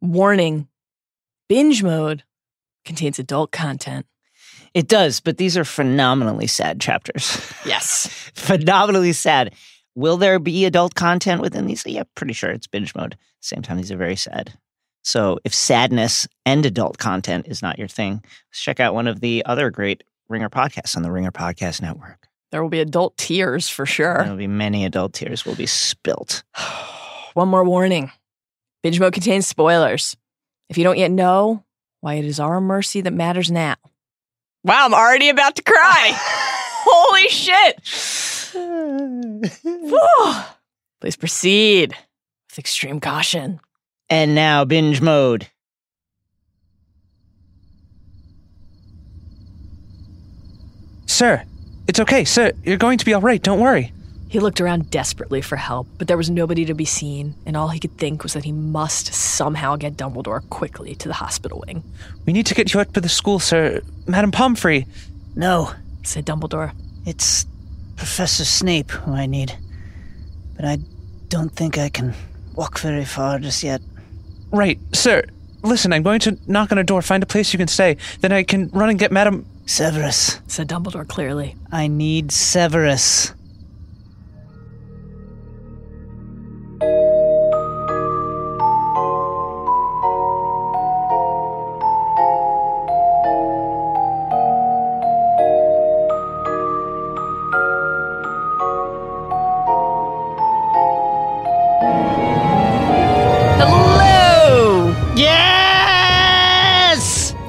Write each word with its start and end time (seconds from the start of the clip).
Warning 0.00 0.68
binge 1.48 1.82
mode 1.82 2.24
contains 2.84 3.18
adult 3.18 3.52
content. 3.52 4.06
It 4.72 4.88
does, 4.88 5.20
but 5.20 5.36
these 5.36 5.56
are 5.56 5.64
phenomenally 5.64 6.46
sad 6.46 6.80
chapters. 6.80 7.40
Yes. 7.66 8.06
phenomenally 8.34 9.12
sad. 9.12 9.54
Will 9.94 10.16
there 10.16 10.38
be 10.38 10.64
adult 10.64 10.94
content 10.94 11.40
within 11.42 11.66
these? 11.66 11.84
Yeah, 11.84 12.04
pretty 12.14 12.32
sure 12.32 12.50
it's 12.50 12.66
binge 12.66 12.94
mode. 12.94 13.16
Same 13.40 13.62
time, 13.62 13.76
these 13.78 13.90
are 13.90 13.96
very 13.96 14.16
sad. 14.16 14.56
So 15.02 15.38
if 15.44 15.54
sadness 15.54 16.28
and 16.46 16.64
adult 16.64 16.98
content 16.98 17.46
is 17.48 17.62
not 17.62 17.78
your 17.78 17.88
thing, 17.88 18.22
let's 18.50 18.60
check 18.60 18.80
out 18.80 18.94
one 18.94 19.08
of 19.08 19.20
the 19.20 19.44
other 19.46 19.70
great 19.70 20.04
Ringer 20.28 20.48
podcasts 20.48 20.96
on 20.96 21.02
the 21.02 21.10
Ringer 21.10 21.32
Podcast 21.32 21.82
Network. 21.82 22.28
There 22.52 22.62
will 22.62 22.70
be 22.70 22.80
adult 22.80 23.16
tears 23.16 23.68
for 23.68 23.84
sure. 23.84 24.18
There 24.18 24.30
will 24.30 24.36
be 24.36 24.46
many 24.46 24.84
adult 24.84 25.12
tears 25.12 25.44
will 25.44 25.56
be 25.56 25.66
spilt. 25.66 26.44
One 27.34 27.48
more 27.48 27.64
warning 27.64 28.12
binge 28.82 29.00
mode 29.00 29.12
contains 29.12 29.46
spoilers. 29.46 30.16
If 30.68 30.78
you 30.78 30.84
don't 30.84 30.98
yet 30.98 31.10
know 31.10 31.64
why 32.00 32.14
it 32.14 32.24
is 32.24 32.40
our 32.40 32.60
mercy 32.60 33.00
that 33.00 33.12
matters 33.12 33.50
now. 33.50 33.76
Wow, 34.62 34.86
I'm 34.86 34.94
already 34.94 35.28
about 35.28 35.56
to 35.56 35.62
cry. 35.62 36.12
Holy 36.82 37.28
shit. 37.28 37.76
Please 41.00 41.16
proceed 41.16 41.94
with 42.50 42.58
extreme 42.58 43.00
caution. 43.00 43.60
And 44.08 44.34
now 44.34 44.64
binge 44.64 45.00
mode. 45.00 45.48
Sir, 51.06 51.44
it's 51.86 52.00
okay, 52.00 52.24
sir. 52.24 52.52
You're 52.64 52.76
going 52.76 52.98
to 52.98 53.04
be 53.04 53.14
all 53.14 53.20
right. 53.20 53.42
Don't 53.42 53.60
worry. 53.60 53.92
He 54.30 54.38
looked 54.38 54.60
around 54.60 54.90
desperately 54.90 55.42
for 55.42 55.56
help, 55.56 55.88
but 55.98 56.06
there 56.06 56.16
was 56.16 56.30
nobody 56.30 56.64
to 56.66 56.72
be 56.74 56.84
seen, 56.84 57.34
and 57.46 57.56
all 57.56 57.66
he 57.68 57.80
could 57.80 57.98
think 57.98 58.22
was 58.22 58.34
that 58.34 58.44
he 58.44 58.52
must 58.52 59.12
somehow 59.12 59.74
get 59.74 59.96
Dumbledore 59.96 60.48
quickly 60.50 60.94
to 60.94 61.08
the 61.08 61.14
hospital 61.14 61.64
wing. 61.66 61.82
We 62.26 62.32
need 62.32 62.46
to 62.46 62.54
get 62.54 62.72
you 62.72 62.78
out 62.78 62.94
to 62.94 63.00
the 63.00 63.08
school, 63.08 63.40
sir. 63.40 63.82
Madam 64.06 64.30
Pomfrey. 64.30 64.86
No, 65.34 65.72
Said 66.04 66.26
Dumbledore. 66.26 66.72
it's 67.04 67.44
Professor 67.96 68.44
Snape 68.44 68.92
who 68.92 69.12
I 69.12 69.26
need. 69.26 69.52
But 70.54 70.64
I 70.64 70.78
don't 71.28 71.50
think 71.50 71.76
I 71.76 71.88
can 71.88 72.14
walk 72.54 72.78
very 72.78 73.04
far 73.04 73.40
just 73.40 73.64
yet. 73.64 73.82
Right, 74.52 74.78
sir. 74.92 75.24
Listen, 75.64 75.92
I'm 75.92 76.04
going 76.04 76.20
to 76.20 76.38
knock 76.46 76.70
on 76.70 76.78
a 76.78 76.84
door, 76.84 77.02
find 77.02 77.22
a 77.22 77.26
place 77.26 77.52
you 77.52 77.58
can 77.58 77.68
stay. 77.68 77.96
Then 78.20 78.30
I 78.30 78.44
can 78.44 78.68
run 78.68 78.90
and 78.90 78.98
get 78.98 79.10
Madam. 79.10 79.44
Severus. 79.66 80.40
Said 80.46 80.68
Dumbledore 80.68 81.06
clearly. 81.06 81.56
I 81.72 81.88
need 81.88 82.30
Severus. 82.30 83.34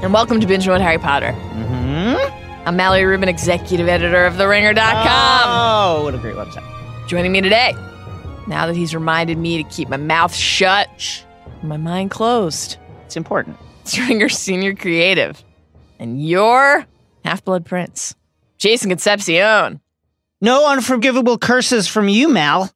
And 0.04 0.12
welcome 0.14 0.42
to 0.42 0.48
Binge 0.48 0.68
Mode 0.68 0.82
Harry 0.82 0.98
Potter. 0.98 1.32
hmm 1.32 2.18
I'm 2.66 2.76
Mallory 2.76 3.06
Rubin, 3.06 3.30
executive 3.30 3.88
editor 3.88 4.26
of 4.26 4.34
TheRinger.com. 4.34 5.44
Oh, 5.46 6.04
what 6.04 6.14
a 6.14 6.18
great 6.18 6.36
website. 6.36 6.66
Joining 7.08 7.32
me 7.32 7.40
today, 7.40 7.76
now 8.52 8.68
that 8.68 8.76
he's 8.76 8.94
reminded 8.94 9.38
me 9.38 9.64
to 9.64 9.70
keep 9.70 9.88
my 9.88 9.96
mouth 9.98 10.36
shut, 10.36 11.26
my 11.64 11.78
mind 11.78 12.12
closed, 12.12 12.78
It's 13.06 13.16
important. 13.16 13.58
it's 13.82 13.98
Ringer 13.98 14.28
Senior 14.28 14.76
Creative. 14.76 15.42
And 16.00 16.22
your 16.22 16.86
Half 17.24 17.46
Blood 17.46 17.66
Prince, 17.66 18.14
Jason 18.58 18.90
Concepcion. 18.90 19.80
No 20.42 20.70
unforgivable 20.70 21.38
curses 21.38 21.88
from 21.88 22.10
you, 22.10 22.28
Mal. 22.28 22.70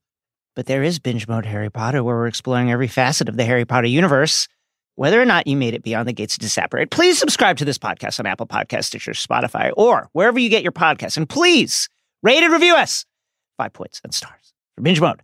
But 0.56 0.68
there 0.68 0.82
is 0.84 1.00
binge 1.00 1.28
mode 1.28 1.46
Harry 1.46 1.70
Potter 1.70 2.02
where 2.04 2.16
we're 2.16 2.28
exploring 2.28 2.72
every 2.72 2.88
facet 2.88 3.28
of 3.28 3.36
the 3.36 3.44
Harry 3.44 3.66
Potter 3.66 3.88
universe. 3.88 4.48
Whether 4.96 5.22
or 5.22 5.26
not 5.26 5.46
you 5.48 5.58
made 5.58 5.74
it 5.74 5.84
beyond 5.84 6.08
the 6.08 6.14
gates 6.14 6.36
of 6.36 6.40
Disapparate, 6.40 6.90
please 6.90 7.18
subscribe 7.20 7.58
to 7.58 7.66
this 7.66 7.78
podcast 7.78 8.18
on 8.22 8.26
Apple 8.26 8.48
Podcasts, 8.48 8.86
Stitcher, 8.86 9.12
Spotify, 9.12 9.72
or 9.76 10.08
wherever 10.14 10.40
you 10.40 10.48
get 10.50 10.64
your 10.64 10.72
podcasts. 10.72 11.18
And 11.18 11.28
please 11.28 11.90
rate 12.24 12.42
and 12.44 12.54
review 12.54 12.76
us. 12.78 13.06
Five 13.58 13.74
points 13.74 14.00
and 14.06 14.14
stars 14.14 14.54
for 14.76 14.82
binge 14.84 15.02
mode. 15.02 15.22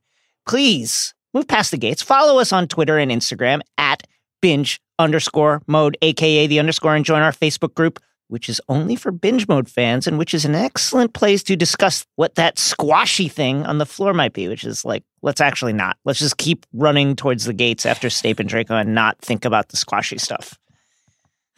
Please 0.47 1.13
move 1.33 1.47
past 1.47 1.71
the 1.71 1.77
gates. 1.77 2.01
Follow 2.01 2.39
us 2.39 2.51
on 2.51 2.67
Twitter 2.67 2.97
and 2.97 3.11
Instagram 3.11 3.61
at 3.77 4.03
binge 4.41 4.81
underscore 4.99 5.61
mode, 5.67 5.97
aka 6.01 6.47
the 6.47 6.59
underscore, 6.59 6.95
and 6.95 7.05
join 7.05 7.21
our 7.21 7.31
Facebook 7.31 7.73
group, 7.73 7.99
which 8.27 8.49
is 8.49 8.59
only 8.69 8.95
for 8.95 9.11
binge 9.11 9.47
mode 9.47 9.69
fans 9.69 10.07
and 10.07 10.17
which 10.17 10.33
is 10.33 10.45
an 10.45 10.55
excellent 10.55 11.13
place 11.13 11.43
to 11.43 11.55
discuss 11.55 12.05
what 12.15 12.35
that 12.35 12.57
squashy 12.57 13.27
thing 13.27 13.65
on 13.65 13.77
the 13.77 13.85
floor 13.85 14.13
might 14.13 14.33
be, 14.33 14.47
which 14.47 14.63
is 14.63 14.85
like, 14.85 15.03
let's 15.21 15.41
actually 15.41 15.73
not. 15.73 15.97
Let's 16.05 16.19
just 16.19 16.37
keep 16.37 16.65
running 16.73 17.15
towards 17.15 17.45
the 17.45 17.53
gates 17.53 17.85
after 17.85 18.09
Snape 18.09 18.39
and 18.39 18.49
Draco 18.49 18.75
and 18.75 18.95
not 18.95 19.19
think 19.19 19.45
about 19.45 19.69
the 19.69 19.77
squashy 19.77 20.17
stuff. 20.17 20.57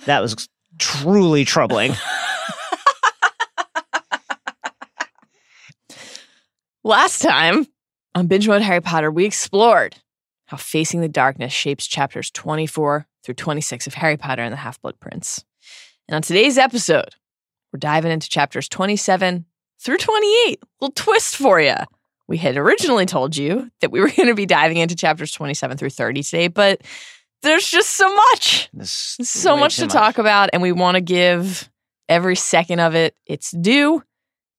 That 0.05 0.21
was 0.21 0.47
truly 0.79 1.45
troubling. 1.45 1.93
Last 6.83 7.21
time 7.21 7.65
on 8.15 8.27
Binge 8.27 8.47
Mode 8.47 8.61
Harry 8.61 8.81
Potter, 8.81 9.11
we 9.11 9.25
explored 9.25 9.95
how 10.45 10.57
facing 10.57 11.01
the 11.01 11.07
darkness 11.07 11.53
shapes 11.53 11.87
chapters 11.87 12.29
24 12.31 13.07
through 13.23 13.33
26 13.35 13.87
of 13.87 13.93
Harry 13.95 14.17
Potter 14.17 14.41
and 14.41 14.51
the 14.51 14.57
Half 14.57 14.81
Blood 14.81 14.99
Prince. 14.99 15.43
And 16.07 16.15
on 16.15 16.21
today's 16.21 16.57
episode, 16.57 17.15
we're 17.71 17.79
diving 17.79 18.11
into 18.11 18.29
chapters 18.29 18.67
27 18.67 19.45
through 19.79 19.97
28. 19.97 20.59
Little 20.81 20.93
twist 20.93 21.35
for 21.35 21.59
you. 21.59 21.75
We 22.27 22.37
had 22.37 22.57
originally 22.57 23.05
told 23.05 23.35
you 23.35 23.71
that 23.81 23.91
we 23.91 23.99
were 23.99 24.09
going 24.15 24.27
to 24.27 24.35
be 24.35 24.45
diving 24.45 24.77
into 24.77 24.95
chapters 24.95 25.31
27 25.31 25.77
through 25.77 25.89
30 25.89 26.23
today, 26.23 26.47
but 26.47 26.81
there's 27.41 27.69
just 27.69 27.91
so 27.91 28.13
much. 28.13 28.69
This 28.73 29.17
so 29.21 29.57
much 29.57 29.75
to 29.77 29.87
talk 29.87 30.17
about, 30.17 30.49
and 30.53 30.61
we 30.61 30.71
want 30.71 30.95
to 30.95 31.01
give 31.01 31.69
every 32.07 32.35
second 32.35 32.79
of 32.79 32.95
it 32.95 33.15
its 33.25 33.51
due. 33.51 34.01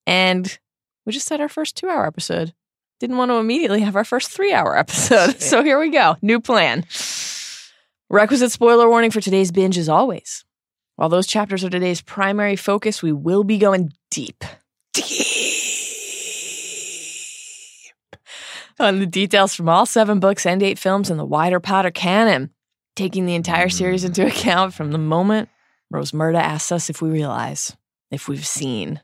And 0.05 0.59
we 1.05 1.13
just 1.13 1.29
had 1.29 1.41
our 1.41 1.49
first 1.49 1.75
two 1.75 1.89
hour 1.89 2.05
episode. 2.05 2.53
Didn't 2.99 3.17
want 3.17 3.31
to 3.31 3.35
immediately 3.35 3.81
have 3.81 3.95
our 3.95 4.03
first 4.03 4.31
three 4.31 4.53
hour 4.53 4.77
episode. 4.85 5.41
So 5.41 5.63
here 5.63 5.79
we 5.79 5.89
go. 5.89 6.15
New 6.21 6.39
plan. 6.39 6.85
Requisite 8.09 8.51
spoiler 8.51 8.89
warning 8.89 9.11
for 9.11 9.21
today's 9.21 9.51
binge 9.51 9.77
as 9.77 9.89
always. 9.89 10.45
While 10.95 11.09
those 11.09 11.27
chapters 11.27 11.63
are 11.63 11.69
today's 11.69 12.01
primary 12.01 12.55
focus, 12.55 13.03
we 13.03 13.11
will 13.11 13.43
be 13.43 13.57
going 13.57 13.91
deep 14.11 14.43
Deep. 14.93 15.25
on 18.79 18.99
the 18.99 19.05
details 19.05 19.53
from 19.53 19.67
all 19.67 19.85
seven 19.85 20.19
books 20.19 20.45
and 20.45 20.63
eight 20.63 20.79
films 20.79 21.09
in 21.09 21.17
the 21.17 21.25
wider 21.25 21.59
Potter 21.59 21.91
canon, 21.91 22.51
taking 22.95 23.25
the 23.25 23.35
entire 23.35 23.67
series 23.67 24.05
into 24.05 24.21
mm. 24.21 24.27
account 24.27 24.73
from 24.73 24.91
the 24.91 24.97
moment 24.97 25.49
Rosmerta 25.93 26.39
asks 26.39 26.71
us 26.71 26.89
if 26.89 27.01
we 27.01 27.09
realize, 27.09 27.75
if 28.11 28.27
we've 28.27 28.45
seen. 28.45 29.01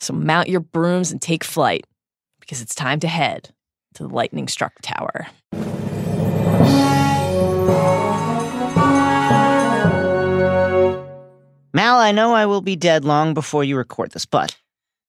So 0.00 0.14
mount 0.14 0.48
your 0.48 0.60
brooms 0.60 1.12
and 1.12 1.20
take 1.20 1.44
flight, 1.44 1.84
because 2.50 2.62
it's 2.62 2.74
time 2.74 2.98
to 2.98 3.06
head 3.06 3.50
to 3.94 4.02
the 4.02 4.12
lightning 4.12 4.48
struck 4.48 4.72
tower. 4.82 5.28
Mal, 11.72 12.00
I 12.00 12.10
know 12.10 12.34
I 12.34 12.46
will 12.46 12.60
be 12.60 12.74
dead 12.74 13.04
long 13.04 13.34
before 13.34 13.62
you 13.62 13.76
record 13.76 14.10
this, 14.10 14.26
but 14.26 14.58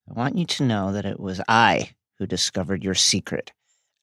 I 0.07 0.13
want 0.13 0.37
you 0.37 0.45
to 0.45 0.63
know 0.63 0.93
that 0.93 1.05
it 1.05 1.19
was 1.19 1.41
I 1.47 1.89
who 2.19 2.27
discovered 2.27 2.83
your 2.83 2.93
secret. 2.93 3.51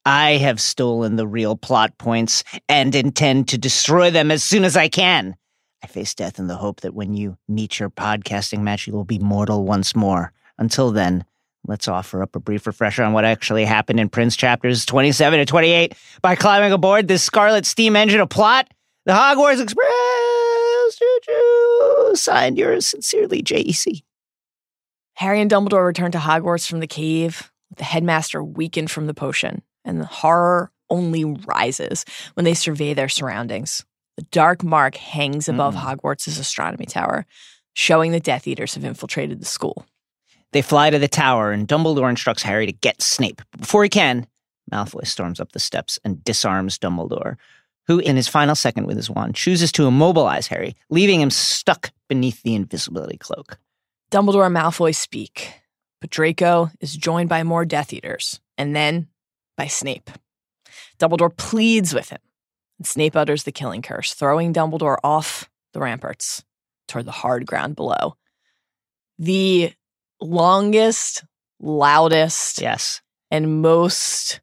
I 0.04 0.32
have 0.32 0.60
stolen 0.60 1.14
the 1.14 1.28
real 1.28 1.54
plot 1.54 1.96
points 1.96 2.42
and 2.68 2.92
intend 2.92 3.46
to 3.50 3.58
destroy 3.58 4.10
them 4.10 4.32
as 4.32 4.42
soon 4.42 4.64
as 4.64 4.76
I 4.76 4.88
can. 4.88 5.36
I 5.84 5.86
face 5.86 6.12
death 6.12 6.40
in 6.40 6.48
the 6.48 6.56
hope 6.56 6.80
that 6.80 6.94
when 6.94 7.14
you 7.14 7.38
meet 7.46 7.78
your 7.78 7.90
podcasting 7.90 8.62
match, 8.62 8.88
you 8.88 8.94
will 8.94 9.04
be 9.04 9.20
mortal 9.20 9.64
once 9.64 9.94
more. 9.94 10.32
Until 10.58 10.90
then, 10.90 11.24
let's 11.68 11.86
offer 11.86 12.22
up 12.22 12.34
a 12.34 12.40
brief 12.40 12.66
refresher 12.66 13.04
on 13.04 13.12
what 13.12 13.24
actually 13.24 13.64
happened 13.64 14.00
in 14.00 14.08
Prince 14.08 14.34
chapters 14.34 14.84
27 14.86 15.38
to 15.38 15.44
28 15.44 15.94
by 16.22 16.34
climbing 16.34 16.72
aboard 16.72 17.06
this 17.06 17.22
Scarlet 17.22 17.66
Steam 17.66 17.94
engine 17.94 18.20
of 18.20 18.28
plot, 18.30 18.68
the 19.04 19.12
Hogwarts 19.12 19.62
Express. 19.62 20.98
Choo-choo. 20.98 22.16
Signed 22.16 22.58
yours 22.58 22.86
sincerely, 22.86 23.42
JEC. 23.42 24.02
Harry 25.14 25.40
and 25.40 25.50
Dumbledore 25.50 25.86
return 25.86 26.10
to 26.12 26.18
Hogwarts 26.18 26.68
from 26.68 26.80
the 26.80 26.86
cave, 26.86 27.52
with 27.68 27.78
the 27.78 27.84
headmaster 27.84 28.42
weakened 28.42 28.90
from 28.90 29.06
the 29.06 29.14
potion, 29.14 29.62
and 29.84 30.00
the 30.00 30.06
horror 30.06 30.72
only 30.88 31.24
rises 31.24 32.04
when 32.34 32.44
they 32.44 32.54
survey 32.54 32.94
their 32.94 33.08
surroundings. 33.08 33.84
The 34.16 34.22
dark 34.22 34.64
mark 34.64 34.96
hangs 34.96 35.48
above 35.48 35.74
Mm. 35.74 35.80
Hogwarts' 35.80 36.40
astronomy 36.40 36.86
tower, 36.86 37.26
showing 37.74 38.12
the 38.12 38.20
Death 38.20 38.48
Eaters 38.48 38.74
have 38.74 38.84
infiltrated 38.84 39.40
the 39.40 39.46
school. 39.46 39.84
They 40.52 40.62
fly 40.62 40.90
to 40.90 40.98
the 40.98 41.08
tower, 41.08 41.52
and 41.52 41.68
Dumbledore 41.68 42.08
instructs 42.08 42.42
Harry 42.42 42.66
to 42.66 42.72
get 42.72 43.02
Snape. 43.02 43.42
But 43.52 43.60
before 43.60 43.82
he 43.82 43.90
can, 43.90 44.26
Malfoy 44.72 45.06
storms 45.06 45.40
up 45.40 45.52
the 45.52 45.60
steps 45.60 45.98
and 46.04 46.24
disarms 46.24 46.78
Dumbledore, 46.78 47.36
who, 47.86 47.98
in 47.98 48.16
his 48.16 48.28
final 48.28 48.54
second 48.54 48.86
with 48.86 48.96
his 48.96 49.10
wand, 49.10 49.34
chooses 49.34 49.72
to 49.72 49.86
immobilize 49.86 50.46
Harry, 50.48 50.76
leaving 50.90 51.20
him 51.20 51.30
stuck 51.30 51.90
beneath 52.08 52.42
the 52.42 52.54
invisibility 52.54 53.16
cloak. 53.16 53.58
Dumbledore 54.10 54.46
and 54.46 54.56
Malfoy 54.56 54.94
speak, 54.94 55.52
but 56.00 56.10
Draco 56.10 56.70
is 56.80 56.96
joined 56.96 57.28
by 57.28 57.42
more 57.42 57.64
Death 57.64 57.92
Eaters, 57.92 58.40
and 58.56 58.74
then 58.74 59.08
by 59.56 59.66
Snape. 59.66 60.10
Dumbledore 60.98 61.36
pleads 61.36 61.94
with 61.94 62.10
him, 62.10 62.20
and 62.78 62.86
Snape 62.86 63.16
utters 63.16 63.44
the 63.44 63.52
killing 63.52 63.82
curse, 63.82 64.14
throwing 64.14 64.54
Dumbledore 64.54 64.98
off 65.04 65.48
the 65.72 65.80
ramparts 65.80 66.42
toward 66.86 67.04
the 67.04 67.12
hard 67.12 67.46
ground 67.46 67.76
below. 67.76 68.16
The 69.18 69.72
longest, 70.20 71.24
loudest, 71.60 72.60
Yes. 72.60 73.00
and 73.30 73.62
most 73.62 74.40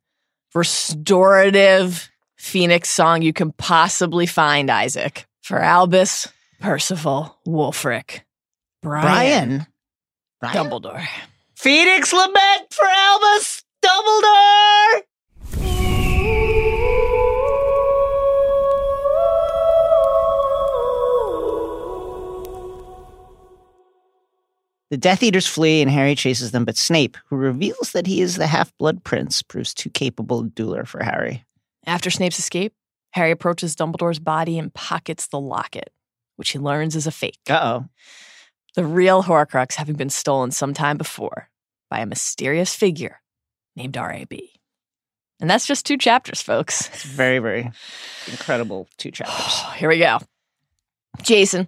restorative 0.53 2.09
Phoenix 2.37 2.89
song 2.89 3.21
you 3.21 3.33
can 3.33 3.51
possibly 3.53 4.25
find, 4.25 4.69
Isaac. 4.69 5.25
For 5.41 5.59
Albus, 5.59 6.27
Percival, 6.59 7.37
Wulfric, 7.47 8.21
Brian, 8.81 9.65
Brian. 10.39 10.55
Dumbledore. 10.69 11.05
Phoenix 11.55 12.11
lament 12.13 12.71
for 12.73 12.85
Albus 12.85 13.63
Dumbledore. 13.83 15.01
The 24.91 24.97
Death 24.97 25.23
Eaters 25.23 25.47
flee 25.47 25.81
and 25.81 25.89
Harry 25.89 26.13
chases 26.13 26.51
them, 26.51 26.63
but 26.63 26.77
Snape, 26.77 27.17
who 27.27 27.35
reveals 27.35 27.91
that 27.93 28.05
he 28.05 28.21
is 28.21 28.35
the 28.35 28.47
half 28.47 28.75
blood 28.77 29.03
prince, 29.03 29.41
proves 29.41 29.73
too 29.73 29.89
capable 29.89 30.41
a 30.41 30.43
dueler 30.43 30.87
for 30.87 31.03
Harry. 31.03 31.43
After 31.87 32.11
Snape's 32.11 32.37
escape, 32.37 32.73
Harry 33.11 33.31
approaches 33.31 33.75
Dumbledore's 33.75 34.19
body 34.19 34.59
and 34.59 34.73
pockets 34.73 35.27
the 35.27 35.39
locket, 35.39 35.91
which 36.35 36.51
he 36.51 36.59
learns 36.59 36.95
is 36.95 37.07
a 37.07 37.11
fake. 37.11 37.39
Uh 37.49 37.59
oh. 37.63 37.85
The 38.75 38.85
real 38.85 39.23
Horcrux 39.23 39.75
having 39.75 39.95
been 39.95 40.09
stolen 40.09 40.51
some 40.51 40.73
time 40.73 40.97
before 40.97 41.49
by 41.89 41.99
a 41.99 42.05
mysterious 42.05 42.75
figure 42.75 43.21
named 43.75 43.97
R.A.B. 43.97 44.51
And 45.39 45.49
that's 45.49 45.65
just 45.65 45.85
two 45.85 45.97
chapters, 45.97 46.41
folks. 46.41 46.89
It's 46.89 47.03
very, 47.03 47.39
very 47.39 47.71
incredible 48.27 48.87
two 48.97 49.11
chapters. 49.13 49.73
Here 49.75 49.89
we 49.89 49.99
go. 49.99 50.19
Jason, 51.21 51.67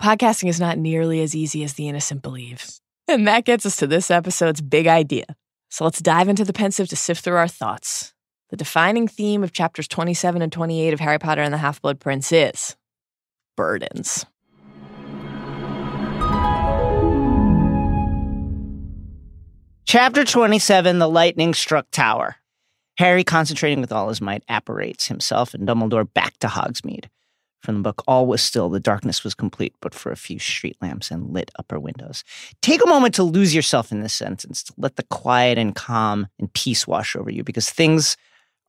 podcasting 0.00 0.48
is 0.48 0.58
not 0.58 0.78
nearly 0.78 1.20
as 1.20 1.36
easy 1.36 1.62
as 1.62 1.74
the 1.74 1.88
innocent 1.88 2.22
believe. 2.22 2.66
And 3.06 3.28
that 3.28 3.44
gets 3.44 3.66
us 3.66 3.76
to 3.76 3.86
this 3.86 4.10
episode's 4.10 4.60
big 4.60 4.86
idea. 4.86 5.26
So 5.68 5.84
let's 5.84 6.00
dive 6.00 6.28
into 6.28 6.44
the 6.44 6.52
Pensieve 6.52 6.88
to 6.88 6.96
sift 6.96 7.22
through 7.22 7.36
our 7.36 7.48
thoughts. 7.48 8.14
The 8.48 8.56
defining 8.56 9.06
theme 9.06 9.44
of 9.44 9.52
chapters 9.52 9.86
27 9.86 10.42
and 10.42 10.50
28 10.50 10.94
of 10.94 11.00
Harry 11.00 11.18
Potter 11.18 11.42
and 11.42 11.52
the 11.52 11.58
Half 11.58 11.82
Blood 11.82 12.00
Prince 12.00 12.32
is 12.32 12.76
burdens. 13.56 14.24
Chapter 19.84 20.24
27 20.24 20.98
The 20.98 21.08
Lightning 21.08 21.52
Struck 21.52 21.90
Tower. 21.90 22.36
Harry, 22.96 23.24
concentrating 23.24 23.80
with 23.80 23.92
all 23.92 24.08
his 24.08 24.20
might, 24.20 24.44
apparates 24.48 25.08
himself 25.08 25.52
and 25.52 25.66
Dumbledore 25.66 26.12
back 26.12 26.38
to 26.38 26.46
Hogsmeade. 26.48 27.06
From 27.60 27.76
the 27.76 27.82
book, 27.82 28.02
all 28.08 28.26
was 28.26 28.42
still, 28.42 28.70
the 28.70 28.80
darkness 28.80 29.22
was 29.22 29.34
complete, 29.34 29.74
but 29.80 29.94
for 29.94 30.10
a 30.10 30.16
few 30.16 30.38
street 30.38 30.76
lamps 30.80 31.10
and 31.10 31.30
lit 31.30 31.50
upper 31.58 31.78
windows. 31.78 32.24
Take 32.62 32.82
a 32.82 32.88
moment 32.88 33.14
to 33.16 33.22
lose 33.22 33.54
yourself 33.54 33.92
in 33.92 34.00
this 34.00 34.14
sentence, 34.14 34.62
to 34.64 34.72
let 34.78 34.96
the 34.96 35.02
quiet 35.04 35.58
and 35.58 35.74
calm 35.74 36.26
and 36.38 36.52
peace 36.52 36.86
wash 36.86 37.14
over 37.14 37.30
you, 37.30 37.44
because 37.44 37.68
things 37.68 38.16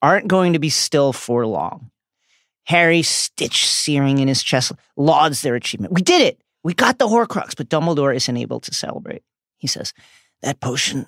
aren't 0.02 0.28
going 0.28 0.54
to 0.54 0.60
be 0.60 0.70
still 0.70 1.14
for 1.14 1.46
long. 1.46 1.90
Harry, 2.66 3.02
stitch 3.02 3.68
searing 3.68 4.20
in 4.20 4.28
his 4.28 4.44
chest, 4.44 4.74
lauds 4.98 5.42
their 5.42 5.56
achievement. 5.56 5.94
We 5.94 6.02
did 6.02 6.22
it! 6.22 6.42
We 6.64 6.74
got 6.74 7.00
the 7.00 7.08
Horcrux, 7.08 7.56
but 7.56 7.70
Dumbledore 7.70 8.16
isn't 8.16 8.38
able 8.38 8.60
to 8.60 8.74
celebrate. 8.74 9.24
He 9.58 9.68
says, 9.68 9.94
That 10.42 10.60
potion 10.60 11.08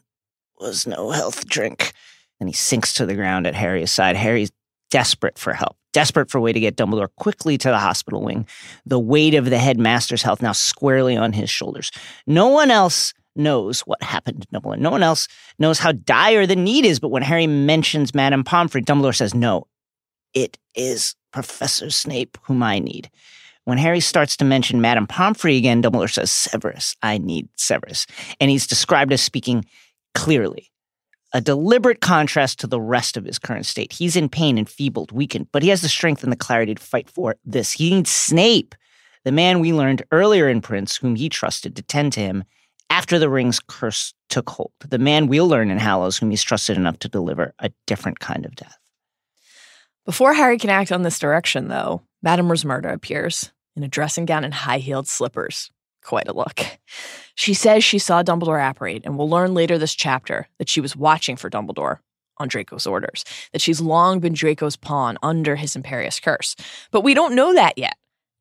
was 0.59 0.88
no 0.88 1.12
health 1.12 1.47
drink. 1.47 1.94
And 2.39 2.50
he 2.50 2.53
sinks 2.53 2.94
to 2.95 3.06
the 3.06 3.15
ground 3.15 3.45
at 3.45 3.56
Harry's 3.56 3.91
side. 3.91 4.15
Harry's 4.15 4.51
desperate 4.89 5.38
for 5.38 5.53
help, 5.53 5.77
desperate 5.94 6.30
for 6.30 6.38
a 6.38 6.42
way 6.42 6.51
to 6.51 6.60
get 6.60 6.75
Dumbledore 6.75 7.10
quickly 7.16 7.57
to 7.57 7.69
the 7.69 7.80
hospital 7.80 8.22
wing. 8.22 8.45
The 8.86 9.00
weight 9.00 9.34
of 9.34 9.45
the 9.45 9.57
headmaster's 9.57 10.24
health 10.24 10.42
now 10.42 10.51
squarely 10.51 11.16
on 11.16 11.31
his 11.34 11.50
shoulders. 11.50 11.92
No 12.28 12.48
one 12.48 12.69
else 12.69 13.13
knows 13.36 13.81
what 13.81 14.01
happened 14.04 14.42
to 14.42 14.48
Dumbledore. 14.48 14.80
No 14.80 14.92
one 14.92 15.04
else 15.04 15.28
knows 15.57 15.80
how 15.80 15.92
dire 15.92 16.45
the 16.45 16.56
need 16.56 16.86
is. 16.86 17.00
But 17.00 17.10
when 17.10 17.24
Harry 17.24 17.48
mentions 17.48 18.13
Madame 18.13 18.44
Pomfrey, 18.44 18.81
Dumbledore 18.81 19.16
says, 19.16 19.34
No, 19.34 19.68
it 20.34 20.57
is 20.75 21.16
Professor 21.31 21.90
Snape 21.90 22.38
whom 22.44 22.62
I 22.62 22.80
need. 22.80 23.10
When 23.66 23.78
Harry 23.78 24.01
starts 24.01 24.36
to 24.38 24.45
mention 24.45 24.81
Madame 24.81 25.07
Pomfrey 25.07 25.56
again, 25.56 25.81
Dumbledore 25.81 26.12
says, 26.12 26.31
Severus, 26.31 26.95
I 27.01 27.18
need 27.18 27.48
Severus. 27.56 28.06
And 28.42 28.51
he's 28.51 28.68
described 28.68 29.13
as 29.13 29.22
speaking 29.22 29.66
clearly. 30.13 30.69
A 31.35 31.41
deliberate 31.41 32.00
contrast 32.00 32.59
to 32.59 32.68
the 32.68 32.80
rest 32.80 33.18
of 33.18 33.25
his 33.25 33.39
current 33.39 33.65
state. 33.65 33.94
He's 33.94 34.15
in 34.15 34.30
pain, 34.30 34.59
enfeebled, 34.59 35.12
weakened, 35.12 35.47
but 35.51 35.63
he 35.63 35.69
has 35.69 35.81
the 35.81 35.89
strength 35.89 36.24
and 36.24 36.31
the 36.31 36.38
clarity 36.38 36.75
to 36.75 36.81
fight 36.81 37.09
for 37.09 37.35
this. 37.44 37.71
He 37.71 37.89
needs 37.89 38.12
Snape, 38.12 38.75
the 39.24 39.31
man 39.31 39.59
we 39.59 39.74
learned 39.74 40.03
earlier 40.12 40.47
in 40.47 40.62
Prince, 40.62 40.95
whom 40.95 41.15
he 41.15 41.30
trusted 41.30 41.75
to 41.75 41.81
tend 41.81 42.13
to 42.13 42.19
him 42.19 42.44
after 42.91 43.18
the 43.18 43.30
ring's 43.30 43.59
curse 43.59 44.13
took 44.30 44.47
hold. 44.50 44.71
The 44.88 45.00
man 45.00 45.25
we'll 45.25 45.47
learn 45.47 45.71
in 45.71 45.80
Hallows, 45.80 46.18
whom 46.19 46.30
he's 46.30 46.44
trusted 46.44 46.77
enough 46.77 47.00
to 47.00 47.09
deliver 47.09 47.56
a 47.57 47.71
different 47.88 48.19
kind 48.19 48.45
of 48.45 48.56
death. 48.56 48.77
Before 50.06 50.33
Harry 50.33 50.59
can 50.59 50.69
act 50.69 50.91
on 50.91 51.01
this 51.01 51.18
direction, 51.18 51.69
though, 51.69 52.03
Madame 52.21 52.50
Rosmerta 52.50 52.94
appears 52.94 53.51
in 53.75 53.83
a 53.83 53.88
dressing 53.88 54.25
gown 54.25 54.44
and 54.44 54.53
high 54.53 54.77
heeled 54.77 55.07
slippers. 55.07 55.71
Quite 56.04 56.28
a 56.28 56.34
look. 56.34 56.60
She 57.36 57.54
says 57.54 57.84
she 57.84 58.00
saw 58.00 58.24
Dumbledore 58.24 58.70
apparate, 58.70 59.06
and 59.06 59.18
we'll 59.18 59.30
learn 59.30 59.54
later 59.54 59.78
this 59.78 59.96
chapter 59.96 60.48
that 60.60 60.70
she 60.70 60.82
was 60.82 60.96
watching 60.96 61.36
for 61.36 61.50
Dumbledore 61.50 62.00
on 62.38 62.48
Draco's 62.48 62.88
orders, 62.88 63.24
that 63.52 63.62
she's 63.62 63.80
long 63.82 64.20
been 64.20 64.34
Draco's 64.34 64.76
pawn 64.76 65.18
under 65.24 65.56
his 65.56 65.76
Imperius 65.76 66.22
curse. 66.22 66.56
But 66.92 67.02
we 67.02 67.14
don't 67.14 67.36
know 67.36 67.54
that 67.54 67.78
yet. 67.78 67.96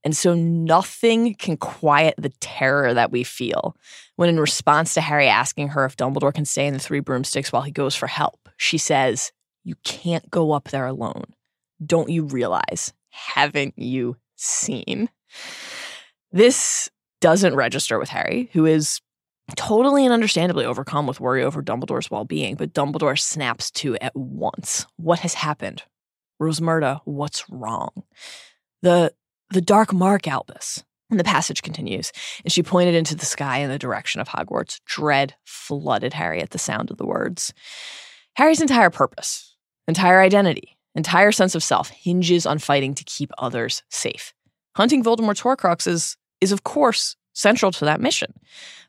And 0.04 0.16
so 0.16 0.34
nothing 0.34 1.34
can 1.34 1.56
quiet 1.56 2.14
the 2.18 2.32
terror 2.40 2.92
that 2.92 3.12
we 3.12 3.22
feel 3.22 3.76
when, 4.16 4.28
in 4.28 4.40
response 4.40 4.94
to 4.94 5.00
Harry 5.00 5.28
asking 5.28 5.68
her 5.68 5.84
if 5.84 5.96
Dumbledore 5.96 6.34
can 6.34 6.44
stay 6.44 6.66
in 6.66 6.74
the 6.74 6.80
Three 6.80 7.00
Broomsticks 7.00 7.52
while 7.52 7.62
he 7.62 7.70
goes 7.70 7.94
for 7.94 8.08
help, 8.08 8.48
she 8.56 8.78
says, 8.78 9.32
You 9.62 9.76
can't 9.84 10.28
go 10.30 10.52
up 10.52 10.70
there 10.70 10.86
alone. 10.86 11.24
Don't 11.84 12.08
you 12.08 12.24
realize? 12.24 12.92
Haven't 13.10 13.74
you 13.76 14.16
seen? 14.34 15.08
This 16.32 16.90
doesn't 17.22 17.54
register 17.54 17.98
with 17.98 18.10
Harry, 18.10 18.50
who 18.52 18.66
is 18.66 19.00
totally 19.56 20.04
and 20.04 20.12
understandably 20.12 20.66
overcome 20.66 21.06
with 21.06 21.20
worry 21.20 21.42
over 21.42 21.62
Dumbledore's 21.62 22.10
well 22.10 22.24
being, 22.24 22.56
but 22.56 22.74
Dumbledore 22.74 23.18
snaps 23.18 23.70
to 23.70 23.96
at 23.98 24.14
once. 24.14 24.84
What 24.96 25.20
has 25.20 25.32
happened? 25.32 25.84
Rosmerta, 26.40 27.00
what's 27.04 27.48
wrong? 27.48 28.02
The 28.82 29.14
the 29.50 29.60
dark 29.60 29.92
mark, 29.92 30.26
Albus. 30.26 30.84
And 31.10 31.20
the 31.20 31.24
passage 31.24 31.62
continues, 31.62 32.10
and 32.42 32.50
she 32.50 32.62
pointed 32.62 32.94
into 32.94 33.14
the 33.14 33.26
sky 33.26 33.58
in 33.58 33.68
the 33.68 33.78
direction 33.78 34.22
of 34.22 34.28
Hogwarts. 34.28 34.80
Dread 34.86 35.34
flooded 35.44 36.14
Harry 36.14 36.40
at 36.40 36.50
the 36.50 36.58
sound 36.58 36.90
of 36.90 36.96
the 36.96 37.04
words. 37.04 37.52
Harry's 38.36 38.62
entire 38.62 38.88
purpose, 38.88 39.54
entire 39.86 40.22
identity, 40.22 40.78
entire 40.94 41.30
sense 41.30 41.54
of 41.54 41.62
self 41.62 41.90
hinges 41.90 42.46
on 42.46 42.58
fighting 42.58 42.94
to 42.94 43.04
keep 43.04 43.30
others 43.36 43.82
safe. 43.90 44.32
Hunting 44.74 45.04
Voldemort's 45.04 45.42
Horcrux 45.42 45.86
is, 46.42 46.52
of 46.52 46.64
course, 46.64 47.16
central 47.32 47.72
to 47.72 47.84
that 47.86 48.00
mission. 48.00 48.34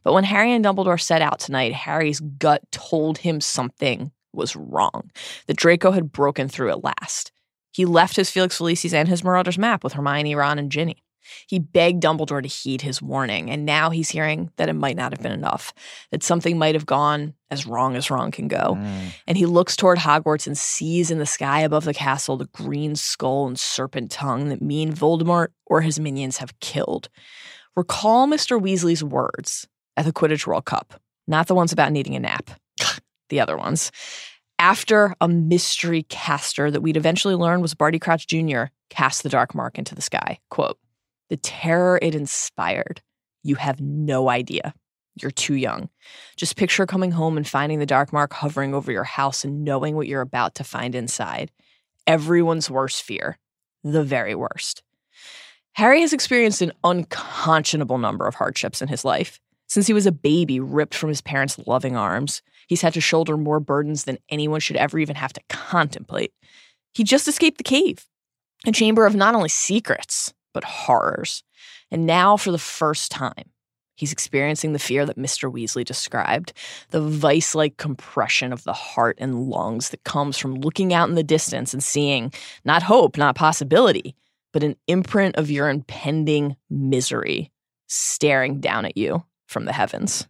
But 0.03 0.13
when 0.13 0.25
Harry 0.25 0.51
and 0.51 0.65
Dumbledore 0.65 1.00
set 1.00 1.22
out 1.22 1.39
tonight, 1.39 1.72
Harry's 1.72 2.19
gut 2.19 2.62
told 2.72 3.19
him 3.19 3.39
something 3.39 4.12
was 4.33 4.55
wrong. 4.55 5.12
That 5.48 5.57
Draco 5.57 5.91
had 5.91 6.12
broken 6.12 6.50
through 6.50 6.72
at 6.72 6.83
last. 6.83 7.31
He 7.72 7.86
left 7.86 8.15
his 8.15 8.29
Felix 8.29 8.57
Felicis 8.57 8.93
and 8.93 9.07
his 9.07 9.24
Marauders 9.24 9.57
map 9.57 9.83
with 9.83 9.93
Hermione, 9.93 10.36
Ron, 10.36 10.60
and 10.60 10.72
Ginny. 10.72 11.03
He 11.48 11.60
begged 11.60 12.03
Dumbledore 12.03 12.41
to 12.41 12.48
heed 12.48 12.81
his 12.81 13.01
warning, 13.01 13.50
and 13.50 13.65
now 13.65 13.89
he's 13.89 14.10
hearing 14.10 14.51
that 14.57 14.69
it 14.69 14.74
might 14.74 14.98
not 14.98 15.13
have 15.13 15.22
been 15.22 15.31
enough, 15.31 15.74
that 16.12 16.22
something 16.22 16.57
might 16.57 16.75
have 16.75 16.86
gone 16.86 17.33
as 17.50 17.65
wrong 17.65 17.95
as 17.95 18.12
wrong 18.12 18.29
can 18.31 18.48
go. 18.48 18.75
Mm. 18.77 19.13
And 19.27 19.38
he 19.38 19.45
looks 19.45 19.75
toward 19.75 20.00
Hogwarts 20.00 20.48
and 20.48 20.57
sees 20.57 21.12
in 21.12 21.19
the 21.19 21.25
sky 21.25 21.62
above 21.62 21.86
the 21.86 21.93
castle 21.93 22.38
the 22.38 22.50
green 22.53 22.95
skull 22.95 23.48
and 23.48 23.60
serpent 23.60 24.12
tongue 24.12 24.50
that 24.50 24.62
mean 24.62 24.93
Voldemort 24.93 25.48
or 25.65 25.81
his 25.81 26.00
minions 26.00 26.38
have 26.38 26.60
killed. 26.60 27.10
Recall 27.75 28.27
Mr. 28.27 28.62
Weasley's 28.62 29.03
words 29.03 29.68
at 29.98 30.06
the 30.06 30.13
Quidditch 30.13 30.46
World 30.46 30.65
Cup, 30.65 31.00
not 31.27 31.48
the 31.48 31.56
ones 31.56 31.72
about 31.72 31.92
needing 31.92 32.15
a 32.15 32.20
nap, 32.20 32.51
the 33.30 33.39
other 33.39 33.58
ones. 33.58 33.92
After 34.60 35.15
a 35.20 35.27
mystery 35.27 36.03
caster 36.03 36.70
that 36.70 36.82
we'd 36.82 36.98
eventually 36.98 37.36
learn 37.36 37.62
was 37.62 37.74
Barty 37.74 37.98
Crouch 37.98 38.27
Jr. 38.27 38.65
cast 38.89 39.24
the 39.24 39.30
dark 39.30 39.56
mark 39.56 39.80
into 39.80 39.96
the 39.96 40.01
sky. 40.01 40.39
Quote, 40.50 40.77
the 41.30 41.38
terror 41.38 41.98
it 42.01 42.13
inspired, 42.13 43.01
you 43.42 43.56
have 43.56 43.82
no 43.82 44.30
idea. 44.30 44.74
You're 45.15 45.32
too 45.32 45.56
young. 45.56 45.89
Just 46.38 46.56
picture 46.56 46.86
coming 46.86 47.12
home 47.12 47.38
and 47.38 47.48
finding 47.48 47.80
the 47.80 47.86
dark 47.86 48.13
mark 48.13 48.34
hovering 48.34 48.74
over 48.74 48.92
your 48.92 49.03
house 49.03 49.44
and 49.44 49.63
knowing 49.63 49.96
what 49.96 50.08
you're 50.08 50.22
about 50.22 50.56
to 50.56 50.63
find 50.63 50.96
inside. 50.96 51.51
Everyone's 52.06 52.70
worst 52.70 53.01
fear. 53.03 53.38
the 53.84 54.03
very 54.03 54.34
worst. 54.34 54.82
Harry 55.74 56.01
has 56.01 56.13
experienced 56.13 56.62
an 56.62 56.72
unconscionable 56.84 57.98
number 57.98 58.27
of 58.27 58.36
hardships 58.36 58.82
in 58.82 58.88
his 58.88 59.03
life. 59.03 59.39
Since 59.68 59.88
he 59.88 59.94
was 59.94 60.06
a 60.06 60.12
baby 60.12 60.60
ripped 60.60 60.94
from 60.94 61.10
his 61.10 61.22
parents' 61.22 61.60
loving 61.65 61.96
arms, 61.96 62.44
he's 62.68 62.82
had 62.82 62.94
to 62.94 63.01
shoulder 63.01 63.38
more 63.38 63.60
burdens 63.60 64.03
than 64.03 64.20
anyone 64.30 64.60
should 64.60 64.75
ever 64.75 65.00
even 65.00 65.15
have 65.15 65.34
to 65.34 65.42
contemplate. 65.50 66.32
He 66.94 67.03
just 67.03 67.27
escaped 67.27 67.58
the 67.58 67.63
cave, 67.63 68.06
a 68.68 68.72
chamber 68.72 69.08
of 69.08 69.15
not 69.15 69.34
only 69.34 69.50
secrets, 69.50 70.32
but 70.53 70.63
horrors. 70.63 71.44
And 71.89 72.06
now, 72.06 72.38
for 72.38 72.51
the 72.51 72.60
first 72.60 73.10
time, 73.10 73.50
he's 73.96 74.12
experiencing 74.12 74.74
the 74.74 74.80
fear 74.80 75.08
that 75.08 75.18
Mr. 75.18 75.51
Weasley 75.51 75.84
described 75.84 76.53
the 76.92 77.01
vice 77.01 77.56
like 77.56 77.77
compression 77.77 78.53
of 78.53 78.63
the 78.63 78.74
heart 78.74 79.18
and 79.20 79.48
lungs 79.48 79.89
that 79.89 80.03
comes 80.03 80.38
from 80.38 80.53
looking 80.53 80.94
out 80.94 81.10
in 81.10 81.15
the 81.15 81.24
distance 81.24 81.74
and 81.74 81.84
seeing 81.84 82.32
not 82.63 82.84
hope, 82.84 83.18
not 83.18 83.36
possibility, 83.36 84.15
but 84.53 84.63
an 84.63 84.75
imprint 84.88 85.36
of 85.36 85.51
your 85.51 85.69
impending 85.69 86.55
misery 86.69 87.51
staring 87.88 88.62
down 88.62 88.86
at 88.86 88.95
you 88.95 89.24
from 89.48 89.65
the 89.65 89.74
heavens. 89.74 90.27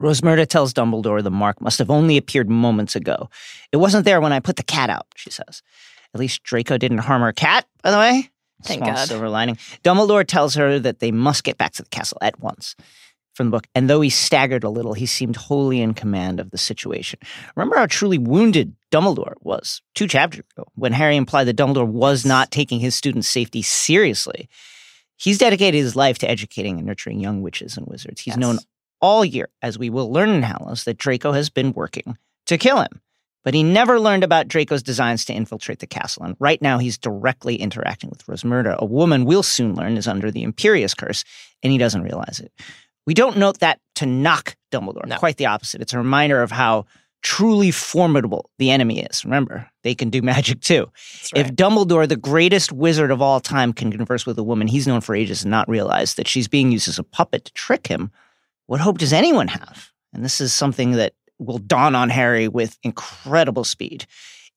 Rosmerta 0.00 0.46
tells 0.46 0.72
Dumbledore 0.72 1.22
the 1.22 1.30
mark 1.30 1.60
must 1.60 1.78
have 1.78 1.90
only 1.90 2.16
appeared 2.16 2.48
moments 2.48 2.96
ago. 2.96 3.28
It 3.70 3.76
wasn't 3.76 4.04
there 4.04 4.20
when 4.20 4.32
I 4.32 4.40
put 4.40 4.56
the 4.56 4.62
cat 4.62 4.90
out, 4.90 5.06
she 5.16 5.30
says. 5.30 5.62
At 6.14 6.20
least 6.20 6.42
Draco 6.42 6.76
didn't 6.76 6.98
harm 6.98 7.22
her 7.22 7.32
cat, 7.32 7.66
by 7.82 7.90
the 7.90 7.98
way. 7.98 8.30
Thank 8.64 8.84
Small 8.84 8.94
God. 8.94 9.08
silver 9.08 9.28
lining. 9.28 9.56
Dumbledore 9.82 10.26
tells 10.26 10.54
her 10.54 10.78
that 10.78 11.00
they 11.00 11.10
must 11.10 11.44
get 11.44 11.58
back 11.58 11.72
to 11.72 11.82
the 11.82 11.88
castle 11.88 12.18
at 12.20 12.38
once. 12.40 12.76
From 13.34 13.46
the 13.46 13.50
book, 13.52 13.66
and 13.74 13.88
though 13.88 14.02
he 14.02 14.10
staggered 14.10 14.62
a 14.62 14.68
little, 14.68 14.92
he 14.92 15.06
seemed 15.06 15.36
wholly 15.36 15.80
in 15.80 15.94
command 15.94 16.38
of 16.38 16.50
the 16.50 16.58
situation. 16.58 17.18
Remember 17.56 17.76
how 17.76 17.86
truly 17.86 18.18
wounded 18.18 18.74
Dumbledore 18.90 19.34
was 19.40 19.80
two 19.94 20.06
chapters 20.06 20.44
ago 20.54 20.66
when 20.74 20.92
Harry 20.92 21.16
implied 21.16 21.44
that 21.44 21.56
Dumbledore 21.56 21.86
was 21.88 22.26
not 22.26 22.50
taking 22.50 22.78
his 22.80 22.94
students' 22.94 23.28
safety 23.28 23.62
seriously. 23.62 24.50
He's 25.16 25.38
dedicated 25.38 25.80
his 25.80 25.96
life 25.96 26.18
to 26.18 26.30
educating 26.30 26.76
and 26.76 26.86
nurturing 26.86 27.20
young 27.20 27.40
witches 27.40 27.76
and 27.78 27.86
wizards. 27.86 28.20
He's 28.20 28.32
Yes. 28.32 28.38
known 28.38 28.58
all 29.00 29.24
year, 29.24 29.48
as 29.62 29.78
we 29.78 29.88
will 29.88 30.12
learn 30.12 30.28
in 30.28 30.42
Hallows, 30.42 30.84
that 30.84 30.98
Draco 30.98 31.32
has 31.32 31.48
been 31.48 31.72
working 31.72 32.18
to 32.46 32.58
kill 32.58 32.80
him. 32.82 33.00
But 33.44 33.54
he 33.54 33.62
never 33.64 33.98
learned 33.98 34.22
about 34.24 34.46
Draco's 34.46 34.82
designs 34.82 35.24
to 35.24 35.32
infiltrate 35.32 35.78
the 35.80 35.86
castle, 35.86 36.22
and 36.22 36.36
right 36.38 36.60
now 36.60 36.78
he's 36.78 36.98
directly 36.98 37.56
interacting 37.56 38.10
with 38.10 38.24
Rosmerta, 38.26 38.76
a 38.78 38.84
woman 38.84 39.24
we'll 39.24 39.42
soon 39.42 39.74
learn 39.74 39.96
is 39.96 40.06
under 40.06 40.30
the 40.30 40.44
Imperius 40.44 40.94
curse, 40.96 41.24
and 41.62 41.72
he 41.72 41.78
doesn't 41.78 42.02
realize 42.02 42.38
it. 42.38 42.52
We 43.06 43.14
don't 43.14 43.36
note 43.36 43.60
that 43.60 43.80
to 43.96 44.06
knock 44.06 44.56
Dumbledore. 44.70 45.06
No. 45.06 45.16
Quite 45.18 45.36
the 45.36 45.46
opposite. 45.46 45.80
It's 45.80 45.92
a 45.92 45.98
reminder 45.98 46.42
of 46.42 46.50
how 46.50 46.86
truly 47.22 47.70
formidable 47.70 48.50
the 48.58 48.70
enemy 48.70 49.00
is. 49.00 49.24
Remember, 49.24 49.68
they 49.82 49.94
can 49.94 50.10
do 50.10 50.22
magic 50.22 50.60
too. 50.60 50.90
That's 50.94 51.32
If. 51.34 51.54
Dumbledore, 51.54 52.08
the 52.08 52.16
greatest 52.16 52.72
wizard 52.72 53.10
of 53.10 53.22
all 53.22 53.40
time, 53.40 53.72
can 53.72 53.90
converse 53.90 54.26
with 54.26 54.38
a 54.38 54.42
woman 54.42 54.66
he's 54.66 54.86
known 54.86 55.00
for 55.00 55.14
ages 55.14 55.42
and 55.42 55.50
not 55.50 55.68
realize 55.68 56.14
that 56.14 56.28
she's 56.28 56.48
being 56.48 56.72
used 56.72 56.88
as 56.88 56.98
a 56.98 57.04
puppet 57.04 57.44
to 57.46 57.52
trick 57.52 57.86
him, 57.86 58.10
what 58.66 58.80
hope 58.80 58.98
does 58.98 59.12
anyone 59.12 59.48
have? 59.48 59.90
And 60.12 60.24
this 60.24 60.40
is 60.40 60.52
something 60.52 60.92
that 60.92 61.14
will 61.38 61.58
dawn 61.58 61.94
on 61.94 62.10
Harry 62.10 62.48
with 62.48 62.78
incredible 62.82 63.64
speed. 63.64 64.06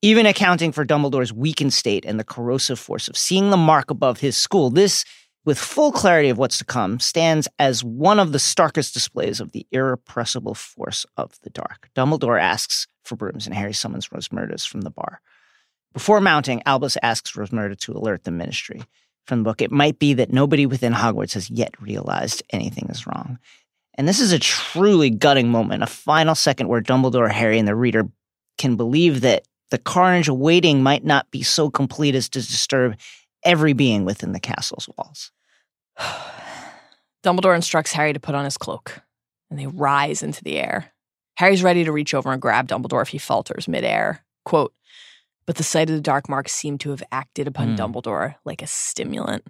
Even 0.02 0.26
accounting 0.26 0.72
for 0.72 0.86
Dumbledore's 0.86 1.34
weakened 1.34 1.74
state 1.74 2.06
and 2.06 2.20
the 2.20 2.24
corrosive 2.24 2.78
force 2.78 3.08
of 3.08 3.18
seeing 3.18 3.50
the 3.50 3.58
mark 3.58 3.90
above 3.90 4.20
his 4.20 4.38
school, 4.38 4.70
this, 4.70 5.04
with 5.46 5.60
full 5.60 5.92
clarity 5.92 6.30
of 6.30 6.38
what's 6.38 6.58
to 6.58 6.66
come, 6.66 7.00
stands 7.00 7.48
as 7.60 7.84
one 7.84 8.20
of 8.20 8.32
the 8.32 8.40
starkest 8.40 8.94
displays 8.94 9.40
of 9.40 9.52
the 9.52 9.66
irrepressible 9.72 10.56
force 10.56 11.06
of 11.18 11.40
the 11.44 11.52
dark. 11.52 11.90
Dumbledore 11.96 12.42
asks 12.42 12.88
for 13.04 13.16
brooms, 13.16 13.46
and 13.46 13.56
Harry 13.56 13.74
summons 13.74 14.10
Rosmerta's 14.10 14.66
from 14.66 14.82
the 14.82 14.90
bar. 14.90 15.22
Before 15.94 16.20
mounting, 16.20 16.64
Albus 16.66 16.98
asks 17.02 17.34
Rosmerta 17.34 17.78
to 17.82 17.94
alert 17.94 18.24
the 18.24 18.32
ministry. 18.32 18.84
From 19.28 19.40
the 19.40 19.44
book, 19.44 19.62
it 19.62 19.72
might 19.72 19.98
be 20.00 20.14
that 20.16 20.34
nobody 20.34 20.66
within 20.66 20.94
Hogwarts 20.94 21.34
has 21.34 21.50
yet 21.50 21.80
realized 21.80 22.44
anything 22.50 22.88
is 22.90 23.08
wrong. 23.08 23.40
And 23.98 24.08
this 24.08 24.20
is 24.20 24.32
a 24.32 24.40
truly 24.40 25.10
gutting 25.10 25.50
moment, 25.50 25.84
a 25.84 25.88
final 25.88 26.36
second 26.36 26.68
where 26.68 26.82
Dumbledore, 26.82 27.32
Harry, 27.32 27.58
and 27.58 27.68
the 27.68 27.76
reader 27.76 28.10
can 28.58 28.76
believe 28.76 29.22
that 29.22 29.48
the 29.72 29.78
carnage 29.78 30.28
awaiting 30.28 30.84
might 30.84 31.06
not 31.06 31.32
be 31.32 31.44
so 31.44 31.70
complete 31.70 32.16
as 32.16 32.30
to 32.30 32.40
disturb 32.40 32.98
every 33.44 33.74
being 33.74 34.06
within 34.06 34.32
the 34.32 34.40
castle's 34.40 34.90
walls. 34.98 35.32
Dumbledore 37.24 37.56
instructs 37.56 37.92
Harry 37.94 38.14
to 38.14 38.20
put 38.20 38.36
on 38.36 38.46
his 38.46 38.58
cloak, 38.58 39.02
and 39.50 39.60
they 39.60 39.68
rise 39.68 40.22
into 40.24 40.44
the 40.44 40.58
air. 40.58 40.94
Harry's 41.38 41.64
ready 41.64 41.84
to 41.84 41.92
reach 41.92 42.14
over 42.14 42.32
and 42.32 42.42
grab 42.42 42.68
Dumbledore 42.68 43.02
if 43.02 43.10
he 43.10 43.18
falters 43.18 43.68
midair. 43.68 44.24
Quote, 44.46 44.74
but 45.46 45.56
the 45.58 45.64
sight 45.64 45.90
of 45.90 45.96
the 45.96 46.02
dark 46.02 46.30
mark 46.30 46.50
seemed 46.50 46.80
to 46.82 46.90
have 46.92 47.04
acted 47.12 47.48
upon 47.48 47.70
Hmm. 47.70 47.76
Dumbledore 47.76 48.36
like 48.46 48.62
a 48.62 48.68
stimulant. 48.68 49.46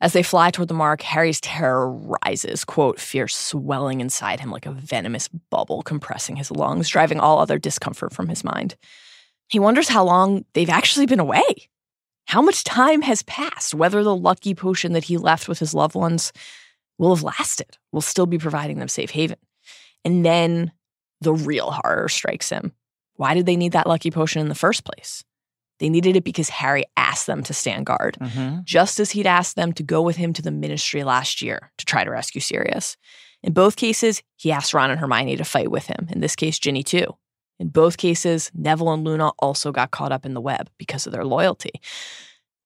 As 0.00 0.12
they 0.12 0.22
fly 0.22 0.50
toward 0.50 0.68
the 0.68 0.74
mark, 0.74 1.00
Harry's 1.02 1.40
terror 1.40 1.90
rises, 1.90 2.64
quote, 2.64 3.00
fear 3.00 3.28
swelling 3.28 4.02
inside 4.02 4.40
him 4.40 4.50
like 4.50 4.66
a 4.66 4.72
venomous 4.72 5.28
bubble 5.28 5.82
compressing 5.82 6.36
his 6.36 6.50
lungs, 6.50 6.88
driving 6.90 7.18
all 7.18 7.38
other 7.38 7.58
discomfort 7.58 8.12
from 8.12 8.28
his 8.28 8.44
mind. 8.44 8.76
He 9.48 9.58
wonders 9.58 9.88
how 9.88 10.04
long 10.04 10.44
they've 10.52 10.68
actually 10.68 11.06
been 11.06 11.20
away. 11.20 11.42
How 12.26 12.42
much 12.42 12.64
time 12.64 13.02
has 13.02 13.22
passed, 13.22 13.74
whether 13.74 14.02
the 14.02 14.14
lucky 14.16 14.54
potion 14.54 14.92
that 14.92 15.04
he 15.04 15.16
left 15.16 15.48
with 15.48 15.58
his 15.58 15.74
loved 15.74 15.94
ones 15.94 16.32
will 16.98 17.14
have 17.14 17.22
lasted, 17.22 17.78
will 17.92 18.00
still 18.00 18.26
be 18.26 18.38
providing 18.38 18.78
them 18.78 18.88
safe 18.88 19.10
haven. 19.10 19.38
And 20.04 20.24
then 20.24 20.72
the 21.20 21.32
real 21.32 21.70
horror 21.70 22.08
strikes 22.08 22.48
him. 22.48 22.72
Why 23.14 23.34
did 23.34 23.46
they 23.46 23.56
need 23.56 23.72
that 23.72 23.86
lucky 23.86 24.10
potion 24.10 24.40
in 24.42 24.48
the 24.48 24.54
first 24.54 24.84
place? 24.84 25.24
They 25.78 25.88
needed 25.88 26.16
it 26.16 26.24
because 26.24 26.48
Harry 26.48 26.84
asked 26.96 27.26
them 27.26 27.42
to 27.44 27.54
stand 27.54 27.86
guard, 27.86 28.16
Mm-hmm. 28.20 28.60
just 28.64 28.98
as 28.98 29.10
he'd 29.10 29.26
asked 29.26 29.56
them 29.56 29.72
to 29.74 29.82
go 29.82 30.00
with 30.02 30.16
him 30.16 30.32
to 30.32 30.42
the 30.42 30.50
ministry 30.50 31.04
last 31.04 31.42
year 31.42 31.70
to 31.78 31.84
try 31.84 32.02
to 32.02 32.10
rescue 32.10 32.40
Sirius. 32.40 32.96
In 33.42 33.52
both 33.52 33.76
cases, 33.76 34.22
he 34.36 34.50
asked 34.50 34.72
Ron 34.74 34.90
and 34.90 34.98
Hermione 34.98 35.36
to 35.36 35.44
fight 35.44 35.70
with 35.70 35.86
him. 35.86 36.08
In 36.10 36.20
this 36.20 36.34
case, 36.34 36.58
Ginny 36.58 36.82
too. 36.82 37.06
In 37.58 37.68
both 37.68 37.96
cases, 37.96 38.50
Neville 38.54 38.92
and 38.92 39.04
Luna 39.04 39.30
also 39.38 39.72
got 39.72 39.90
caught 39.90 40.12
up 40.12 40.26
in 40.26 40.34
the 40.34 40.40
web 40.40 40.68
because 40.78 41.06
of 41.06 41.12
their 41.12 41.24
loyalty. 41.24 41.80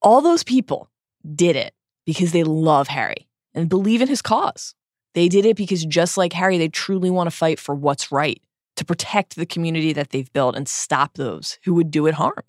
All 0.02 0.20
those 0.20 0.42
people 0.42 0.90
did 1.34 1.56
it 1.56 1.74
because 2.06 2.32
they 2.32 2.44
love 2.44 2.88
Harry 2.88 3.28
and 3.54 3.68
believe 3.68 4.02
in 4.02 4.08
his 4.08 4.22
cause. 4.22 4.74
They 5.14 5.28
did 5.28 5.44
it 5.44 5.56
because, 5.56 5.84
just 5.84 6.16
like 6.16 6.32
Harry, 6.32 6.58
they 6.58 6.68
truly 6.68 7.10
want 7.10 7.28
to 7.28 7.36
fight 7.36 7.58
for 7.58 7.74
what's 7.74 8.12
right, 8.12 8.40
to 8.76 8.84
protect 8.84 9.36
the 9.36 9.46
community 9.46 9.92
that 9.92 10.10
they've 10.10 10.32
built 10.32 10.56
and 10.56 10.68
stop 10.68 11.14
those 11.14 11.58
who 11.64 11.74
would 11.74 11.90
do 11.90 12.06
it 12.06 12.14
harm. 12.14 12.44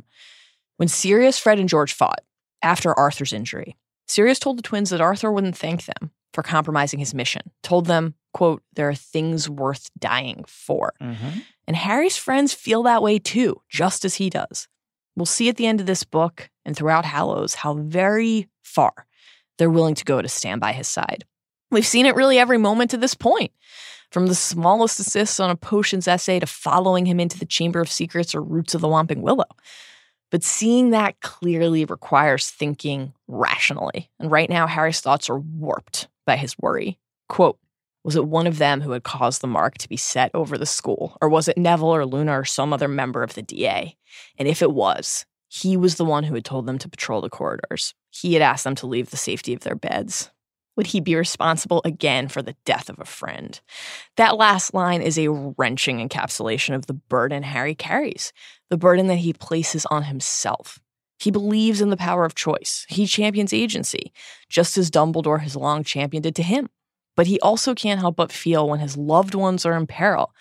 When 0.77 0.87
Sirius, 0.87 1.37
Fred, 1.37 1.59
and 1.59 1.67
George 1.67 1.93
fought 1.93 2.21
after 2.61 2.97
Arthur's 2.97 3.33
injury, 3.33 3.75
Sirius 4.07 4.39
told 4.39 4.57
the 4.57 4.63
twins 4.63 4.91
that 4.91 5.01
Arthur 5.01 5.31
wouldn't 5.31 5.57
thank 5.57 5.85
them 5.85 6.11
for 6.33 6.43
compromising 6.43 6.99
his 6.99 7.13
mission, 7.13 7.41
told 7.63 7.87
them, 7.87 8.13
quote, 8.33 8.63
there 8.75 8.87
are 8.87 8.95
things 8.95 9.49
worth 9.49 9.89
dying 9.99 10.43
for. 10.47 10.93
Mm-hmm. 11.01 11.39
And 11.71 11.77
Harry's 11.77 12.17
friends 12.17 12.51
feel 12.51 12.83
that 12.83 13.01
way 13.01 13.17
too, 13.17 13.61
just 13.69 14.03
as 14.03 14.15
he 14.15 14.29
does. 14.29 14.67
We'll 15.15 15.25
see 15.25 15.47
at 15.47 15.55
the 15.55 15.67
end 15.67 15.79
of 15.79 15.85
this 15.85 16.03
book 16.03 16.49
and 16.65 16.75
throughout 16.75 17.05
Hallows 17.05 17.55
how 17.55 17.75
very 17.75 18.49
far 18.61 19.07
they're 19.57 19.69
willing 19.69 19.95
to 19.95 20.03
go 20.03 20.21
to 20.21 20.27
stand 20.27 20.59
by 20.59 20.73
his 20.73 20.89
side. 20.89 21.23
We've 21.69 21.87
seen 21.87 22.05
it 22.05 22.15
really 22.15 22.37
every 22.37 22.57
moment 22.57 22.91
to 22.91 22.97
this 22.97 23.15
point, 23.15 23.53
from 24.11 24.27
the 24.27 24.35
smallest 24.35 24.99
assists 24.99 25.39
on 25.39 25.49
a 25.49 25.55
potions 25.55 26.09
essay 26.09 26.41
to 26.41 26.45
following 26.45 27.05
him 27.05 27.21
into 27.21 27.39
the 27.39 27.45
Chamber 27.45 27.79
of 27.79 27.89
Secrets 27.89 28.35
or 28.35 28.43
Roots 28.43 28.75
of 28.75 28.81
the 28.81 28.89
Whomping 28.89 29.21
Willow. 29.21 29.45
But 30.29 30.43
seeing 30.43 30.89
that 30.89 31.21
clearly 31.21 31.85
requires 31.85 32.49
thinking 32.49 33.13
rationally. 33.29 34.11
And 34.19 34.29
right 34.29 34.49
now, 34.49 34.67
Harry's 34.67 34.99
thoughts 34.99 35.29
are 35.29 35.39
warped 35.39 36.09
by 36.25 36.35
his 36.35 36.53
worry. 36.59 36.99
Quote, 37.29 37.59
was 38.03 38.15
it 38.15 38.25
one 38.25 38.47
of 38.47 38.57
them 38.57 38.81
who 38.81 38.91
had 38.91 39.03
caused 39.03 39.41
the 39.41 39.47
mark 39.47 39.77
to 39.79 39.89
be 39.89 39.97
set 39.97 40.31
over 40.33 40.57
the 40.57 40.65
school? 40.65 41.17
Or 41.21 41.29
was 41.29 41.47
it 41.47 41.57
Neville 41.57 41.95
or 41.95 42.05
Luna 42.05 42.39
or 42.39 42.45
some 42.45 42.73
other 42.73 42.87
member 42.87 43.23
of 43.23 43.35
the 43.35 43.41
DA? 43.41 43.95
And 44.37 44.47
if 44.47 44.61
it 44.61 44.71
was, 44.71 45.25
he 45.47 45.77
was 45.77 45.95
the 45.95 46.05
one 46.05 46.23
who 46.23 46.33
had 46.33 46.45
told 46.45 46.65
them 46.65 46.77
to 46.79 46.89
patrol 46.89 47.21
the 47.21 47.29
corridors. 47.29 47.93
He 48.09 48.33
had 48.33 48.41
asked 48.41 48.63
them 48.63 48.75
to 48.75 48.87
leave 48.87 49.09
the 49.09 49.17
safety 49.17 49.53
of 49.53 49.61
their 49.61 49.75
beds. 49.75 50.31
Would 50.77 50.87
he 50.87 51.01
be 51.01 51.15
responsible 51.15 51.81
again 51.83 52.27
for 52.27 52.41
the 52.41 52.55
death 52.65 52.89
of 52.89 52.97
a 52.99 53.05
friend? 53.05 53.59
That 54.15 54.37
last 54.37 54.73
line 54.73 55.01
is 55.01 55.19
a 55.19 55.29
wrenching 55.29 56.07
encapsulation 56.07 56.73
of 56.73 56.87
the 56.87 56.93
burden 56.93 57.43
Harry 57.43 57.75
carries, 57.75 58.31
the 58.69 58.77
burden 58.77 59.07
that 59.07 59.17
he 59.17 59.33
places 59.33 59.85
on 59.91 60.03
himself. 60.03 60.79
He 61.19 61.29
believes 61.29 61.81
in 61.81 61.89
the 61.89 61.97
power 61.97 62.25
of 62.25 62.33
choice. 62.33 62.85
He 62.89 63.05
champions 63.05 63.53
agency, 63.53 64.11
just 64.49 64.77
as 64.77 64.89
Dumbledore 64.89 65.41
has 65.41 65.55
long 65.55 65.83
championed 65.83 66.25
it 66.25 66.35
to 66.35 66.43
him. 66.43 66.69
But 67.15 67.27
he 67.27 67.39
also 67.41 67.75
can't 67.75 67.99
help 67.99 68.15
but 68.15 68.31
feel 68.31 68.69
when 68.69 68.79
his 68.79 68.97
loved 68.97 69.35
ones 69.35 69.65
are 69.65 69.75
in 69.75 69.87
peril 69.87 70.33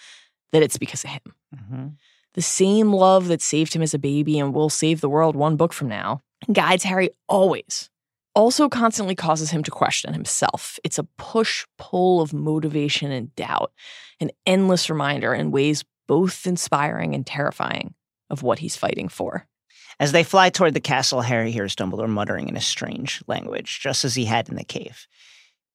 that 0.52 0.62
it's 0.62 0.78
because 0.78 1.04
of 1.04 1.10
him. 1.10 1.34
Mm-hmm. 1.54 1.86
The 2.34 2.42
same 2.42 2.92
love 2.92 3.28
that 3.28 3.42
saved 3.42 3.74
him 3.74 3.82
as 3.82 3.94
a 3.94 3.98
baby 3.98 4.38
and 4.38 4.54
will 4.54 4.70
save 4.70 5.00
the 5.00 5.08
world 5.08 5.34
one 5.34 5.56
book 5.56 5.72
from 5.72 5.88
now 5.88 6.22
guides 6.52 6.84
Harry 6.84 7.10
always. 7.28 7.90
Also, 8.34 8.68
constantly 8.68 9.16
causes 9.16 9.50
him 9.50 9.64
to 9.64 9.70
question 9.70 10.14
himself. 10.14 10.78
It's 10.84 10.98
a 10.98 11.08
push 11.18 11.66
pull 11.78 12.20
of 12.20 12.32
motivation 12.32 13.10
and 13.10 13.34
doubt, 13.34 13.72
an 14.20 14.30
endless 14.46 14.88
reminder 14.88 15.34
in 15.34 15.50
ways 15.50 15.84
both 16.06 16.46
inspiring 16.46 17.14
and 17.14 17.26
terrifying 17.26 17.94
of 18.30 18.42
what 18.42 18.60
he's 18.60 18.76
fighting 18.76 19.08
for. 19.08 19.46
As 19.98 20.12
they 20.12 20.22
fly 20.22 20.48
toward 20.48 20.74
the 20.74 20.80
castle, 20.80 21.20
Harry 21.22 21.50
hears 21.50 21.74
Dumbledore 21.74 22.08
muttering 22.08 22.48
in 22.48 22.56
a 22.56 22.60
strange 22.60 23.22
language, 23.26 23.80
just 23.82 24.04
as 24.04 24.14
he 24.14 24.24
had 24.24 24.48
in 24.48 24.56
the 24.56 24.64
cave. 24.64 25.06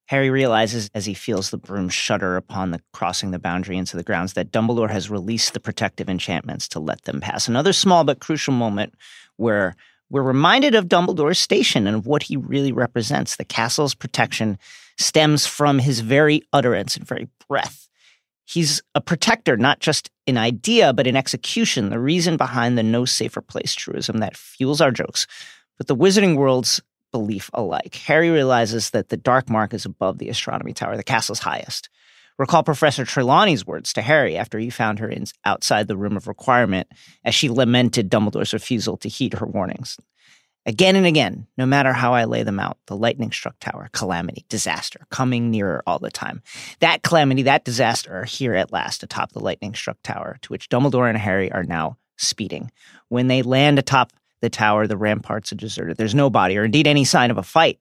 Harry 0.08 0.30
realizes 0.30 0.90
as 0.94 1.06
he 1.06 1.14
feels 1.14 1.50
the 1.50 1.58
broom 1.58 1.90
shudder 1.90 2.38
upon 2.38 2.72
the 2.72 2.82
crossing 2.94 3.32
the 3.32 3.40
boundary 3.40 3.78
into 3.78 3.98
the 3.98 4.04
grounds 4.04 4.34
that 4.34 4.52
Dumbledore 4.52 4.90
has 4.90 5.10
released 5.10 5.54
the 5.54 5.60
protective 5.60 6.10
enchantments 6.10 6.68
to 6.70 6.80
let 6.80 7.04
them 7.04 7.22
pass. 7.22 7.48
Another 7.48 7.74
small 7.74 8.04
but 8.04 8.20
crucial 8.20 8.54
moment 8.54 8.94
where 9.38 9.76
we're 10.10 10.22
reminded 10.22 10.76
of 10.76 10.88
Dumbledore's 10.88 11.40
station 11.40 11.88
and 11.88 11.96
of 11.96 12.06
what 12.06 12.24
he 12.24 12.38
really 12.38 12.72
represents. 12.72 13.36
The 13.36 13.46
castle's 13.46 13.96
protection 13.96 14.60
stems 14.98 15.48
from 15.48 15.80
his 15.80 16.02
very 16.02 16.44
utterance 16.54 16.96
and 16.96 17.08
very 17.08 17.28
breath. 17.48 17.90
He's 18.46 18.84
a 18.94 19.02
protector, 19.02 19.58
not 19.58 19.80
just 19.80 20.12
in 20.28 20.38
idea, 20.38 20.94
but 20.94 21.08
in 21.08 21.16
execution, 21.16 21.90
the 21.90 22.00
reason 22.00 22.38
behind 22.38 22.78
the 22.78 22.84
no 22.84 23.06
safer 23.06 23.42
place 23.42 23.74
truism 23.74 24.20
that 24.20 24.38
fuels 24.38 24.82
our 24.82 24.92
jokes, 24.92 25.26
but 25.78 25.88
the 25.88 25.96
wizarding 25.96 26.38
world's 26.38 26.80
belief 27.16 27.50
alike. 27.54 27.96
Harry 27.96 28.30
realizes 28.30 28.90
that 28.90 29.08
the 29.08 29.16
Dark 29.16 29.50
Mark 29.50 29.74
is 29.74 29.86
above 29.86 30.18
the 30.18 30.28
astronomy 30.28 30.74
tower, 30.74 30.98
the 30.98 31.04
castle's 31.04 31.40
highest. 31.40 31.88
Recall 32.38 32.62
Professor 32.62 33.06
Trelawney's 33.06 33.66
words 33.66 33.94
to 33.94 34.02
Harry 34.02 34.36
after 34.36 34.60
he 34.60 34.70
found 34.70 35.00
her 35.00 35.08
in, 35.08 35.24
outside 35.46 35.88
the 35.88 35.96
room 35.96 36.18
of 36.18 36.28
requirement 36.28 36.90
as 37.24 37.34
she 37.34 37.48
lamented 37.48 38.10
Dumbledore's 38.10 38.52
refusal 38.52 38.98
to 38.98 39.08
heed 39.08 39.36
her 39.36 39.46
warnings. 39.46 39.98
Again 40.66 40.98
and 40.98 41.06
again, 41.06 41.48
no 41.58 41.66
matter 41.66 41.94
how 41.94 42.14
I 42.14 42.26
lay 42.26 42.44
them 42.44 42.60
out, 42.60 42.80
the 42.88 42.98
lightning 42.98 43.32
struck 43.32 43.58
tower, 43.62 43.88
calamity, 43.94 44.44
disaster, 44.50 45.08
coming 45.10 45.50
nearer 45.52 45.82
all 45.88 46.00
the 46.00 46.12
time. 46.12 46.42
That 46.82 47.02
calamity, 47.02 47.44
that 47.44 47.64
disaster 47.64 48.14
are 48.14 48.26
here 48.26 48.56
at 48.56 48.74
last 48.74 49.04
atop 49.04 49.32
the 49.32 49.40
lightning 49.40 49.74
struck 49.74 50.02
tower, 50.04 50.38
to 50.42 50.50
which 50.50 50.68
Dumbledore 50.68 51.08
and 51.08 51.18
Harry 51.18 51.50
are 51.50 51.64
now 51.64 51.96
speeding. 52.18 52.72
When 53.08 53.28
they 53.28 53.42
land 53.42 53.80
atop 53.80 54.12
the 54.46 54.50
tower, 54.50 54.86
the 54.86 54.96
ramparts 54.96 55.52
are 55.52 55.56
deserted. 55.56 55.98
There's 55.98 56.14
no 56.14 56.30
body, 56.30 56.56
or 56.56 56.64
indeed 56.64 56.86
any 56.86 57.04
sign 57.04 57.32
of 57.32 57.38
a 57.38 57.44
fight. 57.44 57.80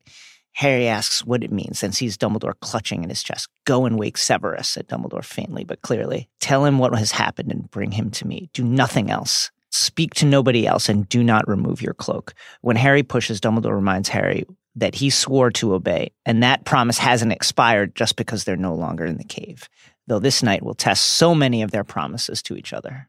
Harry 0.53 0.89
asks 0.89 1.25
what 1.25 1.45
it 1.45 1.53
means 1.53 1.83
and 1.83 1.95
sees 1.95 2.17
Dumbledore 2.17 2.59
clutching 2.61 3.03
in 3.03 3.11
his 3.11 3.23
chest. 3.23 3.49
Go 3.67 3.85
and 3.85 3.99
wake 3.99 4.17
Severus, 4.17 4.69
said 4.69 4.89
Dumbledore 4.89 5.25
faintly 5.25 5.65
but 5.65 5.83
clearly. 5.83 6.29
Tell 6.41 6.65
him 6.65 6.79
what 6.79 6.97
has 6.97 7.11
happened 7.11 7.53
and 7.53 7.71
bring 7.71 7.91
him 7.91 8.11
to 8.13 8.27
me. 8.27 8.49
Do 8.55 8.65
nothing 8.65 9.11
else. 9.11 9.51
Speak 9.71 10.15
to 10.15 10.27
nobody 10.27 10.67
else 10.67 10.89
and 10.89 11.09
do 11.09 11.23
not 11.23 11.47
remove 11.49 11.83
your 11.83 11.93
cloak. 11.93 12.33
When 12.63 12.77
Harry 12.77 13.03
pushes, 13.03 13.41
Dumbledore 13.41 13.75
reminds 13.75 14.09
Harry 14.09 14.45
that 14.77 14.95
he 14.95 15.11
swore 15.11 15.51
to 15.51 15.75
obey, 15.75 16.13
and 16.25 16.43
that 16.43 16.65
promise 16.65 16.99
hasn't 16.99 17.33
expired 17.33 17.95
just 17.95 18.17
because 18.17 18.45
they're 18.45 18.57
no 18.57 18.75
longer 18.75 19.05
in 19.05 19.19
the 19.19 19.25
cave, 19.25 19.69
though 20.07 20.19
this 20.19 20.43
night 20.43 20.63
will 20.63 20.75
test 20.75 21.05
so 21.05 21.35
many 21.35 21.63
of 21.63 21.73
their 21.73 21.85
promises 21.85 22.43
to 22.43 22.57
each 22.57 22.73
other. 22.73 23.09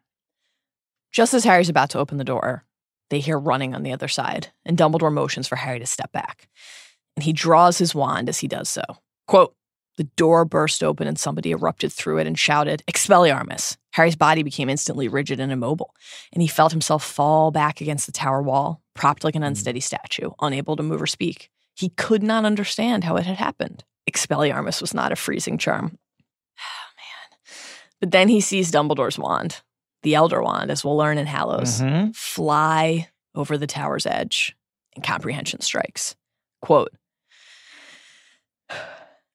Just 1.12 1.34
as 1.34 1.46
Harry's 1.46 1.70
about 1.70 1.92
to 1.92 2.00
open 2.00 2.18
the 2.18 2.26
door, 2.26 2.65
they 3.10 3.20
hear 3.20 3.38
running 3.38 3.76
on 3.76 3.84
the 3.84 3.94
other 3.94 4.08
side, 4.08 4.52
and 4.66 4.78
Dumbledore 4.78 5.14
motions 5.14 5.48
for 5.48 5.56
Harry 5.56 5.80
to 5.80 5.86
step 5.86 6.12
back. 6.12 6.48
And 7.16 7.24
he 7.24 7.34
draws 7.34 7.78
his 7.78 7.96
wand 7.96 8.30
as 8.30 8.40
he 8.40 8.48
does 8.48 8.70
so. 8.70 8.84
Quote, 9.28 9.56
the 9.98 10.04
door 10.18 10.44
burst 10.44 10.84
open 10.84 11.08
and 11.08 11.18
somebody 11.18 11.52
erupted 11.52 11.94
through 11.94 12.18
it 12.18 12.28
and 12.28 12.38
shouted, 12.38 12.84
Expelliarmus! 12.86 13.78
Harry's 13.94 14.18
body 14.18 14.44
became 14.44 14.70
instantly 14.70 15.08
rigid 15.08 15.40
and 15.40 15.54
immobile, 15.54 15.94
and 16.34 16.42
he 16.42 16.50
felt 16.50 16.74
himself 16.74 17.02
fall 17.04 17.50
back 17.52 17.80
against 17.80 18.06
the 18.06 18.12
tower 18.12 18.42
wall, 18.42 18.82
propped 18.94 19.24
like 19.24 19.36
an 19.36 19.42
Hmm. 19.42 19.48
unsteady 19.48 19.80
statue, 19.80 20.32
unable 20.42 20.76
to 20.76 20.84
move 20.84 21.02
or 21.02 21.08
speak. 21.08 21.50
He 21.76 21.90
could 21.90 22.24
not 22.24 22.44
understand 22.44 23.06
how 23.06 23.16
it 23.16 23.26
had 23.26 23.38
happened. 23.38 23.86
Expelliarmus 24.10 24.82
was 24.82 24.94
not 24.94 25.12
a 25.14 25.16
freezing 25.16 25.58
charm. 25.58 25.98
Oh, 26.60 26.92
man. 26.98 27.56
But 28.02 28.12
then 28.12 28.28
he 28.28 28.42
sees 28.42 28.72
Dumbledore's 28.72 29.18
wand, 29.18 29.62
the 30.06 30.16
Elder 30.16 30.42
Wand, 30.42 30.72
as 30.72 30.86
we'll 30.86 30.96
learn 30.96 31.18
in 31.18 31.26
Hallows, 31.28 31.82
Mhm. 31.82 32.16
fly 32.16 33.10
over 33.34 33.58
the 33.58 33.68
tower's 33.68 34.06
edge, 34.06 34.56
and 34.96 35.04
comprehension 35.04 35.60
strikes. 35.62 36.16
Quote, 36.62 36.94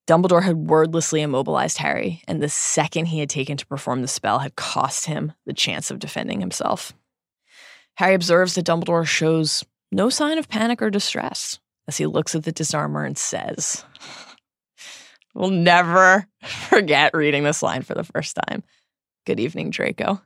Dumbledore 0.07 0.43
had 0.43 0.57
wordlessly 0.57 1.21
immobilized 1.23 1.79
Harry, 1.79 2.23
and 2.27 2.43
the 2.43 2.49
second 2.49 3.07
he 3.07 3.21
had 3.21 3.31
taken 3.31 3.57
to 3.57 3.67
perform 3.67 4.03
the 4.03 4.09
spell 4.09 4.41
had 4.41 4.57
cost 4.57 5.07
him 5.07 5.33
the 5.47 5.53
chance 5.53 5.91
of 5.91 5.99
defending 6.01 6.41
himself. 6.41 6.93
Harry 7.97 8.15
observes 8.15 8.55
that 8.55 8.67
Dumbledore 8.67 9.07
shows 9.07 9.65
no 9.93 10.09
sign 10.11 10.39
of 10.39 10.49
panic 10.49 10.83
or 10.83 10.91
distress 10.91 11.61
as 11.87 11.97
he 11.99 12.07
looks 12.07 12.35
at 12.35 12.45
the 12.45 12.53
disarmer 12.53 13.05
and 13.05 13.17
says, 13.19 13.85
We'll 15.35 15.51
never 15.51 16.27
forget 16.43 17.15
reading 17.15 17.45
this 17.45 17.63
line 17.63 17.83
for 17.83 17.95
the 17.95 18.03
first 18.05 18.37
time. 18.49 18.65
Good 19.27 19.39
evening, 19.39 19.71
Draco. 19.71 20.21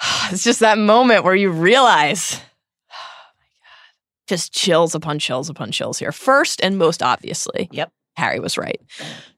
It's 0.30 0.44
just 0.44 0.60
that 0.60 0.78
moment 0.78 1.24
where 1.24 1.34
you 1.34 1.50
realize, 1.50 2.34
oh 2.90 2.94
my 3.38 3.46
God, 3.62 4.28
just 4.28 4.52
chills 4.52 4.94
upon 4.94 5.18
chills 5.18 5.48
upon 5.48 5.72
chills 5.72 5.98
here. 5.98 6.12
First 6.12 6.60
and 6.62 6.78
most 6.78 7.02
obviously, 7.02 7.68
Yep. 7.72 7.90
Harry 8.16 8.40
was 8.40 8.58
right. 8.58 8.80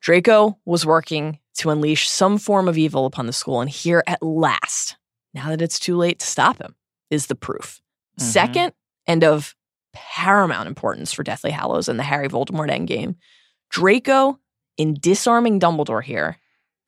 Draco 0.01 0.59
was 0.65 0.85
working 0.87 1.39
to 1.59 1.71
unleash 1.71 2.09
some 2.09 2.39
form 2.39 2.67
of 2.69 2.79
evil 2.79 3.07
upon 3.07 3.27
the 3.27 3.33
school, 3.33 3.61
and 3.61 3.69
here 3.71 4.03
at 4.07 4.23
last, 4.23 4.97
now 5.35 5.49
that 5.51 5.61
it's 5.63 5.79
too 5.79 5.97
late 5.97 6.19
to 6.19 6.27
stop 6.27 6.59
him, 6.59 6.75
is 7.11 7.27
the 7.27 7.35
proof. 7.35 7.81
Mhm. 8.19 8.23
Second, 8.23 8.73
and 9.07 9.23
of 9.25 9.55
paramount 9.93 10.67
importance 10.69 11.13
for 11.13 11.23
Deathly 11.23 11.51
Hallows 11.51 11.89
and 11.89 11.99
the 11.99 12.03
Harry 12.05 12.29
Voldemort 12.29 12.71
endgame, 12.71 13.17
Draco, 13.71 14.39
in 14.77 14.95
disarming 14.99 15.61
Dumbledore 15.61 16.03
here, 16.03 16.39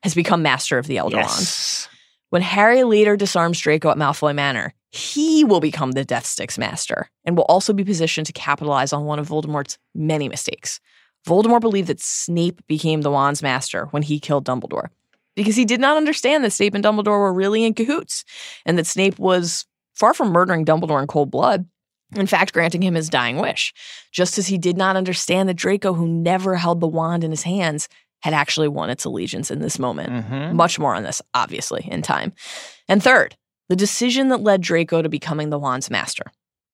has 0.02 0.14
become 0.14 0.42
master 0.42 0.78
of 0.78 0.86
the 0.86 0.98
Elder 0.98 1.16
Wand. 1.18 1.28
Yes. 1.28 1.88
When 2.32 2.40
Harry 2.40 2.82
later 2.82 3.14
disarms 3.14 3.60
Draco 3.60 3.90
at 3.90 3.98
Malfoy 3.98 4.34
Manor, 4.34 4.72
he 4.90 5.44
will 5.44 5.60
become 5.60 5.92
the 5.92 6.02
Death 6.02 6.24
Stick's 6.24 6.56
master 6.56 7.10
and 7.26 7.36
will 7.36 7.44
also 7.44 7.74
be 7.74 7.84
positioned 7.84 8.26
to 8.26 8.32
capitalize 8.32 8.94
on 8.94 9.04
one 9.04 9.18
of 9.18 9.28
Voldemort's 9.28 9.76
many 9.94 10.30
mistakes. 10.30 10.80
Voldemort 11.28 11.60
believed 11.60 11.88
that 11.88 12.00
Snape 12.00 12.66
became 12.66 13.02
the 13.02 13.10
wand's 13.10 13.42
master 13.42 13.84
when 13.90 14.02
he 14.02 14.18
killed 14.18 14.46
Dumbledore 14.46 14.88
because 15.36 15.56
he 15.56 15.66
did 15.66 15.78
not 15.78 15.98
understand 15.98 16.42
that 16.42 16.52
Snape 16.52 16.72
and 16.72 16.82
Dumbledore 16.82 17.20
were 17.20 17.34
really 17.34 17.64
in 17.64 17.74
cahoots 17.74 18.24
and 18.64 18.78
that 18.78 18.86
Snape 18.86 19.18
was 19.18 19.66
far 19.92 20.14
from 20.14 20.32
murdering 20.32 20.64
Dumbledore 20.64 21.02
in 21.02 21.08
cold 21.08 21.30
blood. 21.30 21.66
In 22.16 22.26
fact, 22.26 22.54
granting 22.54 22.80
him 22.80 22.94
his 22.94 23.10
dying 23.10 23.36
wish, 23.36 23.74
just 24.10 24.38
as 24.38 24.46
he 24.46 24.56
did 24.56 24.78
not 24.78 24.96
understand 24.96 25.50
that 25.50 25.54
Draco, 25.54 25.92
who 25.92 26.08
never 26.08 26.56
held 26.56 26.80
the 26.80 26.88
wand 26.88 27.24
in 27.24 27.30
his 27.30 27.42
hands, 27.42 27.90
had 28.22 28.34
actually 28.34 28.68
won 28.68 28.90
its 28.90 29.04
allegiance 29.04 29.50
in 29.50 29.60
this 29.60 29.78
moment. 29.78 30.10
Mhm. 30.10 30.52
Much 30.54 30.78
more 30.78 30.94
on 30.94 31.02
this, 31.02 31.20
obviously, 31.34 31.86
in 31.90 32.02
time. 32.02 32.32
And 32.88 33.02
third, 33.02 33.36
the 33.68 33.76
decision 33.76 34.28
that 34.28 34.38
led 34.42 34.60
Draco 34.60 35.02
to 35.02 35.08
becoming 35.08 35.50
the 35.50 35.58
wand's 35.58 35.90
master. 35.90 36.24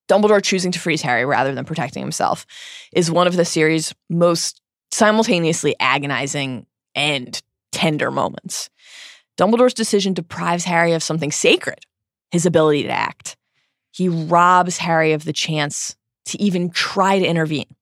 Dumbledore 0.09 0.43
choosing 0.43 0.73
to 0.73 0.79
freeze 0.79 1.03
Harry 1.03 1.25
rather 1.25 1.55
than 1.55 1.65
protecting 1.65 2.03
himself 2.03 2.47
is 2.93 3.11
one 3.11 3.27
of 3.27 3.37
the 3.37 3.45
series' 3.45 3.95
most 4.09 4.61
simultaneously 4.91 5.75
agonizing 5.81 6.67
and 6.95 7.43
tender 7.73 8.11
moments. 8.11 8.71
Dumbledore's 9.37 9.75
decision 9.75 10.15
deprives 10.15 10.65
Harry 10.65 10.93
of 10.93 11.03
something 11.03 11.31
sacred, 11.31 11.85
his 12.31 12.47
ability 12.47 12.85
to 12.85 12.91
act. 12.91 13.37
He 13.93 14.09
robs 14.09 14.79
Harry 14.79 15.13
of 15.13 15.25
the 15.25 15.33
chance 15.33 15.95
to 16.27 16.41
even 16.41 16.71
try 16.71 17.19
to 17.19 17.27
intervene, 17.27 17.75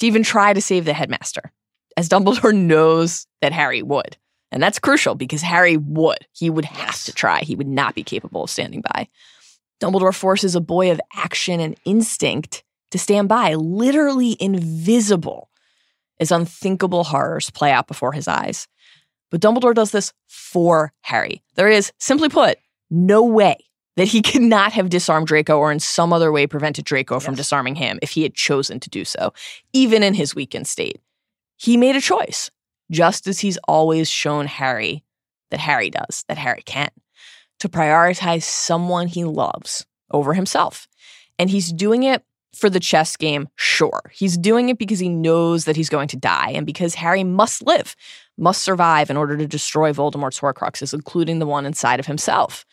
to 0.00 0.06
even 0.06 0.22
try 0.22 0.52
to 0.52 0.60
save 0.60 0.84
the 0.84 0.94
headmaster, 0.94 1.52
as 1.96 2.08
Dumbledore 2.08 2.54
knows 2.56 3.26
that 3.40 3.52
Harry 3.52 3.82
would. 3.82 4.16
And 4.52 4.62
that's 4.62 4.78
crucial 4.78 5.14
because 5.14 5.42
Harry 5.42 5.76
would. 5.76 6.26
He 6.32 6.48
would 6.48 6.64
have 6.64 7.02
to 7.04 7.12
try. 7.12 7.40
He 7.40 7.56
would 7.56 7.66
not 7.66 7.94
be 7.94 8.04
capable 8.04 8.44
of 8.44 8.50
standing 8.50 8.82
by. 8.94 9.08
Dumbledore 9.80 10.14
forces 10.14 10.54
a 10.54 10.60
boy 10.60 10.90
of 10.92 11.00
action 11.14 11.60
and 11.60 11.76
instinct 11.84 12.62
to 12.92 12.98
stand 12.98 13.28
by, 13.28 13.54
literally 13.54 14.36
invisible, 14.38 15.50
as 16.20 16.30
unthinkable 16.30 17.02
horrors 17.02 17.50
play 17.50 17.72
out 17.72 17.88
before 17.88 18.12
his 18.12 18.28
eyes. 18.28 18.68
But 19.30 19.40
Dumbledore 19.40 19.74
does 19.74 19.90
this 19.90 20.12
for 20.28 20.92
Harry. 21.00 21.42
There 21.56 21.68
is, 21.68 21.92
simply 21.98 22.28
put, 22.28 22.58
no 22.90 23.24
way 23.24 23.56
that 23.96 24.06
he 24.06 24.22
could 24.22 24.42
not 24.42 24.72
have 24.72 24.88
disarmed 24.88 25.26
Draco 25.26 25.58
or 25.58 25.72
in 25.72 25.80
some 25.80 26.12
other 26.12 26.30
way 26.30 26.46
prevented 26.46 26.84
Draco 26.84 27.18
from 27.18 27.34
disarming 27.34 27.74
him 27.74 27.98
if 28.02 28.10
he 28.10 28.22
had 28.22 28.34
chosen 28.34 28.78
to 28.80 28.90
do 28.90 29.04
so, 29.04 29.32
even 29.72 30.04
in 30.04 30.14
his 30.14 30.34
weakened 30.34 30.68
state. 30.68 31.00
He 31.56 31.76
made 31.76 31.96
a 31.96 32.00
choice, 32.00 32.50
just 32.90 33.26
as 33.26 33.40
he's 33.40 33.58
always 33.68 34.10
shown 34.10 34.46
Harry 34.46 35.04
that 35.50 35.60
Harry 35.60 35.90
does, 35.90 36.24
that 36.28 36.38
Harry 36.38 36.62
can, 36.64 36.90
to 37.60 37.68
prioritize 37.68 38.42
someone 38.42 39.06
he 39.06 39.24
loves 39.24 39.86
over 40.10 40.34
himself. 40.34 40.88
And 41.38 41.50
he's 41.50 41.72
doing 41.72 42.02
it 42.02 42.24
for 42.54 42.70
the 42.70 42.80
chess 42.80 43.16
game, 43.16 43.48
sure. 43.56 44.12
He's 44.12 44.38
doing 44.38 44.68
it 44.68 44.78
because 44.78 45.00
he 45.00 45.08
knows 45.08 45.64
that 45.64 45.76
he's 45.76 45.88
going 45.88 46.08
to 46.08 46.16
die 46.16 46.50
and 46.50 46.64
because 46.64 46.94
Harry 46.94 47.24
must 47.24 47.62
live, 47.62 47.96
must 48.38 48.62
survive 48.62 49.10
in 49.10 49.16
order 49.16 49.36
to 49.36 49.46
destroy 49.46 49.92
Voldemort's 49.92 50.40
Horcruxes, 50.40 50.94
including 50.94 51.38
the 51.38 51.46
one 51.46 51.66
inside 51.66 52.00
of 52.00 52.06
himself. 52.06 52.64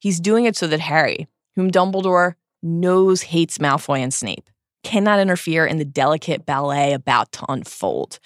He's 0.00 0.20
doing 0.20 0.44
it 0.44 0.56
so 0.56 0.66
that 0.66 0.80
Harry, 0.80 1.28
whom 1.54 1.70
Dumbledore 1.70 2.34
knows 2.62 3.22
hates 3.22 3.58
Malfoy 3.58 4.00
and 4.00 4.12
Snape, 4.12 4.50
cannot 4.82 5.20
interfere 5.20 5.66
in 5.66 5.78
the 5.78 5.84
delicate 5.84 6.46
ballet 6.46 6.92
about 6.92 7.32
to 7.32 7.44
unfold. 7.48 8.18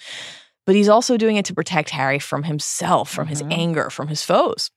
But 0.65 0.75
he's 0.75 0.89
also 0.89 1.17
doing 1.17 1.35
it 1.35 1.45
to 1.45 1.53
protect 1.53 1.89
Harry 1.89 2.19
from 2.19 2.43
himself, 2.43 3.09
from 3.09 3.27
his 3.27 3.41
Mhm. 3.43 3.51
anger, 3.51 3.89
from 3.89 4.07
his 4.07 4.23
foes. 4.23 4.71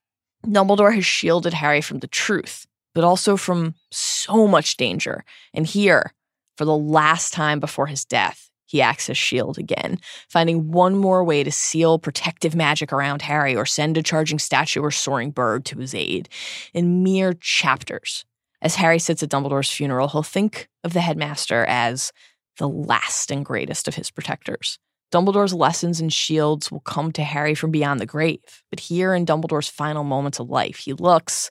Dumbledore 0.44 0.94
has 0.94 1.06
shielded 1.06 1.54
Harry 1.54 1.80
from 1.80 2.00
the 2.00 2.06
truth, 2.06 2.66
but 2.94 3.04
also 3.04 3.36
from 3.36 3.74
so 3.90 4.46
much 4.46 4.76
danger. 4.76 5.24
And 5.54 5.66
here, 5.66 6.12
for 6.56 6.64
the 6.64 6.76
last 6.76 7.32
time 7.32 7.60
before 7.60 7.86
his 7.86 8.04
death, 8.04 8.50
he 8.68 8.82
acts 8.82 9.08
as 9.08 9.16
shield 9.16 9.58
again, 9.58 10.00
finding 10.28 10.72
one 10.72 10.96
more 10.96 11.22
way 11.22 11.44
to 11.44 11.52
seal 11.52 12.00
protective 12.00 12.54
magic 12.56 12.92
around 12.92 13.22
Harry 13.22 13.54
or 13.54 13.64
send 13.64 13.96
a 13.96 14.02
charging 14.02 14.40
statue 14.40 14.80
or 14.80 14.90
soaring 14.90 15.30
bird 15.30 15.64
to 15.66 15.78
his 15.78 15.94
aid. 15.94 16.28
In 16.74 17.04
mere 17.04 17.32
chapters, 17.34 18.24
as 18.62 18.76
Harry 18.76 18.98
sits 18.98 19.22
at 19.22 19.28
Dumbledore's 19.28 19.70
funeral, 19.70 20.08
he'll 20.08 20.22
think 20.22 20.68
of 20.84 20.92
the 20.92 21.00
headmaster 21.00 21.64
as 21.66 22.12
the 22.58 22.68
last 22.68 23.30
and 23.30 23.44
greatest 23.44 23.86
of 23.86 23.94
his 23.94 24.10
protectors. 24.10 24.78
Dumbledore's 25.12 25.54
lessons 25.54 26.00
and 26.00 26.12
shields 26.12 26.72
will 26.72 26.80
come 26.80 27.12
to 27.12 27.22
Harry 27.22 27.54
from 27.54 27.70
beyond 27.70 28.00
the 28.00 28.06
grave, 28.06 28.62
but 28.70 28.80
here 28.80 29.14
in 29.14 29.24
Dumbledore's 29.24 29.68
final 29.68 30.04
moments 30.04 30.40
of 30.40 30.50
life, 30.50 30.78
he 30.78 30.92
looks, 30.92 31.50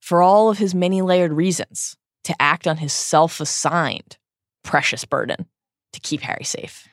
for 0.00 0.22
all 0.22 0.50
of 0.50 0.58
his 0.58 0.74
many 0.74 1.02
layered 1.02 1.32
reasons, 1.32 1.96
to 2.24 2.40
act 2.40 2.68
on 2.68 2.76
his 2.76 2.92
self 2.92 3.40
assigned 3.40 4.18
precious 4.62 5.04
burden 5.04 5.46
to 5.92 6.00
keep 6.00 6.20
Harry 6.20 6.44
safe. 6.44 6.88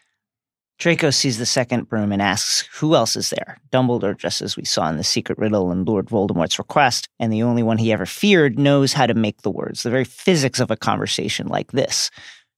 Draco 0.79 1.09
sees 1.09 1.37
the 1.37 1.45
second 1.45 1.89
broom 1.89 2.13
and 2.13 2.21
asks, 2.21 2.61
Who 2.79 2.95
else 2.95 3.17
is 3.17 3.29
there? 3.31 3.57
Dumbledore, 3.69 4.17
just 4.17 4.41
as 4.41 4.55
we 4.55 4.63
saw 4.63 4.87
in 4.89 4.95
the 4.95 5.03
secret 5.03 5.37
riddle 5.37 5.71
and 5.71 5.85
Lord 5.85 6.07
Voldemort's 6.07 6.57
request, 6.57 7.09
and 7.19 7.33
the 7.33 7.43
only 7.43 7.63
one 7.63 7.77
he 7.77 7.91
ever 7.91 8.05
feared, 8.05 8.57
knows 8.57 8.93
how 8.93 9.05
to 9.05 9.13
make 9.13 9.41
the 9.41 9.51
words, 9.51 9.83
the 9.83 9.89
very 9.89 10.05
physics 10.05 10.61
of 10.61 10.71
a 10.71 10.77
conversation 10.77 11.47
like 11.47 11.73
this, 11.73 12.09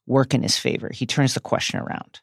work 0.06 0.36
in 0.36 0.44
his 0.44 0.56
favor. 0.58 0.92
He 0.94 1.08
turns 1.08 1.34
the 1.34 1.40
question 1.40 1.80
around, 1.80 2.22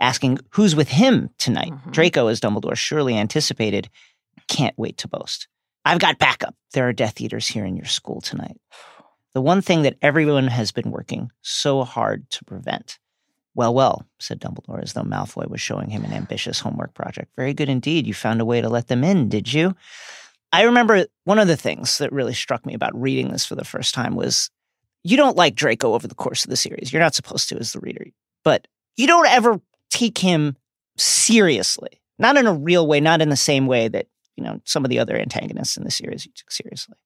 asking, 0.00 0.40
Who's 0.50 0.74
with 0.74 0.88
him 0.88 1.30
tonight? 1.38 1.72
Mhm. 1.72 1.92
Draco, 1.92 2.26
as 2.26 2.40
Dumbledore 2.40 2.76
surely 2.76 3.16
anticipated, 3.16 3.88
can't 4.48 4.76
wait 4.76 4.98
to 4.98 5.08
boast. 5.08 5.46
I've 5.84 6.00
got 6.00 6.18
backup. 6.18 6.56
There 6.72 6.88
are 6.88 6.92
Death 6.92 7.20
Eaters 7.20 7.46
here 7.46 7.64
in 7.64 7.76
your 7.76 7.86
school 7.86 8.20
tonight. 8.20 8.56
The 9.32 9.40
one 9.40 9.62
thing 9.62 9.82
that 9.82 9.96
everyone 10.02 10.48
has 10.48 10.72
been 10.72 10.90
working 10.90 11.30
so 11.42 11.84
hard 11.84 12.28
to 12.30 12.44
prevent. 12.44 12.98
Well, 13.56 13.72
well, 13.72 14.06
said 14.20 14.38
Dumbledore, 14.38 14.82
as 14.82 14.92
though 14.92 15.02
Malfoy 15.02 15.48
was 15.48 15.62
showing 15.62 15.88
him 15.88 16.04
an 16.04 16.12
ambitious 16.12 16.60
homework 16.60 16.92
project. 16.92 17.32
Very 17.36 17.54
good 17.54 17.70
indeed. 17.70 18.06
You 18.06 18.12
found 18.12 18.42
a 18.42 18.44
way 18.44 18.60
to 18.60 18.68
let 18.68 18.88
them 18.88 19.02
in, 19.02 19.30
did 19.30 19.50
you? 19.50 19.74
I 20.52 20.62
remember 20.62 21.06
one 21.24 21.38
of 21.38 21.48
the 21.48 21.56
things 21.56 21.96
that 21.96 22.12
really 22.12 22.34
struck 22.34 22.66
me 22.66 22.74
about 22.74 22.94
reading 22.94 23.32
this 23.32 23.46
for 23.46 23.54
the 23.54 23.64
first 23.64 23.94
time 23.94 24.14
was 24.14 24.50
you 25.04 25.16
don't 25.16 25.38
like 25.38 25.54
Draco 25.54 25.94
over 25.94 26.06
the 26.06 26.14
course 26.14 26.44
of 26.44 26.50
the 26.50 26.56
series. 26.56 26.92
You're 26.92 27.00
not 27.00 27.14
supposed 27.14 27.48
to 27.48 27.56
as 27.56 27.72
the 27.72 27.80
reader, 27.80 28.04
but 28.44 28.68
you 28.96 29.06
don't 29.06 29.26
ever 29.26 29.58
take 29.88 30.18
him 30.18 30.56
seriously. 30.98 32.02
Not 32.18 32.36
in 32.36 32.46
a 32.46 32.52
real 32.52 32.86
way, 32.86 33.00
not 33.00 33.22
in 33.22 33.30
the 33.30 33.36
same 33.36 33.66
way 33.66 33.88
that, 33.88 34.06
you 34.36 34.44
know, 34.44 34.60
some 34.64 34.84
of 34.84 34.90
the 34.90 34.98
other 34.98 35.16
antagonists 35.16 35.78
in 35.78 35.84
the 35.84 35.90
series 35.90 36.26
you 36.26 36.32
took 36.34 36.50
seriously. 36.50 36.96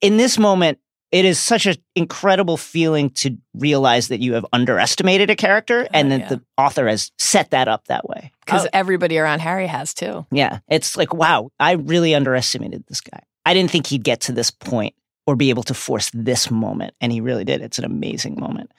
In 0.00 0.16
this 0.16 0.36
moment, 0.36 0.80
it 1.12 1.24
is 1.24 1.38
such 1.38 1.66
an 1.66 1.76
incredible 1.94 2.56
feeling 2.56 3.10
to 3.10 3.36
realize 3.54 4.08
that 4.08 4.20
you 4.20 4.34
have 4.34 4.44
underestimated 4.52 5.30
a 5.30 5.36
character 5.36 5.86
and 5.94 6.10
that 6.10 6.20
yeah. 6.20 6.28
the 6.28 6.42
author 6.58 6.88
has 6.88 7.12
set 7.18 7.50
that 7.50 7.68
up 7.68 7.86
that 7.86 8.08
way. 8.08 8.32
Because 8.44 8.66
Oh, 8.66 8.70
everybody 8.72 9.16
around 9.18 9.40
Harry 9.40 9.66
has 9.66 9.94
too. 9.94 10.26
yeah, 10.30 10.58
it's 10.68 10.96
like, 10.96 11.14
wow, 11.14 11.50
I 11.60 11.72
really 11.72 12.14
underestimated 12.14 12.84
this 12.88 13.00
guy. 13.00 13.20
I 13.44 13.54
didn't 13.54 13.70
think 13.70 13.86
he'd 13.86 14.02
get 14.04 14.20
to 14.22 14.32
this 14.32 14.50
point 14.50 14.94
or 15.26 15.36
be 15.36 15.50
able 15.50 15.62
to 15.64 15.74
force 15.74 16.10
this 16.12 16.50
moment. 16.50 16.94
And 17.00 17.12
he 17.12 17.20
really 17.20 17.44
did. 17.44 17.60
It's 17.60 17.78
an 17.78 17.84
amazing 17.84 18.38
moment. 18.40 18.70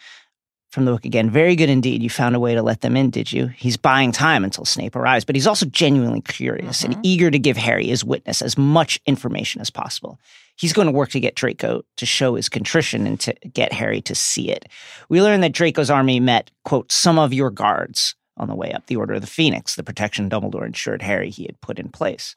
From 0.71 0.83
the 0.83 0.91
book 0.91 1.05
again, 1.05 1.29
very 1.29 1.55
good 1.55 1.69
indeed. 1.69 2.03
You 2.03 2.09
found 2.09 2.35
a 2.35 2.39
way 2.41 2.53
to 2.53 2.61
let 2.61 2.81
them 2.81 2.97
in, 2.97 3.09
did 3.09 3.31
you? 3.31 3.47
He's 3.47 3.77
buying 3.77 4.11
time 4.11 4.43
until 4.43 4.65
Snape 4.65 4.95
arrives, 4.97 5.23
but 5.23 5.35
he's 5.35 5.47
also 5.47 5.65
genuinely 5.65 6.19
curious 6.21 6.83
and 6.83 6.95
Mhm. 6.97 6.99
eager 7.03 7.31
to 7.31 7.39
give 7.39 7.55
Harry, 7.55 7.87
his 7.87 8.03
witness, 8.03 8.41
as 8.41 8.57
much 8.57 8.99
information 9.05 9.61
as 9.61 9.69
possible. 9.69 10.19
He's 10.57 10.73
going 10.73 10.87
to 10.87 10.91
work 10.91 11.09
to 11.11 11.19
get 11.19 11.35
Draco 11.35 11.83
to 11.97 12.05
show 12.05 12.35
his 12.35 12.49
contrition 12.49 13.05
and 13.07 13.19
to 13.21 13.33
get 13.53 13.71
Harry 13.71 14.01
to 14.01 14.15
see 14.15 14.51
it. 14.51 14.67
We 15.07 15.21
learn 15.21 15.41
that 15.41 15.53
Draco's 15.53 15.89
army 15.89 16.19
met, 16.19 16.51
quote, 16.65 16.91
some 16.91 17.17
of 17.19 17.31
your 17.33 17.51
guards 17.51 18.15
on 18.37 18.47
the 18.47 18.55
way 18.55 18.71
up, 18.73 18.87
the 18.87 18.95
Order 18.95 19.13
of 19.15 19.21
the 19.21 19.27
Phoenix, 19.27 19.75
the 19.75 19.83
protection 19.83 20.29
Dumbledore 20.29 20.65
ensured 20.65 21.01
Harry 21.01 21.29
he 21.29 21.43
had 21.45 21.59
put 21.61 21.79
in 21.79 21.89
place. 21.89 22.35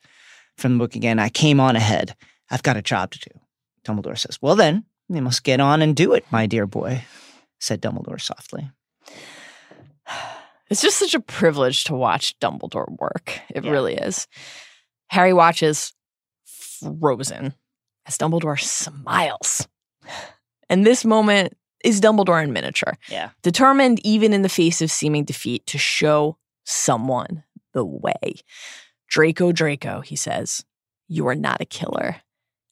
From 0.56 0.72
the 0.74 0.78
book 0.78 0.94
again, 0.94 1.18
I 1.18 1.28
came 1.30 1.60
on 1.60 1.76
ahead. 1.76 2.14
I've 2.50 2.62
got 2.62 2.76
a 2.76 2.82
job 2.82 3.10
to 3.12 3.18
do. 3.18 3.40
Dumbledore 3.84 4.18
says, 4.18 4.38
Well, 4.42 4.56
then, 4.56 4.84
you 5.08 5.22
must 5.22 5.42
get 5.42 5.60
on 5.60 5.80
and 5.82 5.96
do 5.96 6.12
it, 6.12 6.24
my 6.30 6.46
dear 6.46 6.66
boy, 6.66 7.02
said 7.58 7.80
Dumbledore 7.82 8.20
softly. 8.20 8.70
It's 10.70 10.82
just 10.82 10.98
such 10.98 11.14
a 11.14 11.20
privilege 11.20 11.84
to 11.84 11.94
watch 11.94 12.38
Dumbledore 12.38 12.96
work. 12.98 13.40
It 13.48 13.64
Yeah. 13.64 13.70
really 13.70 13.94
is. 13.94 14.28
Harry 15.08 15.32
watches 15.32 15.92
frozen 16.80 17.54
as 18.10 18.18
Dumbledore 18.18 18.58
smiles. 18.60 19.66
And 20.68 20.84
this 20.84 21.04
moment 21.04 21.56
is 21.84 22.00
Dumbledore 22.00 22.42
in 22.42 22.52
miniature, 22.52 22.94
Yeah. 23.08 23.30
determined 23.42 24.04
even 24.04 24.32
in 24.32 24.42
the 24.42 24.48
face 24.48 24.82
of 24.82 24.90
seeming 24.90 25.24
defeat 25.24 25.64
to 25.66 25.78
show 25.78 26.36
someone 26.64 27.44
the 27.72 27.84
way. 27.84 28.34
Draco, 29.08 29.52
Draco, 29.52 30.00
he 30.00 30.16
says, 30.16 30.64
you 31.08 31.26
are 31.28 31.34
not 31.34 31.60
a 31.60 31.64
killer. 31.64 32.16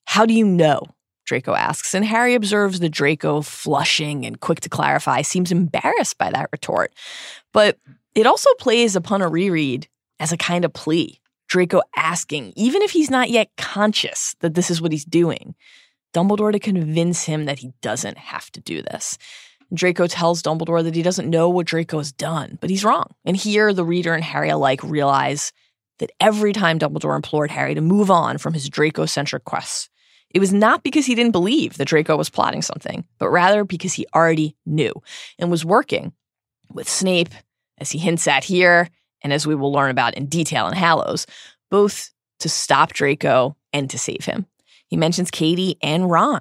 How 0.07 0.27
do 0.27 0.35
you 0.35 0.45
know? 0.45 0.83
Draco 1.25 1.55
asks, 1.55 1.95
and 1.95 2.05
Harry 2.05 2.35
observes 2.35 2.81
the 2.81 2.89
Draco 2.89 3.43
flushing 3.43 4.25
and 4.25 4.41
quick 4.41 4.61
to 4.61 4.69
clarify, 4.69 5.23
seems 5.23 5.53
embarrassed 5.53 6.17
by 6.19 6.31
that 6.31 6.49
retort. 6.53 6.93
But 7.53 7.79
it 8.15 8.27
also 8.27 8.51
plays 8.59 8.97
upon 8.97 9.21
a 9.23 9.29
reread 9.29 9.89
as 10.21 10.33
a 10.33 10.37
kind 10.39 10.65
of 10.65 10.73
plea. 10.73 11.21
Draco 11.49 11.81
asking, 11.97 12.53
even 12.57 12.83
if 12.83 12.91
he's 12.91 13.11
not 13.11 13.31
yet 13.31 13.51
conscious 13.57 14.37
that 14.41 14.55
this 14.55 14.71
is 14.71 14.81
what 14.81 14.93
he's 14.93 15.05
doing, 15.05 15.55
Dumbledore 16.15 16.53
to 16.53 16.59
convince 16.59 17.25
him 17.25 17.47
that 17.47 17.59
he 17.59 17.73
doesn't 17.81 18.19
have 18.19 18.51
to 18.53 18.61
do 18.61 18.83
this. 18.83 19.19
Draco 19.73 20.07
tells 20.07 20.43
Dumbledore 20.43 20.83
that 20.85 20.95
he 20.95 21.03
doesn't 21.03 21.29
know 21.29 21.49
what 21.49 21.67
Draco 21.67 21.99
has 21.99 22.13
done, 22.13 22.59
but 22.61 22.71
he's 22.71 22.85
wrong. 22.85 23.11
And 23.25 23.37
here, 23.37 23.73
the 23.73 23.85
reader 23.85 24.15
and 24.15 24.25
Harry 24.25 24.49
alike 24.49 24.83
realize 24.83 25.53
that 25.99 26.13
every 26.21 26.53
time 26.53 26.79
Dumbledore 26.79 27.17
implored 27.17 27.51
Harry 27.51 27.75
to 27.75 27.81
move 27.81 28.11
on 28.11 28.39
from 28.39 28.55
his 28.55 28.69
Draco 28.69 29.05
centric 29.05 29.45
quests, 29.45 29.91
it 30.31 30.41
was 30.41 30.53
not 30.53 30.83
because 30.83 31.07
he 31.07 31.15
didn't 31.15 31.33
believe 31.33 31.77
that 31.77 31.89
Draco 31.89 32.17
was 32.17 32.31
plotting 32.31 32.63
something, 32.63 33.05
but 33.19 33.31
rather 33.31 33.65
because 33.65 33.95
he 33.95 34.07
already 34.15 34.57
knew 34.67 34.93
and 35.39 35.51
was 35.51 35.65
working 35.65 36.13
with 36.73 36.89
Snape, 36.89 37.31
as 37.79 37.91
he 37.91 37.99
hints 37.99 38.27
at 38.27 38.45
here, 38.45 38.89
and 39.23 39.33
as 39.33 39.47
we 39.47 39.55
will 39.55 39.73
learn 39.73 39.91
about 39.91 40.15
in 40.15 40.27
detail 40.27 40.67
in 40.69 40.75
Hallows, 40.75 41.27
both 41.71 42.11
to 42.41 42.49
stop 42.49 42.93
Draco 42.93 43.57
and 43.73 43.91
to 43.91 43.99
save 43.99 44.25
him. 44.25 44.47
He 44.87 44.97
mentions 44.97 45.31
Katie 45.31 45.77
and 45.83 46.11
Ron. 46.11 46.41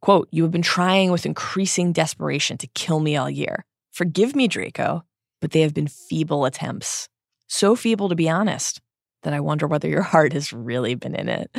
Quote, 0.00 0.28
You 0.30 0.42
have 0.42 0.52
been 0.52 0.62
trying 0.62 1.10
with 1.12 1.26
increasing 1.26 1.92
desperation 1.92 2.58
to 2.58 2.66
kill 2.68 3.00
me 3.00 3.16
all 3.16 3.30
year. 3.30 3.64
Forgive 3.92 4.34
me, 4.34 4.48
Draco, 4.48 5.04
but 5.40 5.52
they 5.52 5.60
have 5.60 5.74
been 5.74 5.86
feeble 5.88 6.44
attempts. 6.44 7.08
So 7.46 7.76
feeble, 7.76 8.08
to 8.08 8.14
be 8.16 8.28
honest, 8.28 8.80
that 9.22 9.32
I 9.32 9.40
wonder 9.40 9.66
whether 9.66 9.88
your 9.88 10.02
heart 10.02 10.32
has 10.32 10.52
really 10.52 10.94
been 10.94 11.14
in 11.14 11.28
it. 11.28 11.50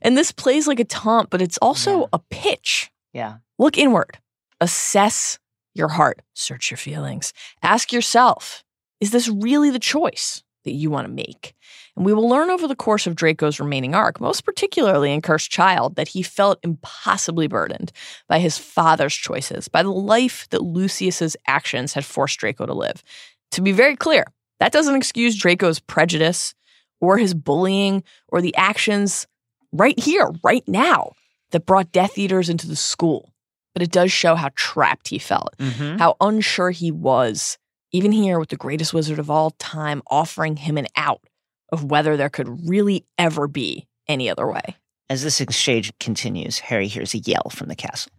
And 0.00 0.16
this 0.16 0.32
plays 0.32 0.66
like 0.66 0.80
a 0.80 0.84
taunt, 0.84 1.30
but 1.30 1.42
it's 1.42 1.58
also 1.58 2.00
Yeah. 2.00 2.06
a 2.14 2.18
pitch. 2.30 2.90
Yeah. 3.12 3.36
Look 3.58 3.76
inward, 3.78 4.18
assess 4.60 5.38
your 5.74 5.88
heart, 5.88 6.22
search 6.34 6.70
your 6.70 6.78
feelings, 6.78 7.32
ask 7.62 7.92
yourself, 7.92 8.64
is 9.02 9.10
this 9.10 9.28
really 9.28 9.70
the 9.70 9.78
choice 9.80 10.42
that 10.64 10.72
you 10.72 10.90
want 10.90 11.06
to 11.08 11.12
make? 11.12 11.54
And 11.96 12.06
we 12.06 12.14
will 12.14 12.28
learn 12.28 12.50
over 12.50 12.68
the 12.68 12.76
course 12.76 13.06
of 13.06 13.16
Draco's 13.16 13.58
remaining 13.58 13.94
arc, 13.96 14.20
most 14.20 14.44
particularly 14.44 15.12
in 15.12 15.20
Cursed 15.20 15.50
Child, 15.50 15.96
that 15.96 16.08
he 16.08 16.22
felt 16.22 16.60
impossibly 16.62 17.48
burdened 17.48 17.90
by 18.28 18.38
his 18.38 18.56
father's 18.58 19.14
choices, 19.14 19.66
by 19.66 19.82
the 19.82 19.90
life 19.90 20.46
that 20.50 20.62
Lucius's 20.62 21.36
actions 21.48 21.94
had 21.94 22.04
forced 22.04 22.38
Draco 22.38 22.64
to 22.64 22.72
live. 22.72 23.02
To 23.50 23.60
be 23.60 23.72
very 23.72 23.96
clear, 23.96 24.24
that 24.60 24.72
doesn't 24.72 24.94
excuse 24.94 25.36
Draco's 25.36 25.80
prejudice 25.80 26.54
or 27.00 27.18
his 27.18 27.34
bullying 27.34 28.04
or 28.28 28.40
the 28.40 28.54
actions 28.56 29.26
right 29.72 29.98
here, 29.98 30.30
right 30.44 30.66
now, 30.68 31.10
that 31.50 31.66
brought 31.66 31.90
Death 31.92 32.16
Eaters 32.16 32.48
into 32.48 32.68
the 32.68 32.76
school. 32.76 33.32
But 33.74 33.82
it 33.82 33.90
does 33.90 34.12
show 34.12 34.36
how 34.36 34.50
trapped 34.54 35.08
he 35.08 35.18
felt, 35.18 35.56
Mm-hmm. 35.58 35.96
how 35.98 36.16
unsure 36.20 36.70
he 36.70 36.92
was, 36.92 37.58
even 37.92 38.12
here 38.12 38.38
with 38.38 38.48
the 38.48 38.56
greatest 38.56 38.94
wizard 38.94 39.18
of 39.18 39.30
all 39.30 39.50
time 39.52 40.02
offering 40.08 40.56
him 40.56 40.78
an 40.78 40.86
out 40.96 41.22
of 41.70 41.84
whether 41.84 42.16
there 42.16 42.28
could 42.28 42.68
really 42.68 43.06
ever 43.18 43.46
be 43.46 43.86
any 44.08 44.28
other 44.28 44.50
way. 44.50 44.76
As 45.08 45.22
this 45.22 45.40
exchange 45.40 45.92
continues, 46.00 46.58
Harry 46.58 46.88
hears 46.88 47.14
a 47.14 47.18
yell 47.18 47.50
from 47.50 47.68
the 47.68 47.76
castle. 47.76 48.12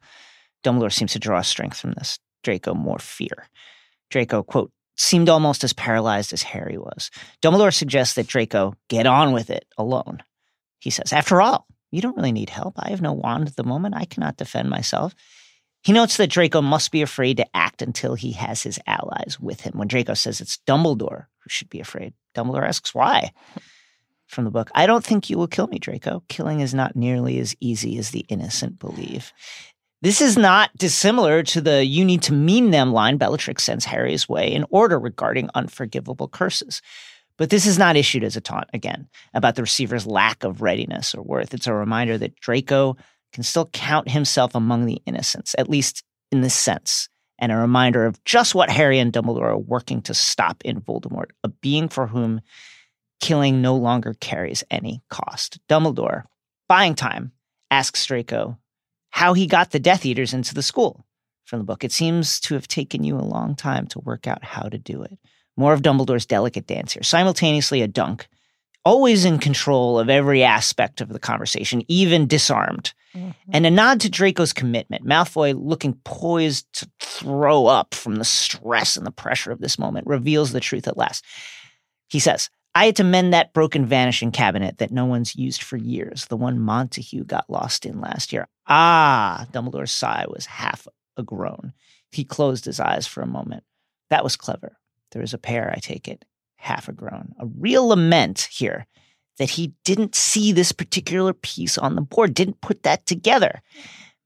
Dumbledore 0.63 0.93
seems 0.93 1.13
to 1.13 1.19
draw 1.19 1.41
strength 1.41 1.77
from 1.77 1.93
this. 1.93 2.19
Draco 2.43 2.73
more 2.73 2.99
fear. 2.99 3.47
Draco, 4.09 4.43
quote, 4.43 4.71
seemed 4.95 5.29
almost 5.29 5.63
as 5.63 5.73
paralyzed 5.73 6.33
as 6.33 6.43
Harry 6.43 6.77
was. 6.77 7.09
Dumbledore 7.41 7.73
suggests 7.73 8.15
that 8.15 8.27
Draco 8.27 8.75
get 8.89 9.07
on 9.07 9.33
with 9.33 9.49
it 9.49 9.65
alone. 9.77 10.21
He 10.79 10.89
says, 10.89 11.13
After 11.13 11.41
all, 11.41 11.65
you 11.91 12.01
don't 12.01 12.15
really 12.15 12.31
need 12.31 12.49
help. 12.49 12.75
I 12.77 12.89
have 12.89 13.01
no 13.01 13.13
wand 13.13 13.47
at 13.47 13.55
the 13.55 13.63
moment. 13.63 13.95
I 13.95 14.05
cannot 14.05 14.37
defend 14.37 14.69
myself. 14.69 15.15
He 15.83 15.91
notes 15.91 16.17
that 16.17 16.29
Draco 16.29 16.61
must 16.61 16.91
be 16.91 17.01
afraid 17.01 17.37
to 17.37 17.55
act 17.55 17.81
until 17.81 18.15
he 18.15 18.31
has 18.33 18.63
his 18.63 18.79
allies 18.87 19.37
with 19.39 19.61
him. 19.61 19.73
When 19.75 19.87
Draco 19.87 20.13
says 20.13 20.39
it's 20.39 20.59
Dumbledore 20.65 21.25
who 21.39 21.49
should 21.49 21.69
be 21.69 21.81
afraid, 21.81 22.13
Dumbledore 22.33 22.67
asks 22.67 22.95
why. 22.95 23.31
from 24.33 24.43
the 24.45 24.51
book. 24.51 24.69
I 24.73 24.85
don't 24.85 25.03
think 25.03 25.29
you 25.29 25.37
will 25.37 25.47
kill 25.47 25.67
me, 25.67 25.79
Draco. 25.79 26.23
Killing 26.27 26.59
is 26.59 26.73
not 26.73 26.95
nearly 26.95 27.39
as 27.39 27.55
easy 27.59 27.97
as 27.97 28.11
the 28.11 28.25
innocent 28.29 28.79
believe. 28.79 29.31
This 30.01 30.19
is 30.19 30.37
not 30.37 30.75
dissimilar 30.75 31.43
to 31.43 31.61
the 31.61 31.85
you 31.85 32.03
need 32.03 32.23
to 32.23 32.33
mean 32.33 32.71
them 32.71 32.91
line 32.91 33.17
Bellatrix 33.17 33.63
sends 33.63 33.85
Harry's 33.85 34.27
way 34.27 34.51
in 34.51 34.65
order 34.69 34.99
regarding 34.99 35.49
unforgivable 35.55 36.27
curses. 36.27 36.81
But 37.37 37.49
this 37.49 37.65
is 37.65 37.79
not 37.79 37.95
issued 37.95 38.23
as 38.23 38.35
a 38.35 38.41
taunt, 38.41 38.69
again, 38.73 39.07
about 39.33 39.55
the 39.55 39.63
receiver's 39.63 40.05
lack 40.05 40.43
of 40.43 40.61
readiness 40.61 41.15
or 41.15 41.23
worth. 41.23 41.53
It's 41.53 41.67
a 41.67 41.73
reminder 41.73 42.17
that 42.17 42.35
Draco 42.35 42.97
can 43.33 43.43
still 43.43 43.65
count 43.67 44.09
himself 44.09 44.55
among 44.55 44.85
the 44.85 45.01
innocents, 45.05 45.55
at 45.57 45.69
least 45.69 46.03
in 46.31 46.41
this 46.41 46.55
sense, 46.55 47.09
and 47.39 47.51
a 47.51 47.57
reminder 47.57 48.05
of 48.05 48.23
just 48.23 48.55
what 48.55 48.69
Harry 48.69 48.99
and 48.99 49.11
Dumbledore 49.11 49.49
are 49.49 49.57
working 49.57 50.01
to 50.03 50.13
stop 50.13 50.61
in 50.63 50.81
Voldemort, 50.81 51.31
a 51.43 51.49
being 51.49 51.89
for 51.89 52.07
whom 52.07 52.41
killing 53.19 53.61
no 53.61 53.75
longer 53.75 54.13
carries 54.19 54.63
any 54.69 55.01
cost. 55.09 55.59
Dumbledore, 55.67 56.23
buying 56.67 56.95
time, 56.95 57.31
asks 57.71 58.05
Draco 58.05 58.57
how 59.09 59.33
he 59.33 59.45
got 59.45 59.71
the 59.71 59.79
Death 59.79 60.05
Eaters 60.05 60.33
into 60.33 60.53
the 60.53 60.63
school. 60.63 61.05
From 61.45 61.59
the 61.59 61.65
book, 61.65 61.83
it 61.83 61.91
seems 61.91 62.39
to 62.41 62.53
have 62.55 62.67
taken 62.67 63.03
you 63.03 63.15
a 63.15 63.21
long 63.21 63.55
time 63.55 63.85
to 63.87 63.99
work 63.99 64.27
out 64.27 64.43
how 64.43 64.63
to 64.63 64.77
do 64.77 65.03
it. 65.03 65.19
More 65.55 65.73
of 65.73 65.81
Dumbledore's 65.81 66.25
delicate 66.25 66.65
dance 66.65 66.93
here, 66.93 67.03
simultaneously 67.03 67.81
a 67.81 67.87
dunk, 67.87 68.27
always 68.83 69.23
in 69.23 69.37
control 69.37 69.99
of 69.99 70.09
every 70.09 70.43
aspect 70.43 70.99
of 70.99 71.09
the 71.09 71.19
conversation, 71.19 71.83
even 71.87 72.27
disarmed. 72.27 72.93
Mm-hmm. 73.15 73.51
And 73.51 73.65
a 73.65 73.71
nod 73.71 74.01
to 74.01 74.09
Draco's 74.09 74.53
commitment, 74.53 75.05
Malfoy 75.05 75.53
looking 75.55 75.93
poised 76.03 76.71
to 76.73 76.89
throw 76.99 77.67
up 77.67 77.93
from 77.93 78.15
the 78.15 78.25
stress 78.25 78.97
and 78.97 79.05
the 79.05 79.11
pressure 79.11 79.51
of 79.51 79.59
this 79.59 79.77
moment, 79.77 80.07
reveals 80.07 80.51
the 80.51 80.59
truth 80.59 80.87
at 80.87 80.97
last. 80.97 81.23
He 82.09 82.19
says, 82.19 82.49
I 82.75 82.85
had 82.85 82.95
to 82.95 83.03
mend 83.03 83.33
that 83.33 83.53
broken 83.53 83.85
vanishing 83.85 84.31
cabinet 84.31 84.79
that 84.79 84.91
no 84.91 85.05
one's 85.05 85.35
used 85.35 85.61
for 85.61 85.77
years, 85.77 86.25
the 86.25 86.37
one 86.37 86.59
Montague 86.59 87.25
got 87.25 87.49
lost 87.49 87.85
in 87.85 88.01
last 88.01 88.33
year. 88.33 88.47
Ah, 88.67 89.45
Dumbledore's 89.51 89.91
sigh 89.91 90.25
was 90.27 90.47
half 90.47 90.87
a 91.15 91.23
groan. 91.23 91.73
He 92.11 92.23
closed 92.23 92.65
his 92.65 92.79
eyes 92.79 93.05
for 93.05 93.21
a 93.21 93.27
moment. 93.27 93.63
That 94.09 94.23
was 94.23 94.35
clever. 94.35 94.77
There 95.11 95.21
is 95.21 95.33
a 95.33 95.39
pair, 95.39 95.71
I 95.75 95.79
take 95.79 96.07
it, 96.07 96.25
half 96.55 96.87
a 96.87 96.93
groan. 96.93 97.33
A 97.39 97.45
real 97.45 97.87
lament 97.87 98.47
here 98.51 98.87
that 99.37 99.51
he 99.51 99.73
didn't 99.83 100.15
see 100.15 100.51
this 100.51 100.71
particular 100.71 101.33
piece 101.33 101.77
on 101.77 101.95
the 101.95 102.01
board, 102.01 102.33
didn't 102.33 102.61
put 102.61 102.83
that 102.83 103.05
together. 103.05 103.61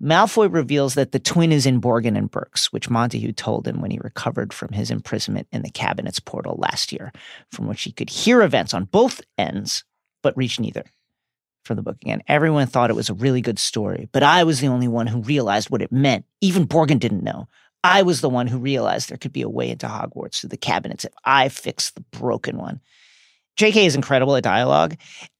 Malfoy 0.01 0.53
reveals 0.53 0.93
that 0.93 1.11
the 1.11 1.19
twin 1.19 1.51
is 1.51 1.65
in 1.65 1.81
Borgin 1.81 2.17
and 2.17 2.29
Burkes, 2.29 2.71
which 2.71 2.89
Montague 2.89 3.31
told 3.31 3.67
him 3.67 3.81
when 3.81 3.89
he 3.89 3.99
recovered 3.99 4.53
from 4.53 4.71
his 4.71 4.91
imprisonment 4.91 5.47
in 5.51 5.63
the 5.63 5.71
cabinet's 5.71 6.19
portal 6.19 6.55
last 6.59 6.91
year, 6.91 7.11
from 7.51 7.67
which 7.67 7.81
he 7.81 7.91
could 7.91 8.09
hear 8.09 8.43
events 8.43 8.75
on 8.75 8.85
both 8.85 9.21
ends, 9.39 9.83
but 10.21 10.37
reach 10.37 10.59
neither. 10.59 10.83
From 11.65 11.77
the 11.77 11.81
book 11.81 11.97
again, 12.01 12.21
everyone 12.27 12.67
thought 12.67 12.91
it 12.91 12.95
was 12.95 13.09
a 13.09 13.15
really 13.15 13.41
good 13.41 13.57
story, 13.57 14.07
but 14.11 14.23
I 14.23 14.43
was 14.43 14.59
the 14.59 14.67
only 14.67 14.87
one 14.87 15.07
who 15.07 15.21
realized 15.21 15.69
what 15.69 15.81
it 15.81 15.91
meant. 15.91 16.25
Even 16.41 16.67
Borgin 16.67 16.99
didn't 16.99 17.23
know. 17.23 17.47
I 17.83 18.03
was 18.03 18.21
the 18.21 18.29
one 18.29 18.47
who 18.47 18.59
realized 18.59 19.09
there 19.09 19.17
could 19.17 19.33
be 19.33 19.41
a 19.41 19.49
way 19.49 19.69
into 19.69 19.87
Hogwarts 19.87 20.41
through 20.41 20.49
the 20.49 20.57
cabinets 20.57 21.05
if 21.05 21.13
I 21.25 21.49
fixed 21.49 21.95
the 21.95 22.05
broken 22.11 22.57
one. 22.57 22.81
JK 23.57 23.85
is 23.85 23.95
incredible 23.95 24.35
at 24.35 24.43
dialogue. 24.43 24.95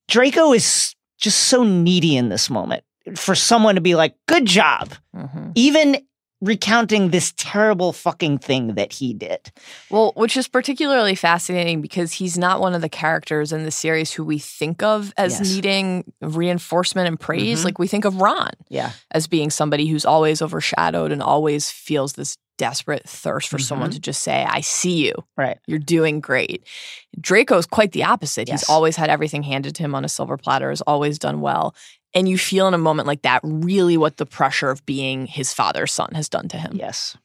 Draco 0.07 0.53
is 0.53 0.95
just 1.19 1.39
so 1.45 1.63
needy 1.63 2.15
in 2.15 2.29
this 2.29 2.49
moment 2.49 2.83
for 3.15 3.35
someone 3.35 3.75
to 3.75 3.81
be 3.81 3.95
like, 3.95 4.15
good 4.27 4.45
job. 4.45 4.93
Mm-hmm. 5.15 5.51
Even 5.55 5.97
recounting 6.41 7.09
this 7.09 7.33
terrible 7.35 7.91
fucking 7.91 8.37
thing 8.37 8.75
that 8.75 8.93
he 8.93 9.13
did. 9.13 9.51
Well, 9.89 10.13
which 10.15 10.37
is 10.37 10.47
particularly 10.47 11.15
fascinating 11.15 11.81
because 11.81 12.11
he's 12.11 12.37
not 12.37 12.59
one 12.59 12.75
of 12.75 12.81
the 12.81 12.89
characters 12.89 13.51
in 13.51 13.63
the 13.63 13.71
series 13.71 14.11
who 14.11 14.23
we 14.23 14.37
think 14.37 14.83
of 14.83 15.13
as 15.17 15.39
yes. 15.39 15.53
needing 15.53 16.13
reinforcement 16.21 17.07
and 17.07 17.19
praise. 17.19 17.59
Mm-hmm. 17.59 17.65
Like 17.65 17.79
we 17.79 17.87
think 17.87 18.05
of 18.05 18.21
Ron 18.21 18.51
yeah. 18.69 18.91
as 19.11 19.27
being 19.27 19.49
somebody 19.49 19.87
who's 19.87 20.05
always 20.05 20.41
overshadowed 20.41 21.11
and 21.11 21.23
always 21.23 21.71
feels 21.71 22.13
this 22.13 22.37
desperate 22.57 23.07
thirst 23.07 23.49
for 23.49 23.57
mm-hmm. 23.57 23.63
someone 23.63 23.91
to 23.91 23.99
just 23.99 24.21
say, 24.21 24.43
I 24.43 24.61
see 24.61 25.05
you. 25.05 25.13
Right. 25.37 25.57
You're 25.67 25.79
doing 25.79 26.19
great. 26.19 26.63
Draco's 27.19 27.65
quite 27.65 27.91
the 27.91 28.03
opposite. 28.03 28.47
Yes. 28.47 28.61
He's 28.61 28.69
always 28.69 28.95
had 28.95 29.09
everything 29.09 29.43
handed 29.43 29.75
to 29.75 29.83
him 29.83 29.95
on 29.95 30.03
a 30.03 30.09
silver 30.09 30.37
platter, 30.37 30.69
has 30.69 30.81
always 30.81 31.19
done 31.19 31.41
well. 31.41 31.75
And 32.17 32.27
you 32.27 32.35
feel 32.35 32.67
in 32.67 32.73
a 32.73 32.79
moment 32.79 33.05
like 33.05 33.21
that 33.21 33.41
really 33.43 33.95
what 33.95 34.17
the 34.17 34.25
pressure 34.25 34.71
of 34.71 34.83
being 34.87 35.27
his 35.27 35.53
father's 35.53 35.91
son 35.91 36.09
has 36.15 36.27
done 36.27 36.47
to 36.47 36.57
him. 36.57 36.71
Yes. 36.73 37.15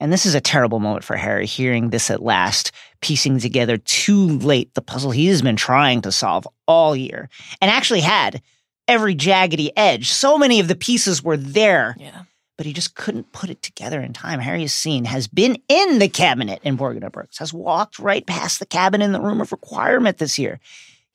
And 0.00 0.12
this 0.12 0.26
is 0.26 0.34
a 0.34 0.40
terrible 0.40 0.80
moment 0.80 1.04
for 1.04 1.14
Harry, 1.14 1.46
hearing 1.46 1.90
this 1.90 2.10
at 2.10 2.20
last, 2.20 2.72
piecing 3.00 3.38
together 3.38 3.76
too 3.76 4.26
late 4.38 4.74
the 4.74 4.82
puzzle 4.82 5.12
he 5.12 5.26
has 5.28 5.42
been 5.42 5.54
trying 5.54 6.00
to 6.00 6.10
solve 6.10 6.44
all 6.66 6.96
year 6.96 7.28
and 7.60 7.70
actually 7.70 8.00
had 8.00 8.42
every 8.88 9.14
jaggedy 9.14 9.70
edge. 9.76 10.10
So 10.10 10.36
many 10.36 10.58
of 10.58 10.66
the 10.66 10.74
pieces 10.74 11.22
were 11.22 11.36
there. 11.36 11.94
Yeah. 11.96 12.24
But 12.56 12.66
he 12.66 12.72
just 12.72 12.96
couldn't 12.96 13.30
put 13.30 13.48
it 13.48 13.62
together 13.62 14.00
in 14.00 14.12
time. 14.12 14.40
Harry 14.40 14.62
has 14.62 14.74
seen, 14.74 15.04
has 15.04 15.28
been 15.28 15.56
in 15.68 16.00
the 16.00 16.08
cabinet 16.08 16.58
in 16.64 16.76
Borgin 16.76 17.04
and 17.04 17.12
Burkes, 17.12 17.38
has 17.38 17.54
walked 17.54 18.00
right 18.00 18.26
past 18.26 18.58
the 18.58 18.66
cabin 18.66 19.02
in 19.02 19.12
the 19.12 19.20
room 19.20 19.40
of 19.40 19.52
requirement 19.52 20.18
this 20.18 20.36
year. 20.36 20.58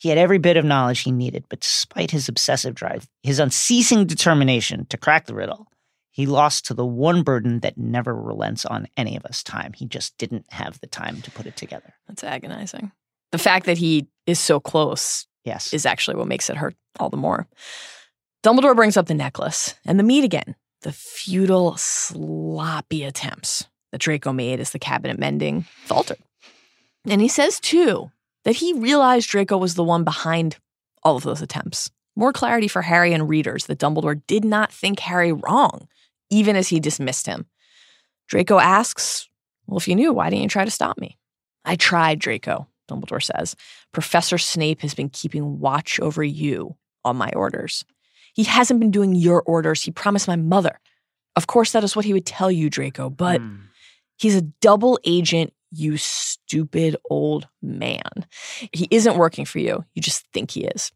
He 0.01 0.09
had 0.09 0.17
every 0.17 0.39
bit 0.39 0.57
of 0.57 0.65
knowledge 0.65 1.01
he 1.01 1.11
needed, 1.11 1.45
but 1.47 1.59
despite 1.59 2.09
his 2.09 2.27
obsessive 2.27 2.73
drive, 2.73 3.07
his 3.21 3.37
unceasing 3.37 4.07
determination 4.07 4.87
to 4.87 4.97
crack 4.97 5.27
the 5.27 5.35
riddle, 5.35 5.67
he 6.09 6.25
lost 6.25 6.65
to 6.65 6.73
the 6.73 6.83
one 6.83 7.21
burden 7.21 7.59
that 7.59 7.77
never 7.77 8.15
relents 8.15 8.65
on 8.65 8.87
any 8.97 9.15
of 9.15 9.23
us 9.25 9.43
time. 9.43 9.73
He 9.73 9.85
just 9.85 10.17
didn't 10.17 10.47
have 10.49 10.79
the 10.79 10.87
time 10.87 11.21
to 11.21 11.29
put 11.29 11.45
it 11.45 11.55
together. 11.55 11.93
That's 12.07 12.23
agonizing. 12.23 12.91
The 13.31 13.37
fact 13.37 13.67
that 13.67 13.77
he 13.77 14.07
is 14.25 14.39
so 14.39 14.59
close 14.59 15.27
yes. 15.45 15.71
is 15.71 15.85
actually 15.85 16.17
what 16.17 16.27
makes 16.27 16.49
it 16.49 16.57
hurt 16.57 16.75
all 16.99 17.11
the 17.11 17.15
more. 17.15 17.47
Dumbledore 18.43 18.75
brings 18.75 18.97
up 18.97 19.05
the 19.05 19.13
necklace 19.13 19.75
and 19.85 19.99
the 19.99 20.03
mead 20.03 20.23
again, 20.23 20.55
the 20.81 20.91
futile, 20.91 21.77
sloppy 21.77 23.03
attempts 23.03 23.67
that 23.91 24.01
Draco 24.01 24.33
made 24.33 24.59
as 24.59 24.71
the 24.71 24.79
cabinet 24.79 25.19
mending 25.19 25.67
faltered. 25.85 26.17
And 27.05 27.21
he 27.21 27.27
says, 27.27 27.59
too, 27.59 28.09
that 28.43 28.55
he 28.57 28.73
realized 28.73 29.29
Draco 29.29 29.57
was 29.57 29.75
the 29.75 29.83
one 29.83 30.03
behind 30.03 30.57
all 31.03 31.15
of 31.15 31.23
those 31.23 31.41
attempts. 31.41 31.89
More 32.15 32.33
clarity 32.33 32.67
for 32.67 32.81
Harry 32.81 33.13
and 33.13 33.29
readers 33.29 33.65
that 33.65 33.79
Dumbledore 33.79 34.21
did 34.27 34.43
not 34.43 34.71
think 34.71 34.99
Harry 34.99 35.31
wrong, 35.31 35.87
even 36.29 36.55
as 36.55 36.67
he 36.67 36.79
dismissed 36.79 37.25
him. 37.25 37.45
Draco 38.27 38.59
asks, 38.59 39.29
Well, 39.67 39.77
if 39.77 39.87
you 39.87 39.95
knew, 39.95 40.13
why 40.13 40.29
didn't 40.29 40.43
you 40.43 40.49
try 40.49 40.65
to 40.65 40.71
stop 40.71 40.99
me? 40.99 41.17
I 41.63 41.75
tried, 41.75 42.19
Draco, 42.19 42.67
Dumbledore 42.89 43.23
says. 43.23 43.55
Professor 43.91 44.37
Snape 44.37 44.81
has 44.81 44.93
been 44.93 45.09
keeping 45.09 45.59
watch 45.59 45.99
over 45.99 46.23
you 46.23 46.75
on 47.05 47.15
my 47.15 47.31
orders. 47.35 47.85
He 48.33 48.43
hasn't 48.43 48.79
been 48.79 48.91
doing 48.91 49.15
your 49.15 49.41
orders. 49.43 49.83
He 49.83 49.91
promised 49.91 50.27
my 50.27 50.35
mother. 50.35 50.79
Of 51.35 51.47
course, 51.47 51.71
that 51.71 51.83
is 51.83 51.95
what 51.95 52.05
he 52.05 52.13
would 52.13 52.25
tell 52.25 52.51
you, 52.51 52.69
Draco, 52.69 53.09
but 53.09 53.41
mm. 53.41 53.59
he's 54.17 54.35
a 54.35 54.41
double 54.41 54.99
agent 55.05 55.53
you 55.71 55.97
stupid 55.97 56.95
old 57.09 57.47
man. 57.61 58.25
He 58.73 58.87
isn't 58.91 59.17
working 59.17 59.45
for 59.45 59.59
you. 59.59 59.85
You 59.93 60.01
just 60.01 60.25
think 60.33 60.51
he 60.51 60.65
is. 60.65 60.91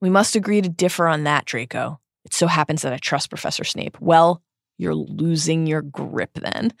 We 0.00 0.10
must 0.10 0.36
agree 0.36 0.60
to 0.60 0.68
differ 0.68 1.06
on 1.06 1.24
that, 1.24 1.44
Draco. 1.44 2.00
It 2.24 2.34
so 2.34 2.46
happens 2.46 2.82
that 2.82 2.92
I 2.92 2.98
trust 2.98 3.30
Professor 3.30 3.64
Snape. 3.64 4.00
Well, 4.00 4.42
you're 4.78 4.94
losing 4.94 5.66
your 5.66 5.82
grip 5.82 6.30
then. 6.34 6.72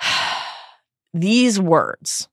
These 1.14 1.60
words 1.60 2.28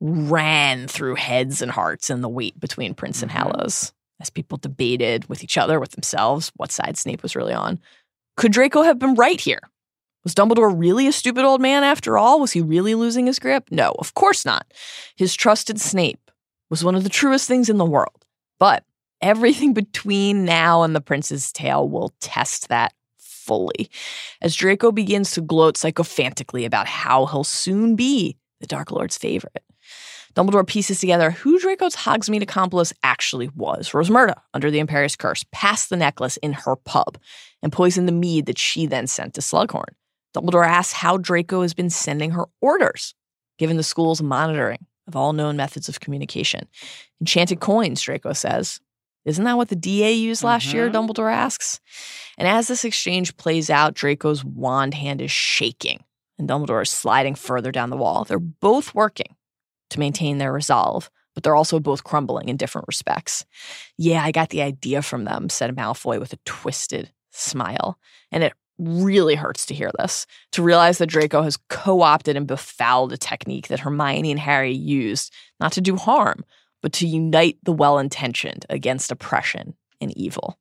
ran 0.00 0.86
through 0.86 1.16
heads 1.16 1.62
and 1.62 1.70
hearts 1.70 2.10
in 2.10 2.20
the 2.20 2.28
wait 2.28 2.58
between 2.58 2.94
Prince 2.94 3.22
and 3.22 3.30
mm-hmm. 3.30 3.48
Hallows 3.48 3.92
as 4.20 4.30
people 4.30 4.58
debated 4.58 5.28
with 5.28 5.42
each 5.42 5.58
other, 5.58 5.80
with 5.80 5.90
themselves, 5.92 6.52
what 6.56 6.70
side 6.70 6.96
Snape 6.96 7.22
was 7.22 7.36
really 7.36 7.52
on. 7.52 7.80
Could 8.36 8.52
Draco 8.52 8.82
have 8.82 8.98
been 8.98 9.14
right 9.14 9.40
here? 9.40 9.60
Was 10.24 10.34
Dumbledore 10.34 10.74
really 10.74 11.06
a 11.06 11.12
stupid 11.12 11.44
old 11.44 11.60
man 11.60 11.84
after 11.84 12.16
all? 12.16 12.40
Was 12.40 12.52
he 12.52 12.62
really 12.62 12.94
losing 12.94 13.26
his 13.26 13.38
grip? 13.38 13.68
No, 13.70 13.94
of 13.98 14.14
course 14.14 14.44
not. 14.44 14.66
His 15.16 15.34
trusted 15.34 15.80
Snape 15.80 16.30
was 16.70 16.82
one 16.82 16.94
of 16.94 17.04
the 17.04 17.10
truest 17.10 17.46
things 17.46 17.68
in 17.68 17.76
the 17.76 17.84
world. 17.84 18.24
But 18.58 18.84
everything 19.20 19.74
between 19.74 20.44
now 20.44 20.82
and 20.82 20.96
the 20.96 21.00
prince's 21.00 21.52
tale 21.52 21.88
will 21.88 22.14
test 22.20 22.68
that 22.68 22.94
fully 23.18 23.90
as 24.40 24.56
Draco 24.56 24.90
begins 24.90 25.32
to 25.32 25.42
gloat 25.42 25.76
sycophantically 25.76 26.64
about 26.64 26.86
how 26.86 27.26
he'll 27.26 27.44
soon 27.44 27.94
be 27.94 28.38
the 28.60 28.66
Dark 28.66 28.90
Lord's 28.90 29.18
favorite. 29.18 29.62
Dumbledore 30.34 30.66
pieces 30.66 30.98
together 30.98 31.30
who 31.30 31.60
Draco's 31.60 31.94
Hogsmeade 31.94 32.42
accomplice 32.42 32.92
actually 33.02 33.50
was. 33.54 33.90
Rosmerta, 33.90 34.34
under 34.52 34.70
the 34.70 34.80
Imperius 34.80 35.16
Curse, 35.16 35.44
passed 35.52 35.90
the 35.90 35.96
necklace 35.96 36.38
in 36.38 36.54
her 36.54 36.74
pub 36.74 37.18
and 37.62 37.70
poisoned 37.70 38.08
the 38.08 38.12
mead 38.12 38.46
that 38.46 38.58
she 38.58 38.86
then 38.86 39.06
sent 39.06 39.34
to 39.34 39.40
Slughorn. 39.40 39.94
Dumbledore 40.34 40.66
asks 40.66 40.92
how 40.92 41.16
Draco 41.16 41.62
has 41.62 41.74
been 41.74 41.90
sending 41.90 42.32
her 42.32 42.46
orders, 42.60 43.14
given 43.58 43.76
the 43.76 43.82
school's 43.82 44.22
monitoring 44.22 44.86
of 45.06 45.16
all 45.16 45.32
known 45.32 45.56
methods 45.56 45.88
of 45.88 46.00
communication. 46.00 46.66
Enchanted 47.20 47.60
coins, 47.60 48.00
Draco 48.02 48.32
says. 48.32 48.80
Isn't 49.24 49.44
that 49.44 49.56
what 49.56 49.68
the 49.68 49.76
DA 49.76 50.12
used 50.12 50.42
last 50.42 50.68
mm-hmm. 50.68 50.76
year? 50.76 50.90
Dumbledore 50.90 51.32
asks. 51.32 51.80
And 52.36 52.46
as 52.46 52.68
this 52.68 52.84
exchange 52.84 53.36
plays 53.36 53.70
out, 53.70 53.94
Draco's 53.94 54.44
wand 54.44 54.94
hand 54.94 55.22
is 55.22 55.30
shaking 55.30 56.04
and 56.38 56.48
Dumbledore 56.48 56.82
is 56.82 56.90
sliding 56.90 57.34
further 57.34 57.72
down 57.72 57.90
the 57.90 57.96
wall. 57.96 58.24
They're 58.24 58.38
both 58.38 58.94
working 58.94 59.36
to 59.90 60.00
maintain 60.00 60.38
their 60.38 60.52
resolve, 60.52 61.10
but 61.34 61.42
they're 61.42 61.54
also 61.54 61.80
both 61.80 62.04
crumbling 62.04 62.48
in 62.48 62.56
different 62.56 62.88
respects. 62.88 63.44
Yeah, 63.96 64.22
I 64.22 64.32
got 64.32 64.50
the 64.50 64.62
idea 64.62 65.02
from 65.02 65.24
them, 65.24 65.48
said 65.48 65.74
Malfoy 65.74 66.18
with 66.18 66.32
a 66.32 66.38
twisted 66.44 67.12
smile. 67.30 67.98
And 68.30 68.42
it 68.42 68.52
really 68.78 69.34
hurts 69.34 69.66
to 69.66 69.74
hear 69.74 69.90
this, 69.98 70.26
to 70.52 70.62
realize 70.62 70.98
that 70.98 71.06
Draco 71.06 71.42
has 71.42 71.58
co 71.68 72.02
opted 72.02 72.36
and 72.36 72.46
befouled 72.46 73.12
a 73.12 73.16
technique 73.16 73.68
that 73.68 73.80
Hermione 73.80 74.30
and 74.30 74.40
Harry 74.40 74.72
used 74.72 75.32
not 75.60 75.72
to 75.72 75.80
do 75.80 75.96
harm, 75.96 76.44
but 76.82 76.92
to 76.94 77.06
unite 77.06 77.58
the 77.62 77.72
well 77.72 77.98
intentioned 77.98 78.66
against 78.68 79.12
oppression 79.12 79.74
and 80.00 80.16
evil. 80.16 80.58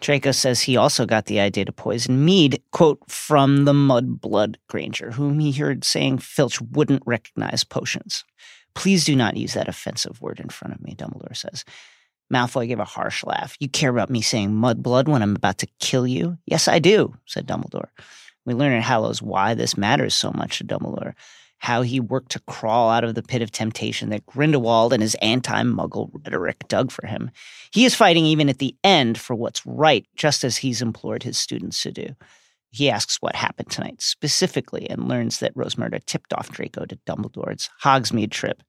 Draco 0.00 0.32
says 0.32 0.62
he 0.62 0.76
also 0.76 1.04
got 1.04 1.26
the 1.26 1.40
idea 1.40 1.66
to 1.66 1.72
poison 1.72 2.24
Mead, 2.24 2.62
quote, 2.72 2.98
from 3.08 3.66
the 3.66 3.72
Mudblood 3.72 4.56
Granger, 4.68 5.10
whom 5.10 5.38
he 5.38 5.52
heard 5.52 5.84
saying 5.84 6.18
Filch 6.18 6.60
wouldn't 6.60 7.02
recognize 7.04 7.64
potions. 7.64 8.24
Please 8.74 9.04
do 9.04 9.14
not 9.14 9.36
use 9.36 9.52
that 9.54 9.68
offensive 9.68 10.20
word 10.22 10.40
in 10.40 10.48
front 10.48 10.74
of 10.74 10.80
me, 10.80 10.94
Dumbledore 10.94 11.36
says. 11.36 11.64
Malfoy 12.32 12.68
gave 12.68 12.78
a 12.78 12.84
harsh 12.84 13.24
laugh. 13.24 13.56
You 13.58 13.68
care 13.68 13.90
about 13.90 14.10
me 14.10 14.22
saying 14.22 14.50
mudblood 14.52 15.08
when 15.08 15.22
I'm 15.22 15.36
about 15.36 15.58
to 15.58 15.68
kill 15.80 16.06
you? 16.06 16.38
Yes, 16.46 16.68
I 16.68 16.78
do, 16.78 17.14
said 17.26 17.46
Dumbledore. 17.46 17.88
We 18.46 18.54
learn 18.54 18.72
in 18.72 18.82
Hallows 18.82 19.20
why 19.20 19.54
this 19.54 19.76
matters 19.76 20.14
so 20.14 20.32
much 20.32 20.58
to 20.58 20.64
Dumbledore, 20.64 21.14
how 21.58 21.82
he 21.82 22.00
worked 22.00 22.32
to 22.32 22.40
crawl 22.40 22.88
out 22.88 23.04
of 23.04 23.14
the 23.14 23.22
pit 23.22 23.42
of 23.42 23.50
temptation 23.50 24.10
that 24.10 24.26
Grindelwald 24.26 24.92
and 24.92 25.02
his 25.02 25.16
anti-muggle 25.16 26.10
rhetoric 26.24 26.66
dug 26.68 26.90
for 26.90 27.06
him. 27.06 27.30
He 27.72 27.84
is 27.84 27.94
fighting 27.94 28.24
even 28.24 28.48
at 28.48 28.58
the 28.58 28.74
end 28.82 29.18
for 29.18 29.34
what's 29.34 29.66
right, 29.66 30.06
just 30.16 30.44
as 30.44 30.56
he's 30.56 30.80
implored 30.80 31.22
his 31.22 31.36
students 31.36 31.82
to 31.82 31.92
do. 31.92 32.06
He 32.70 32.88
asks 32.88 33.16
what 33.20 33.34
happened 33.34 33.70
tonight 33.70 34.00
specifically 34.00 34.88
and 34.88 35.08
learns 35.08 35.40
that 35.40 35.54
Rosmerta 35.54 36.04
tipped 36.06 36.32
off 36.32 36.50
Draco 36.50 36.86
to 36.86 36.96
Dumbledore's 37.04 37.68
Hogsmeade 37.82 38.30
trip 38.30 38.62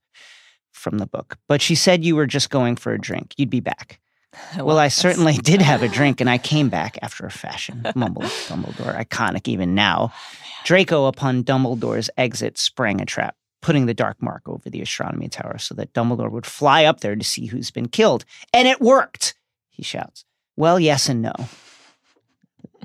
from 0.71 0.97
the 0.97 1.07
book. 1.07 1.37
But 1.47 1.61
she 1.61 1.75
said 1.75 2.03
you 2.03 2.15
were 2.15 2.27
just 2.27 2.49
going 2.49 2.75
for 2.75 2.93
a 2.93 2.99
drink. 2.99 3.33
You'd 3.37 3.49
be 3.49 3.59
back. 3.59 3.99
Well, 4.55 4.67
well 4.67 4.79
I 4.79 4.87
certainly 4.87 5.33
did 5.43 5.61
have 5.61 5.83
a 5.83 5.89
drink, 5.89 6.21
and 6.21 6.29
I 6.29 6.37
came 6.37 6.69
back 6.69 6.97
after 7.01 7.25
a 7.25 7.31
fashion, 7.31 7.85
mumbled 7.95 8.25
Dumbledore, 8.25 8.97
iconic 8.97 9.47
even 9.49 9.75
now. 9.75 10.13
Oh, 10.13 10.37
Draco, 10.63 11.05
upon 11.07 11.43
Dumbledore's 11.43 12.09
exit, 12.17 12.57
sprang 12.57 13.01
a 13.01 13.05
trap, 13.05 13.35
putting 13.61 13.87
the 13.87 13.93
dark 13.93 14.21
mark 14.21 14.47
over 14.47 14.69
the 14.69 14.81
astronomy 14.81 15.27
tower 15.27 15.57
so 15.57 15.75
that 15.75 15.93
Dumbledore 15.93 16.31
would 16.31 16.45
fly 16.45 16.85
up 16.85 17.01
there 17.01 17.15
to 17.15 17.23
see 17.25 17.47
who's 17.47 17.71
been 17.71 17.89
killed. 17.89 18.23
And 18.53 18.69
it 18.69 18.79
worked, 18.79 19.35
he 19.69 19.83
shouts. 19.83 20.23
Well, 20.55 20.79
yes 20.79 21.09
and 21.09 21.21
no. 21.21 21.33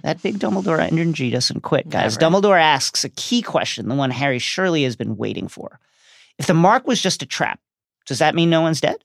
That 0.02 0.22
big 0.22 0.38
Dumbledore 0.38 0.80
energy 0.80 1.30
doesn't 1.30 1.62
quit, 1.62 1.88
guys. 1.88 2.18
Never. 2.18 2.36
Dumbledore 2.36 2.60
asks 2.60 3.04
a 3.04 3.08
key 3.10 3.42
question, 3.42 3.88
the 3.88 3.94
one 3.94 4.10
Harry 4.10 4.38
surely 4.38 4.84
has 4.84 4.96
been 4.96 5.16
waiting 5.16 5.48
for. 5.48 5.80
If 6.38 6.46
the 6.46 6.54
mark 6.54 6.86
was 6.86 7.00
just 7.00 7.22
a 7.22 7.26
trap, 7.26 7.60
does 8.06 8.18
that 8.20 8.34
mean 8.34 8.50
no 8.50 8.60
one's 8.60 8.80
dead? 8.80 9.04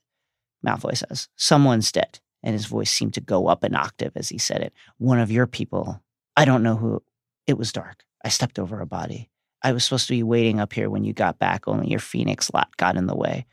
Malfoy 0.65 0.97
says, 0.97 1.27
Someone's 1.35 1.91
dead. 1.91 2.19
And 2.43 2.53
his 2.53 2.65
voice 2.65 2.89
seemed 2.89 3.13
to 3.15 3.21
go 3.21 3.47
up 3.47 3.63
an 3.63 3.75
octave 3.75 4.13
as 4.15 4.29
he 4.29 4.39
said 4.39 4.61
it. 4.61 4.73
One 4.97 5.19
of 5.19 5.31
your 5.31 5.45
people. 5.45 6.01
I 6.35 6.45
don't 6.45 6.63
know 6.63 6.75
who. 6.75 7.03
It 7.45 7.57
was 7.57 7.71
dark. 7.71 8.03
I 8.23 8.29
stepped 8.29 8.57
over 8.57 8.79
a 8.79 8.87
body. 8.87 9.29
I 9.63 9.73
was 9.73 9.83
supposed 9.83 10.07
to 10.07 10.13
be 10.13 10.23
waiting 10.23 10.59
up 10.59 10.73
here 10.73 10.89
when 10.89 11.03
you 11.03 11.13
got 11.13 11.37
back, 11.37 11.67
only 11.67 11.87
your 11.87 11.99
phoenix 11.99 12.51
lot 12.51 12.75
got 12.77 12.97
in 12.97 13.05
the 13.05 13.15
way. 13.15 13.45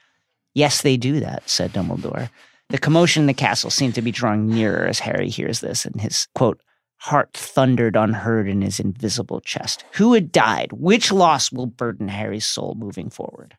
Yes, 0.55 0.81
they 0.81 0.97
do 0.97 1.21
that, 1.21 1.49
said 1.49 1.73
Dumbledore. 1.73 2.31
The 2.71 2.79
commotion 2.79 3.25
in 3.25 3.27
the 3.27 3.35
castle 3.35 3.71
seemed 3.71 3.95
to 3.95 4.03
be 4.03 4.11
drawing 4.11 4.47
nearer 4.47 4.87
as 4.87 5.01
Harry 5.01 5.29
hears 5.29 5.61
this, 5.61 5.85
and 5.85 6.01
his, 6.01 6.29
quote, 6.35 6.63
heart 6.99 7.33
thundered 7.33 7.97
unheard 7.97 8.49
in 8.49 8.63
his 8.63 8.81
invisible 8.81 9.41
chest. 9.41 9.85
Who 9.93 10.15
had 10.15 10.33
died? 10.33 10.73
Which 10.73 11.13
loss 11.13 11.53
will 11.53 11.67
burden 11.67 12.09
Harry's 12.09 12.47
soul 12.47 12.75
moving 12.79 13.11
forward? 13.11 13.57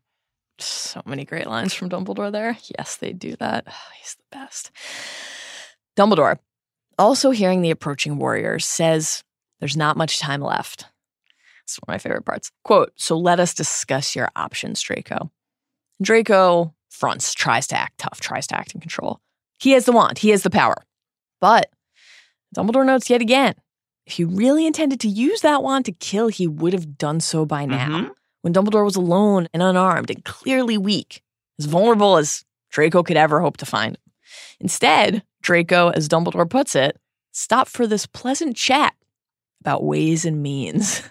So 0.61 1.01
many 1.05 1.25
great 1.25 1.47
lines 1.47 1.73
from 1.73 1.89
Dumbledore 1.89 2.31
there. 2.31 2.57
Yes, 2.77 2.97
they 2.97 3.13
do 3.13 3.35
that. 3.37 3.65
Oh, 3.67 3.73
he's 3.99 4.15
the 4.15 4.37
best. 4.37 4.71
Dumbledore, 5.97 6.37
also 6.97 7.31
hearing 7.31 7.61
the 7.61 7.71
approaching 7.71 8.17
warriors, 8.17 8.65
says 8.65 9.23
there's 9.59 9.77
not 9.77 9.97
much 9.97 10.19
time 10.19 10.41
left. 10.41 10.85
It's 11.63 11.77
one 11.77 11.93
of 11.93 11.93
my 11.93 11.97
favorite 11.97 12.25
parts. 12.25 12.51
Quote, 12.63 12.91
so 12.95 13.17
let 13.17 13.39
us 13.39 13.53
discuss 13.53 14.15
your 14.15 14.29
options, 14.35 14.81
Draco. 14.81 15.31
Draco 16.01 16.73
fronts, 16.89 17.33
tries 17.33 17.67
to 17.67 17.77
act 17.77 17.97
tough, 17.97 18.19
tries 18.19 18.47
to 18.47 18.57
act 18.57 18.73
in 18.73 18.81
control. 18.81 19.19
He 19.59 19.71
has 19.71 19.85
the 19.85 19.91
wand, 19.91 20.17
he 20.17 20.29
has 20.29 20.43
the 20.43 20.49
power. 20.49 20.75
But 21.41 21.69
Dumbledore 22.55 22.85
notes 22.85 23.09
yet 23.09 23.21
again 23.21 23.55
if 24.05 24.13
he 24.13 24.23
really 24.23 24.65
intended 24.65 24.99
to 25.01 25.07
use 25.07 25.41
that 25.41 25.61
wand 25.61 25.85
to 25.85 25.91
kill, 25.91 26.29
he 26.29 26.47
would 26.47 26.73
have 26.73 26.97
done 26.97 27.19
so 27.19 27.45
by 27.45 27.65
now. 27.65 27.87
Mm-hmm 27.87 28.07
when 28.41 28.53
Dumbledore 28.53 28.85
was 28.85 28.95
alone 28.95 29.47
and 29.53 29.61
unarmed 29.61 30.09
and 30.09 30.23
clearly 30.23 30.77
weak, 30.77 31.21
as 31.59 31.65
vulnerable 31.65 32.17
as 32.17 32.45
Draco 32.69 33.03
could 33.03 33.17
ever 33.17 33.41
hope 33.41 33.57
to 33.57 33.65
find. 33.65 33.97
Instead, 34.59 35.23
Draco, 35.41 35.89
as 35.89 36.09
Dumbledore 36.09 36.49
puts 36.49 36.75
it, 36.75 36.97
stopped 37.31 37.71
for 37.71 37.87
this 37.87 38.05
pleasant 38.05 38.55
chat 38.55 38.93
about 39.61 39.83
ways 39.83 40.25
and 40.25 40.41
means. 40.41 41.03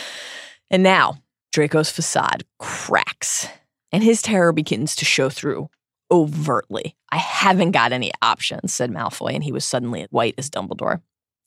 and 0.70 0.82
now, 0.82 1.22
Draco's 1.52 1.90
facade 1.90 2.44
cracks, 2.58 3.48
and 3.92 4.02
his 4.02 4.22
terror 4.22 4.52
begins 4.52 4.94
to 4.96 5.04
show 5.04 5.30
through 5.30 5.68
overtly. 6.10 6.96
I 7.10 7.18
haven't 7.18 7.72
got 7.72 7.92
any 7.92 8.12
options, 8.22 8.72
said 8.74 8.90
Malfoy, 8.90 9.34
and 9.34 9.44
he 9.44 9.52
was 9.52 9.64
suddenly 9.64 10.06
white 10.10 10.34
as 10.38 10.50
Dumbledore. 10.50 11.00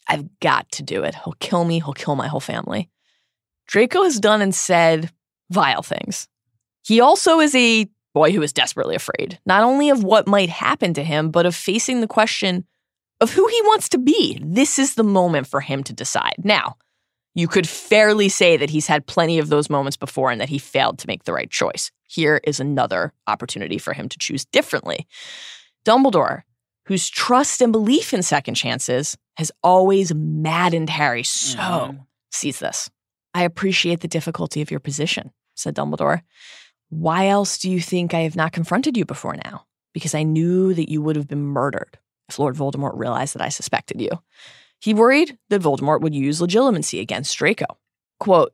I've 0.07 0.27
got 0.39 0.71
to 0.73 0.84
do 0.84 1.03
it. 1.03 1.15
He'll 1.15 1.36
kill 1.39 1.65
me, 1.65 1.79
he'll 1.79 1.93
kill 1.93 2.15
my 2.15 2.27
whole 2.27 2.39
family. 2.39 2.89
Draco 3.71 4.03
has 4.03 4.19
done 4.19 4.41
and 4.41 4.53
said 4.53 5.12
vile 5.49 5.81
things. 5.81 6.27
He 6.84 6.99
also 6.99 7.39
is 7.39 7.55
a 7.55 7.89
boy 8.13 8.34
who 8.34 8.41
is 8.41 8.51
desperately 8.51 8.95
afraid, 8.95 9.39
not 9.45 9.63
only 9.63 9.89
of 9.89 10.03
what 10.03 10.27
might 10.27 10.49
happen 10.49 10.93
to 10.93 11.03
him, 11.03 11.31
but 11.31 11.45
of 11.45 11.55
facing 11.55 12.01
the 12.01 12.07
question 12.07 12.65
of 13.21 13.31
who 13.31 13.47
he 13.47 13.62
wants 13.62 13.88
to 13.89 13.97
be. 13.97 14.41
This 14.43 14.77
is 14.77 14.95
the 14.95 15.03
moment 15.03 15.47
for 15.47 15.62
him 15.62 15.84
to 15.84 15.93
decide. 15.93 16.36
Now, 16.43 16.75
you 17.34 17.47
could 17.47 17.67
fairly 17.67 18.27
say 18.27 18.57
that 18.57 18.69
he's 18.69 18.88
had 18.88 19.07
plenty 19.07 19.39
of 19.39 19.47
those 19.47 19.69
moments 19.69 19.95
before 19.95 20.31
and 20.31 20.41
that 20.41 20.49
he 20.49 20.57
failed 20.57 20.99
to 20.99 21.07
make 21.07 21.23
the 21.23 21.31
right 21.31 21.49
choice. 21.49 21.91
Here 22.10 22.41
is 22.43 22.60
another 22.60 23.13
opportunity 23.27 23.77
for 23.77 23.93
him 23.93 24.10
to 24.10 24.17
choose 24.17 24.43
differently. 24.43 25.07
Dumbledore, 25.86 26.41
whose 26.88 27.10
trust 27.10 27.62
and 27.62 27.71
belief 27.71 28.13
in 28.13 28.21
second 28.21 28.55
chances 28.55 29.17
has 29.38 29.49
always 29.63 30.13
maddened 30.13 30.89
Harry 30.89 31.23
so, 31.23 31.57
mm. 31.57 32.05
sees 32.31 32.60
this. 32.60 32.89
I 33.33 33.43
appreciate 33.43 34.01
the 34.01 34.07
difficulty 34.07 34.61
of 34.61 34.71
your 34.71 34.79
position, 34.79 35.31
said 35.55 35.75
Dumbledore. 35.75 36.21
Why 36.89 37.27
else 37.27 37.57
do 37.57 37.69
you 37.69 37.79
think 37.79 38.13
I 38.13 38.21
have 38.21 38.35
not 38.35 38.51
confronted 38.51 38.97
you 38.97 39.05
before 39.05 39.35
now? 39.45 39.65
Because 39.93 40.13
I 40.13 40.23
knew 40.23 40.73
that 40.73 40.89
you 40.89 41.01
would 41.01 41.15
have 41.15 41.27
been 41.27 41.43
murdered 41.43 41.97
if 42.27 42.39
Lord 42.39 42.55
Voldemort 42.55 42.97
realized 42.97 43.35
that 43.35 43.41
I 43.41 43.49
suspected 43.49 44.01
you. 44.01 44.09
He 44.79 44.93
worried 44.93 45.37
that 45.49 45.61
Voldemort 45.61 46.01
would 46.01 46.15
use 46.15 46.41
Legilimency 46.41 46.99
against 46.99 47.37
Draco. 47.37 47.77
Quote, 48.19 48.53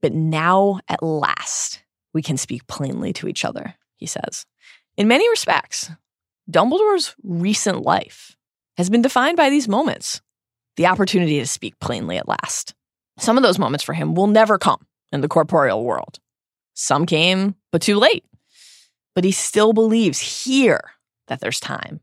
but 0.00 0.12
now 0.12 0.80
at 0.88 1.02
last 1.02 1.82
we 2.14 2.22
can 2.22 2.36
speak 2.36 2.66
plainly 2.66 3.12
to 3.14 3.28
each 3.28 3.44
other, 3.44 3.74
he 3.96 4.06
says. 4.06 4.46
In 4.96 5.08
many 5.08 5.28
respects, 5.28 5.90
Dumbledore's 6.50 7.14
recent 7.22 7.82
life 7.82 8.36
has 8.76 8.88
been 8.88 9.02
defined 9.02 9.36
by 9.36 9.50
these 9.50 9.68
moments 9.68 10.20
the 10.78 10.86
opportunity 10.86 11.40
to 11.40 11.46
speak 11.46 11.78
plainly 11.80 12.16
at 12.16 12.28
last. 12.28 12.72
Some 13.18 13.36
of 13.36 13.42
those 13.42 13.58
moments 13.58 13.84
for 13.84 13.92
him 13.92 14.14
will 14.14 14.28
never 14.28 14.58
come 14.58 14.86
in 15.12 15.20
the 15.20 15.28
corporeal 15.28 15.84
world. 15.84 16.20
Some 16.74 17.04
came, 17.04 17.56
but 17.72 17.82
too 17.82 17.96
late. 17.96 18.24
But 19.14 19.24
he 19.24 19.32
still 19.32 19.72
believes 19.72 20.20
here 20.20 20.80
that 21.26 21.40
there's 21.40 21.58
time. 21.58 22.00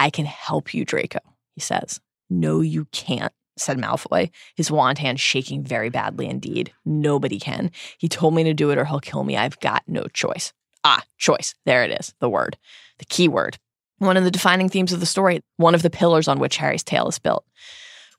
I 0.00 0.10
can 0.10 0.26
help 0.26 0.74
you, 0.74 0.84
Draco, 0.84 1.20
he 1.54 1.60
says. 1.60 2.00
No, 2.28 2.60
you 2.60 2.86
can't, 2.86 3.32
said 3.56 3.78
Malfoy, 3.78 4.30
his 4.56 4.72
wand 4.72 4.98
hand 4.98 5.20
shaking 5.20 5.62
very 5.62 5.88
badly 5.88 6.26
indeed. 6.26 6.72
Nobody 6.84 7.38
can. 7.38 7.70
He 7.96 8.08
told 8.08 8.34
me 8.34 8.42
to 8.42 8.54
do 8.54 8.70
it 8.70 8.78
or 8.78 8.84
he'll 8.84 8.98
kill 8.98 9.22
me. 9.22 9.36
I've 9.36 9.60
got 9.60 9.84
no 9.86 10.06
choice. 10.12 10.52
Ah, 10.82 11.04
choice. 11.16 11.54
There 11.64 11.84
it 11.84 11.92
is, 11.92 12.12
the 12.18 12.28
word, 12.28 12.58
the 12.98 13.04
key 13.04 13.28
word. 13.28 13.56
One 13.98 14.16
of 14.16 14.24
the 14.24 14.32
defining 14.32 14.68
themes 14.68 14.92
of 14.92 14.98
the 14.98 15.06
story, 15.06 15.42
one 15.58 15.76
of 15.76 15.82
the 15.82 15.90
pillars 15.90 16.26
on 16.26 16.40
which 16.40 16.56
Harry's 16.56 16.82
tale 16.82 17.06
is 17.06 17.20
built 17.20 17.44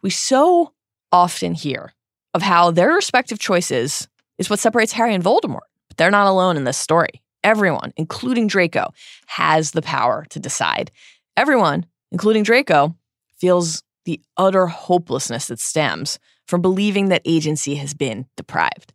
we 0.01 0.09
so 0.09 0.73
often 1.11 1.53
hear 1.53 1.93
of 2.33 2.41
how 2.41 2.71
their 2.71 2.93
respective 2.93 3.39
choices 3.39 4.07
is 4.37 4.49
what 4.49 4.59
separates 4.59 4.91
Harry 4.93 5.13
and 5.13 5.23
Voldemort. 5.23 5.67
But 5.87 5.97
they're 5.97 6.11
not 6.11 6.27
alone 6.27 6.57
in 6.57 6.63
this 6.63 6.77
story. 6.77 7.21
Everyone, 7.43 7.93
including 7.97 8.47
Draco, 8.47 8.91
has 9.27 9.71
the 9.71 9.81
power 9.81 10.25
to 10.29 10.39
decide. 10.39 10.91
Everyone, 11.35 11.85
including 12.11 12.43
Draco, 12.43 12.95
feels 13.37 13.83
the 14.05 14.21
utter 14.37 14.67
hopelessness 14.67 15.47
that 15.47 15.59
stems 15.59 16.19
from 16.47 16.61
believing 16.61 17.09
that 17.09 17.21
agency 17.25 17.75
has 17.75 17.93
been 17.93 18.25
deprived. 18.37 18.93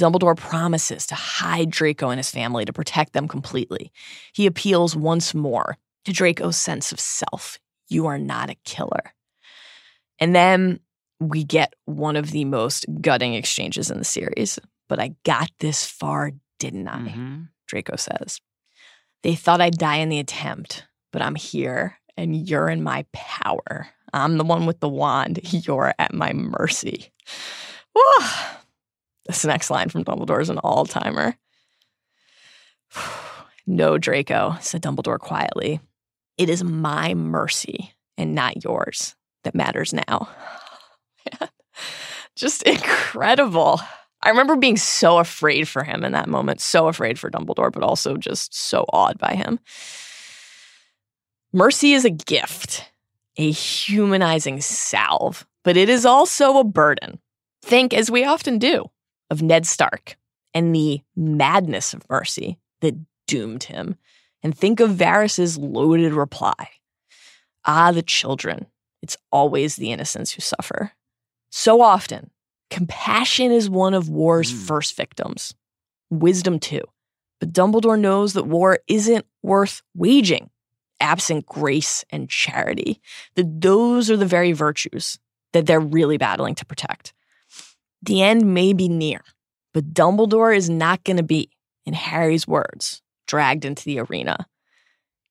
Dumbledore 0.00 0.36
promises 0.36 1.06
to 1.06 1.14
hide 1.14 1.70
Draco 1.70 2.10
and 2.10 2.18
his 2.18 2.30
family 2.30 2.64
to 2.64 2.72
protect 2.72 3.12
them 3.12 3.28
completely. 3.28 3.90
He 4.32 4.46
appeals 4.46 4.94
once 4.94 5.34
more 5.34 5.78
to 6.04 6.12
Draco's 6.12 6.56
sense 6.56 6.92
of 6.92 7.00
self. 7.00 7.58
You 7.88 8.06
are 8.06 8.18
not 8.18 8.50
a 8.50 8.56
killer. 8.64 9.14
And 10.18 10.34
then 10.34 10.80
we 11.20 11.44
get 11.44 11.74
one 11.84 12.16
of 12.16 12.30
the 12.30 12.44
most 12.44 12.86
gutting 13.00 13.34
exchanges 13.34 13.90
in 13.90 13.98
the 13.98 14.04
series. 14.04 14.58
But 14.88 15.00
I 15.00 15.14
got 15.24 15.50
this 15.60 15.84
far, 15.84 16.32
didn't 16.58 16.88
I? 16.88 16.98
Mm-hmm. 16.98 17.42
Draco 17.66 17.96
says. 17.96 18.40
They 19.22 19.34
thought 19.34 19.60
I'd 19.60 19.78
die 19.78 19.96
in 19.96 20.08
the 20.08 20.18
attempt, 20.18 20.86
but 21.12 21.22
I'm 21.22 21.34
here 21.34 21.98
and 22.16 22.48
you're 22.48 22.68
in 22.68 22.82
my 22.82 23.04
power. 23.12 23.88
I'm 24.12 24.38
the 24.38 24.44
one 24.44 24.66
with 24.66 24.80
the 24.80 24.88
wand. 24.88 25.40
You're 25.66 25.92
at 25.98 26.14
my 26.14 26.32
mercy. 26.32 27.12
Whew. 27.92 28.26
This 29.26 29.44
next 29.44 29.68
line 29.68 29.88
from 29.88 30.04
Dumbledore 30.04 30.40
is 30.40 30.48
an 30.48 30.58
all 30.58 30.86
timer. 30.86 31.36
no, 33.66 33.98
Draco, 33.98 34.56
said 34.60 34.80
Dumbledore 34.80 35.18
quietly. 35.18 35.80
It 36.38 36.48
is 36.48 36.62
my 36.62 37.14
mercy 37.14 37.92
and 38.16 38.34
not 38.34 38.62
yours 38.64 39.16
that 39.46 39.54
matters 39.54 39.94
now. 39.94 40.28
Just 42.36 42.64
incredible. 42.64 43.80
I 44.22 44.30
remember 44.30 44.56
being 44.56 44.76
so 44.76 45.18
afraid 45.18 45.68
for 45.68 45.84
him 45.84 46.04
in 46.04 46.12
that 46.12 46.28
moment, 46.28 46.60
so 46.60 46.88
afraid 46.88 47.18
for 47.18 47.30
Dumbledore, 47.30 47.72
but 47.72 47.82
also 47.82 48.16
just 48.16 48.54
so 48.54 48.84
awed 48.92 49.18
by 49.18 49.34
him. 49.34 49.60
Mercy 51.52 51.92
is 51.92 52.04
a 52.04 52.10
gift, 52.10 52.90
a 53.36 53.50
humanizing 53.50 54.60
salve, 54.60 55.46
but 55.62 55.76
it 55.76 55.88
is 55.88 56.04
also 56.04 56.58
a 56.58 56.64
burden. 56.64 57.20
Think, 57.62 57.94
as 57.94 58.10
we 58.10 58.24
often 58.24 58.58
do, 58.58 58.90
of 59.30 59.42
Ned 59.42 59.64
Stark 59.64 60.16
and 60.54 60.74
the 60.74 61.02
madness 61.14 61.94
of 61.94 62.08
mercy 62.10 62.58
that 62.80 62.96
doomed 63.28 63.64
him, 63.64 63.96
and 64.42 64.56
think 64.56 64.80
of 64.80 64.90
Varys's 64.90 65.56
loaded 65.56 66.12
reply. 66.12 66.70
Ah, 67.64 67.92
the 67.92 68.02
children. 68.02 68.66
It's 69.02 69.16
always 69.30 69.76
the 69.76 69.92
innocents 69.92 70.32
who 70.32 70.40
suffer. 70.40 70.92
So 71.50 71.80
often, 71.80 72.30
compassion 72.70 73.52
is 73.52 73.70
one 73.70 73.94
of 73.94 74.08
war's 74.08 74.52
mm. 74.52 74.56
first 74.66 74.96
victims. 74.96 75.54
Wisdom, 76.10 76.58
too. 76.58 76.82
But 77.40 77.52
Dumbledore 77.52 77.98
knows 77.98 78.32
that 78.32 78.46
war 78.46 78.78
isn't 78.88 79.26
worth 79.42 79.82
waging, 79.94 80.50
absent 81.00 81.46
grace 81.46 82.04
and 82.10 82.28
charity. 82.28 83.00
That 83.34 83.60
those 83.60 84.10
are 84.10 84.16
the 84.16 84.26
very 84.26 84.52
virtues 84.52 85.18
that 85.52 85.66
they're 85.66 85.80
really 85.80 86.18
battling 86.18 86.54
to 86.56 86.66
protect. 86.66 87.12
The 88.02 88.22
end 88.22 88.52
may 88.52 88.72
be 88.72 88.88
near, 88.88 89.22
but 89.72 89.92
Dumbledore 89.92 90.56
is 90.56 90.70
not 90.70 91.04
going 91.04 91.16
to 91.16 91.22
be, 91.22 91.50
in 91.84 91.94
Harry's 91.94 92.46
words, 92.46 93.02
dragged 93.26 93.64
into 93.64 93.84
the 93.84 94.00
arena. 94.00 94.46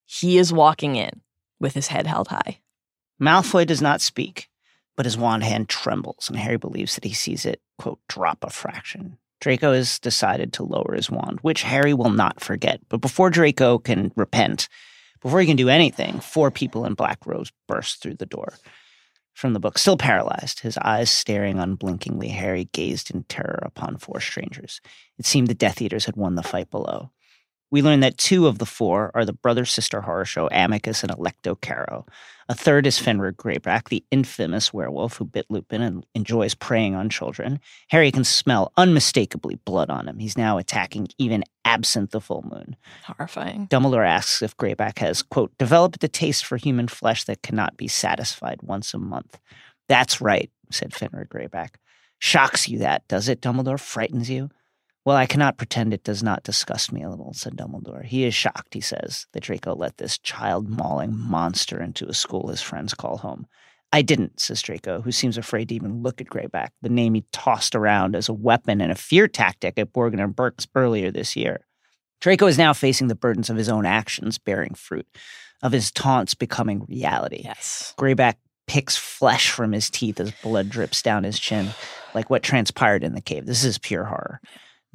He 0.05 0.37
is 0.37 0.53
walking 0.53 0.95
in 0.95 1.21
with 1.59 1.73
his 1.73 1.87
head 1.87 2.07
held 2.07 2.27
high. 2.27 2.59
Malfoy 3.21 3.65
does 3.65 3.81
not 3.81 4.01
speak, 4.01 4.49
but 4.95 5.05
his 5.05 5.17
wand 5.17 5.43
hand 5.43 5.69
trembles, 5.69 6.27
and 6.29 6.37
Harry 6.37 6.57
believes 6.57 6.95
that 6.95 7.05
he 7.05 7.13
sees 7.13 7.45
it, 7.45 7.61
quote, 7.77 7.99
drop 8.07 8.43
a 8.43 8.49
fraction. 8.49 9.17
Draco 9.41 9.73
has 9.73 9.99
decided 9.99 10.53
to 10.53 10.63
lower 10.63 10.93
his 10.95 11.09
wand, 11.09 11.39
which 11.41 11.63
Harry 11.63 11.93
will 11.93 12.09
not 12.09 12.41
forget. 12.41 12.79
But 12.89 13.01
before 13.01 13.29
Draco 13.29 13.77
can 13.77 14.11
repent, 14.15 14.67
before 15.21 15.39
he 15.39 15.47
can 15.47 15.57
do 15.57 15.69
anything, 15.69 16.19
four 16.19 16.51
people 16.51 16.85
in 16.85 16.93
black 16.93 17.25
robes 17.25 17.51
burst 17.67 18.01
through 18.01 18.15
the 18.15 18.25
door. 18.25 18.53
From 19.33 19.53
the 19.53 19.59
book, 19.59 19.77
still 19.77 19.97
paralyzed, 19.97 20.61
his 20.61 20.77
eyes 20.77 21.11
staring 21.11 21.59
unblinkingly, 21.59 22.29
Harry 22.29 22.69
gazed 22.71 23.13
in 23.13 23.23
terror 23.23 23.59
upon 23.63 23.97
four 23.97 24.21
strangers. 24.21 24.79
It 25.17 25.25
seemed 25.25 25.47
the 25.47 25.53
Death 25.53 25.81
Eaters 25.81 26.05
had 26.05 26.15
won 26.15 26.35
the 26.35 26.43
fight 26.43 26.71
below. 26.71 27.11
We 27.71 27.81
learn 27.81 28.01
that 28.01 28.17
two 28.17 28.47
of 28.47 28.59
the 28.59 28.65
four 28.65 29.11
are 29.15 29.25
the 29.25 29.33
brother 29.33 29.65
sister 29.65 30.01
horror 30.01 30.25
show 30.25 30.47
Amycus 30.49 31.03
and 31.03 31.11
Alecto 31.11 31.59
Carrow. 31.59 32.05
A 32.47 32.53
third 32.53 32.85
is 32.85 32.99
Fenrir 32.99 33.33
Greyback, 33.33 33.89
the 33.89 34.05
infamous 34.11 34.71
werewolf 34.71 35.17
who 35.17 35.25
bit 35.25 35.47
Lupin 35.49 35.81
and 35.81 36.05
enjoys 36.13 36.53
preying 36.53 36.93
on 36.93 37.09
children. 37.09 37.59
Harry 37.89 38.11
can 38.11 38.23
smell 38.23 38.71
unmistakably 38.77 39.55
blood 39.65 39.89
on 39.89 40.07
him. 40.07 40.19
He's 40.19 40.37
now 40.37 40.59
attacking 40.59 41.07
even 41.17 41.43
absent 41.65 42.11
the 42.11 42.21
full 42.21 42.43
moon. 42.43 42.75
Horrifying. 43.05 43.67
Dumbledore 43.67 44.07
asks 44.07 44.43
if 44.43 44.55
Greyback 44.57 44.99
has, 44.99 45.23
quote, 45.23 45.57
developed 45.57 46.03
a 46.03 46.07
taste 46.07 46.45
for 46.45 46.57
human 46.57 46.87
flesh 46.87 47.23
that 47.23 47.41
cannot 47.41 47.77
be 47.77 47.87
satisfied 47.87 48.59
once 48.61 48.93
a 48.93 48.99
month. 48.99 49.39
That's 49.89 50.21
right, 50.21 50.51
said 50.69 50.93
Fenrir 50.93 51.25
Greyback. 51.25 51.75
Shocks 52.19 52.69
you 52.69 52.77
that, 52.79 53.07
does 53.07 53.27
it, 53.27 53.41
Dumbledore? 53.41 53.79
Frightens 53.79 54.29
you? 54.29 54.51
Well, 55.05 55.15
I 55.15 55.27
cannot 55.27 55.57
pretend 55.57 55.93
it 55.93 56.03
does 56.03 56.23
not 56.23 56.43
disgust 56.43 56.91
me 56.91 57.03
a 57.03 57.09
little, 57.09 57.31
said 57.33 57.55
Dumbledore. 57.55 58.03
He 58.03 58.23
is 58.23 58.33
shocked, 58.33 58.73
he 58.73 58.81
says, 58.81 59.27
that 59.33 59.43
Draco 59.43 59.75
let 59.75 59.97
this 59.97 60.17
child 60.17 60.67
mauling 60.67 61.15
monster 61.15 61.79
into 61.79 62.07
a 62.07 62.13
school 62.13 62.47
his 62.47 62.61
friends 62.61 62.95
call 62.95 63.17
home. 63.17 63.45
I 63.93 64.01
didn't, 64.01 64.39
says 64.39 64.63
Draco, 64.63 65.01
who 65.01 65.11
seems 65.11 65.37
afraid 65.37 65.69
to 65.69 65.75
even 65.75 66.01
look 66.01 66.19
at 66.19 66.27
Greyback, 66.27 66.69
the 66.81 66.89
name 66.89 67.13
he 67.13 67.23
tossed 67.31 67.75
around 67.75 68.15
as 68.15 68.27
a 68.27 68.33
weapon 68.33 68.81
and 68.81 68.91
a 68.91 68.95
fear 68.95 69.27
tactic 69.27 69.77
at 69.77 69.93
Borgin 69.93 70.21
and 70.21 70.35
Burke's 70.35 70.67
earlier 70.73 71.11
this 71.11 71.35
year. 71.35 71.61
Draco 72.19 72.47
is 72.47 72.57
now 72.57 72.73
facing 72.73 73.07
the 73.07 73.15
burdens 73.15 73.51
of 73.51 73.57
his 73.57 73.69
own 73.69 73.85
actions 73.85 74.39
bearing 74.39 74.73
fruit, 74.73 75.07
of 75.61 75.71
his 75.71 75.91
taunts 75.91 76.33
becoming 76.33 76.83
reality. 76.89 77.41
Yes. 77.43 77.93
Greyback 77.99 78.35
picks 78.65 78.97
flesh 78.97 79.51
from 79.51 79.71
his 79.71 79.91
teeth 79.91 80.19
as 80.19 80.31
blood 80.41 80.69
drips 80.69 81.03
down 81.03 81.23
his 81.23 81.39
chin, 81.39 81.69
like 82.15 82.31
what 82.31 82.41
transpired 82.41 83.03
in 83.03 83.13
the 83.13 83.21
cave. 83.21 83.45
This 83.45 83.63
is 83.63 83.77
pure 83.77 84.05
horror. 84.05 84.41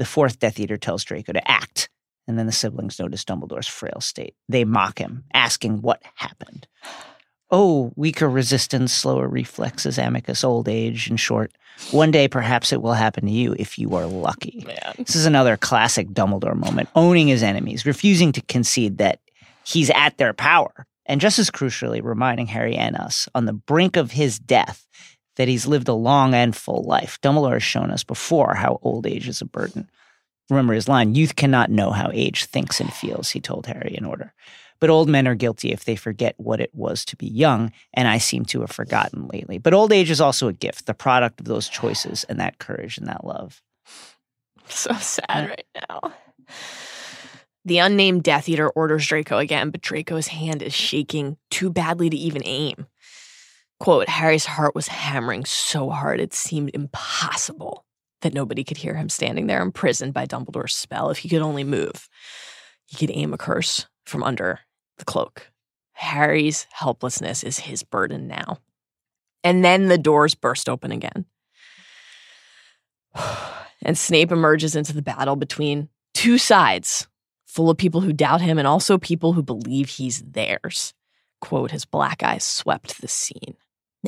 The 0.01 0.07
fourth 0.07 0.38
Death 0.38 0.59
Eater 0.59 0.78
tells 0.78 1.05
Draco 1.05 1.34
to 1.34 1.51
act, 1.51 1.90
and 2.26 2.38
then 2.38 2.46
the 2.46 2.53
siblings 2.53 2.98
notice 2.98 3.22
Dumbledore's 3.22 3.68
frail 3.68 4.01
state. 4.01 4.34
They 4.48 4.64
mock 4.64 4.98
him, 4.98 5.24
asking 5.34 5.82
what 5.82 6.01
happened. 6.14 6.66
Oh, 7.51 7.92
weaker 7.96 8.26
resistance, 8.26 8.94
slower 8.94 9.28
reflexes, 9.28 9.98
Amycus, 9.98 10.42
old 10.42 10.70
age, 10.70 11.11
in 11.11 11.18
short. 11.18 11.53
One 11.90 12.11
day, 12.11 12.28
perhaps 12.28 12.72
it 12.72 12.80
will 12.80 12.94
happen 12.94 13.26
to 13.26 13.30
you 13.30 13.55
if 13.59 13.78
you 13.78 13.94
are 13.94 14.07
lucky. 14.07 14.64
Man. 14.66 14.94
This 14.96 15.16
is 15.16 15.26
another 15.26 15.59
classic 15.59 16.09
Dumbledore 16.09 16.57
moment, 16.57 16.88
owning 16.96 17.28
his 17.28 17.42
enemies, 17.42 17.84
refusing 17.84 18.32
to 18.32 18.40
concede 18.40 18.96
that 18.96 19.20
he's 19.66 19.90
at 19.90 20.16
their 20.16 20.32
power, 20.32 20.86
and 21.05 21.20
just 21.20 21.38
as 21.38 21.51
crucially, 21.51 22.03
reminding 22.03 22.46
Harry 22.46 22.74
and 22.74 22.96
us 22.96 23.28
on 23.34 23.44
the 23.44 23.53
brink 23.53 23.98
of 23.98 24.12
his 24.12 24.38
death 24.38 24.86
that 25.41 25.49
he's 25.49 25.66
lived 25.66 25.88
a 25.88 25.95
long 25.95 26.34
and 26.34 26.55
full 26.55 26.82
life. 26.82 27.18
Dumbledore 27.22 27.55
has 27.55 27.62
shown 27.62 27.91
us 27.91 28.05
before 28.05 28.55
how 28.55 28.78
old 28.82 29.07
age 29.07 29.26
is 29.26 29.41
a 29.41 29.47
burden. 29.47 29.91
Remember 30.51 30.74
his 30.74 30.86
line, 30.86 31.14
youth 31.14 31.34
cannot 31.34 31.70
know 31.70 31.93
how 31.93 32.11
age 32.12 32.45
thinks 32.45 32.78
and 32.78 32.93
feels, 32.93 33.30
he 33.30 33.41
told 33.41 33.66
Harry 33.66 33.95
in 33.97 34.05
order. 34.05 34.34
But 34.80 34.91
old 34.91 35.09
men 35.09 35.26
are 35.26 35.34
guilty 35.34 35.72
if 35.72 35.86
they 35.86 35.97
forget 35.97 36.34
what 36.36 36.61
it 36.61 36.68
was 36.74 37.07
to 37.07 37.16
be 37.16 37.26
young, 37.26 37.72
and 37.95 38.07
I 38.07 38.18
seem 38.18 38.45
to 38.47 38.61
have 38.61 38.70
forgotten 38.70 39.28
lately. 39.28 39.57
But 39.57 39.72
old 39.72 39.95
age 39.95 40.11
is 40.11 40.20
also 40.20 40.47
a 40.47 40.53
gift, 40.53 40.84
the 40.84 40.93
product 40.93 41.41
of 41.41 41.47
those 41.47 41.70
choices 41.70 42.24
and 42.24 42.38
that 42.38 42.59
courage 42.59 42.99
and 42.99 43.09
that 43.09 43.24
love. 43.24 43.62
So 44.68 44.93
sad 44.93 45.49
right 45.49 45.66
now. 45.88 46.12
The 47.64 47.78
unnamed 47.78 48.24
Death 48.24 48.47
Eater 48.47 48.68
orders 48.68 49.07
Draco 49.07 49.38
again, 49.38 49.70
but 49.70 49.80
Draco's 49.80 50.26
hand 50.26 50.61
is 50.61 50.74
shaking 50.74 51.38
too 51.51 51.70
badly 51.70 52.11
to 52.11 52.16
even 52.16 52.43
aim. 52.45 52.86
Quote, 53.81 54.11
Harry's 54.11 54.45
heart 54.45 54.74
was 54.74 54.89
hammering 54.89 55.47
so 55.47 55.89
hard 55.89 56.20
it 56.20 56.35
seemed 56.35 56.70
impossible 56.74 57.87
that 58.20 58.35
nobody 58.35 58.62
could 58.62 58.76
hear 58.76 58.95
him 58.95 59.09
standing 59.09 59.47
there 59.47 59.62
imprisoned 59.62 60.12
by 60.12 60.26
Dumbledore's 60.26 60.74
spell 60.74 61.09
if 61.09 61.18
he 61.18 61.31
could 61.31 61.41
only 61.41 61.64
move. 61.64 62.07
He 62.87 62.97
could 62.99 63.11
aim 63.16 63.33
a 63.33 63.39
curse 63.39 63.87
from 64.05 64.22
under 64.22 64.61
the 64.99 65.07
cloak. 65.07 65.51
Harry's 65.93 66.66
helplessness 66.72 67.43
is 67.43 67.61
his 67.61 67.83
burden 67.83 68.28
now. 68.28 68.59
And 69.43 69.64
then 69.64 69.89
the 69.89 69.97
doors 69.97 70.35
burst 70.35 70.68
open 70.68 70.93
again. 70.93 71.24
And 73.83 73.97
Snape 73.97 74.31
emerges 74.31 74.76
into 74.76 74.93
the 74.93 75.01
battle 75.01 75.37
between 75.37 75.89
two 76.12 76.37
sides, 76.37 77.09
full 77.47 77.70
of 77.70 77.78
people 77.78 78.03
who 78.03 78.12
doubt 78.12 78.43
him 78.43 78.59
and 78.59 78.68
also 78.68 78.99
people 78.99 79.33
who 79.33 79.43
believe 79.43 79.89
he's 79.89 80.20
theirs. 80.20 80.93
Quote, 81.41 81.70
his 81.70 81.87
black 81.87 82.22
eyes 82.22 82.45
swept 82.45 83.01
the 83.01 83.09
scene. 83.09 83.57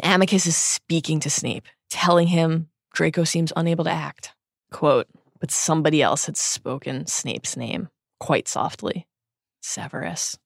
Amycus 0.01 0.47
is 0.47 0.57
speaking 0.57 1.21
to 1.21 1.31
Snape, 1.31 1.67
telling 1.91 2.29
him 2.29 2.69
Draco 2.95 3.25
seems 3.25 3.53
unable 3.57 3.85
to 3.85 3.91
act. 3.91 4.33
Quote, 4.71 5.07
but 5.39 5.51
somebody 5.51 6.01
else 6.01 6.27
had 6.27 6.37
spoken 6.37 7.07
Snape's 7.07 7.57
name 7.57 7.89
quite 8.21 8.49
softly 8.49 9.07
Severus. 9.61 10.39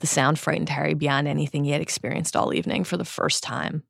The 0.00 0.06
sound 0.06 0.38
frightened 0.38 0.68
Harry 0.68 0.94
beyond 0.94 1.28
anything 1.28 1.64
he 1.64 1.70
had 1.70 1.80
experienced 1.80 2.36
all 2.36 2.52
evening 2.52 2.84
for 2.84 2.96
the 2.96 3.04
first 3.04 3.42
time. 3.42 3.82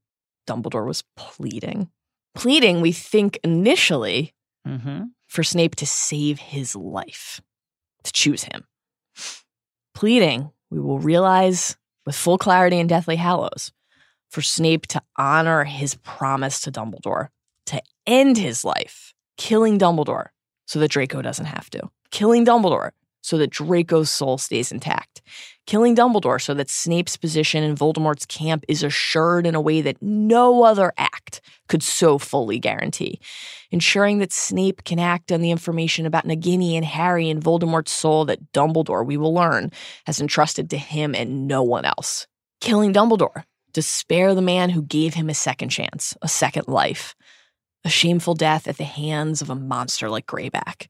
Dumbledore 0.47 0.87
was 0.87 1.03
pleading. 1.17 1.91
Pleading, 2.35 2.81
we 2.81 2.93
think 2.93 3.41
initially, 3.43 4.35
mm-hmm. 4.67 5.05
for 5.27 5.43
Snape 5.43 5.75
to 5.77 5.87
save 5.87 6.39
his 6.39 6.77
life, 6.77 7.41
to 8.05 8.13
choose 8.13 8.45
him. 8.45 8.65
Pleading, 9.95 10.51
we 10.71 10.79
will 10.79 10.99
realize 10.99 11.77
with 12.05 12.15
full 12.15 12.39
clarity 12.39 12.79
in 12.79 12.87
Deathly 12.87 13.17
Hallows, 13.17 13.73
for 14.31 14.43
Snape 14.43 14.87
to 14.89 15.03
honor 15.17 15.65
his 15.65 15.95
promise 15.97 16.61
to 16.63 16.73
Dumbledore, 16.73 17.29
to 17.67 17.83
end 18.07 18.37
his 18.37 18.65
life, 18.65 19.15
killing 19.37 19.79
Dumbledore 19.79 20.29
so 20.67 20.79
that 20.79 20.91
Draco 20.91 21.23
doesn't 21.23 21.47
have 21.47 21.71
to, 21.71 21.91
killing 22.11 22.45
Dumbledore 22.45 22.91
so 23.27 23.37
that 23.39 23.51
Draco's 23.51 24.09
soul 24.09 24.39
stays 24.39 24.71
intact. 24.71 25.21
Killing 25.67 25.97
Dumbledore 25.97 26.41
so 26.41 26.55
that 26.55 26.71
Snape's 26.71 27.17
position 27.17 27.65
in 27.65 27.75
Voldemort's 27.75 28.25
camp 28.25 28.65
is 28.69 28.85
assured 28.85 29.49
in 29.49 29.57
a 29.57 29.61
way 29.61 29.81
that 29.81 30.01
no 30.01 30.63
other 30.63 30.93
act 30.97 31.41
could 31.67 31.83
so 31.83 32.19
fully 32.19 32.61
guarantee. 32.61 33.19
Ensuring 33.73 34.19
that 34.19 34.33
Snape 34.33 34.85
can 34.85 35.01
act 35.01 35.33
on 35.33 35.41
the 35.41 35.51
information 35.51 36.07
about 36.07 36.25
Nagini 36.25 36.75
and 36.75 36.85
Harry 36.85 37.29
and 37.29 37.43
Voldemort's 37.43 37.91
soul 37.91 38.25
that 38.27 38.53
Dumbledore, 38.53 39.05
we 39.05 39.17
will 39.17 39.35
learn, 39.35 39.73
has 40.07 40.21
entrusted 40.21 40.71
to 40.71 40.79
him 40.79 41.13
and 41.13 41.49
no 41.49 41.65
one 41.65 41.85
else. 41.85 42.29
Killing 42.61 42.93
Dumbledore 42.93 43.43
to 43.77 43.83
spare 43.83 44.35
the 44.35 44.43
man 44.43 44.71
who 44.71 44.81
gave 44.81 45.13
him 45.13 45.29
a 45.29 45.35
second 45.35 45.69
chance, 45.69 46.17
a 46.23 46.29
second 46.29 46.67
life. 46.67 47.15
A 47.85 47.91
shameful 47.91 48.35
death 48.35 48.67
at 48.67 48.79
the 48.79 48.85
hands 48.85 49.43
of 49.43 49.51
a 49.51 49.55
monster 49.55 50.09
like 50.09 50.27
Greyback 50.27 50.89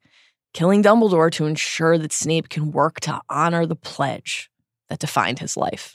killing 0.55 0.83
Dumbledore 0.83 1.31
to 1.33 1.47
ensure 1.47 1.99
that 1.99 2.13
Snape 2.13 2.49
can 2.49 2.71
work 2.71 3.01
to 3.01 3.21
honor 3.29 3.67
the 3.67 3.77
pledge 3.77 4.51
that 4.89 5.01
defined 5.01 5.41
his 5.41 5.55
life, 5.55 5.95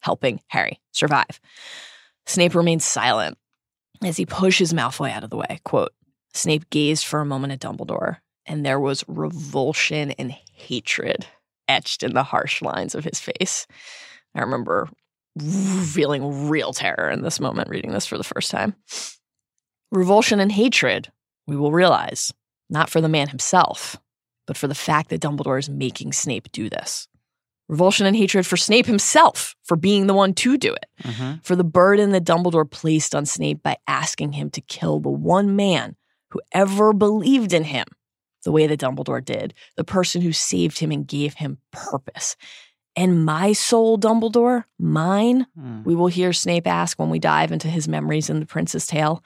helping 0.00 0.40
Harry 0.48 0.78
survive. 0.90 1.40
Snape 2.26 2.54
remains 2.54 2.84
silent 2.84 3.38
as 4.02 4.18
he 4.18 4.26
pushes 4.26 4.74
Malfoy 4.74 5.10
out 5.10 5.24
of 5.24 5.30
the 5.30 5.38
way. 5.38 5.60
Quote 5.64 5.92
Snape 6.34 6.68
gazed 6.68 7.06
for 7.06 7.20
a 7.20 7.24
moment 7.24 7.54
at 7.54 7.60
Dumbledore, 7.60 8.18
and 8.44 8.66
there 8.66 8.80
was 8.80 9.04
revulsion 9.06 10.10
and 10.12 10.32
hatred 10.32 11.26
etched 11.68 12.02
in 12.02 12.12
the 12.12 12.24
harsh 12.24 12.60
lines 12.60 12.94
of 12.94 13.04
his 13.04 13.20
face. 13.20 13.66
I 14.34 14.40
remember 14.40 14.90
feeling 15.38 16.48
real 16.48 16.72
terror 16.72 17.10
in 17.10 17.22
this 17.22 17.40
moment 17.40 17.68
reading 17.68 17.92
this 17.92 18.06
for 18.06 18.16
the 18.18 18.24
first 18.24 18.50
time. 18.50 18.74
Revulsion 19.90 20.40
and 20.40 20.50
hatred, 20.52 21.10
we 21.46 21.56
will 21.56 21.72
realize, 21.72 22.32
not 22.70 22.90
for 22.90 23.00
the 23.00 23.08
man 23.08 23.28
himself, 23.28 23.96
but 24.46 24.56
for 24.56 24.66
the 24.68 24.74
fact 24.74 25.10
that 25.10 25.20
Dumbledore 25.20 25.58
is 25.58 25.68
making 25.68 26.12
Snape 26.12 26.50
do 26.52 26.68
this. 26.68 27.08
Revulsion 27.68 28.06
and 28.06 28.14
hatred 28.16 28.46
for 28.46 28.56
Snape 28.56 28.86
himself 28.86 29.56
for 29.62 29.76
being 29.76 30.06
the 30.06 30.14
one 30.14 30.34
to 30.34 30.58
do 30.58 30.72
it, 30.74 30.86
Mm-hmm. 31.02 31.38
for 31.42 31.56
the 31.56 31.64
burden 31.64 32.10
that 32.10 32.24
Dumbledore 32.24 32.70
placed 32.70 33.14
on 33.14 33.24
Snape 33.26 33.62
by 33.62 33.76
asking 33.86 34.32
him 34.32 34.50
to 34.50 34.60
kill 34.60 35.00
the 35.00 35.08
one 35.08 35.56
man 35.56 35.96
who 36.30 36.40
ever 36.52 36.92
believed 36.92 37.52
in 37.52 37.64
him 37.64 37.86
the 38.44 38.52
way 38.52 38.66
that 38.66 38.80
Dumbledore 38.80 39.24
did, 39.24 39.54
the 39.76 39.84
person 39.84 40.20
who 40.20 40.32
saved 40.32 40.78
him 40.78 40.90
and 40.92 41.06
gave 41.06 41.34
him 41.34 41.56
purpose. 41.72 42.36
And 42.96 43.24
my 43.24 43.52
soul, 43.52 43.98
Dumbledore, 43.98 44.64
mine, 44.78 45.46
Mm. 45.58 45.84
we 45.84 45.94
will 45.96 46.06
hear 46.06 46.32
Snape 46.32 46.66
ask 46.66 46.98
when 46.98 47.10
we 47.10 47.18
dive 47.18 47.50
into 47.52 47.68
his 47.68 47.88
memories 47.88 48.30
in 48.30 48.40
The 48.40 48.46
Prince's 48.46 48.86
Tale. 48.86 49.22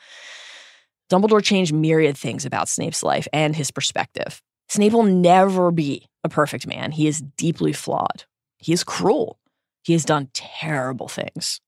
Dumbledore 1.10 1.42
changed 1.42 1.72
myriad 1.72 2.16
things 2.16 2.44
about 2.44 2.68
Snape's 2.68 3.02
life 3.02 3.26
and 3.32 3.54
his 3.56 3.70
perspective. 3.70 4.42
Snape 4.68 4.92
will 4.92 5.02
never 5.04 5.70
be 5.70 6.06
a 6.24 6.28
perfect 6.28 6.66
man. 6.66 6.92
He 6.92 7.06
is 7.06 7.22
deeply 7.36 7.72
flawed. 7.72 8.24
He 8.58 8.72
is 8.72 8.84
cruel. 8.84 9.38
He 9.82 9.92
has 9.94 10.04
done 10.04 10.28
terrible 10.34 11.08
things. 11.08 11.60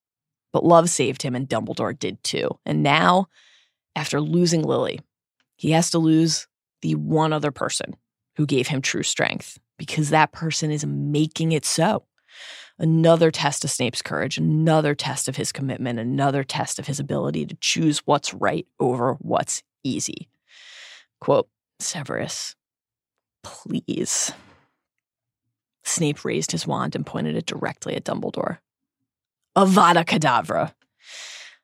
But 0.53 0.65
love 0.65 0.89
saved 0.89 1.21
him, 1.23 1.33
and 1.33 1.47
Dumbledore 1.47 1.97
did 1.97 2.23
too. 2.23 2.59
And 2.65 2.83
now, 2.83 3.27
after 3.95 4.19
losing 4.21 4.61
Lily, 4.63 4.99
he 5.55 5.71
has 5.71 5.89
to 5.91 5.99
lose 5.99 6.47
the 6.81 6.95
one 6.95 7.31
other 7.33 7.51
person 7.51 7.95
who 8.35 8.45
gave 8.45 8.67
him 8.67 8.81
true 8.81 9.03
strength 9.03 9.57
because 9.81 10.11
that 10.11 10.31
person 10.31 10.69
is 10.69 10.85
making 10.85 11.53
it 11.53 11.65
so. 11.65 12.03
Another 12.77 13.31
test 13.31 13.63
of 13.63 13.71
Snape's 13.71 14.03
courage, 14.03 14.37
another 14.37 14.93
test 14.93 15.27
of 15.27 15.37
his 15.37 15.51
commitment, 15.51 15.97
another 15.97 16.43
test 16.43 16.77
of 16.77 16.85
his 16.85 16.99
ability 16.99 17.47
to 17.47 17.57
choose 17.61 17.97
what's 18.05 18.31
right 18.31 18.67
over 18.79 19.15
what's 19.21 19.63
easy. 19.83 20.29
Quote 21.19 21.49
Severus, 21.79 22.55
please. 23.41 24.31
Snape 25.83 26.23
raised 26.23 26.51
his 26.51 26.67
wand 26.67 26.95
and 26.95 27.03
pointed 27.03 27.35
it 27.35 27.47
directly 27.47 27.95
at 27.95 28.03
Dumbledore. 28.03 28.59
Avada 29.57 30.05
Kedavra. 30.05 30.75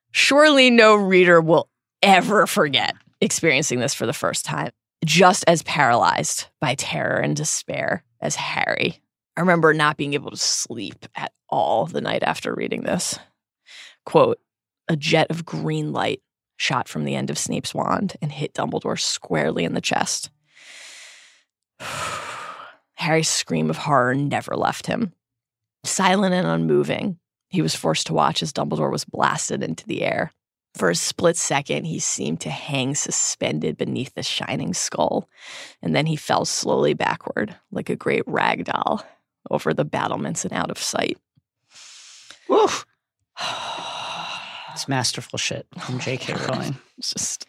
Surely 0.10 0.72
no 0.72 0.96
reader 0.96 1.40
will 1.40 1.70
ever 2.02 2.48
forget 2.48 2.96
experiencing 3.22 3.80
this 3.80 3.94
for 3.94 4.08
the 4.08 4.12
first 4.12 4.44
time, 4.44 4.72
just 5.06 5.44
as 5.48 5.64
paralyzed 5.64 6.48
by 6.60 6.76
terror 6.76 7.18
and 7.18 7.36
despair 7.36 8.04
as 8.22 8.36
Harry. 8.36 9.02
I 9.36 9.42
remember 9.42 9.74
not 9.74 9.98
being 9.98 10.14
able 10.14 10.32
to 10.32 10.38
sleep 10.38 11.06
at 11.16 11.32
all 11.50 11.86
the 11.86 12.02
night 12.02 12.24
after 12.24 12.54
reading 12.54 12.84
this. 12.84 13.20
Quote, 14.06 14.40
a 14.88 14.96
jet 14.96 15.28
of 15.30 15.46
green 15.46 15.92
light 15.92 16.22
shot 16.58 16.88
from 16.88 17.04
the 17.04 17.16
end 17.16 17.30
of 17.30 17.38
Snape's 17.38 17.74
wand 17.74 18.16
and 18.22 18.32
hit 18.32 18.54
Dumbledore 18.54 19.00
squarely 19.00 19.64
in 19.64 19.74
the 19.74 19.82
chest. 19.82 20.32
Harry's 22.96 23.30
scream 23.30 23.70
of 23.70 23.78
horror 23.78 24.16
never 24.16 24.56
left 24.56 24.88
him. 24.88 25.14
Silent 25.84 26.34
and 26.34 26.48
unmoving, 26.48 27.20
he 27.50 27.62
was 27.62 27.76
forced 27.76 28.08
to 28.08 28.14
watch 28.14 28.42
as 28.42 28.52
Dumbledore 28.52 28.92
was 28.92 29.06
blasted 29.06 29.62
into 29.62 29.86
the 29.86 30.02
air. 30.02 30.34
For 30.76 30.90
a 30.90 30.96
split 30.96 31.38
second, 31.38 31.86
he 31.86 31.98
seemed 32.00 32.40
to 32.42 32.50
hang 32.52 32.94
suspended 32.94 33.78
beneath 33.78 34.14
the 34.14 34.22
shining 34.24 34.74
skull, 34.74 35.28
and 35.82 35.96
then 35.96 36.06
he 36.06 36.16
fell 36.16 36.46
slowly 36.46 36.94
backward 36.94 37.56
like 37.72 37.90
a 37.90 37.96
great 37.96 38.24
rag 38.28 38.66
doll 38.66 39.04
over 39.50 39.74
the 39.74 39.86
battlements 39.86 40.44
and 40.46 40.54
out 40.54 40.70
of 40.70 40.78
sight. 40.78 41.18
Woof. 42.48 42.86
It's 44.74 44.88
masterful 44.88 45.40
shit 45.40 45.66
from 45.80 45.98
J.K. 46.00 46.34
Rowling. 46.36 46.78
It's 47.00 47.10
just 47.14 47.48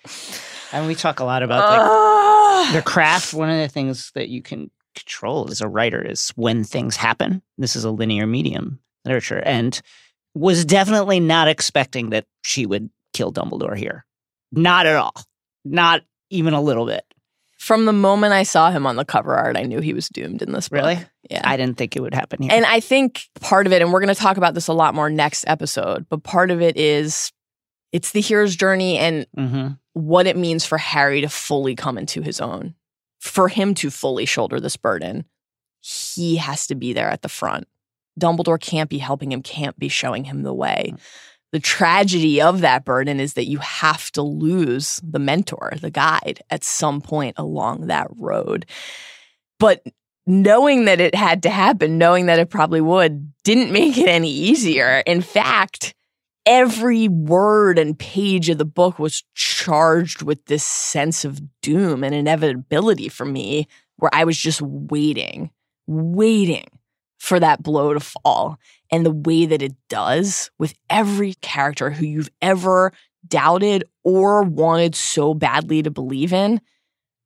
And 0.73 0.87
we 0.87 0.95
talk 0.95 1.21
a 1.21 1.25
lot 1.25 1.43
about 1.43 1.69
like, 1.69 1.81
Ah. 1.83 2.71
the 2.73 2.81
craft. 2.81 3.35
One 3.35 3.51
of 3.51 3.59
the 3.59 3.69
things 3.69 4.11
that 4.15 4.31
you 4.31 4.41
can 4.41 4.71
control 4.95 5.51
as 5.51 5.61
a 5.61 5.69
writer 5.69 6.01
is 6.03 6.31
when 6.37 6.65
things 6.65 6.97
happen. 6.97 7.43
This 7.59 7.77
is 7.77 7.85
a 7.85 7.91
linear 7.91 8.27
medium 8.27 8.81
literature, 9.05 9.43
and 9.45 9.79
was 10.35 10.65
definitely 10.65 11.21
not 11.21 11.49
expecting 11.49 12.09
that 12.11 12.25
she 12.41 12.65
would 12.65 12.89
kill 13.19 13.33
Dumbledore 13.33 13.77
here. 13.77 14.07
Not 14.53 14.87
at 14.87 14.97
all. 14.97 15.15
Not 15.65 16.03
even 16.31 16.55
a 16.55 16.61
little 16.61 16.87
bit. 16.87 17.05
From 17.59 17.85
the 17.85 17.93
moment 17.93 18.33
I 18.33 18.45
saw 18.45 18.71
him 18.71 18.87
on 18.87 18.95
the 18.95 19.05
cover 19.05 19.35
art, 19.35 19.57
I 19.57 19.65
knew 19.65 19.81
he 19.81 19.93
was 19.93 20.09
doomed 20.09 20.43
in 20.43 20.53
this 20.53 20.69
book. 20.69 20.77
Really? 20.79 20.99
Yeah. 21.29 21.43
I 21.45 21.57
didn't 21.57 21.77
think 21.77 21.97
it 21.97 22.01
would 22.01 22.15
happen 22.15 22.41
here. 22.41 22.53
And 22.53 22.65
I 22.65 22.79
think 22.79 23.23
part 23.41 23.67
of 23.67 23.73
it, 23.73 23.83
and 23.83 23.93
we're 23.93 24.01
going 24.01 24.15
to 24.15 24.21
talk 24.21 24.37
about 24.37 24.55
this 24.55 24.69
a 24.69 24.73
lot 24.73 24.95
more 24.95 25.11
next 25.11 25.45
episode, 25.49 26.07
but 26.09 26.23
part 26.23 26.53
of 26.53 26.63
it 26.63 26.77
is 26.77 27.33
it's 27.91 28.13
the 28.13 28.21
hero's 28.21 28.55
journey 28.55 28.99
and 28.99 29.27
hmm 29.37 29.69
what 29.95 30.29
it 30.29 30.37
means 30.37 30.65
for 30.65 30.79
Harry 30.79 31.23
to 31.23 31.29
fully 31.29 31.75
come 31.75 31.99
into 31.99 32.23
his 32.23 32.41
own. 32.41 32.77
For 33.19 33.49
him 33.49 33.75
to 33.75 33.91
fully 33.91 34.27
shoulder 34.27 34.61
this 34.61 34.77
burden, 34.77 35.25
he 35.81 36.37
has 36.37 36.69
to 36.69 36.77
be 36.77 36.93
there 36.93 37.11
at 37.11 37.23
the 37.23 37.29
front. 37.29 37.67
Dumbledore 38.19 38.61
can't 38.61 38.89
be 38.89 38.99
helping 38.99 39.33
him, 39.33 39.43
can't 39.43 39.77
be 39.77 39.89
showing 39.89 40.23
him 40.23 40.45
the 40.45 40.55
way. 40.55 40.95
The 41.53 41.61
tragedy 41.61 42.43
of 42.43 42.61
that 42.61 42.85
burden 42.85 43.21
is 43.21 43.35
that 43.35 43.47
you 43.47 43.59
have 43.59 44.11
to 44.13 44.23
lose 44.23 45.01
the 45.03 45.19
mentor, 45.19 45.73
the 45.81 45.91
guide, 45.91 46.41
at 46.51 46.63
some 46.63 47.01
point 47.01 47.37
along 47.39 47.87
that 47.87 48.09
road. 48.17 48.67
But 49.59 49.83
knowing 50.27 50.85
that 50.85 51.01
it 51.01 51.15
had 51.15 51.43
to 51.45 51.51
happen, 51.51 51.97
knowing 51.97 52.27
that 52.27 52.39
it 52.39 52.51
probably 52.51 52.83
would, 52.83 53.33
didn't 53.45 53.73
make 53.73 53.97
it 53.97 54.09
any 54.09 54.31
easier. 54.31 55.03
In 55.07 55.23
fact, 55.23 55.95
every 56.45 57.09
word 57.09 57.79
and 57.79 57.99
page 57.99 58.51
of 58.51 58.59
the 58.59 58.67
book 58.67 58.99
was 58.99 59.25
charged 59.35 60.23
with 60.23 60.45
this 60.47 60.65
sense 60.65 61.25
of 61.25 61.41
doom 61.63 62.05
and 62.05 62.15
inevitability 62.15 63.09
for 63.09 63.25
me, 63.25 63.67
where 63.97 64.11
I 64.15 64.25
was 64.25 64.37
just 64.37 64.61
waiting, 64.61 65.51
waiting 65.87 66.67
for 67.19 67.39
that 67.41 67.63
blow 67.63 67.95
to 67.95 68.01
fall. 68.01 68.59
And 68.91 69.05
the 69.05 69.11
way 69.13 69.45
that 69.47 69.63
it 69.63 69.75
does 69.89 70.51
with 70.59 70.75
every 70.89 71.35
character 71.35 71.91
who 71.91 72.07
you've 72.07 72.31
ever 72.41 72.93
doubted 73.27 73.85
or 74.05 74.43
wanted 74.43 74.95
so 74.95 75.35
badly 75.35 75.83
to 75.83 75.91
believe 75.91 76.33
in, 76.33 76.61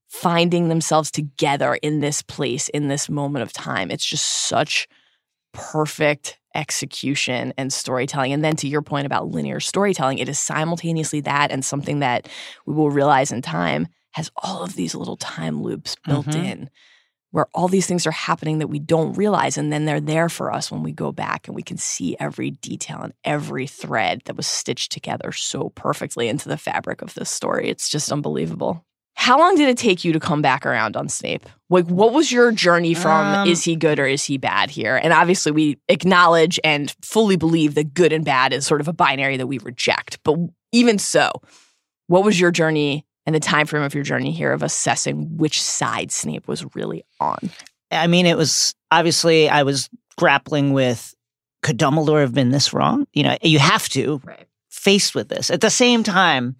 finding 0.09 0.69
themselves 0.69 1.11
together 1.11 1.75
in 1.77 2.01
this 2.01 2.23
place, 2.23 2.69
in 2.71 2.89
this 2.89 3.09
moment 3.09 3.43
of 3.43 3.53
time. 3.53 3.91
It's 3.91 4.05
just 4.05 4.49
such 4.49 4.89
perfect 5.53 6.39
execution 6.55 7.53
and 7.57 7.73
storytelling. 7.73 8.33
And 8.33 8.45
then 8.45 8.57
to 8.57 8.69
your 8.69 8.83
point 8.83 9.07
about 9.07 9.29
linear 9.29 9.61
storytelling, 9.61 10.19
it 10.19 10.29
is 10.29 10.39
simultaneously 10.39 11.21
that 11.21 11.51
and 11.51 11.65
something 11.65 12.01
that 12.01 12.29
we 12.67 12.75
will 12.75 12.91
realize 12.91 13.33
in 13.33 13.43
time 13.43 13.87
has 14.13 14.31
all 14.37 14.63
of 14.63 14.75
these 14.75 14.95
little 14.95 15.17
time 15.17 15.63
loops 15.63 15.97
built 16.07 16.27
Mhm. 16.27 16.45
in 16.45 16.71
where 17.33 17.47
all 17.55 17.67
these 17.67 17.87
things 17.87 18.07
are 18.07 18.13
happening 18.13 18.59
that 18.59 18.69
we 18.69 18.79
don't 18.79 19.15
realize. 19.15 19.59
And 19.59 19.73
then 19.73 19.85
they're 19.85 20.01
there 20.01 20.29
for 20.29 20.53
us 20.53 20.71
when 20.71 20.83
we 20.83 20.93
go 20.93 21.13
back 21.13 21.49
and 21.49 21.57
we 21.57 21.63
can 21.63 21.79
see 21.79 22.17
every 22.21 22.51
detail 22.51 23.01
and 23.01 23.15
every 23.25 23.67
thread 23.67 24.23
that 24.27 24.37
was 24.37 24.47
stitched 24.47 24.93
together 24.93 25.33
so 25.33 25.71
perfectly 25.71 26.29
into 26.29 26.49
the 26.49 26.59
fabric 26.59 27.03
of 27.03 27.15
this 27.15 27.31
story. 27.31 27.69
It's 27.69 27.89
just 27.89 28.13
unbelievable. 28.13 28.85
How 29.15 29.39
long 29.39 29.57
did 29.57 29.69
it 29.69 29.79
take 29.79 30.05
you 30.05 30.13
to 30.13 30.21
come 30.21 30.43
back 30.43 30.65
around 30.65 30.97
on 30.97 31.09
Snape? 31.09 31.47
Like, 31.69 31.87
what 31.87 32.13
was 32.13 32.33
your 32.33 32.51
journey 32.51 32.95
from 32.95 33.27
Um, 33.35 33.49
is 33.49 33.63
he 33.63 33.77
good 33.77 33.99
or 33.99 34.07
is 34.07 34.25
he 34.25 34.39
bad 34.39 34.71
here? 34.71 34.97
And 34.97 35.13
obviously, 35.13 35.53
we 35.53 35.79
acknowledge 35.89 36.59
and 36.65 36.95
fully 37.03 37.37
believe 37.37 37.75
that 37.75 37.95
good 37.95 38.13
and 38.13 38.25
bad 38.25 38.53
is 38.53 38.67
sort 38.67 38.81
of 38.81 38.89
a 38.89 38.93
binary 38.93 39.37
that 39.37 39.47
we 39.47 39.59
reject. 39.59 40.19
But 40.25 40.39
even 40.73 40.99
so, 40.99 41.31
what 42.07 42.25
was 42.25 42.41
your 42.41 42.51
journey 42.51 43.07
and 43.27 43.35
the 43.35 43.41
time 43.41 43.67
frame 43.67 43.83
of 43.83 43.95
your 43.95 44.05
journey 44.05 44.33
here 44.33 44.53
of 44.53 44.63
assessing 44.63 45.37
which 45.37 45.63
side 45.63 46.11
Snape 46.13 46.49
was 46.49 46.65
really 46.75 47.05
on? 47.21 47.51
I 47.91 48.07
mean, 48.07 48.27
it 48.27 48.37
was 48.37 48.75
obviously 48.91 49.49
I 49.49 49.63
was 49.63 49.89
grappling 50.19 50.73
with 50.73 51.15
could 51.63 51.79
Dumbledore 51.79 52.21
have 52.23 52.35
been 52.35 52.51
this 52.51 52.73
wrong? 52.73 53.07
You 53.13 53.23
know, 53.23 53.37
you 53.43 53.59
have 53.61 53.89
to 53.91 54.21
Right. 54.25 54.47
faced 54.69 55.15
with 55.15 55.29
this. 55.29 55.49
At 55.51 55.61
the 55.61 55.71
same 55.71 56.03
time, 56.03 56.57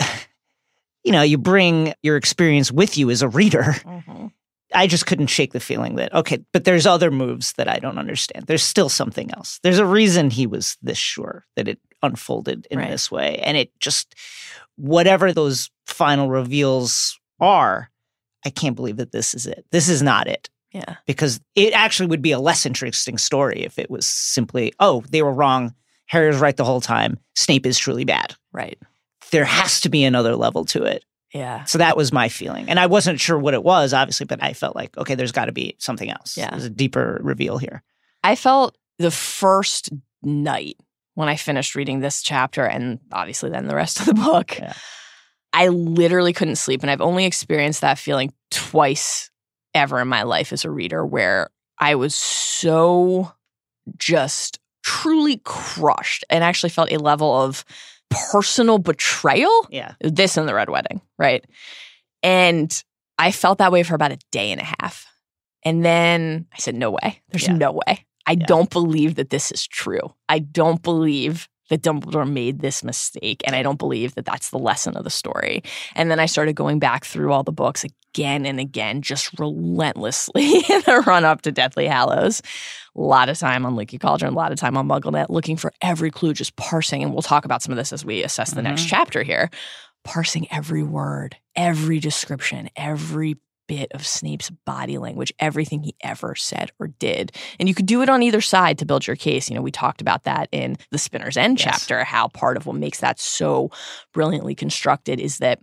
you 1.04 1.12
know, 1.12 1.22
you 1.22 1.38
bring 1.38 1.94
your 2.02 2.16
experience 2.16 2.70
with 2.70 2.96
you 2.96 3.10
as 3.10 3.22
a 3.22 3.28
reader. 3.28 3.62
Mm-hmm. 3.62 4.26
I 4.74 4.86
just 4.86 5.04
couldn't 5.06 5.26
shake 5.26 5.52
the 5.52 5.60
feeling 5.60 5.96
that, 5.96 6.14
okay, 6.14 6.42
but 6.52 6.64
there's 6.64 6.86
other 6.86 7.10
moves 7.10 7.52
that 7.54 7.68
I 7.68 7.78
don't 7.78 7.98
understand. 7.98 8.46
There's 8.46 8.62
still 8.62 8.88
something 8.88 9.30
else. 9.34 9.60
There's 9.62 9.78
a 9.78 9.84
reason 9.84 10.30
he 10.30 10.46
was 10.46 10.78
this 10.80 10.96
sure 10.96 11.44
that 11.56 11.68
it 11.68 11.78
unfolded 12.02 12.66
in 12.70 12.78
Right. 12.78 12.90
this 12.90 13.10
way. 13.10 13.36
And 13.44 13.56
it 13.56 13.78
just, 13.80 14.14
whatever 14.76 15.32
those 15.32 15.70
final 15.86 16.28
reveals 16.28 17.18
are, 17.40 17.90
I 18.44 18.50
can't 18.50 18.76
believe 18.76 18.96
that 18.96 19.12
this 19.12 19.34
is 19.34 19.46
it. 19.46 19.64
This 19.70 19.88
is 19.88 20.02
not 20.02 20.26
it 20.26 20.48
Yeah. 20.72 20.96
because 21.06 21.40
it 21.54 21.72
actually 21.74 22.06
would 22.08 22.22
be 22.22 22.32
a 22.32 22.38
less 22.40 22.66
interesting 22.66 23.18
story 23.18 23.62
if 23.62 23.78
it 23.78 23.90
was 23.90 24.06
simply, 24.06 24.72
oh, 24.80 25.02
they 25.10 25.22
were 25.22 25.32
wrong. 25.32 25.74
Harry 26.06 26.28
was 26.28 26.38
right 26.38 26.56
the 26.56 26.64
whole 26.64 26.80
time. 26.80 27.18
Snape 27.34 27.66
is 27.66 27.78
truly 27.78 28.04
bad. 28.04 28.34
Right. 28.52 28.78
There 29.30 29.44
has 29.44 29.80
to 29.82 29.88
be 29.88 30.04
another 30.04 30.36
level 30.36 30.64
to 30.66 30.82
it. 30.82 31.04
Yeah. 31.32 31.64
So 31.64 31.78
that 31.78 31.96
was 31.96 32.12
my 32.12 32.28
feeling. 32.28 32.68
And 32.68 32.78
I 32.78 32.86
wasn't 32.86 33.18
sure 33.20 33.38
what 33.38 33.54
it 33.54 33.64
was, 33.64 33.94
obviously, 33.94 34.26
but 34.26 34.42
I 34.42 34.52
felt 34.52 34.76
like, 34.76 34.96
okay, 34.98 35.14
there's 35.14 35.32
got 35.32 35.46
to 35.46 35.52
be 35.52 35.76
something 35.78 36.10
else. 36.10 36.36
Yeah. 36.36 36.50
There's 36.50 36.66
a 36.66 36.70
deeper 36.70 37.18
reveal 37.22 37.56
here. 37.56 37.82
I 38.22 38.34
felt 38.36 38.76
the 38.98 39.10
first 39.10 39.88
night 40.22 40.76
when 41.14 41.28
I 41.28 41.36
finished 41.36 41.74
reading 41.74 42.00
this 42.00 42.22
chapter 42.22 42.64
and 42.64 42.98
obviously 43.12 43.50
then 43.50 43.66
the 43.66 43.74
rest 43.76 44.00
of 44.00 44.06
the 44.06 44.14
book. 44.14 44.58
Yeah. 44.58 44.72
I 45.52 45.68
literally 45.68 46.32
couldn't 46.32 46.56
sleep. 46.56 46.82
And 46.82 46.90
I've 46.90 47.02
only 47.02 47.26
experienced 47.26 47.82
that 47.82 47.98
feeling 47.98 48.32
twice 48.50 49.30
ever 49.74 50.00
in 50.00 50.08
my 50.08 50.22
life 50.22 50.52
as 50.52 50.64
a 50.64 50.70
reader 50.70 51.04
where 51.04 51.50
I 51.78 51.94
was 51.96 52.14
so 52.14 53.32
just 53.98 54.58
truly 54.82 55.40
crushed 55.44 56.24
and 56.30 56.42
actually 56.42 56.70
felt 56.70 56.90
a 56.92 56.98
level 56.98 57.32
of 57.42 57.64
personal 58.10 58.78
betrayal 58.78 59.66
Yeah. 59.70 59.94
this 60.00 60.36
and 60.36 60.48
the 60.48 60.54
red 60.54 60.68
wedding, 60.70 61.00
right? 61.18 61.44
And 62.22 62.82
I 63.18 63.32
felt 63.32 63.58
that 63.58 63.72
way 63.72 63.82
for 63.82 63.94
about 63.94 64.12
a 64.12 64.18
day 64.30 64.50
and 64.52 64.60
a 64.60 64.74
half. 64.80 65.06
And 65.64 65.84
then 65.84 66.46
I 66.52 66.58
said, 66.58 66.74
no 66.74 66.90
way. 66.90 67.22
There's 67.28 67.46
Yeah. 67.46 67.54
no 67.54 67.72
way. 67.86 68.06
I 68.26 68.32
Yeah. 68.32 68.46
don't 68.46 68.70
believe 68.70 69.16
that 69.16 69.30
this 69.30 69.50
is 69.52 69.66
true. 69.66 70.14
I 70.28 70.38
don't 70.40 70.82
believe 70.82 71.48
that 71.70 71.82
Dumbledore 71.82 72.30
made 72.30 72.60
this 72.60 72.84
mistake. 72.84 73.40
And 73.46 73.56
I 73.56 73.62
don't 73.62 73.78
believe 73.78 74.14
that 74.16 74.26
that's 74.26 74.50
the 74.50 74.58
lesson 74.58 74.96
of 74.96 75.04
the 75.04 75.10
story. 75.10 75.62
And 75.94 76.10
then 76.10 76.20
I 76.20 76.26
started 76.26 76.54
going 76.54 76.78
back 76.78 77.04
through 77.04 77.32
all 77.32 77.42
the 77.44 77.52
books 77.52 77.84
again 77.84 78.44
and 78.44 78.60
again, 78.60 79.00
just 79.00 79.30
relentlessly 79.38 80.56
in 80.68 80.82
the 80.82 81.02
run 81.06 81.24
up 81.24 81.42
to 81.42 81.52
Deathly 81.52 81.86
Hallows. 81.86 82.42
A 82.94 83.00
lot 83.00 83.28
of 83.30 83.38
time 83.38 83.64
on 83.64 83.74
Leaky 83.74 83.96
Cauldron, 83.98 84.34
a 84.34 84.36
lot 84.36 84.52
of 84.52 84.58
time 84.58 84.76
on 84.76 84.86
MuggleNet, 84.86 85.30
looking 85.30 85.56
for 85.56 85.72
every 85.80 86.10
clue, 86.10 86.34
just 86.34 86.56
parsing. 86.56 87.02
And 87.02 87.12
we'll 87.12 87.22
talk 87.22 87.46
about 87.46 87.62
some 87.62 87.72
of 87.72 87.78
this 87.78 87.92
as 87.92 88.04
we 88.04 88.22
assess 88.22 88.50
the 88.50 88.60
next 88.62 88.82
Mhm. 88.82 88.88
chapter 88.88 89.22
here. 89.22 89.48
Parsing 90.04 90.46
every 90.50 90.82
word, 90.82 91.36
every 91.56 92.00
description, 92.00 92.68
every 92.76 93.36
bit 93.76 93.90
of 93.92 94.06
Snape's 94.06 94.50
body 94.66 94.98
language, 94.98 95.32
everything 95.38 95.82
he 95.82 95.94
ever 96.02 96.34
said 96.34 96.70
or 96.78 96.88
did. 96.88 97.32
And 97.58 97.68
you 97.70 97.74
could 97.74 97.86
do 97.86 98.02
it 98.02 98.10
on 98.10 98.22
either 98.22 98.42
side 98.42 98.76
to 98.78 98.84
build 98.84 99.06
your 99.06 99.16
case. 99.16 99.48
You 99.48 99.56
know, 99.56 99.62
we 99.62 99.70
talked 99.70 100.02
about 100.02 100.24
that 100.24 100.48
in 100.52 100.76
the 100.90 100.98
Spinner's 100.98 101.38
End 101.38 101.58
Yes. 101.58 101.64
chapter, 101.80 102.04
how 102.04 102.28
part 102.28 102.58
of 102.58 102.66
what 102.66 102.76
makes 102.76 103.00
that 103.00 103.18
so 103.18 103.70
brilliantly 104.12 104.54
constructed 104.54 105.18
is 105.20 105.38
that 105.38 105.60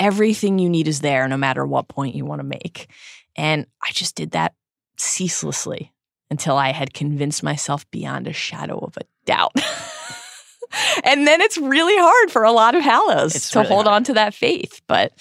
everything 0.00 0.58
you 0.58 0.68
need 0.68 0.88
is 0.88 1.02
there 1.02 1.28
no 1.28 1.36
matter 1.36 1.64
what 1.64 1.86
point 1.86 2.16
you 2.16 2.24
want 2.24 2.40
to 2.40 2.44
make. 2.44 2.88
And 3.36 3.66
I 3.80 3.90
just 3.92 4.16
did 4.16 4.32
that 4.32 4.54
ceaselessly 4.96 5.92
until 6.30 6.56
I 6.56 6.72
had 6.72 6.94
convinced 6.94 7.42
myself 7.44 7.88
beyond 7.92 8.26
a 8.26 8.32
shadow 8.32 8.78
of 8.78 8.96
a 8.96 9.02
doubt. 9.24 9.52
and 11.04 11.26
then 11.26 11.40
it's 11.40 11.58
really 11.58 11.96
hard 11.96 12.30
for 12.32 12.42
a 12.44 12.52
lot 12.52 12.74
of 12.74 12.82
Hallows 12.82 13.36
It's 13.36 13.50
to 13.50 13.60
really 13.60 13.68
hold 13.68 13.84
hard. 13.86 13.96
on 13.96 14.04
to 14.04 14.14
that 14.14 14.34
faith, 14.34 14.80
but 14.88 15.12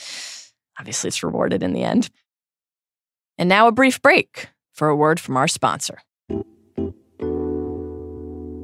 obviously 0.80 1.10
it's 1.10 1.22
rewarded 1.24 1.62
in 1.64 1.74
the 1.74 1.84
end. 1.84 2.10
And 3.42 3.50
now 3.50 3.68
a 3.68 3.72
brief 3.72 4.04
break 4.04 4.50
for 4.72 4.88
a 4.88 4.96
word 4.96 5.20
from 5.20 5.36
our 5.36 5.48
sponsor. 5.48 6.04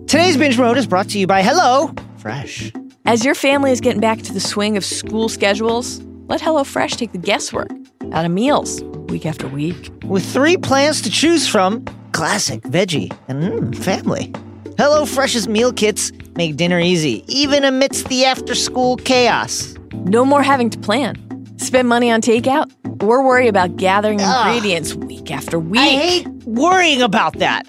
Today's 0.05 0.37
binge 0.37 0.59
mode 0.59 0.77
is 0.77 0.85
brought 0.85 1.09
to 1.09 1.17
you 1.17 1.25
by 1.25 1.41
Hello 1.41 1.91
Fresh. 2.17 2.71
As 3.03 3.25
your 3.25 3.33
family 3.33 3.71
is 3.71 3.81
getting 3.81 3.99
back 3.99 4.21
to 4.21 4.31
the 4.31 4.39
swing 4.39 4.77
of 4.77 4.85
school 4.85 5.29
schedules, 5.29 5.99
let 6.27 6.41
HelloFresh 6.41 6.91
take 6.91 7.11
the 7.11 7.17
guesswork 7.17 7.69
out 8.11 8.23
of 8.23 8.29
meals 8.29 8.83
week 9.09 9.25
after 9.25 9.47
week. 9.47 9.89
With 10.05 10.23
three 10.23 10.57
plans 10.57 11.01
to 11.01 11.09
choose 11.09 11.47
from 11.47 11.83
classic, 12.11 12.61
veggie, 12.61 13.11
and 13.27 13.41
mm, 13.41 13.75
family. 13.75 14.31
Hello 14.77 15.07
Fresh's 15.07 15.47
meal 15.47 15.73
kits 15.73 16.11
make 16.35 16.55
dinner 16.55 16.79
easy, 16.79 17.23
even 17.27 17.63
amidst 17.65 18.09
the 18.09 18.25
after 18.25 18.53
school 18.53 18.95
chaos. 18.97 19.73
No 20.05 20.23
more 20.23 20.43
having 20.43 20.69
to 20.69 20.77
plan, 20.77 21.15
spend 21.57 21.87
money 21.87 22.09
on 22.11 22.21
takeout, 22.21 22.71
or 23.03 23.25
worry 23.25 23.47
about 23.47 23.75
gathering 23.75 24.19
Ugh. 24.21 24.47
ingredients 24.47 24.95
week 24.95 25.31
after 25.31 25.59
week. 25.59 25.81
I 25.81 25.87
hate 25.89 26.27
worrying 26.45 27.01
about 27.01 27.37
that. 27.39 27.67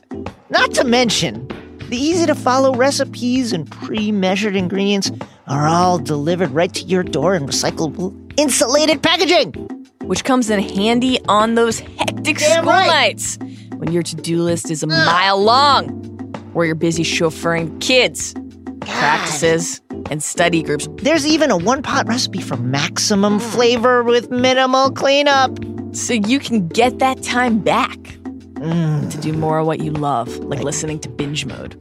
Not 0.51 0.73
to 0.75 0.85
mention, 0.85 1.47
the 1.89 1.97
easy 1.97 2.27
to 2.27 2.35
follow 2.35 2.75
recipes 2.75 3.53
and 3.53 3.71
pre 3.71 4.13
measured 4.13 4.57
ingredients 4.57 5.11
are 5.47 5.67
all 5.67 5.99
delivered 5.99 6.51
right 6.51 6.73
to 6.75 6.85
your 6.85 7.03
door 7.03 7.35
in 7.35 7.47
recyclable, 7.47 8.15
insulated 8.39 9.03
packaging. 9.03 9.53
which 10.05 10.25
comes 10.25 10.49
in 10.49 10.61
handy 10.61 11.19
on 11.29 11.55
those 11.55 11.81
hectic 11.81 12.39
Damn 12.39 12.63
school 12.63 12.73
right. 12.73 12.87
nights 12.87 13.39
when 13.77 13.93
your 13.93 14.03
to-do 14.03 14.43
list 14.43 14.71
is 14.71 14.83
a 14.83 14.87
mile 14.87 15.43
long, 15.43 16.35
or 16.55 16.65
you're 16.65 16.75
busy 16.75 17.03
chauffeuring 17.03 17.79
kids, 17.83 18.35
practices, 18.81 19.83
and 20.11 20.23
study 20.23 20.63
groups. 20.63 20.89
There's 21.03 21.27
even 21.27 21.51
a 21.51 21.57
one 21.57 21.83
pot 21.83 22.07
recipe 22.09 22.41
for 22.41 22.57
maximum 22.57 23.39
flavor 23.39 24.03
with 24.03 24.31
minimal 24.31 24.91
cleanup. 24.91 25.59
So 25.93 26.13
you 26.15 26.39
can 26.39 26.69
get 26.69 26.99
that 26.99 27.23
time 27.23 27.59
back 27.61 27.97
Mm. 28.59 29.09
to 29.13 29.19
do 29.19 29.33
more 29.33 29.61
of 29.61 29.67
what 29.69 29.81
you 29.81 29.93
love, 29.93 30.37
like 30.39 30.61
listening 30.65 30.99
to 31.01 31.09
binge 31.09 31.47
mode. 31.47 31.81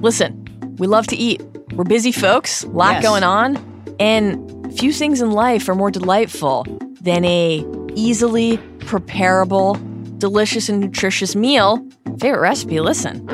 Listen, 0.00 0.42
we 0.78 0.86
love 0.86 1.06
to 1.08 1.16
eat. 1.16 1.42
We're 1.74 1.84
busy 1.84 2.10
folks, 2.10 2.64
a 2.64 2.68
lot 2.68 2.94
Yes. 2.94 3.02
going 3.02 3.22
on, 3.22 3.58
and 4.00 4.38
few 4.78 4.92
things 4.94 5.20
in 5.20 5.30
life 5.32 5.68
are 5.68 5.74
more 5.74 5.90
delightful 5.90 6.64
than 7.02 7.24
a 7.26 7.64
easily 7.96 8.56
preparable, 8.78 9.76
delicious 10.16 10.68
and 10.70 10.80
nutritious 10.80 11.36
meal. 11.36 11.84
Favorite 12.18 12.40
recipe, 12.40 12.80
listen. 12.80 13.28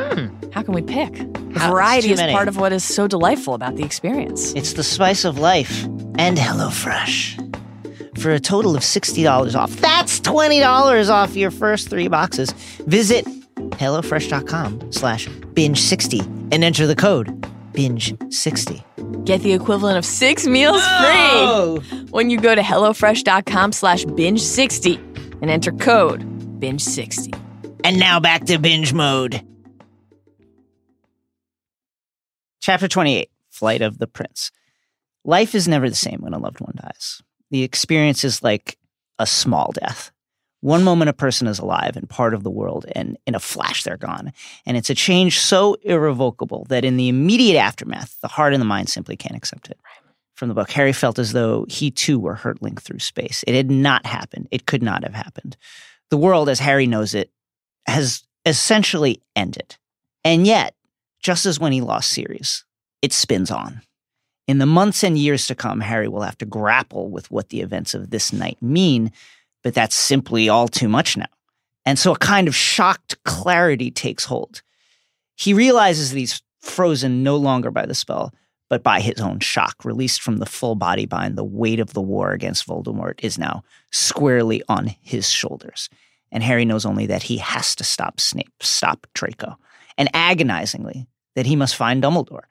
How 0.52 0.62
can 0.62 0.74
we 0.74 0.82
pick? 0.82 1.12
Variety 1.58 2.12
is 2.12 2.20
many. 2.20 2.32
part 2.32 2.48
of 2.48 2.58
what 2.58 2.72
is 2.72 2.84
so 2.84 3.06
delightful 3.06 3.54
about 3.54 3.76
the 3.76 3.84
experience. 3.84 4.52
It's 4.54 4.72
the 4.74 4.82
spice 4.82 5.24
of 5.24 5.38
life 5.38 5.84
and 6.18 6.36
HelloFresh. 6.36 7.42
For 8.18 8.30
a 8.32 8.40
total 8.40 8.74
of 8.76 8.82
$60 8.82 9.54
off. 9.58 9.72
That's 9.76 10.20
$20 10.20 11.10
off 11.10 11.36
your 11.36 11.50
first 11.50 11.90
three 11.90 12.08
boxes. 12.08 12.52
Visit 12.86 13.26
HelloFresh.com 13.56 14.92
slash 14.92 15.26
binge60 15.28 16.52
and 16.52 16.64
enter 16.64 16.86
the 16.86 16.96
code 16.96 17.28
binge60. 17.74 19.24
Get 19.26 19.42
the 19.42 19.52
equivalent 19.52 19.98
of 19.98 20.04
six 20.06 20.46
meals 20.46 20.82
free 21.00 22.06
when 22.10 22.30
you 22.30 22.40
go 22.40 22.54
to 22.54 22.62
HelloFresh.com 22.62 23.72
slash 23.72 24.04
binge60 24.06 24.96
and 25.42 25.50
enter 25.50 25.72
code 25.72 26.24
binge60. 26.60 27.38
And 27.84 27.98
now 28.00 28.18
back 28.18 28.46
to 28.46 28.58
binge 28.58 28.92
mode. 28.94 29.42
Chapter 32.66 32.88
28 32.88 33.30
Flight 33.48 33.80
of 33.80 33.98
the 33.98 34.08
Prince. 34.08 34.50
Life 35.22 35.54
is 35.54 35.68
never 35.68 35.88
the 35.88 35.94
same 35.94 36.18
when 36.18 36.34
a 36.34 36.38
loved 36.40 36.58
one 36.58 36.74
dies. 36.74 37.22
The 37.52 37.62
experience 37.62 38.24
is 38.24 38.42
like 38.42 38.76
a 39.20 39.24
small 39.24 39.70
death. 39.70 40.10
One 40.62 40.82
moment 40.82 41.08
a 41.08 41.12
person 41.12 41.46
is 41.46 41.60
alive 41.60 41.96
and 41.96 42.10
part 42.10 42.34
of 42.34 42.42
the 42.42 42.50
world, 42.50 42.84
and 42.90 43.16
in 43.24 43.36
a 43.36 43.38
flash 43.38 43.84
they're 43.84 43.96
gone. 43.96 44.32
And 44.66 44.76
it's 44.76 44.90
a 44.90 44.96
change 44.96 45.38
so 45.38 45.76
irrevocable 45.82 46.66
that 46.68 46.84
in 46.84 46.96
the 46.96 47.08
immediate 47.08 47.56
aftermath, 47.56 48.20
the 48.20 48.26
heart 48.26 48.52
and 48.52 48.60
the 48.60 48.66
mind 48.66 48.88
simply 48.88 49.16
can't 49.16 49.36
accept 49.36 49.70
it. 49.70 49.78
From 50.34 50.48
the 50.48 50.54
book, 50.54 50.72
Harry 50.72 50.92
felt 50.92 51.20
as 51.20 51.30
though 51.30 51.66
he 51.68 51.92
too 51.92 52.18
were 52.18 52.34
hurtling 52.34 52.78
through 52.78 52.98
space. 52.98 53.44
It 53.46 53.54
had 53.54 53.70
not 53.70 54.04
happened. 54.06 54.48
It 54.50 54.66
could 54.66 54.82
not 54.82 55.04
have 55.04 55.14
happened. 55.14 55.56
The 56.10 56.16
world, 56.16 56.48
as 56.48 56.58
Harry 56.58 56.88
knows 56.88 57.14
it, 57.14 57.30
has 57.86 58.24
essentially 58.44 59.22
ended. 59.36 59.76
And 60.24 60.48
yet, 60.48 60.74
just 61.26 61.44
as 61.44 61.58
when 61.58 61.72
he 61.72 61.80
lost 61.80 62.10
Sirius, 62.10 62.64
it 63.02 63.12
spins 63.12 63.50
on. 63.50 63.82
In 64.46 64.58
the 64.58 64.64
months 64.64 65.02
and 65.02 65.18
years 65.18 65.48
to 65.48 65.56
come, 65.56 65.80
Harry 65.80 66.06
will 66.06 66.22
have 66.22 66.38
to 66.38 66.46
grapple 66.46 67.10
with 67.10 67.28
what 67.32 67.48
the 67.48 67.62
events 67.62 67.94
of 67.94 68.10
this 68.10 68.32
night 68.32 68.62
mean, 68.62 69.10
but 69.64 69.74
that's 69.74 69.96
simply 69.96 70.48
all 70.48 70.68
too 70.68 70.88
much 70.88 71.16
now. 71.16 71.26
And 71.84 71.98
so 71.98 72.12
a 72.12 72.18
kind 72.18 72.46
of 72.46 72.54
shocked 72.54 73.20
clarity 73.24 73.90
takes 73.90 74.24
hold. 74.26 74.62
He 75.34 75.52
realizes 75.52 76.12
that 76.12 76.18
he's 76.18 76.42
frozen 76.60 77.24
no 77.24 77.34
longer 77.34 77.72
by 77.72 77.86
the 77.86 77.94
spell, 77.96 78.32
but 78.70 78.84
by 78.84 79.00
his 79.00 79.20
own 79.20 79.40
shock, 79.40 79.84
released 79.84 80.22
from 80.22 80.36
the 80.36 80.46
full 80.46 80.76
body 80.76 81.06
bind. 81.06 81.36
The 81.36 81.42
weight 81.42 81.80
of 81.80 81.92
the 81.92 82.00
war 82.00 82.30
against 82.30 82.68
Voldemort 82.68 83.18
is 83.24 83.36
now 83.36 83.64
squarely 83.90 84.62
on 84.68 84.94
his 85.00 85.28
shoulders. 85.28 85.88
and 86.30 86.44
Harry 86.44 86.64
knows 86.64 86.86
only 86.86 87.06
that 87.06 87.24
he 87.24 87.38
has 87.38 87.74
to 87.74 87.82
stop 87.82 88.20
Snape, 88.20 88.62
stop 88.62 89.08
Draco, 89.12 89.56
and 89.98 90.08
agonizingly 90.14 91.08
that 91.36 91.46
he 91.46 91.54
must 91.54 91.76
find 91.76 92.02
Dumbledore. 92.02 92.44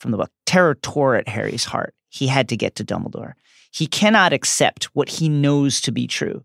From 0.00 0.10
the 0.10 0.16
book, 0.16 0.32
terror 0.46 0.74
tore 0.74 1.14
at 1.14 1.28
Harry's 1.28 1.64
heart. 1.64 1.94
He 2.08 2.26
had 2.26 2.48
to 2.48 2.56
get 2.56 2.74
to 2.74 2.84
Dumbledore. 2.84 3.34
He 3.70 3.86
cannot 3.86 4.32
accept 4.32 4.86
what 4.94 5.08
he 5.08 5.28
knows 5.28 5.80
to 5.82 5.92
be 5.92 6.08
true. 6.08 6.42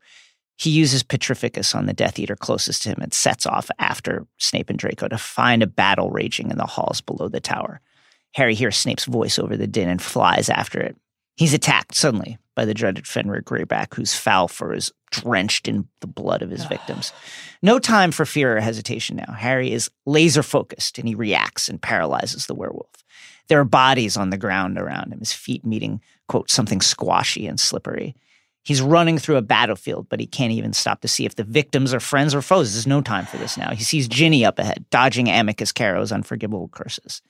He 0.57 0.69
uses 0.69 1.03
Petrificus 1.03 1.73
on 1.75 1.87
the 1.87 1.93
Death 1.93 2.19
Eater 2.19 2.35
closest 2.35 2.83
to 2.83 2.89
him 2.89 2.99
and 3.01 3.13
sets 3.13 3.45
off 3.45 3.69
after 3.79 4.27
Snape 4.37 4.69
and 4.69 4.77
Draco 4.77 5.07
to 5.07 5.17
find 5.17 5.63
a 5.63 5.67
battle 5.67 6.11
raging 6.11 6.51
in 6.51 6.57
the 6.57 6.65
halls 6.65 7.01
below 7.01 7.27
the 7.27 7.39
tower. 7.39 7.81
Harry 8.33 8.53
hears 8.53 8.77
Snape's 8.77 9.05
voice 9.05 9.39
over 9.39 9.57
the 9.57 9.67
din 9.67 9.89
and 9.89 10.01
flies 10.01 10.49
after 10.49 10.79
it. 10.79 10.95
He's 11.35 11.53
attacked 11.53 11.95
suddenly 11.95 12.37
by 12.57 12.65
the 12.65 12.73
dreaded 12.73 13.05
Fenrir 13.05 13.43
Greyback, 13.43 13.93
whose 13.93 14.15
foul 14.15 14.47
fur 14.47 14.73
is 14.73 14.91
drenched 15.11 15.67
in 15.67 15.87
the 16.01 16.07
blood 16.07 16.41
of 16.41 16.49
his 16.49 16.65
victims. 16.65 17.13
No 17.61 17.77
time 17.77 18.11
for 18.11 18.25
fear 18.25 18.57
or 18.57 18.59
hesitation 18.59 19.17
now. 19.17 19.31
Harry 19.31 19.71
is 19.71 19.91
laser 20.07 20.41
focused 20.41 20.97
and 20.97 21.07
he 21.07 21.13
reacts 21.13 21.69
and 21.69 21.79
paralyzes 21.79 22.47
the 22.47 22.55
werewolf. 22.55 23.05
There 23.47 23.59
are 23.59 23.63
bodies 23.63 24.17
on 24.17 24.31
the 24.31 24.39
ground 24.39 24.79
around 24.79 25.13
him, 25.13 25.19
his 25.19 25.31
feet 25.31 25.63
meeting, 25.67 26.01
quote, 26.27 26.49
something 26.49 26.81
squashy 26.81 27.45
and 27.45 27.59
slippery. 27.59 28.15
He's 28.63 28.81
running 28.81 29.19
through 29.19 29.37
a 29.37 29.43
battlefield, 29.43 30.09
but 30.09 30.19
he 30.19 30.25
can't 30.25 30.51
even 30.51 30.73
stop 30.73 31.01
to 31.01 31.07
see 31.07 31.25
if 31.25 31.35
the 31.35 31.43
victims 31.43 31.93
are 31.93 31.99
friends 31.99 32.33
or 32.33 32.41
foes. 32.41 32.73
There's 32.73 32.87
no 32.87 33.01
time 33.01 33.27
for 33.27 33.37
this 33.37 33.55
now. 33.55 33.69
He 33.69 33.83
sees 33.83 34.07
Ginny 34.07 34.43
up 34.43 34.57
ahead, 34.57 34.85
dodging 34.89 35.29
Amycus 35.29 35.71
Carrow's 35.71 36.11
unforgivable 36.11 36.69
curses. 36.69 37.21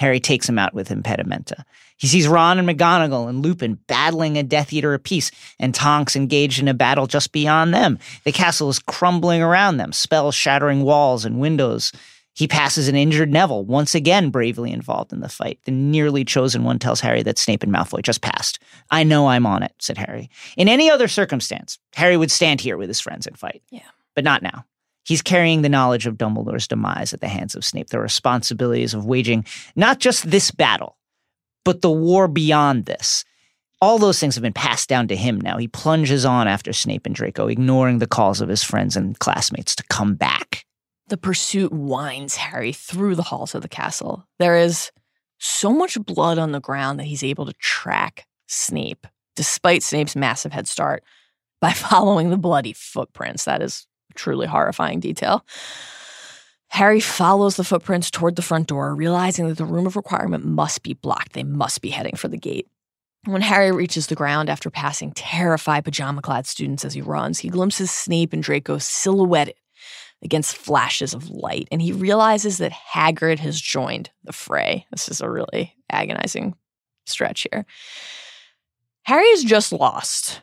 Harry 0.00 0.18
takes 0.18 0.48
him 0.48 0.58
out 0.58 0.72
with 0.72 0.88
impedimenta. 0.88 1.62
He 1.98 2.06
sees 2.06 2.26
Ron 2.26 2.58
and 2.58 2.66
McGonagall 2.66 3.28
and 3.28 3.42
Lupin 3.42 3.74
battling 3.86 4.38
a 4.38 4.42
Death 4.42 4.72
Eater 4.72 4.94
apiece, 4.94 5.30
and 5.58 5.74
Tonks 5.74 6.16
engaged 6.16 6.58
in 6.58 6.68
a 6.68 6.74
battle 6.74 7.06
just 7.06 7.32
beyond 7.32 7.74
them. 7.74 7.98
The 8.24 8.32
castle 8.32 8.70
is 8.70 8.78
crumbling 8.78 9.42
around 9.42 9.76
them, 9.76 9.92
spells 9.92 10.34
shattering 10.34 10.84
walls 10.84 11.26
and 11.26 11.38
windows. 11.38 11.92
He 12.32 12.48
passes 12.48 12.88
an 12.88 12.96
injured 12.96 13.30
Neville, 13.30 13.66
once 13.66 13.94
again 13.94 14.30
bravely 14.30 14.72
involved 14.72 15.12
in 15.12 15.20
the 15.20 15.28
fight. 15.28 15.58
The 15.66 15.72
nearly 15.72 16.24
chosen 16.24 16.64
one 16.64 16.78
tells 16.78 17.00
Harry 17.00 17.22
that 17.24 17.36
Snape 17.36 17.62
and 17.62 17.70
Malfoy 17.70 18.02
just 18.02 18.22
passed. 18.22 18.58
I 18.90 19.04
know 19.04 19.28
I'm 19.28 19.44
on 19.44 19.62
it, 19.62 19.74
said 19.80 19.98
Harry. 19.98 20.30
In 20.56 20.66
any 20.66 20.90
other 20.90 21.08
circumstance, 21.08 21.78
Harry 21.92 22.16
would 22.16 22.30
stand 22.30 22.62
here 22.62 22.78
with 22.78 22.88
his 22.88 23.00
friends 23.00 23.26
and 23.26 23.38
fight. 23.38 23.62
Yeah. 23.68 23.82
But 24.14 24.24
not 24.24 24.42
now. 24.42 24.64
He's 25.10 25.22
carrying 25.22 25.62
the 25.62 25.68
knowledge 25.68 26.06
of 26.06 26.16
Dumbledore's 26.16 26.68
demise 26.68 27.12
at 27.12 27.20
the 27.20 27.26
hands 27.26 27.56
of 27.56 27.64
Snape, 27.64 27.88
the 27.88 27.98
responsibilities 27.98 28.94
of 28.94 29.06
waging 29.06 29.44
not 29.74 29.98
just 29.98 30.30
this 30.30 30.52
battle, 30.52 30.98
but 31.64 31.82
the 31.82 31.90
war 31.90 32.28
beyond 32.28 32.86
this. 32.86 33.24
All 33.80 33.98
those 33.98 34.20
things 34.20 34.36
have 34.36 34.42
been 34.42 34.52
passed 34.52 34.88
down 34.88 35.08
to 35.08 35.16
him 35.16 35.40
now. 35.40 35.58
He 35.58 35.66
plunges 35.66 36.24
on 36.24 36.46
after 36.46 36.72
Snape 36.72 37.06
and 37.06 37.14
Draco, 37.16 37.48
ignoring 37.48 37.98
the 37.98 38.06
calls 38.06 38.40
of 38.40 38.48
his 38.48 38.62
friends 38.62 38.94
and 38.94 39.18
classmates 39.18 39.74
to 39.74 39.82
come 39.90 40.14
back. 40.14 40.64
The 41.08 41.16
pursuit 41.16 41.72
winds 41.72 42.36
Harry 42.36 42.72
through 42.72 43.16
the 43.16 43.24
halls 43.24 43.56
of 43.56 43.62
the 43.62 43.68
castle. 43.68 44.28
There 44.38 44.58
is 44.58 44.92
so 45.40 45.72
much 45.72 46.00
blood 46.04 46.38
on 46.38 46.52
the 46.52 46.60
ground 46.60 47.00
that 47.00 47.06
he's 47.06 47.24
able 47.24 47.46
to 47.46 47.52
track 47.54 48.28
Snape, 48.46 49.08
despite 49.34 49.82
Snape's 49.82 50.14
massive 50.14 50.52
head 50.52 50.68
start, 50.68 51.02
by 51.60 51.72
following 51.72 52.30
the 52.30 52.38
bloody 52.38 52.74
footprints. 52.74 53.46
That 53.46 53.60
is 53.60 53.88
truly 54.14 54.46
horrifying 54.46 55.00
detail. 55.00 55.44
Harry 56.68 57.00
follows 57.00 57.56
the 57.56 57.64
footprints 57.64 58.10
toward 58.10 58.36
the 58.36 58.42
front 58.42 58.68
door, 58.68 58.94
realizing 58.94 59.48
that 59.48 59.56
the 59.58 59.64
room 59.64 59.86
of 59.86 59.96
requirement 59.96 60.44
must 60.44 60.82
be 60.82 60.94
blocked. 60.94 61.32
They 61.32 61.42
must 61.42 61.82
be 61.82 61.90
heading 61.90 62.14
for 62.14 62.28
the 62.28 62.36
gate. 62.36 62.68
When 63.24 63.42
Harry 63.42 63.72
reaches 63.72 64.06
the 64.06 64.14
ground 64.14 64.48
after 64.48 64.70
passing 64.70 65.12
terrified 65.12 65.84
pajama 65.84 66.22
clad 66.22 66.46
students 66.46 66.84
as 66.84 66.94
he 66.94 67.02
runs, 67.02 67.40
he 67.40 67.48
glimpses 67.48 67.90
Snape 67.90 68.32
and 68.32 68.42
Draco 68.42 68.78
silhouetted 68.78 69.56
against 70.22 70.56
flashes 70.56 71.12
of 71.12 71.28
light, 71.28 71.66
and 71.70 71.82
he 71.82 71.92
realizes 71.92 72.58
that 72.58 72.72
Hagrid 72.72 73.38
has 73.40 73.60
joined 73.60 74.10
the 74.24 74.32
fray. 74.32 74.86
This 74.90 75.08
is 75.08 75.20
a 75.20 75.30
really 75.30 75.74
agonizing 75.90 76.54
stretch 77.06 77.46
here. 77.50 77.66
Harry 79.02 79.26
is 79.26 79.44
just 79.44 79.72
lost 79.72 80.42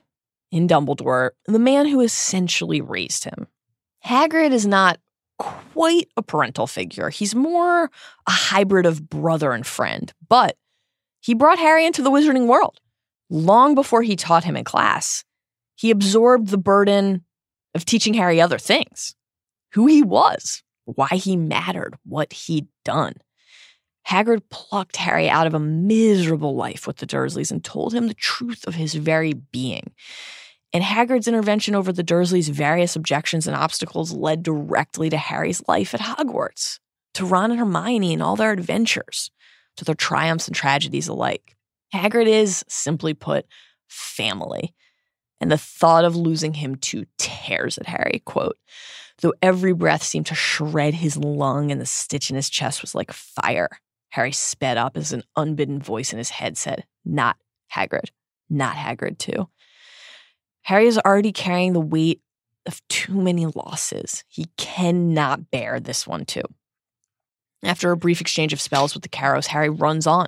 in 0.51 0.67
Dumbledore, 0.67 1.31
the 1.45 1.59
man 1.59 1.87
who 1.87 2.01
essentially 2.01 2.81
raised 2.81 3.23
him. 3.23 3.47
Hagrid 4.05 4.51
is 4.51 4.65
not 4.65 4.99
quite 5.37 6.09
a 6.17 6.21
parental 6.21 6.67
figure. 6.67 7.09
He's 7.09 7.35
more 7.35 7.91
a 8.27 8.31
hybrid 8.31 8.85
of 8.85 9.09
brother 9.09 9.51
and 9.51 9.65
friend, 9.65 10.11
but 10.27 10.57
he 11.21 11.33
brought 11.33 11.59
Harry 11.59 11.85
into 11.85 12.01
the 12.01 12.11
wizarding 12.11 12.47
world 12.47 12.79
long 13.29 13.75
before 13.75 14.03
he 14.03 14.15
taught 14.15 14.43
him 14.43 14.55
in 14.55 14.63
class. 14.63 15.23
He 15.75 15.91
absorbed 15.91 16.47
the 16.47 16.57
burden 16.57 17.23
of 17.75 17.85
teaching 17.85 18.13
Harry 18.15 18.41
other 18.41 18.57
things 18.57 19.15
who 19.73 19.85
he 19.87 20.01
was, 20.01 20.63
why 20.85 21.09
he 21.09 21.35
mattered, 21.35 21.95
what 22.03 22.31
he'd 22.33 22.67
done. 22.83 23.13
Hagrid 24.07 24.43
plucked 24.49 24.95
Harry 24.95 25.29
out 25.29 25.47
of 25.47 25.53
a 25.53 25.59
miserable 25.59 26.55
life 26.55 26.87
with 26.87 26.97
the 26.97 27.05
Dursleys 27.05 27.51
and 27.51 27.63
told 27.63 27.93
him 27.93 28.07
the 28.07 28.13
truth 28.13 28.65
of 28.65 28.75
his 28.75 28.95
very 28.95 29.33
being. 29.33 29.91
And 30.73 30.83
Hagrid's 30.83 31.27
intervention 31.27 31.75
over 31.75 31.93
the 31.93 32.03
Dursleys' 32.03 32.49
various 32.49 32.95
objections 32.95 33.47
and 33.47 33.55
obstacles 33.55 34.11
led 34.11 34.43
directly 34.43 35.09
to 35.09 35.17
Harry's 35.17 35.63
life 35.67 35.93
at 35.93 36.01
Hogwarts, 36.01 36.79
to 37.13 37.25
Ron 37.25 37.51
and 37.51 37.59
Hermione 37.59 38.13
and 38.13 38.21
all 38.21 38.35
their 38.35 38.51
adventures, 38.51 39.31
to 39.77 39.85
their 39.85 39.95
triumphs 39.95 40.47
and 40.47 40.55
tragedies 40.55 41.07
alike. 41.07 41.55
Hagrid 41.93 42.27
is, 42.27 42.65
simply 42.67 43.13
put, 43.13 43.45
family. 43.87 44.73
And 45.39 45.51
the 45.51 45.57
thought 45.57 46.03
of 46.03 46.15
losing 46.15 46.55
him 46.55 46.75
too 46.75 47.05
tears 47.17 47.77
at 47.77 47.87
Harry. 47.87 48.21
Quote, 48.25 48.57
though 49.21 49.33
every 49.41 49.73
breath 49.73 50.03
seemed 50.03 50.25
to 50.27 50.35
shred 50.35 50.95
his 50.95 51.15
lung 51.15 51.71
and 51.71 51.79
the 51.79 51.85
stitch 51.85 52.29
in 52.29 52.35
his 52.35 52.49
chest 52.49 52.81
was 52.81 52.93
like 52.93 53.11
fire. 53.11 53.69
Harry 54.09 54.31
sped 54.31 54.77
up 54.77 54.97
as 54.97 55.13
an 55.13 55.23
unbidden 55.35 55.79
voice 55.81 56.11
in 56.11 56.17
his 56.17 56.31
head 56.31 56.57
said, 56.57 56.85
Not 57.05 57.37
Hagrid. 57.73 58.09
Not 58.49 58.75
Hagrid, 58.75 59.17
too. 59.17 59.49
Harry 60.67 60.87
is 60.87 60.99
already 61.05 61.31
carrying 61.31 61.71
the 61.71 61.79
weight 61.79 62.21
of 62.65 62.85
too 62.89 63.13
many 63.13 63.45
losses. 63.45 64.25
He 64.27 64.47
cannot 64.57 65.49
bear 65.49 65.79
this 65.79 66.05
one, 66.05 66.25
too. 66.25 66.41
After 67.63 67.89
a 67.89 67.95
brief 67.95 68.19
exchange 68.19 68.51
of 68.51 68.59
spells 68.59 68.93
with 68.93 69.01
the 69.01 69.07
Carrows, 69.07 69.47
Harry 69.47 69.69
runs 69.69 70.05
on, 70.05 70.27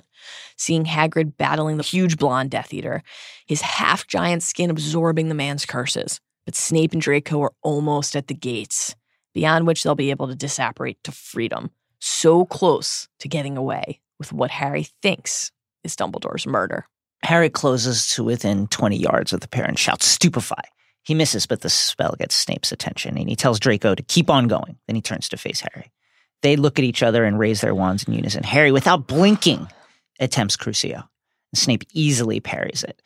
seeing 0.56 0.86
Hagrid 0.86 1.36
battling 1.36 1.76
the 1.76 1.82
huge 1.82 2.16
blonde 2.16 2.50
Death 2.50 2.72
Eater, 2.72 3.02
his 3.46 3.60
half 3.60 4.06
giant 4.06 4.42
skin 4.42 4.70
absorbing 4.70 5.28
the 5.28 5.34
man's 5.34 5.66
curses. 5.66 6.22
But 6.46 6.54
Snape 6.54 6.92
and 6.92 7.02
Draco 7.02 7.42
are 7.42 7.52
almost 7.62 8.16
at 8.16 8.28
the 8.28 8.34
gates, 8.34 8.96
beyond 9.34 9.66
which 9.66 9.82
they'll 9.82 9.94
be 9.94 10.10
able 10.10 10.28
to 10.28 10.34
disapparate 10.34 11.04
to 11.04 11.12
freedom, 11.12 11.70
so 11.98 12.46
close 12.46 13.08
to 13.18 13.28
getting 13.28 13.58
away 13.58 14.00
with 14.18 14.32
what 14.32 14.52
Harry 14.52 14.88
thinks 15.02 15.52
is 15.84 15.96
Dumbledore's 15.96 16.46
murder. 16.46 16.86
Harry 17.22 17.50
closes 17.50 18.08
to 18.10 18.24
within 18.24 18.66
20 18.68 18.96
yards 18.96 19.32
of 19.32 19.40
the 19.40 19.48
pair 19.48 19.64
and 19.64 19.78
shouts, 19.78 20.06
Stupefy. 20.06 20.54
He 21.02 21.14
misses, 21.14 21.46
but 21.46 21.62
the 21.62 21.70
spell 21.70 22.14
gets 22.18 22.34
Snape's 22.34 22.72
attention, 22.72 23.16
and 23.18 23.28
he 23.28 23.36
tells 23.36 23.58
Draco 23.58 23.94
to 23.94 24.02
keep 24.02 24.30
on 24.30 24.48
going. 24.48 24.78
Then 24.86 24.96
he 24.96 25.02
turns 25.02 25.28
to 25.30 25.36
face 25.36 25.62
Harry. 25.72 25.90
They 26.42 26.56
look 26.56 26.78
at 26.78 26.84
each 26.84 27.02
other 27.02 27.24
and 27.24 27.38
raise 27.38 27.60
their 27.60 27.74
wands 27.74 28.04
in 28.04 28.14
unison. 28.14 28.42
Harry, 28.42 28.72
without 28.72 29.06
blinking, 29.06 29.68
attempts 30.18 30.56
Crucio. 30.56 31.04
Snape 31.54 31.84
easily 31.92 32.40
parries 32.40 32.84
it. 32.84 33.02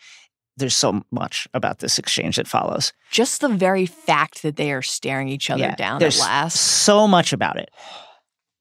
There's 0.57 0.77
so 0.77 1.03
much 1.11 1.49
about 1.55 1.81
this 1.81 1.99
exchange 1.99 2.37
that 2.37 2.47
follows. 2.47 2.93
Just 3.11 3.41
the 3.41 3.49
very 3.49 3.87
fact 3.87 4.43
that 4.43 4.57
they 4.57 4.73
are 4.73 4.83
staring 4.83 5.29
each 5.29 5.51
other 5.51 5.63
Yeah, 5.63 5.75
down 5.75 5.97
at 5.97 6.01
there's 6.01 6.21
last. 6.21 6.61
So 6.61 7.09
much 7.09 7.33
about 7.33 7.57
it. 7.57 7.71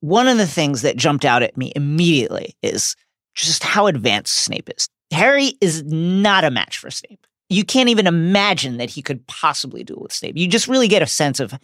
One 0.00 0.26
of 0.26 0.38
the 0.38 0.46
things 0.46 0.82
that 0.82 0.96
jumped 0.96 1.24
out 1.24 1.42
at 1.42 1.56
me 1.56 1.72
immediately 1.76 2.56
is 2.62 2.96
just 3.34 3.62
how 3.62 3.86
advanced 3.86 4.34
Snape 4.34 4.70
is. 4.76 4.88
Harry 5.14 5.52
is 5.60 5.82
not 5.84 6.44
a 6.44 6.50
match 6.50 6.78
for 6.78 6.90
Snape. 6.90 7.26
You 7.48 7.64
can't 7.64 7.88
even 7.88 8.06
imagine 8.06 8.78
that 8.78 8.90
he 8.90 9.02
could 9.02 9.26
possibly 9.26 9.84
duel 9.84 10.02
with 10.02 10.12
Snape. 10.12 10.36
You 10.36 10.48
just 10.48 10.68
really 10.68 10.88
get 10.88 11.02
a 11.02 11.06
sense 11.06 11.40
of 11.40 11.54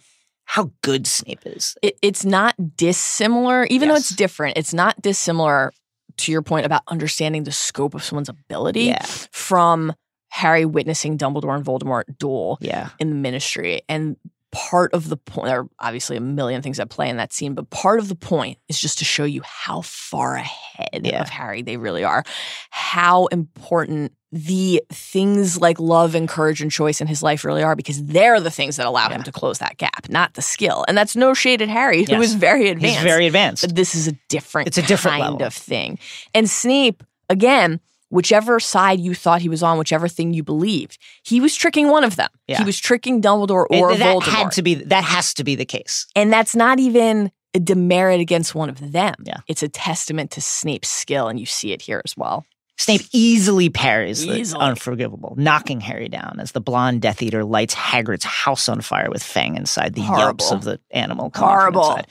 how 0.45 0.71
good 0.81 1.05
Snape 1.07 1.41
is. 1.45 1.75
it, 1.81 1.97
it's 2.01 2.25
not 2.25 2.55
dissimilar, 2.75 3.65
even 3.65 3.89
though 3.89 3.95
it's 3.95 4.09
different, 4.15 4.57
it's 4.57 4.73
not 4.73 5.01
dissimilar 5.01 5.71
to 6.17 6.31
your 6.31 6.41
point 6.41 6.65
about 6.65 6.81
understanding 6.87 7.43
the 7.43 7.51
scope 7.51 7.93
of 7.95 8.03
someone's 8.03 8.29
ability 8.29 8.85
Yeah. 8.85 9.05
from 9.31 9.93
Harry 10.29 10.65
witnessing 10.65 11.17
Dumbledore 11.17 11.55
and 11.55 11.65
Voldemort 11.65 12.03
duel 12.19 12.57
Yeah. 12.61 12.89
in 12.99 13.09
the 13.09 13.15
ministry. 13.15 13.81
And 13.89 14.17
part 14.51 14.93
of 14.93 15.09
the 15.09 15.17
point, 15.17 15.47
there 15.47 15.61
are 15.61 15.67
obviously 15.79 16.17
a 16.17 16.21
million 16.21 16.61
things 16.61 16.79
at 16.79 16.89
play 16.89 17.09
in 17.09 17.17
that 17.17 17.31
scene, 17.33 17.53
but 17.53 17.69
part 17.69 17.99
of 17.99 18.09
the 18.09 18.15
point 18.15 18.57
is 18.69 18.79
just 18.79 18.97
to 18.99 19.05
show 19.05 19.23
you 19.23 19.41
how 19.43 19.81
far 19.81 20.35
ahead 20.35 21.01
Yeah. 21.05 21.21
of 21.21 21.29
Harry 21.29 21.61
they 21.61 21.77
really 21.77 22.03
are, 22.03 22.23
how 22.69 23.27
important 23.27 24.11
the 24.33 24.81
things 24.91 25.59
like 25.59 25.77
love 25.79 26.15
and 26.15 26.27
courage 26.27 26.61
and 26.61 26.71
choice 26.71 27.01
in 27.01 27.07
his 27.07 27.21
life 27.21 27.43
really 27.43 27.63
are 27.63 27.75
because 27.75 28.01
they're 28.05 28.39
the 28.39 28.51
things 28.51 28.77
that 28.77 28.85
allow 28.85 29.09
him 29.09 29.23
to 29.23 29.31
close 29.31 29.59
that 29.59 29.77
gap, 29.77 30.07
not 30.09 30.33
the 30.35 30.41
skill. 30.41 30.85
And 30.87 30.97
that's 30.97 31.15
no 31.17 31.33
shade 31.33 31.61
at 31.61 31.67
Harry, 31.69 32.03
who 32.05 32.11
Yes. 32.13 32.23
is 32.25 32.33
very 32.35 32.69
advanced. 32.69 32.95
He's 32.95 33.03
very 33.03 33.27
advanced. 33.27 33.63
But 33.65 33.75
this 33.75 33.93
is 33.93 34.07
a 34.07 34.13
different 34.29 34.67
It's 34.69 34.77
a 34.77 34.81
different 34.83 35.17
kind 35.19 35.33
level. 35.33 35.47
of 35.47 35.53
thing. 35.53 35.99
And 36.33 36.49
Snape, 36.49 37.03
again, 37.29 37.81
whichever 38.11 38.59
side 38.59 38.99
you 38.99 39.15
thought 39.15 39.41
he 39.41 39.49
was 39.49 39.63
on, 39.63 39.77
whichever 39.79 40.07
thing 40.07 40.33
you 40.33 40.43
believed. 40.43 40.99
He 41.23 41.41
was 41.41 41.55
tricking 41.55 41.87
one 41.89 42.03
of 42.03 42.15
them. 42.17 42.29
Yeah. 42.47 42.59
He 42.59 42.63
was 42.63 42.77
tricking 42.77 43.21
Dumbledore 43.21 43.65
or 43.71 43.91
It- 43.93 43.97
that 43.99 44.15
Voldemort. 44.17 44.23
had 44.23 44.51
to 44.51 44.61
be 44.61 44.75
that 44.75 45.03
has 45.03 45.33
to 45.35 45.43
be 45.43 45.55
the 45.55 45.65
case. 45.65 46.05
and 46.15 46.31
that's 46.31 46.55
not 46.55 46.79
even 46.79 47.31
a 47.53 47.59
demerit 47.59 48.21
against 48.21 48.55
one 48.55 48.69
of 48.69 48.91
them. 48.93 49.15
Yeah. 49.25 49.37
It's 49.47 49.61
a 49.63 49.67
testament 49.67 50.31
to 50.31 50.41
Snape's 50.41 50.87
skill, 50.87 51.27
and 51.27 51.37
you 51.39 51.45
see 51.45 51.73
it 51.73 51.81
here 51.81 52.01
as 52.05 52.15
well. 52.15 52.45
Snape 52.81 53.01
easily 53.11 53.69
parries 53.69 54.25
the 54.25 54.33
Easily. 54.33 54.59
unforgivable, 54.59 55.35
knocking 55.37 55.81
Harry 55.81 56.09
down 56.09 56.39
as 56.39 56.53
the 56.53 56.61
blonde 56.61 57.01
Death 57.01 57.21
Eater 57.21 57.43
lights 57.43 57.75
Hagrid's 57.75 58.23
house 58.23 58.67
on 58.67 58.81
fire 58.81 59.09
with 59.11 59.21
Fang 59.21 59.55
inside. 59.55 59.93
The 59.93 60.01
yelps 60.01 60.51
of 60.51 60.63
the 60.63 60.79
animal 60.89 61.29
come 61.29 61.43
out 61.47 61.63
from 61.63 61.73
Horrible. 61.75 62.01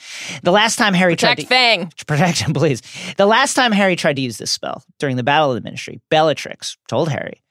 The 0.44 0.52
last 0.52 0.76
time 0.76 0.94
Harry 0.94 1.14
Protect 1.14 1.40
tried 1.40 1.42
to 1.42 1.48
Fang. 1.48 1.92
protect 2.06 2.38
him, 2.38 2.52
please. 2.54 2.82
The 3.16 3.26
last 3.26 3.54
time 3.54 3.72
Harry 3.72 3.96
tried 3.96 4.14
to 4.16 4.22
use 4.22 4.38
this 4.38 4.52
spell 4.52 4.84
during 5.00 5.16
the 5.16 5.24
Battle 5.24 5.50
of 5.50 5.56
the 5.56 5.60
Ministry, 5.60 6.00
Bellatrix 6.08 6.76
told 6.86 7.08
Harry 7.08 7.42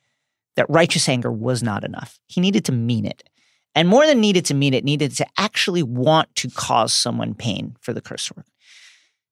that 0.55 0.69
righteous 0.69 1.09
anger 1.09 1.31
was 1.31 1.61
not 1.61 1.83
enough. 1.83 2.19
He 2.27 2.39
needed 2.39 2.63
to 2.65 2.71
mean 2.71 3.05
it. 3.05 3.23
And 3.75 3.89
more 3.89 4.07
than 4.07 4.21
needed 4.21 4.45
to 4.45 4.53
mean 4.53 4.73
it, 4.73 4.85
needed 4.85 5.15
to 5.17 5.27
actually 5.37 5.83
want 5.83 6.33
to 6.35 6.49
cause 6.49 6.93
someone 6.93 7.33
pain 7.33 7.75
for 7.81 7.93
the 7.93 8.01
curse 8.01 8.31
word. 8.31 8.45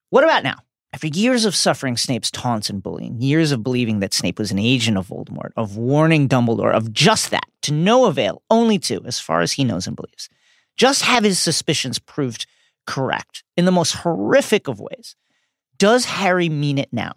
What 0.10 0.24
about 0.24 0.44
now? 0.44 0.58
After 0.94 1.08
years 1.08 1.46
of 1.46 1.56
suffering 1.56 1.98
Snape's 1.98 2.32
taunts 2.32 2.70
and 2.70 2.82
bullying, 2.82 3.22
years 3.22 3.52
of 3.52 3.62
believing 3.62 4.00
that 4.00 4.14
Snape 4.14 4.40
was 4.40 4.52
an 4.52 4.60
agent 4.60 4.98
of 4.98 5.08
Voldemort, 5.08 5.52
of 5.58 5.76
warning 5.76 6.30
Dumbledore 6.30 6.74
of 6.74 6.94
just 6.94 7.32
that, 7.32 7.46
to 7.64 7.74
no 7.74 8.06
avail, 8.06 8.42
only 8.50 8.80
to, 8.80 9.04
as 9.06 9.20
far 9.20 9.42
as 9.42 9.52
he 9.52 9.66
knows 9.66 9.86
and 9.86 9.96
believes, 9.96 10.30
just 10.78 11.02
have 11.02 11.24
his 11.24 11.40
suspicions 11.40 12.00
proved 12.00 12.46
correct 12.86 13.44
in 13.58 13.66
the 13.66 13.72
most 13.72 13.96
horrific 13.96 14.68
of 14.68 14.80
ways. 14.80 15.16
Does 15.78 16.06
Harry 16.06 16.48
mean 16.48 16.78
it 16.78 16.90
now? 16.94 17.12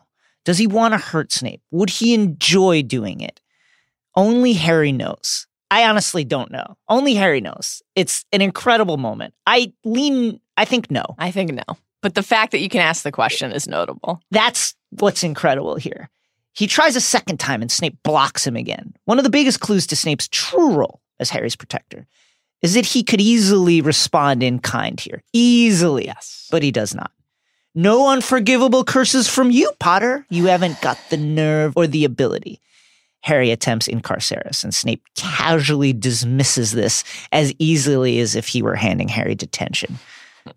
Does 0.45 0.59
he 0.59 0.67
want 0.67 0.93
to 0.93 0.99
hurt 0.99 1.31
Snape? 1.31 1.63
Would 1.71 1.91
he 1.91 2.13
enjoy 2.13 2.83
doing 2.83 3.21
it? 3.21 3.41
Only 4.17 4.55
Harry 4.55 4.91
knows. 4.91 5.47
I 5.71 5.85
honestly 5.85 6.25
don't 6.25 6.51
know. 6.51 6.77
Only 6.89 7.15
Harry 7.15 7.41
knows. 7.41 7.83
It's 7.95 8.25
an 8.33 8.43
incredible 8.43 8.97
moment. 8.97 9.35
I 9.47 9.73
lean, 9.85 10.41
I 10.57 10.65
think 10.65 10.91
no. 10.91 11.05
I 11.19 11.31
think 11.31 11.53
no. 11.53 11.63
But 12.03 12.15
the 12.15 12.23
fact 12.23 12.53
that 12.53 12.61
you 12.61 12.69
can 12.69 12.81
ask 12.81 13.03
the 13.03 13.13
question 13.13 13.53
is 13.53 13.69
notable. 13.69 14.23
That's 14.31 14.75
what's 14.91 15.23
incredible 15.23 15.77
here. 15.77 16.09
He 16.53 16.67
tries 16.67 16.97
a 16.97 17.01
second 17.01 17.39
time 17.39 17.63
and 17.63 17.71
Snape 17.71 18.03
blocks 18.03 18.47
him 18.47 18.57
again. 18.57 18.95
One 19.05 19.19
of 19.19 19.25
the 19.25 19.31
biggest 19.31 19.61
clues 19.61 19.87
to 19.89 19.97
Snape's 19.97 20.29
true 20.29 20.75
role 20.75 21.01
as 21.19 21.31
Harry's 21.31 21.57
protector 21.57 22.07
is 22.63 22.75
that 22.75 22.87
he 22.87 23.03
could 23.03 23.21
easily 23.21 23.81
respond 23.81 24.43
in 24.43 24.59
kind 24.59 24.99
here. 24.99 25.23
Easily. 25.33 26.07
Yes. 26.07 26.49
But 26.51 26.63
he 26.63 26.71
does 26.71 26.95
not. 26.95 27.13
No 27.75 28.11
unforgivable 28.11 28.85
curses 28.85 29.29
from 29.29 29.51
you, 29.51 29.71
Potter. 29.79 30.27
You 30.29 30.47
haven't 30.47 30.81
got 30.81 30.99
the 31.09 31.17
nerve 31.17 31.73
or 31.77 31.87
the 31.87 32.05
ability. 32.05 32.61
Harry 33.23 33.51
attempts 33.51 33.87
Incarcerus, 33.87 34.65
and 34.65 34.75
Snape 34.75 35.05
casually 35.15 35.93
dismisses 35.93 36.73
this 36.73 37.05
as 37.33 37.53
easily 37.59 38.19
as 38.19 38.35
if 38.35 38.49
he 38.49 38.63
were 38.63 38.75
handing 38.75 39.09
Harry 39.09 39.35
detention. 39.35 39.99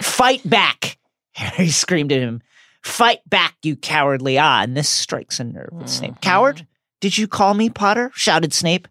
Fight 0.02 0.42
back! 0.50 0.98
Harry 1.34 1.68
screamed 1.70 2.12
at 2.12 2.20
him. 2.20 2.42
Fight 2.84 3.20
back, 3.30 3.56
you 3.64 3.76
cowardly 3.76 4.38
ah! 4.38 4.62
And 4.62 4.76
this 4.76 4.90
strikes 4.90 5.40
a 5.40 5.44
nerve 5.46 5.70
with 5.72 5.90
Snape. 5.90 6.16
Mhm. 6.16 6.22
Coward? 6.22 6.68
Did 7.00 7.18
you 7.18 7.28
call 7.28 7.54
me 7.54 7.70
Potter? 7.70 8.12
shouted 8.14 8.54
Snape. 8.54 8.88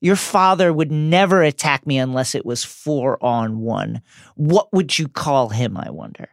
Your 0.00 0.16
father 0.16 0.72
would 0.72 0.92
never 0.92 1.42
attack 1.42 1.86
me 1.86 1.98
unless 1.98 2.34
it 2.34 2.44
was 2.46 2.64
four 2.64 3.22
on 3.24 3.60
one. 3.60 4.02
What 4.34 4.72
would 4.72 4.98
you 4.98 5.08
call 5.08 5.48
him, 5.48 5.76
I 5.76 5.90
wonder? 5.90 6.28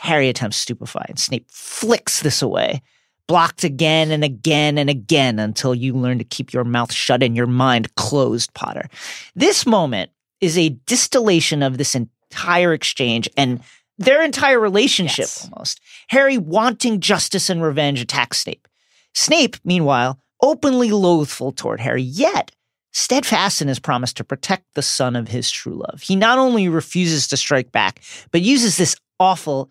Harry 0.00 0.28
attempts 0.28 0.56
stupefy, 0.56 1.04
and 1.08 1.18
Snape 1.18 1.50
flicks 1.50 2.20
this 2.20 2.40
away, 2.40 2.82
blocked 3.26 3.64
again 3.64 4.10
and 4.10 4.22
again 4.22 4.78
and 4.78 4.88
again 4.88 5.38
until 5.38 5.74
you 5.74 5.92
learn 5.94 6.18
to 6.18 6.24
keep 6.24 6.52
your 6.52 6.64
mouth 6.64 6.92
shut 6.92 7.22
and 7.22 7.36
your 7.36 7.46
mind 7.46 7.94
closed, 7.96 8.54
Potter. 8.54 8.88
This 9.34 9.66
moment 9.66 10.10
is 10.40 10.56
a 10.56 10.70
distillation 10.86 11.62
of 11.62 11.78
this 11.78 11.94
entire 11.94 12.72
exchange 12.72 13.28
and 13.36 13.60
their 13.98 14.22
entire 14.22 14.58
relationship 14.58 15.24
Yes. 15.24 15.48
almost. 15.52 15.80
Harry 16.08 16.38
wanting 16.38 17.00
justice 17.00 17.48
and 17.50 17.62
revenge 17.62 18.00
attacks 18.00 18.38
Snape. 18.38 18.66
Snape, 19.14 19.56
meanwhile, 19.64 20.18
openly 20.42 20.90
loathful 20.90 21.52
toward 21.52 21.80
Harry, 21.80 22.02
yet 22.02 22.50
steadfast 22.92 23.62
in 23.62 23.68
his 23.68 23.78
promise 23.78 24.12
to 24.14 24.24
protect 24.24 24.64
the 24.74 24.82
son 24.82 25.16
of 25.16 25.28
his 25.28 25.50
true 25.50 25.74
love. 25.74 26.02
He 26.02 26.16
not 26.16 26.38
only 26.38 26.68
refuses 26.68 27.26
to 27.28 27.36
strike 27.36 27.72
back, 27.72 28.00
but 28.30 28.42
uses 28.42 28.76
this 28.76 28.96
awful, 29.18 29.70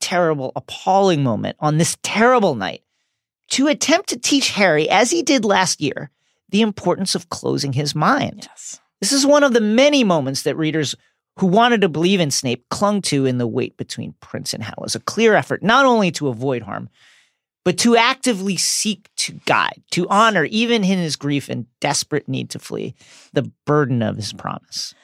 terrible, 0.00 0.52
appalling 0.56 1.22
moment 1.22 1.56
on 1.60 1.78
this 1.78 1.96
terrible 2.02 2.54
night 2.54 2.82
to 3.50 3.66
attempt 3.68 4.08
to 4.10 4.18
teach 4.18 4.50
Harry, 4.50 4.88
as 4.88 5.10
he 5.10 5.22
did 5.22 5.44
last 5.44 5.80
year, 5.80 6.10
the 6.48 6.62
importance 6.62 7.14
of 7.14 7.28
closing 7.30 7.72
his 7.74 7.94
mind. 7.94 8.48
Yes. 8.50 8.80
This 9.00 9.12
is 9.12 9.26
one 9.26 9.42
of 9.42 9.52
the 9.52 9.60
many 9.60 10.04
moments 10.04 10.42
that 10.42 10.56
readers 10.56 10.94
who 11.38 11.46
wanted 11.46 11.80
to 11.80 11.88
believe 11.88 12.20
in 12.20 12.30
Snape 12.30 12.64
clung 12.70 13.00
to 13.02 13.26
in 13.26 13.38
the 13.38 13.46
wait 13.46 13.76
between 13.76 14.14
Prince 14.20 14.52
and 14.52 14.62
Hal 14.62 14.82
as 14.84 14.94
a 14.94 15.00
clear 15.00 15.34
effort 15.34 15.62
not 15.62 15.86
only 15.86 16.10
to 16.12 16.28
avoid 16.28 16.62
harm, 16.62 16.88
but 17.64 17.78
to 17.78 17.96
actively 17.96 18.56
seek 18.56 19.08
to 19.16 19.32
guide, 19.46 19.82
to 19.92 20.08
honor, 20.08 20.44
even 20.44 20.82
in 20.82 20.98
his 20.98 21.16
grief 21.16 21.48
and 21.48 21.66
desperate 21.80 22.28
need 22.28 22.50
to 22.50 22.58
flee, 22.58 22.94
the 23.32 23.50
burden 23.66 24.02
of 24.02 24.16
his 24.16 24.32
promise. 24.32 24.94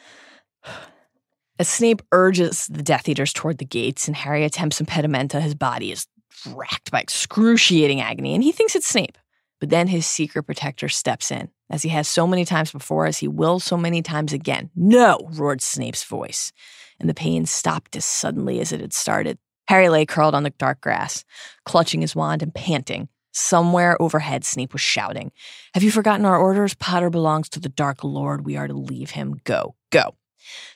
As 1.60 1.68
Snape 1.68 2.02
urges 2.12 2.68
the 2.68 2.84
Death 2.84 3.08
Eaters 3.08 3.32
toward 3.32 3.58
the 3.58 3.64
gates 3.64 4.06
and 4.06 4.16
Harry 4.16 4.44
attempts 4.44 4.80
impedimenta, 4.80 5.40
his 5.40 5.56
body 5.56 5.90
is 5.90 6.06
racked 6.46 6.92
by 6.92 7.00
excruciating 7.00 8.00
agony, 8.00 8.34
and 8.34 8.44
he 8.44 8.52
thinks 8.52 8.76
it's 8.76 8.86
Snape. 8.86 9.18
But 9.60 9.70
then 9.70 9.88
his 9.88 10.06
secret 10.06 10.44
protector 10.44 10.88
steps 10.88 11.30
in, 11.30 11.50
as 11.68 11.82
he 11.82 11.88
has 11.90 12.08
so 12.08 12.26
many 12.26 12.44
times 12.44 12.70
before, 12.70 13.06
as 13.06 13.18
he 13.18 13.28
will 13.28 13.58
so 13.58 13.76
many 13.76 14.02
times 14.02 14.32
again. 14.32 14.70
No, 14.76 15.28
roared 15.32 15.60
Snape's 15.60 16.04
voice, 16.04 16.52
and 17.00 17.08
the 17.08 17.14
pain 17.14 17.44
stopped 17.46 17.96
as 17.96 18.04
suddenly 18.04 18.60
as 18.60 18.72
it 18.72 18.80
had 18.80 18.92
started. 18.92 19.38
Harry 19.66 19.88
lay 19.88 20.06
curled 20.06 20.34
on 20.34 20.44
the 20.44 20.50
dark 20.50 20.80
grass, 20.80 21.24
clutching 21.64 22.00
his 22.00 22.16
wand 22.16 22.42
and 22.42 22.54
panting. 22.54 23.08
Somewhere 23.32 24.00
overhead, 24.00 24.44
Snape 24.44 24.72
was 24.72 24.80
shouting, 24.80 25.30
Have 25.74 25.82
you 25.82 25.90
forgotten 25.90 26.24
our 26.24 26.38
orders? 26.38 26.74
Potter 26.74 27.10
belongs 27.10 27.48
to 27.50 27.60
the 27.60 27.68
Dark 27.68 28.02
Lord. 28.02 28.46
We 28.46 28.56
are 28.56 28.66
to 28.66 28.74
leave 28.74 29.10
him. 29.10 29.36
Go, 29.44 29.74
go. 29.90 30.14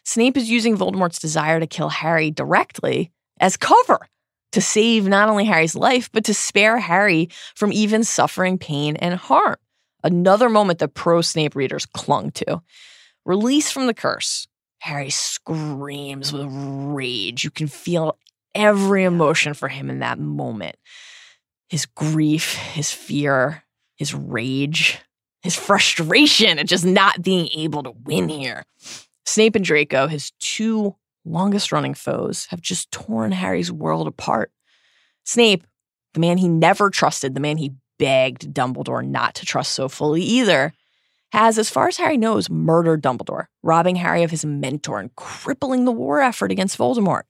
Snape 0.05 0.37
is 0.37 0.51
using 0.51 0.77
Voldemort's 0.77 1.19
desire 1.19 1.59
to 1.59 1.67
kill 1.67 1.89
Harry 1.89 2.31
directly 2.31 3.11
as 3.41 3.57
cover 3.57 4.07
to 4.53 4.61
save 4.61 5.07
not 5.07 5.29
only 5.29 5.45
Harry's 5.45 5.75
life, 5.75 6.11
but 6.13 6.25
to 6.25 6.35
spare 6.35 6.79
Harry 6.79 7.29
from 7.55 7.73
even 7.73 8.05
suffering 8.05 8.59
pain 8.59 8.97
and 8.97 9.15
harm. 9.15 9.57
Another 10.05 10.49
moment 10.49 10.79
that 10.81 10.95
pro 10.95 11.21
Snape 11.21 11.55
readers 11.55 11.87
clung 11.87 12.31
to. 12.33 12.63
Released 13.25 13.73
from 13.73 13.87
the 13.87 13.95
curse, 13.95 14.49
Harry 14.81 15.11
screams 15.11 16.33
with 16.33 16.47
rage. 16.51 17.45
You 17.45 17.51
can 17.51 17.69
feel 17.69 18.19
every 18.55 19.05
emotion 19.05 19.55
for 19.55 19.69
him 19.69 19.91
in 19.91 20.01
that 20.01 20.19
moment 20.19 20.77
his 21.69 21.87
grief, 21.87 22.55
his 22.55 22.93
fear, 22.93 23.65
his 23.97 24.13
rage, 24.13 24.99
his 25.41 25.57
frustration 25.57 26.59
at 26.59 26.67
just 26.67 26.85
not 26.85 27.23
being 27.23 27.49
able 27.55 27.83
to 27.83 27.93
win 28.05 28.29
here. 28.29 28.67
Snape 29.25 29.57
and 29.57 29.65
Draco, 29.65 30.07
his 30.07 30.33
two 30.39 30.97
longest 31.25 31.73
running 31.73 31.95
foes, 31.95 32.47
have 32.47 32.61
just 32.61 32.91
torn 32.91 33.33
Harry's 33.33 33.73
world 33.73 34.07
apart. 34.07 34.51
Snape, 35.25 35.67
the 36.15 36.21
man 36.21 36.39
he 36.39 36.49
never 36.49 36.91
trusted, 36.91 37.35
the 37.35 37.41
man 37.41 37.57
he 37.57 37.75
begged 37.99 38.53
Dumbledore 38.53 39.07
not 39.07 39.35
to 39.37 39.47
trust 39.47 39.73
so 39.73 39.89
fully 39.89 40.23
either, 40.23 40.73
has, 41.33 41.59
as 41.59 41.71
far 41.71 41.89
as 41.89 41.97
Harry 41.97 42.19
knows, 42.19 42.51
murdered 42.51 43.03
Dumbledore, 43.03 43.47
robbing 43.63 43.97
Harry 43.97 44.23
of 44.23 44.31
his 44.31 44.45
mentor 44.45 45.01
and 45.01 45.15
crippling 45.17 45.85
the 45.85 45.93
war 45.93 46.21
effort 46.21 46.53
against 46.53 46.77
Voldemort. 46.77 47.23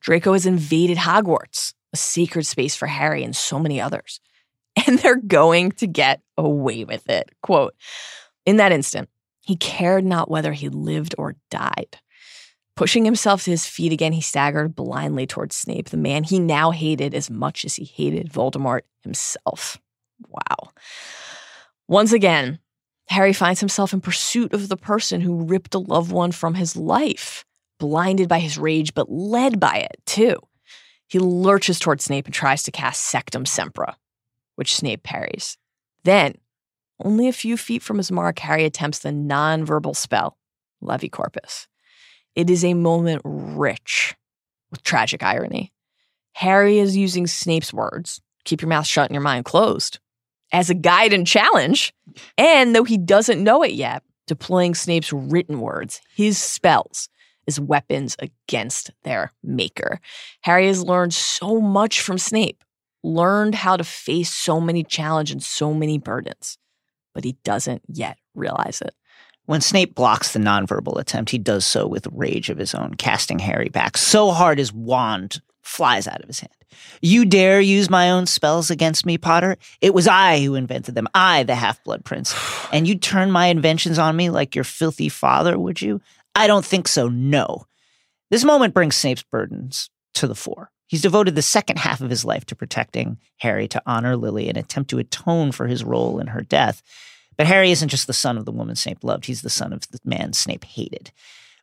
Draco 0.00 0.32
has 0.32 0.46
invaded 0.46 0.98
Hogwarts, 0.98 1.74
a 1.92 1.96
sacred 1.96 2.46
space 2.46 2.76
for 2.76 2.86
Harry 2.86 3.24
and 3.24 3.34
so 3.34 3.58
many 3.58 3.80
others. 3.80 4.20
And 4.86 5.00
they're 5.00 5.16
going 5.16 5.72
to 5.72 5.88
get 5.88 6.20
away 6.36 6.84
with 6.84 7.08
it. 7.10 7.30
Quote 7.42 7.74
In 8.46 8.58
that 8.58 8.70
instant, 8.70 9.08
he 9.40 9.56
cared 9.56 10.04
not 10.04 10.30
whether 10.30 10.52
he 10.52 10.68
lived 10.68 11.16
or 11.18 11.34
died. 11.50 11.98
Pushing 12.78 13.04
himself 13.04 13.42
to 13.42 13.50
his 13.50 13.66
feet 13.66 13.92
again, 13.92 14.12
he 14.12 14.20
staggered 14.20 14.76
blindly 14.76 15.26
towards 15.26 15.56
Snape, 15.56 15.88
the 15.88 15.96
man 15.96 16.22
he 16.22 16.38
now 16.38 16.70
hated 16.70 17.12
as 17.12 17.28
much 17.28 17.64
as 17.64 17.74
he 17.74 17.84
hated 17.84 18.32
Voldemort 18.32 18.82
himself. 19.02 19.80
Wow. 20.28 20.70
Once 21.88 22.12
again, 22.12 22.60
Harry 23.08 23.32
finds 23.32 23.58
himself 23.58 23.92
in 23.92 24.00
pursuit 24.00 24.52
of 24.52 24.68
the 24.68 24.76
person 24.76 25.20
who 25.20 25.42
ripped 25.42 25.74
a 25.74 25.80
loved 25.80 26.12
one 26.12 26.30
from 26.30 26.54
his 26.54 26.76
life, 26.76 27.44
blinded 27.80 28.28
by 28.28 28.38
his 28.38 28.56
rage, 28.56 28.94
but 28.94 29.10
led 29.10 29.58
by 29.58 29.78
it 29.78 30.00
too. 30.06 30.36
He 31.08 31.18
lurches 31.18 31.80
towards 31.80 32.04
Snape 32.04 32.26
and 32.26 32.34
tries 32.34 32.62
to 32.62 32.70
cast 32.70 33.12
Sectumsempra, 33.12 33.94
which 34.54 34.76
Snape 34.76 35.02
parries. 35.02 35.58
Then, 36.04 36.36
only 37.00 37.26
a 37.26 37.32
few 37.32 37.56
feet 37.56 37.82
from 37.82 37.96
his 37.96 38.12
mark, 38.12 38.38
Harry 38.38 38.64
attempts 38.64 39.00
the 39.00 39.10
non-verbal 39.10 39.94
spell, 39.94 40.38
Levicorpus. 40.80 41.66
It 42.34 42.50
is 42.50 42.64
a 42.64 42.74
moment 42.74 43.22
rich 43.24 44.14
with 44.70 44.82
tragic 44.82 45.22
irony. 45.22 45.72
Harry 46.34 46.78
is 46.78 46.96
using 46.96 47.26
Snape's 47.26 47.72
words, 47.72 48.20
keep 48.44 48.62
your 48.62 48.68
mouth 48.68 48.86
shut 48.86 49.08
and 49.08 49.14
your 49.14 49.22
mind 49.22 49.44
closed, 49.44 49.98
as 50.52 50.70
a 50.70 50.74
guide 50.74 51.12
and 51.12 51.26
challenge. 51.26 51.92
And 52.36 52.74
though 52.74 52.84
he 52.84 52.96
doesn't 52.96 53.42
know 53.42 53.62
it 53.62 53.72
yet, 53.72 54.02
deploying 54.26 54.74
Snape's 54.74 55.12
written 55.12 55.60
words, 55.60 56.00
his 56.14 56.38
spells, 56.38 57.08
as 57.48 57.58
weapons 57.58 58.14
against 58.20 58.92
their 59.02 59.32
maker. 59.42 60.00
Harry 60.42 60.66
has 60.66 60.84
learned 60.84 61.14
so 61.14 61.60
much 61.60 62.00
from 62.00 62.18
Snape, 62.18 62.62
learned 63.02 63.54
how 63.54 63.76
to 63.76 63.84
face 63.84 64.32
so 64.32 64.60
many 64.60 64.84
challenges 64.84 65.32
and 65.32 65.42
so 65.42 65.72
many 65.72 65.98
burdens, 65.98 66.58
but 67.14 67.24
he 67.24 67.32
doesn't 67.42 67.82
yet 67.88 68.18
realize 68.34 68.80
it. 68.82 68.94
When 69.48 69.62
Snape 69.62 69.94
blocks 69.94 70.34
the 70.34 70.38
nonverbal 70.40 71.00
attempt, 71.00 71.30
he 71.30 71.38
does 71.38 71.64
so 71.64 71.86
with 71.86 72.06
rage 72.12 72.50
of 72.50 72.58
his 72.58 72.74
own, 72.74 72.92
casting 72.96 73.38
Harry 73.38 73.70
back 73.70 73.96
so 73.96 74.30
hard 74.30 74.58
his 74.58 74.74
wand 74.74 75.40
flies 75.62 76.06
out 76.06 76.20
of 76.20 76.26
his 76.26 76.40
hand. 76.40 76.52
You 77.00 77.24
dare 77.24 77.58
use 77.58 77.88
my 77.88 78.10
own 78.10 78.26
spells 78.26 78.70
against 78.70 79.06
me, 79.06 79.16
Potter? 79.16 79.56
It 79.80 79.94
was 79.94 80.06
I 80.06 80.42
who 80.42 80.54
invented 80.54 80.94
them, 80.94 81.08
I, 81.14 81.44
the 81.44 81.54
half 81.54 81.82
blood 81.82 82.04
prince. 82.04 82.34
And 82.74 82.86
you'd 82.86 83.00
turn 83.00 83.30
my 83.30 83.46
inventions 83.46 83.98
on 83.98 84.16
me 84.16 84.28
like 84.28 84.54
your 84.54 84.64
filthy 84.64 85.08
father, 85.08 85.58
would 85.58 85.80
you? 85.80 86.02
I 86.34 86.46
don't 86.46 86.66
think 86.66 86.86
so, 86.86 87.08
no. 87.08 87.64
This 88.30 88.44
moment 88.44 88.74
brings 88.74 88.96
Snape's 88.96 89.22
burdens 89.22 89.88
to 90.12 90.26
the 90.26 90.34
fore. 90.34 90.70
He's 90.88 91.00
devoted 91.00 91.36
the 91.36 91.40
second 91.40 91.78
half 91.78 92.02
of 92.02 92.10
his 92.10 92.22
life 92.22 92.44
to 92.44 92.54
protecting 92.54 93.16
Harry 93.38 93.66
to 93.68 93.82
honor 93.86 94.14
Lily 94.14 94.50
and 94.50 94.58
attempt 94.58 94.90
to 94.90 94.98
atone 94.98 95.52
for 95.52 95.68
his 95.68 95.82
role 95.82 96.18
in 96.18 96.26
her 96.26 96.42
death. 96.42 96.82
But 97.38 97.46
Harry 97.46 97.70
isn't 97.70 97.88
just 97.88 98.08
the 98.08 98.12
son 98.12 98.36
of 98.36 98.44
the 98.44 98.52
woman 98.52 98.76
Snape 98.76 99.02
loved, 99.02 99.24
he's 99.24 99.42
the 99.42 99.48
son 99.48 99.72
of 99.72 99.88
the 99.88 100.00
man 100.04 100.32
Snape 100.32 100.64
hated. 100.64 101.12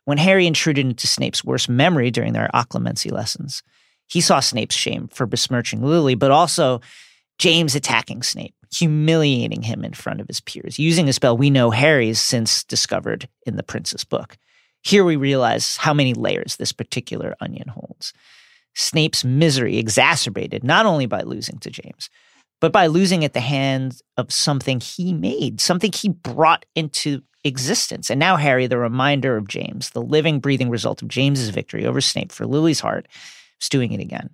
When 0.04 0.18
Harry 0.18 0.46
intruded 0.46 0.86
into 0.86 1.06
Snape's 1.06 1.44
worst 1.44 1.68
memory 1.68 2.10
during 2.10 2.32
their 2.32 2.50
occlumency 2.54 3.12
lessons, 3.12 3.62
he 4.08 4.20
saw 4.20 4.40
Snape's 4.40 4.74
shame 4.74 5.08
for 5.08 5.26
besmirching 5.26 5.82
Lily, 5.82 6.14
but 6.14 6.30
also 6.30 6.80
James 7.38 7.74
attacking 7.74 8.22
Snape, 8.22 8.54
humiliating 8.72 9.62
him 9.62 9.84
in 9.84 9.92
front 9.92 10.20
of 10.20 10.28
his 10.28 10.40
peers, 10.40 10.78
using 10.78 11.08
a 11.08 11.12
spell 11.12 11.36
we 11.36 11.50
know 11.50 11.70
Harry's 11.70 12.20
since 12.20 12.64
discovered 12.64 13.28
in 13.44 13.56
the 13.56 13.62
Prince's 13.62 14.04
book. 14.04 14.38
Here 14.82 15.04
we 15.04 15.16
realize 15.16 15.76
how 15.76 15.92
many 15.92 16.14
layers 16.14 16.56
this 16.56 16.72
particular 16.72 17.34
onion 17.40 17.68
holds. 17.68 18.12
Snape's 18.74 19.24
misery 19.24 19.78
exacerbated 19.78 20.62
not 20.62 20.86
only 20.86 21.06
by 21.06 21.22
losing 21.22 21.58
to 21.58 21.70
James, 21.70 22.08
but 22.60 22.72
by 22.72 22.86
losing 22.86 23.24
at 23.24 23.32
the 23.32 23.40
hands 23.40 24.02
of 24.16 24.32
something 24.32 24.80
he 24.80 25.12
made, 25.12 25.60
something 25.60 25.92
he 25.92 26.08
brought 26.08 26.64
into 26.74 27.22
existence. 27.44 28.10
And 28.10 28.18
now 28.18 28.36
Harry, 28.36 28.66
the 28.66 28.78
reminder 28.78 29.36
of 29.36 29.48
James, 29.48 29.90
the 29.90 30.02
living, 30.02 30.40
breathing 30.40 30.70
result 30.70 31.02
of 31.02 31.08
James's 31.08 31.50
victory 31.50 31.86
over 31.86 32.00
Snape 32.00 32.32
for 32.32 32.46
Lily's 32.46 32.80
heart, 32.80 33.06
is 33.60 33.68
doing 33.68 33.92
it 33.92 34.00
again. 34.00 34.30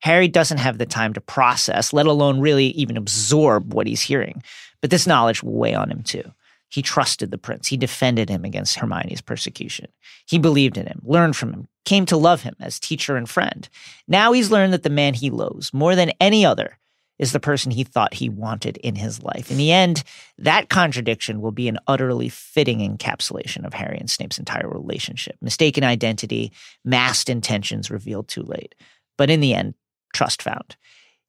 Harry 0.00 0.28
doesn't 0.28 0.58
have 0.58 0.78
the 0.78 0.86
time 0.86 1.12
to 1.12 1.20
process, 1.20 1.92
let 1.92 2.06
alone 2.06 2.40
really 2.40 2.66
even 2.68 2.96
absorb 2.96 3.72
what 3.72 3.86
he's 3.86 4.02
hearing. 4.02 4.42
But 4.80 4.90
this 4.90 5.06
knowledge 5.06 5.42
will 5.42 5.52
weigh 5.52 5.74
on 5.74 5.90
him 5.90 6.02
too. 6.02 6.32
He 6.68 6.82
trusted 6.82 7.30
the 7.30 7.38
prince. 7.38 7.68
He 7.68 7.76
defended 7.76 8.28
him 8.28 8.44
against 8.44 8.76
Hermione's 8.76 9.20
persecution. 9.20 9.88
He 10.26 10.38
believed 10.38 10.78
in 10.78 10.86
him, 10.86 11.02
learned 11.04 11.36
from 11.36 11.52
him, 11.52 11.68
came 11.84 12.06
to 12.06 12.16
love 12.16 12.42
him 12.42 12.56
as 12.60 12.80
teacher 12.80 13.16
and 13.16 13.28
friend. 13.28 13.68
Now 14.08 14.32
he's 14.32 14.50
learned 14.50 14.72
that 14.72 14.82
the 14.82 14.90
man 14.90 15.14
he 15.14 15.30
loathes 15.30 15.74
more 15.74 15.94
than 15.94 16.12
any 16.18 16.44
other 16.46 16.78
is 17.22 17.30
the 17.30 17.38
person 17.38 17.70
he 17.70 17.84
thought 17.84 18.14
he 18.14 18.28
wanted 18.28 18.78
in 18.78 18.96
his 18.96 19.22
life. 19.22 19.48
In 19.48 19.56
the 19.56 19.70
end, 19.70 20.02
that 20.38 20.68
contradiction 20.68 21.40
will 21.40 21.52
be 21.52 21.68
an 21.68 21.78
utterly 21.86 22.28
fitting 22.28 22.80
encapsulation 22.80 23.64
of 23.64 23.72
Harry 23.72 23.96
and 23.96 24.10
Snape's 24.10 24.40
entire 24.40 24.68
relationship. 24.68 25.36
Mistaken 25.40 25.84
identity, 25.84 26.50
masked 26.84 27.28
intentions 27.28 27.92
revealed 27.92 28.26
too 28.26 28.42
late. 28.42 28.74
But 29.16 29.30
in 29.30 29.38
the 29.38 29.54
end, 29.54 29.74
trust 30.12 30.42
found. 30.42 30.76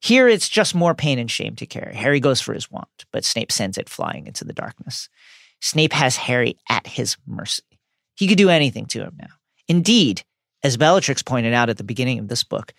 Here, 0.00 0.26
it's 0.26 0.48
just 0.48 0.74
more 0.74 0.96
pain 0.96 1.20
and 1.20 1.30
shame 1.30 1.54
to 1.56 1.66
carry. 1.66 1.94
Harry 1.94 2.18
goes 2.18 2.40
for 2.40 2.54
his 2.54 2.68
wand, 2.68 2.86
but 3.12 3.24
Snape 3.24 3.52
sends 3.52 3.78
it 3.78 3.88
flying 3.88 4.26
into 4.26 4.44
the 4.44 4.52
darkness. 4.52 5.08
Snape 5.60 5.92
has 5.92 6.16
Harry 6.16 6.56
at 6.68 6.88
his 6.88 7.16
mercy. 7.24 7.62
He 8.16 8.26
could 8.26 8.36
do 8.36 8.50
anything 8.50 8.86
to 8.86 9.02
him 9.02 9.14
now. 9.16 9.30
Indeed, 9.68 10.24
as 10.64 10.76
Bellatrix 10.76 11.22
pointed 11.22 11.54
out 11.54 11.70
at 11.70 11.76
the 11.76 11.84
beginning 11.84 12.18
of 12.18 12.26
this 12.26 12.42
book, 12.42 12.74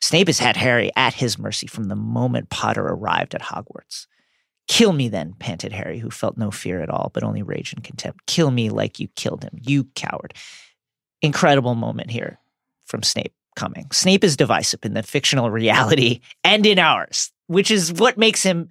Snape 0.00 0.28
has 0.28 0.38
had 0.38 0.56
Harry 0.56 0.90
at 0.96 1.14
his 1.14 1.38
mercy 1.38 1.66
from 1.66 1.84
the 1.84 1.96
moment 1.96 2.50
Potter 2.50 2.86
arrived 2.86 3.34
at 3.34 3.42
Hogwarts. 3.42 4.06
Kill 4.68 4.92
me 4.92 5.08
then, 5.08 5.34
panted 5.38 5.72
Harry, 5.72 5.98
who 5.98 6.10
felt 6.10 6.36
no 6.36 6.50
fear 6.50 6.82
at 6.82 6.90
all, 6.90 7.10
but 7.14 7.22
only 7.22 7.42
rage 7.42 7.72
and 7.72 7.84
contempt. 7.84 8.26
Kill 8.26 8.50
me 8.50 8.68
like 8.68 8.98
you 8.98 9.08
killed 9.14 9.44
him, 9.44 9.58
you 9.62 9.84
coward. 9.94 10.34
Incredible 11.22 11.74
moment 11.74 12.10
here 12.10 12.38
from 12.84 13.02
Snape 13.02 13.32
coming. 13.54 13.86
Snape 13.92 14.24
is 14.24 14.36
divisive 14.36 14.80
in 14.84 14.94
the 14.94 15.02
fictional 15.02 15.50
reality 15.50 16.20
and 16.44 16.66
in 16.66 16.78
ours, 16.78 17.32
which 17.46 17.70
is 17.70 17.92
what 17.92 18.18
makes 18.18 18.42
him 18.42 18.70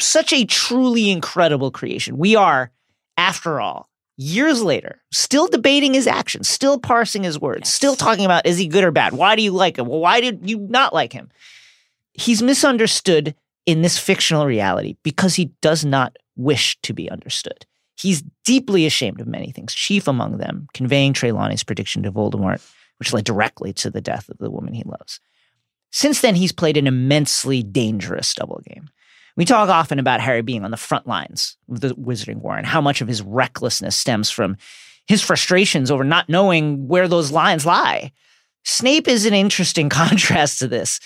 such 0.00 0.32
a 0.32 0.44
truly 0.44 1.10
incredible 1.10 1.70
creation. 1.70 2.18
We 2.18 2.34
are, 2.34 2.70
after 3.16 3.60
all, 3.60 3.88
years 4.16 4.62
later, 4.62 5.02
still 5.10 5.48
debating 5.48 5.94
his 5.94 6.06
actions, 6.06 6.48
still 6.48 6.78
parsing 6.78 7.22
his 7.22 7.38
words, 7.38 7.62
yes. 7.62 7.72
still 7.72 7.96
talking 7.96 8.24
about 8.24 8.46
is 8.46 8.58
he 8.58 8.66
good 8.66 8.84
or 8.84 8.90
bad? 8.90 9.12
Why 9.12 9.36
do 9.36 9.42
you 9.42 9.52
like 9.52 9.78
him? 9.78 9.86
Well, 9.86 10.00
why 10.00 10.20
did 10.20 10.48
you 10.48 10.58
not 10.58 10.92
like 10.92 11.12
him? 11.12 11.30
He's 12.12 12.42
misunderstood 12.42 13.34
in 13.66 13.82
this 13.82 13.98
fictional 13.98 14.46
reality 14.46 14.96
because 15.02 15.34
he 15.34 15.46
does 15.60 15.84
not 15.84 16.16
wish 16.36 16.78
to 16.82 16.92
be 16.92 17.10
understood. 17.10 17.66
He's 17.96 18.22
deeply 18.44 18.86
ashamed 18.86 19.20
of 19.20 19.26
many 19.26 19.52
things, 19.52 19.74
chief 19.74 20.08
among 20.08 20.38
them 20.38 20.66
conveying 20.74 21.12
Trelawney's 21.12 21.64
prediction 21.64 22.02
to 22.02 22.12
Voldemort, 22.12 22.60
which 22.98 23.12
led 23.12 23.24
directly 23.24 23.72
to 23.74 23.90
the 23.90 24.00
death 24.00 24.28
of 24.28 24.38
the 24.38 24.50
woman 24.50 24.74
he 24.74 24.82
loves. 24.84 25.20
Since 25.90 26.20
then, 26.22 26.34
he's 26.34 26.52
played 26.52 26.76
an 26.76 26.86
immensely 26.86 27.62
dangerous 27.62 28.34
double 28.34 28.62
game. 28.66 28.88
We 29.36 29.44
talk 29.44 29.68
often 29.68 29.98
about 29.98 30.20
Harry 30.20 30.42
being 30.42 30.64
on 30.64 30.70
the 30.70 30.76
front 30.76 31.06
lines 31.06 31.56
of 31.70 31.80
the 31.80 31.94
Wizarding 31.94 32.42
War 32.42 32.56
and 32.56 32.66
how 32.66 32.80
much 32.80 33.00
of 33.00 33.08
his 33.08 33.22
recklessness 33.22 33.96
stems 33.96 34.30
from 34.30 34.56
his 35.06 35.22
frustrations 35.22 35.90
over 35.90 36.04
not 36.04 36.28
knowing 36.28 36.86
where 36.86 37.08
those 37.08 37.32
lines 37.32 37.66
lie. 37.66 38.12
Snape 38.64 39.08
is 39.08 39.26
an 39.26 39.34
interesting 39.34 39.88
contrast 39.90 40.58
to 40.58 40.68
this 40.68 41.00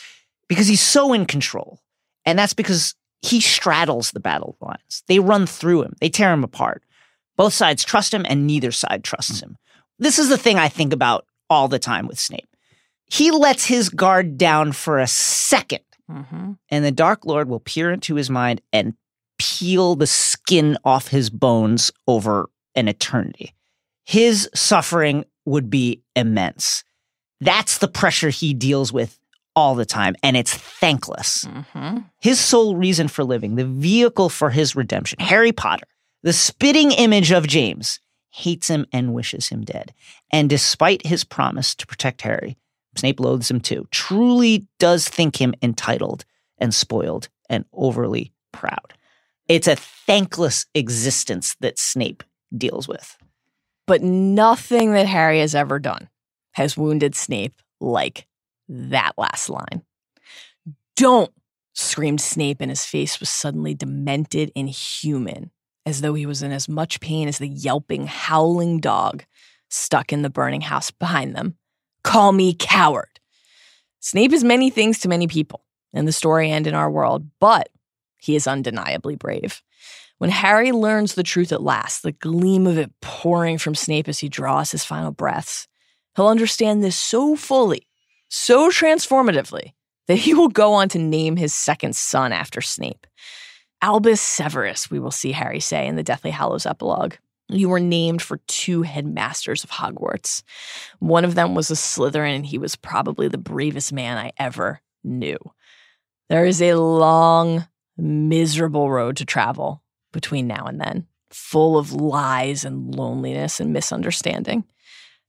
because 0.48 0.66
he's 0.66 0.82
so 0.82 1.12
in 1.12 1.26
control. 1.26 1.80
And 2.24 2.38
that's 2.38 2.54
because 2.54 2.94
he 3.22 3.40
straddles 3.40 4.10
the 4.10 4.20
battle 4.20 4.56
lines. 4.60 5.02
They 5.06 5.18
run 5.18 5.46
through 5.46 5.82
him, 5.82 5.94
they 6.00 6.08
tear 6.08 6.32
him 6.32 6.44
apart. 6.44 6.82
Both 7.36 7.52
sides 7.52 7.84
trust 7.84 8.14
him, 8.14 8.24
and 8.28 8.46
neither 8.46 8.72
side 8.72 9.04
trusts 9.04 9.40
him. 9.40 9.58
This 9.98 10.18
is 10.18 10.28
the 10.28 10.38
thing 10.38 10.58
I 10.58 10.68
think 10.68 10.92
about 10.92 11.26
all 11.50 11.68
the 11.68 11.78
time 11.78 12.06
with 12.06 12.18
Snape. 12.18 12.48
He 13.04 13.30
lets 13.30 13.66
his 13.66 13.88
guard 13.88 14.36
down 14.36 14.72
for 14.72 14.98
a 14.98 15.06
second 15.06 15.80
Mm-hmm. 16.10 16.52
And 16.70 16.84
the 16.84 16.92
Dark 16.92 17.24
Lord 17.24 17.48
will 17.48 17.60
peer 17.60 17.90
into 17.92 18.14
his 18.14 18.30
mind 18.30 18.60
and 18.72 18.94
peel 19.38 19.96
the 19.96 20.06
skin 20.06 20.78
off 20.84 21.08
his 21.08 21.30
bones 21.30 21.92
over 22.06 22.48
an 22.74 22.88
eternity. 22.88 23.54
His 24.04 24.48
suffering 24.54 25.24
would 25.44 25.68
be 25.70 26.02
immense. 26.14 26.84
That's 27.40 27.78
the 27.78 27.88
pressure 27.88 28.30
he 28.30 28.54
deals 28.54 28.92
with 28.92 29.18
all 29.54 29.74
the 29.74 29.86
time, 29.86 30.14
and 30.22 30.36
it's 30.36 30.54
thankless. 30.54 31.44
Mm-hmm. 31.44 31.98
His 32.20 32.38
sole 32.38 32.76
reason 32.76 33.08
for 33.08 33.24
living, 33.24 33.56
the 33.56 33.64
vehicle 33.64 34.28
for 34.28 34.50
his 34.50 34.76
redemption, 34.76 35.18
Harry 35.18 35.52
Potter, 35.52 35.86
the 36.22 36.34
spitting 36.34 36.92
image 36.92 37.32
of 37.32 37.46
James, 37.46 37.98
hates 38.30 38.68
him 38.68 38.86
and 38.92 39.14
wishes 39.14 39.48
him 39.48 39.64
dead. 39.64 39.94
And 40.30 40.50
despite 40.50 41.06
his 41.06 41.24
promise 41.24 41.74
to 41.76 41.86
protect 41.86 42.20
Harry, 42.22 42.58
Snape 42.96 43.20
loathes 43.20 43.50
him 43.50 43.60
too, 43.60 43.86
truly 43.90 44.66
does 44.78 45.08
think 45.08 45.40
him 45.40 45.54
entitled 45.62 46.24
and 46.58 46.74
spoiled 46.74 47.28
and 47.48 47.64
overly 47.72 48.32
proud. 48.52 48.94
It's 49.48 49.68
a 49.68 49.76
thankless 49.76 50.66
existence 50.74 51.56
that 51.60 51.78
Snape 51.78 52.22
deals 52.56 52.88
with. 52.88 53.16
But 53.86 54.02
nothing 54.02 54.92
that 54.92 55.06
Harry 55.06 55.40
has 55.40 55.54
ever 55.54 55.78
done 55.78 56.08
has 56.52 56.76
wounded 56.76 57.14
Snape 57.14 57.60
like 57.80 58.26
that 58.68 59.12
last 59.16 59.48
line. 59.48 59.82
Don't, 60.96 61.32
screamed 61.74 62.20
Snape, 62.20 62.60
and 62.60 62.70
his 62.70 62.84
face 62.84 63.20
was 63.20 63.28
suddenly 63.28 63.74
demented 63.74 64.50
and 64.56 64.68
human, 64.68 65.50
as 65.84 66.00
though 66.00 66.14
he 66.14 66.26
was 66.26 66.42
in 66.42 66.50
as 66.50 66.68
much 66.68 67.00
pain 67.00 67.28
as 67.28 67.38
the 67.38 67.48
yelping, 67.48 68.06
howling 68.06 68.80
dog 68.80 69.24
stuck 69.68 70.12
in 70.12 70.22
the 70.22 70.30
burning 70.30 70.62
house 70.62 70.90
behind 70.90 71.36
them 71.36 71.56
call 72.06 72.32
me 72.32 72.54
coward. 72.58 73.18
Snape 73.98 74.32
is 74.32 74.44
many 74.44 74.70
things 74.70 75.00
to 75.00 75.08
many 75.08 75.26
people 75.26 75.64
in 75.92 76.04
the 76.04 76.12
story 76.12 76.50
and 76.50 76.66
in 76.66 76.74
our 76.74 76.88
world, 76.88 77.26
but 77.40 77.68
he 78.18 78.36
is 78.36 78.46
undeniably 78.46 79.16
brave. 79.16 79.60
When 80.18 80.30
Harry 80.30 80.70
learns 80.70 81.14
the 81.14 81.24
truth 81.24 81.52
at 81.52 81.62
last, 81.62 82.02
the 82.02 82.12
gleam 82.12 82.66
of 82.66 82.78
it 82.78 82.92
pouring 83.02 83.58
from 83.58 83.74
Snape 83.74 84.08
as 84.08 84.20
he 84.20 84.28
draws 84.28 84.70
his 84.70 84.84
final 84.84 85.10
breaths, 85.10 85.66
he'll 86.14 86.28
understand 86.28 86.82
this 86.82 86.96
so 86.96 87.34
fully, 87.34 87.88
so 88.28 88.70
transformatively, 88.70 89.72
that 90.06 90.18
he 90.18 90.32
will 90.32 90.48
go 90.48 90.74
on 90.74 90.88
to 90.90 90.98
name 90.98 91.36
his 91.36 91.52
second 91.52 91.96
son 91.96 92.32
after 92.32 92.60
Snape. 92.60 93.06
Albus 93.82 94.20
Severus, 94.20 94.90
we 94.90 95.00
will 95.00 95.10
see 95.10 95.32
Harry 95.32 95.60
say 95.60 95.86
in 95.88 95.96
the 95.96 96.04
Deathly 96.04 96.30
Hallows 96.30 96.66
epilogue. 96.66 97.14
You 97.48 97.68
were 97.68 97.80
named 97.80 98.22
for 98.22 98.38
two 98.48 98.82
headmasters 98.82 99.62
of 99.62 99.70
Hogwarts. 99.70 100.42
One 100.98 101.24
of 101.24 101.36
them 101.36 101.54
was 101.54 101.70
a 101.70 101.74
Slytherin, 101.74 102.36
and 102.36 102.46
he 102.46 102.58
was 102.58 102.74
probably 102.74 103.28
the 103.28 103.38
bravest 103.38 103.92
man 103.92 104.18
I 104.18 104.32
ever 104.38 104.80
knew. 105.04 105.38
There 106.28 106.44
is 106.44 106.60
a 106.60 106.74
long, 106.74 107.68
miserable 107.96 108.90
road 108.90 109.16
to 109.18 109.24
travel 109.24 109.82
between 110.12 110.48
now 110.48 110.64
and 110.64 110.80
then, 110.80 111.06
full 111.30 111.78
of 111.78 111.92
lies 111.92 112.64
and 112.64 112.94
loneliness 112.94 113.60
and 113.60 113.72
misunderstanding. 113.72 114.64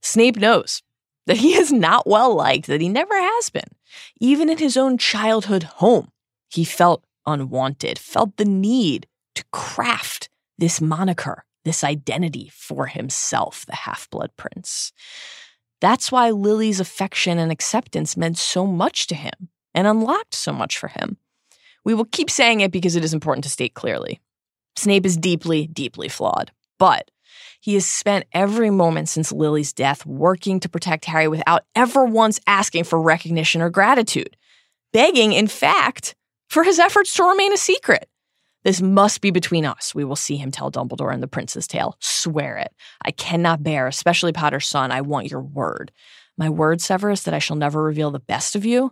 Snape 0.01 0.37
knows 0.37 0.81
that 1.27 1.37
he 1.37 1.55
is 1.55 1.71
not 1.71 2.07
well 2.07 2.33
liked, 2.33 2.67
that 2.67 2.81
he 2.81 2.89
never 2.89 3.13
has 3.15 3.49
been. 3.49 3.69
Even 4.19 4.49
in 4.49 4.57
his 4.57 4.77
own 4.77 4.97
childhood 4.97 5.63
home, 5.63 6.11
he 6.49 6.63
felt 6.63 7.03
unwanted, 7.25 7.99
felt 7.99 8.37
the 8.37 8.45
need 8.45 9.05
to 9.35 9.43
craft 9.51 10.29
this 10.57 10.81
moniker, 10.81 11.43
this 11.65 11.83
identity 11.83 12.49
for 12.53 12.87
himself, 12.87 13.65
the 13.65 13.75
half 13.75 14.09
blood 14.09 14.31
prince. 14.37 14.91
That's 15.81 16.11
why 16.11 16.31
Lily's 16.31 16.79
affection 16.79 17.37
and 17.37 17.51
acceptance 17.51 18.17
meant 18.17 18.37
so 18.37 18.65
much 18.65 19.07
to 19.07 19.15
him 19.15 19.49
and 19.73 19.85
unlocked 19.85 20.33
so 20.33 20.51
much 20.51 20.77
for 20.77 20.87
him. 20.87 21.17
We 21.85 21.93
will 21.93 22.05
keep 22.05 22.29
saying 22.29 22.61
it 22.61 22.71
because 22.71 22.95
it 22.95 23.03
is 23.03 23.13
important 23.13 23.43
to 23.43 23.49
state 23.49 23.73
clearly. 23.73 24.19
Snape 24.75 25.05
is 25.05 25.17
deeply, 25.17 25.67
deeply 25.67 26.09
flawed, 26.09 26.51
but 26.79 27.09
he 27.61 27.73
has 27.75 27.85
spent 27.85 28.25
every 28.33 28.69
moment 28.69 29.09
since 29.09 29.31
Lily's 29.31 29.73
death 29.73 30.05
working 30.05 30.59
to 30.59 30.69
protect 30.69 31.05
Harry 31.05 31.27
without 31.27 31.63
ever 31.75 32.05
once 32.05 32.39
asking 32.47 32.83
for 32.83 33.01
recognition 33.01 33.61
or 33.61 33.69
gratitude, 33.69 34.35
begging, 34.93 35.33
in 35.33 35.47
fact, 35.47 36.15
for 36.49 36.63
his 36.63 36.79
efforts 36.79 37.13
to 37.15 37.23
remain 37.23 37.53
a 37.53 37.57
secret. 37.57 38.07
This 38.67 38.81
must 38.81 39.21
be 39.21 39.31
between 39.31 39.63
us. 39.63 39.95
We 39.95 40.03
will 40.03 40.17
see 40.17 40.35
him 40.35 40.51
tell 40.51 40.69
Dumbledore 40.69 41.13
in 41.13 41.21
The 41.21 41.27
Prince's 41.29 41.67
Tale. 41.67 41.95
Swear 42.01 42.57
it. 42.57 42.75
I 43.01 43.11
cannot 43.11 43.63
bear, 43.63 43.87
especially 43.87 44.33
Potter's 44.33 44.67
son. 44.67 44.91
I 44.91 44.99
want 44.99 45.31
your 45.31 45.39
word. 45.39 45.89
My 46.37 46.49
word, 46.49 46.81
Severus, 46.81 47.23
that 47.23 47.33
I 47.33 47.39
shall 47.39 47.55
never 47.55 47.81
reveal 47.81 48.11
the 48.11 48.19
best 48.19 48.57
of 48.57 48.65
you. 48.65 48.91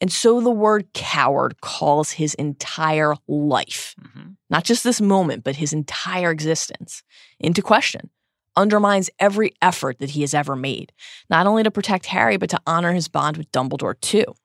And 0.00 0.12
so 0.12 0.40
the 0.40 0.52
word 0.52 0.86
coward 0.94 1.60
calls 1.60 2.12
his 2.12 2.34
entire 2.34 3.16
life, 3.26 3.96
mm-hmm. 4.00 4.34
not 4.48 4.62
just 4.62 4.84
this 4.84 5.00
moment, 5.00 5.42
but 5.42 5.56
his 5.56 5.72
entire 5.72 6.30
existence, 6.30 7.02
into 7.40 7.62
question, 7.62 8.10
undermines 8.54 9.10
every 9.18 9.54
effort 9.60 9.98
that 9.98 10.10
he 10.10 10.20
has 10.20 10.34
ever 10.34 10.54
made, 10.54 10.92
not 11.28 11.48
only 11.48 11.64
to 11.64 11.72
protect 11.72 12.06
Harry, 12.06 12.36
but 12.36 12.50
to 12.50 12.60
honor 12.64 12.92
his 12.92 13.08
bond 13.08 13.38
with 13.38 13.50
Dumbledore, 13.50 14.00
too. 14.00 14.36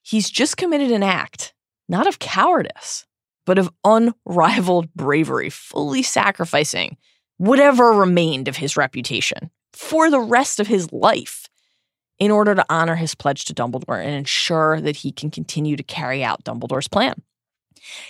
He's 0.00 0.30
just 0.30 0.56
committed 0.56 0.92
an 0.92 1.02
act, 1.02 1.54
not 1.88 2.06
of 2.06 2.20
cowardice, 2.20 3.04
but 3.46 3.58
of 3.58 3.70
unrivaled 3.84 4.92
bravery, 4.94 5.50
fully 5.50 6.02
sacrificing 6.02 6.96
whatever 7.38 7.92
remained 7.92 8.48
of 8.48 8.56
his 8.56 8.76
reputation 8.76 9.50
for 9.72 10.10
the 10.10 10.20
rest 10.20 10.60
of 10.60 10.66
his 10.66 10.92
life 10.92 11.48
in 12.18 12.30
order 12.30 12.54
to 12.54 12.64
honor 12.68 12.94
his 12.94 13.14
pledge 13.14 13.44
to 13.46 13.54
Dumbledore 13.54 14.00
and 14.00 14.14
ensure 14.14 14.80
that 14.80 14.96
he 14.96 15.10
can 15.10 15.30
continue 15.30 15.76
to 15.76 15.82
carry 15.82 16.22
out 16.22 16.44
Dumbledore's 16.44 16.88
plan. 16.88 17.14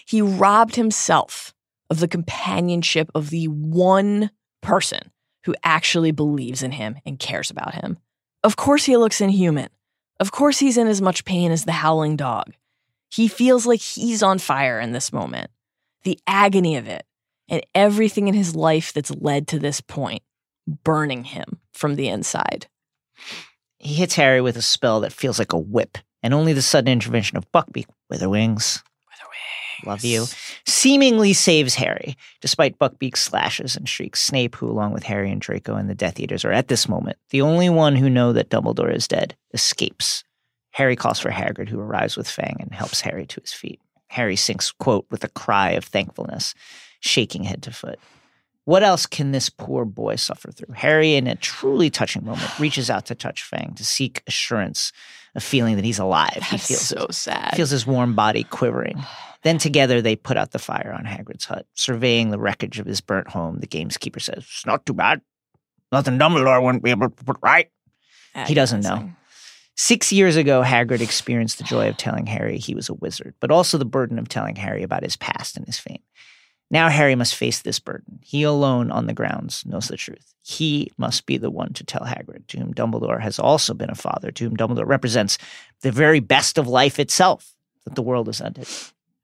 He 0.06 0.20
robbed 0.20 0.76
himself 0.76 1.54
of 1.88 2.00
the 2.00 2.08
companionship 2.08 3.10
of 3.14 3.30
the 3.30 3.46
one 3.46 4.30
person 4.60 5.10
who 5.44 5.54
actually 5.64 6.12
believes 6.12 6.62
in 6.62 6.72
him 6.72 6.96
and 7.06 7.18
cares 7.18 7.50
about 7.50 7.74
him. 7.74 7.98
Of 8.44 8.56
course, 8.56 8.84
he 8.84 8.96
looks 8.96 9.20
inhuman. 9.20 9.68
Of 10.20 10.30
course, 10.30 10.58
he's 10.58 10.76
in 10.76 10.86
as 10.86 11.00
much 11.00 11.24
pain 11.24 11.50
as 11.50 11.64
the 11.64 11.72
howling 11.72 12.16
dog. 12.16 12.52
He 13.12 13.28
feels 13.28 13.66
like 13.66 13.80
he's 13.80 14.22
on 14.22 14.38
fire 14.38 14.80
in 14.80 14.92
this 14.92 15.12
moment. 15.12 15.50
The 16.02 16.18
agony 16.26 16.76
of 16.76 16.88
it 16.88 17.04
and 17.48 17.64
everything 17.74 18.26
in 18.26 18.34
his 18.34 18.56
life 18.56 18.94
that's 18.94 19.10
led 19.10 19.46
to 19.48 19.58
this 19.58 19.82
point, 19.82 20.22
burning 20.66 21.24
him 21.24 21.60
from 21.72 21.96
the 21.96 22.08
inside. 22.08 22.68
He 23.78 23.94
hits 23.94 24.14
Harry 24.14 24.40
with 24.40 24.56
a 24.56 24.62
spell 24.62 25.00
that 25.00 25.12
feels 25.12 25.38
like 25.38 25.52
a 25.52 25.58
whip, 25.58 25.98
and 26.22 26.32
only 26.32 26.54
the 26.54 26.62
sudden 26.62 26.90
intervention 26.90 27.36
of 27.36 27.50
Buckbeak, 27.52 27.86
Witherwings, 28.10 28.82
Witherwings, 29.10 29.86
love 29.86 30.04
you, 30.04 30.24
seemingly 30.66 31.34
saves 31.34 31.74
Harry. 31.74 32.16
Despite 32.40 32.78
Buckbeak's 32.78 33.20
slashes 33.20 33.76
and 33.76 33.86
shrieks, 33.86 34.22
Snape, 34.22 34.56
who 34.56 34.70
along 34.70 34.92
with 34.92 35.02
Harry 35.02 35.30
and 35.30 35.40
Draco 35.40 35.74
and 35.74 35.90
the 35.90 35.94
Death 35.94 36.18
Eaters 36.18 36.46
are 36.46 36.52
at 36.52 36.68
this 36.68 36.88
moment 36.88 37.18
the 37.28 37.42
only 37.42 37.68
one 37.68 37.96
who 37.96 38.08
know 38.08 38.32
that 38.32 38.48
Dumbledore 38.48 38.94
is 38.94 39.06
dead, 39.06 39.36
escapes. 39.52 40.24
Harry 40.72 40.96
calls 40.96 41.18
for 41.18 41.30
Hagrid, 41.30 41.68
who 41.68 41.80
arrives 41.80 42.16
with 42.16 42.28
Fang 42.28 42.56
and 42.60 42.72
helps 42.72 43.00
Harry 43.02 43.26
to 43.26 43.40
his 43.40 43.52
feet. 43.52 43.80
Harry 44.08 44.36
sinks, 44.36 44.72
quote, 44.72 45.06
with 45.10 45.24
a 45.24 45.28
cry 45.28 45.70
of 45.70 45.84
thankfulness, 45.84 46.54
shaking 47.00 47.44
head 47.44 47.62
to 47.62 47.70
foot. 47.70 47.98
What 48.64 48.82
else 48.82 49.06
can 49.06 49.32
this 49.32 49.50
poor 49.50 49.84
boy 49.84 50.16
suffer 50.16 50.52
through? 50.52 50.74
Harry, 50.74 51.14
in 51.14 51.26
a 51.26 51.34
truly 51.34 51.90
touching 51.90 52.24
moment, 52.24 52.58
reaches 52.58 52.90
out 52.90 53.06
to 53.06 53.14
touch 53.14 53.42
Fang 53.42 53.74
to 53.76 53.84
seek 53.84 54.22
assurance, 54.26 54.92
a 55.34 55.40
feeling 55.40 55.76
that 55.76 55.84
he's 55.84 55.98
alive. 55.98 56.46
That's 56.50 56.68
he 56.68 56.74
feels 56.74 56.82
so 56.82 57.06
sad. 57.10 57.56
Feels 57.56 57.70
his 57.70 57.86
warm 57.86 58.14
body 58.14 58.44
quivering. 58.44 59.02
Then 59.42 59.58
together 59.58 60.00
they 60.00 60.14
put 60.14 60.36
out 60.36 60.52
the 60.52 60.60
fire 60.60 60.94
on 60.96 61.04
Hagrid's 61.04 61.46
hut, 61.46 61.66
surveying 61.74 62.30
the 62.30 62.38
wreckage 62.38 62.78
of 62.78 62.86
his 62.86 63.00
burnt 63.00 63.28
home. 63.28 63.58
The 63.58 63.66
gamekeeper 63.66 64.20
says, 64.20 64.38
"It's 64.38 64.66
not 64.66 64.86
too 64.86 64.94
bad. 64.94 65.22
Nothing 65.90 66.18
Dumbledore 66.18 66.62
wouldn't 66.62 66.84
be 66.84 66.90
able 66.90 67.10
to 67.10 67.24
put 67.24 67.38
right." 67.42 67.68
He 68.46 68.54
doesn't 68.54 68.82
know. 68.82 69.10
Six 69.84 70.12
years 70.12 70.36
ago, 70.36 70.62
Hagrid 70.62 71.00
experienced 71.00 71.58
the 71.58 71.64
joy 71.64 71.88
of 71.88 71.96
telling 71.96 72.26
Harry 72.26 72.56
he 72.56 72.72
was 72.72 72.88
a 72.88 72.94
wizard, 72.94 73.34
but 73.40 73.50
also 73.50 73.76
the 73.76 73.84
burden 73.84 74.16
of 74.16 74.28
telling 74.28 74.54
Harry 74.54 74.84
about 74.84 75.02
his 75.02 75.16
past 75.16 75.56
and 75.56 75.66
his 75.66 75.76
fame. 75.76 75.98
Now 76.70 76.88
Harry 76.88 77.16
must 77.16 77.34
face 77.34 77.62
this 77.62 77.80
burden. 77.80 78.20
He 78.22 78.44
alone 78.44 78.92
on 78.92 79.06
the 79.06 79.12
grounds 79.12 79.66
knows 79.66 79.88
the 79.88 79.96
truth. 79.96 80.34
He 80.40 80.92
must 80.98 81.26
be 81.26 81.36
the 81.36 81.50
one 81.50 81.72
to 81.72 81.82
tell 81.82 82.02
Hagrid, 82.02 82.46
to 82.46 82.58
whom 82.58 82.72
Dumbledore 82.72 83.20
has 83.20 83.40
also 83.40 83.74
been 83.74 83.90
a 83.90 83.96
father, 83.96 84.30
to 84.30 84.44
whom 84.44 84.56
Dumbledore 84.56 84.86
represents 84.86 85.36
the 85.80 85.90
very 85.90 86.20
best 86.20 86.58
of 86.58 86.68
life 86.68 87.00
itself, 87.00 87.56
that 87.84 87.96
the 87.96 88.02
world 88.02 88.28
is 88.28 88.40
ended. 88.40 88.68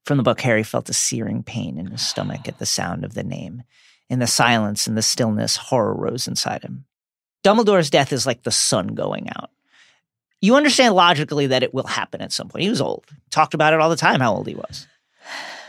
From 0.07 0.17
the 0.17 0.25
book, 0.25 0.41
Harry 0.41 0.65
felt 0.65 0.91
a 0.91 0.93
searing 0.93 1.45
pain 1.45 1.79
in 1.79 1.87
his 1.87 2.05
stomach 2.05 2.49
at 2.49 2.59
the 2.59 2.67
sound 2.67 3.05
of 3.05 3.15
the 3.15 3.23
name. 3.23 3.63
In 4.11 4.19
the 4.19 4.27
silence 4.27 4.89
and 4.89 4.97
the 4.97 5.03
stillness, 5.03 5.57
horror 5.57 5.95
rose 5.95 6.27
inside 6.27 6.65
him. 6.65 6.85
Dumbledore's 7.45 7.91
death 7.91 8.13
is 8.13 8.27
like 8.27 8.43
the 8.43 8.51
sun 8.51 8.89
going 8.89 9.29
out. 9.37 9.51
You 10.41 10.57
understand 10.57 10.95
logically 10.95 11.49
that 11.49 11.63
it 11.63 11.75
will 11.75 11.87
happen 11.87 12.21
at 12.21 12.33
some 12.33 12.49
point. 12.49 12.63
He 12.63 12.71
was 12.71 12.81
old. 12.81 13.05
Talked 13.31 13.55
about 13.55 13.73
it 13.73 13.81
all 13.81 13.91
the 13.91 13.97
time 13.97 14.21
how 14.21 14.35
old 14.35 14.47
he 14.47 14.55
was. 14.55 14.87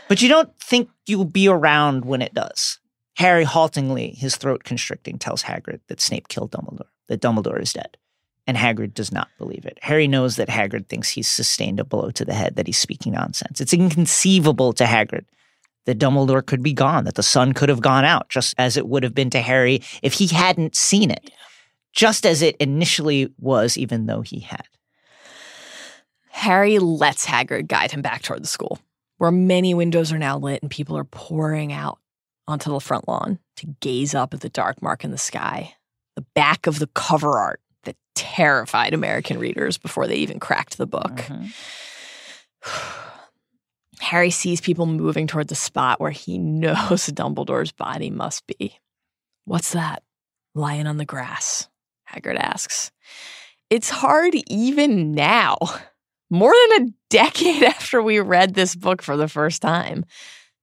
But 0.08 0.22
you 0.22 0.28
don't 0.28 0.54
think 0.58 0.90
you'll 1.06 1.24
be 1.24 1.48
around 1.48 2.04
when 2.04 2.22
it 2.22 2.34
does. 2.34 2.78
Harry 3.16 3.44
haltingly, 3.44 4.10
his 4.16 4.36
throat 4.36 4.64
constricting, 4.64 5.18
tells 5.18 5.42
Hagrid 5.42 5.80
that 5.88 6.00
Snape 6.00 6.28
killed 6.28 6.52
Dumbledore, 6.52 6.88
that 7.08 7.20
Dumbledore 7.20 7.60
is 7.60 7.72
dead. 7.72 7.96
And 8.46 8.56
Hagrid 8.56 8.94
does 8.94 9.12
not 9.12 9.28
believe 9.38 9.64
it. 9.66 9.78
Harry 9.82 10.08
knows 10.08 10.36
that 10.36 10.48
Hagrid 10.48 10.88
thinks 10.88 11.10
he's 11.10 11.28
sustained 11.28 11.78
a 11.78 11.84
blow 11.84 12.10
to 12.12 12.24
the 12.24 12.34
head, 12.34 12.56
that 12.56 12.66
he's 12.66 12.78
speaking 12.78 13.12
nonsense. 13.12 13.60
It's 13.60 13.74
inconceivable 13.74 14.72
to 14.74 14.84
Hagrid 14.84 15.26
that 15.86 15.98
Dumbledore 15.98 16.44
could 16.44 16.62
be 16.62 16.72
gone, 16.72 17.04
that 17.04 17.14
the 17.14 17.22
sun 17.22 17.52
could 17.52 17.68
have 17.68 17.80
gone 17.80 18.04
out, 18.04 18.28
just 18.28 18.54
as 18.58 18.76
it 18.76 18.88
would 18.88 19.02
have 19.02 19.14
been 19.14 19.30
to 19.30 19.40
Harry 19.40 19.82
if 20.02 20.14
he 20.14 20.26
hadn't 20.26 20.74
seen 20.74 21.10
it, 21.10 21.30
just 21.92 22.26
as 22.26 22.42
it 22.42 22.56
initially 22.58 23.32
was, 23.38 23.76
even 23.76 24.06
though 24.06 24.22
he 24.22 24.40
had. 24.40 24.64
Harry 26.30 26.78
lets 26.78 27.26
Hagrid 27.26 27.66
guide 27.66 27.90
him 27.90 28.02
back 28.02 28.22
toward 28.22 28.42
the 28.42 28.48
school 28.48 28.78
where 29.20 29.30
many 29.30 29.74
windows 29.74 30.12
are 30.12 30.18
now 30.18 30.38
lit 30.38 30.62
and 30.62 30.70
people 30.70 30.96
are 30.96 31.04
pouring 31.04 31.74
out 31.74 31.98
onto 32.48 32.72
the 32.72 32.80
front 32.80 33.06
lawn 33.06 33.38
to 33.54 33.66
gaze 33.80 34.14
up 34.14 34.32
at 34.32 34.40
the 34.40 34.48
dark 34.48 34.80
mark 34.80 35.04
in 35.04 35.10
the 35.10 35.18
sky, 35.18 35.74
the 36.16 36.24
back 36.34 36.66
of 36.66 36.78
the 36.78 36.86
cover 36.86 37.38
art 37.38 37.60
that 37.84 37.96
terrified 38.14 38.94
American 38.94 39.38
readers 39.38 39.76
before 39.76 40.06
they 40.06 40.16
even 40.16 40.40
cracked 40.40 40.78
the 40.78 40.86
book. 40.86 41.16
Mm-hmm. 41.16 41.46
Harry 44.00 44.30
sees 44.30 44.62
people 44.62 44.86
moving 44.86 45.26
toward 45.26 45.48
the 45.48 45.54
spot 45.54 46.00
where 46.00 46.10
he 46.10 46.38
knows 46.38 47.06
Dumbledore's 47.06 47.72
body 47.72 48.08
must 48.08 48.46
be. 48.46 48.78
What's 49.44 49.74
that? 49.74 50.02
Lying 50.54 50.86
on 50.86 50.96
the 50.96 51.04
grass, 51.04 51.68
Hagrid 52.14 52.38
asks. 52.38 52.90
It's 53.68 53.90
hard 53.90 54.34
even 54.48 55.12
now 55.12 55.56
more 56.30 56.54
than 56.68 56.82
a 56.82 56.90
decade 57.10 57.62
after 57.64 58.02
we 58.02 58.20
read 58.20 58.54
this 58.54 58.74
book 58.74 59.02
for 59.02 59.16
the 59.16 59.28
first 59.28 59.62
time 59.62 60.04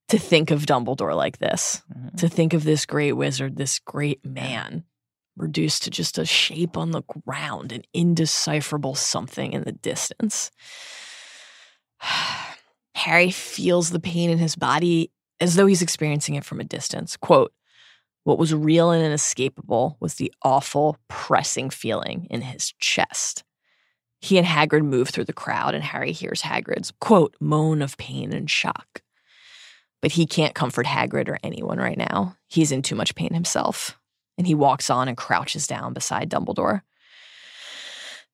to 0.09 0.17
think 0.17 0.51
of 0.51 0.65
Dumbledore 0.65 1.15
like 1.15 1.37
this, 1.37 1.81
mm-hmm. 1.93 2.15
to 2.17 2.29
think 2.29 2.53
of 2.53 2.63
this 2.63 2.85
great 2.85 3.13
wizard, 3.13 3.57
this 3.57 3.79
great 3.79 4.25
man, 4.25 4.85
reduced 5.35 5.83
to 5.83 5.89
just 5.89 6.17
a 6.17 6.25
shape 6.25 6.77
on 6.77 6.91
the 6.91 7.03
ground, 7.03 7.71
an 7.71 7.83
indecipherable 7.93 8.95
something 8.95 9.53
in 9.53 9.63
the 9.63 9.73
distance. 9.73 10.49
Harry 12.95 13.29
feels 13.29 13.91
the 13.91 13.99
pain 13.99 14.29
in 14.29 14.39
his 14.39 14.55
body 14.55 15.11
as 15.39 15.55
though 15.55 15.67
he's 15.67 15.83
experiencing 15.83 16.35
it 16.35 16.43
from 16.43 16.59
a 16.59 16.63
distance. 16.63 17.15
Quote, 17.15 17.53
what 18.27 18.37
was 18.37 18.53
real 18.53 18.91
and 18.91 19.01
inescapable 19.01 19.95
was 20.01 20.15
the 20.15 20.33
awful, 20.41 20.97
pressing 21.07 21.69
feeling 21.69 22.27
in 22.29 22.41
his 22.41 22.73
chest. 22.73 23.45
He 24.19 24.37
and 24.37 24.45
Hagrid 24.45 24.83
move 24.83 25.07
through 25.07 25.23
the 25.23 25.31
crowd, 25.31 25.73
and 25.73 25.81
Harry 25.81 26.11
hears 26.11 26.41
Hagrid's 26.41 26.91
quote, 26.99 27.37
moan 27.39 27.81
of 27.81 27.95
pain 27.95 28.33
and 28.33 28.49
shock. 28.51 29.01
But 30.01 30.11
he 30.11 30.25
can't 30.25 30.53
comfort 30.53 30.85
Hagrid 30.85 31.29
or 31.29 31.39
anyone 31.41 31.77
right 31.77 31.97
now. 31.97 32.35
He's 32.47 32.73
in 32.73 32.81
too 32.81 32.95
much 32.95 33.15
pain 33.15 33.33
himself. 33.33 33.97
And 34.37 34.45
he 34.45 34.53
walks 34.53 34.89
on 34.89 35.07
and 35.07 35.15
crouches 35.15 35.65
down 35.65 35.93
beside 35.93 36.29
Dumbledore. 36.29 36.81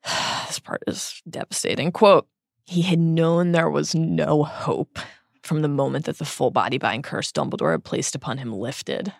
this 0.47 0.57
part 0.57 0.81
is 0.87 1.21
devastating. 1.29 1.91
Quote, 1.91 2.27
he 2.65 2.81
had 2.81 2.97
known 2.97 3.51
there 3.51 3.69
was 3.69 3.93
no 3.93 4.43
hope 4.43 4.97
from 5.43 5.61
the 5.61 5.67
moment 5.67 6.05
that 6.05 6.17
the 6.17 6.25
full 6.25 6.49
body 6.49 6.79
bind 6.79 7.03
curse 7.03 7.31
Dumbledore 7.31 7.73
had 7.73 7.83
placed 7.83 8.15
upon 8.15 8.39
him 8.39 8.51
lifted. 8.51 9.13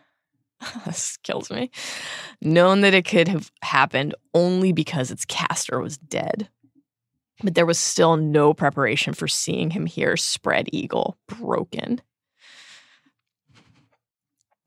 this 0.86 1.18
kills 1.24 1.50
me. 1.50 1.72
Known 2.42 2.82
that 2.82 2.94
it 2.94 3.06
could 3.06 3.28
have 3.28 3.52
happened 3.62 4.16
only 4.34 4.72
because 4.72 5.12
its 5.12 5.26
caster 5.26 5.80
was 5.80 5.98
dead. 5.98 6.50
But 7.44 7.56
there 7.56 7.66
was 7.66 7.80
still 7.80 8.16
no 8.16 8.54
preparation 8.54 9.14
for 9.14 9.28
seeing 9.28 9.72
him 9.72 9.86
here 9.86 10.16
spread 10.16 10.70
eagle, 10.72 11.18
broken. 11.28 12.02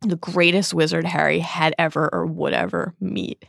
The 0.02 0.16
greatest 0.16 0.74
wizard 0.74 1.05
Harry 1.05 1.39
had 1.39 1.74
ever 1.78 2.09
or 2.12 2.27
would 2.27 2.52
ever 2.52 2.94
meet. 3.01 3.47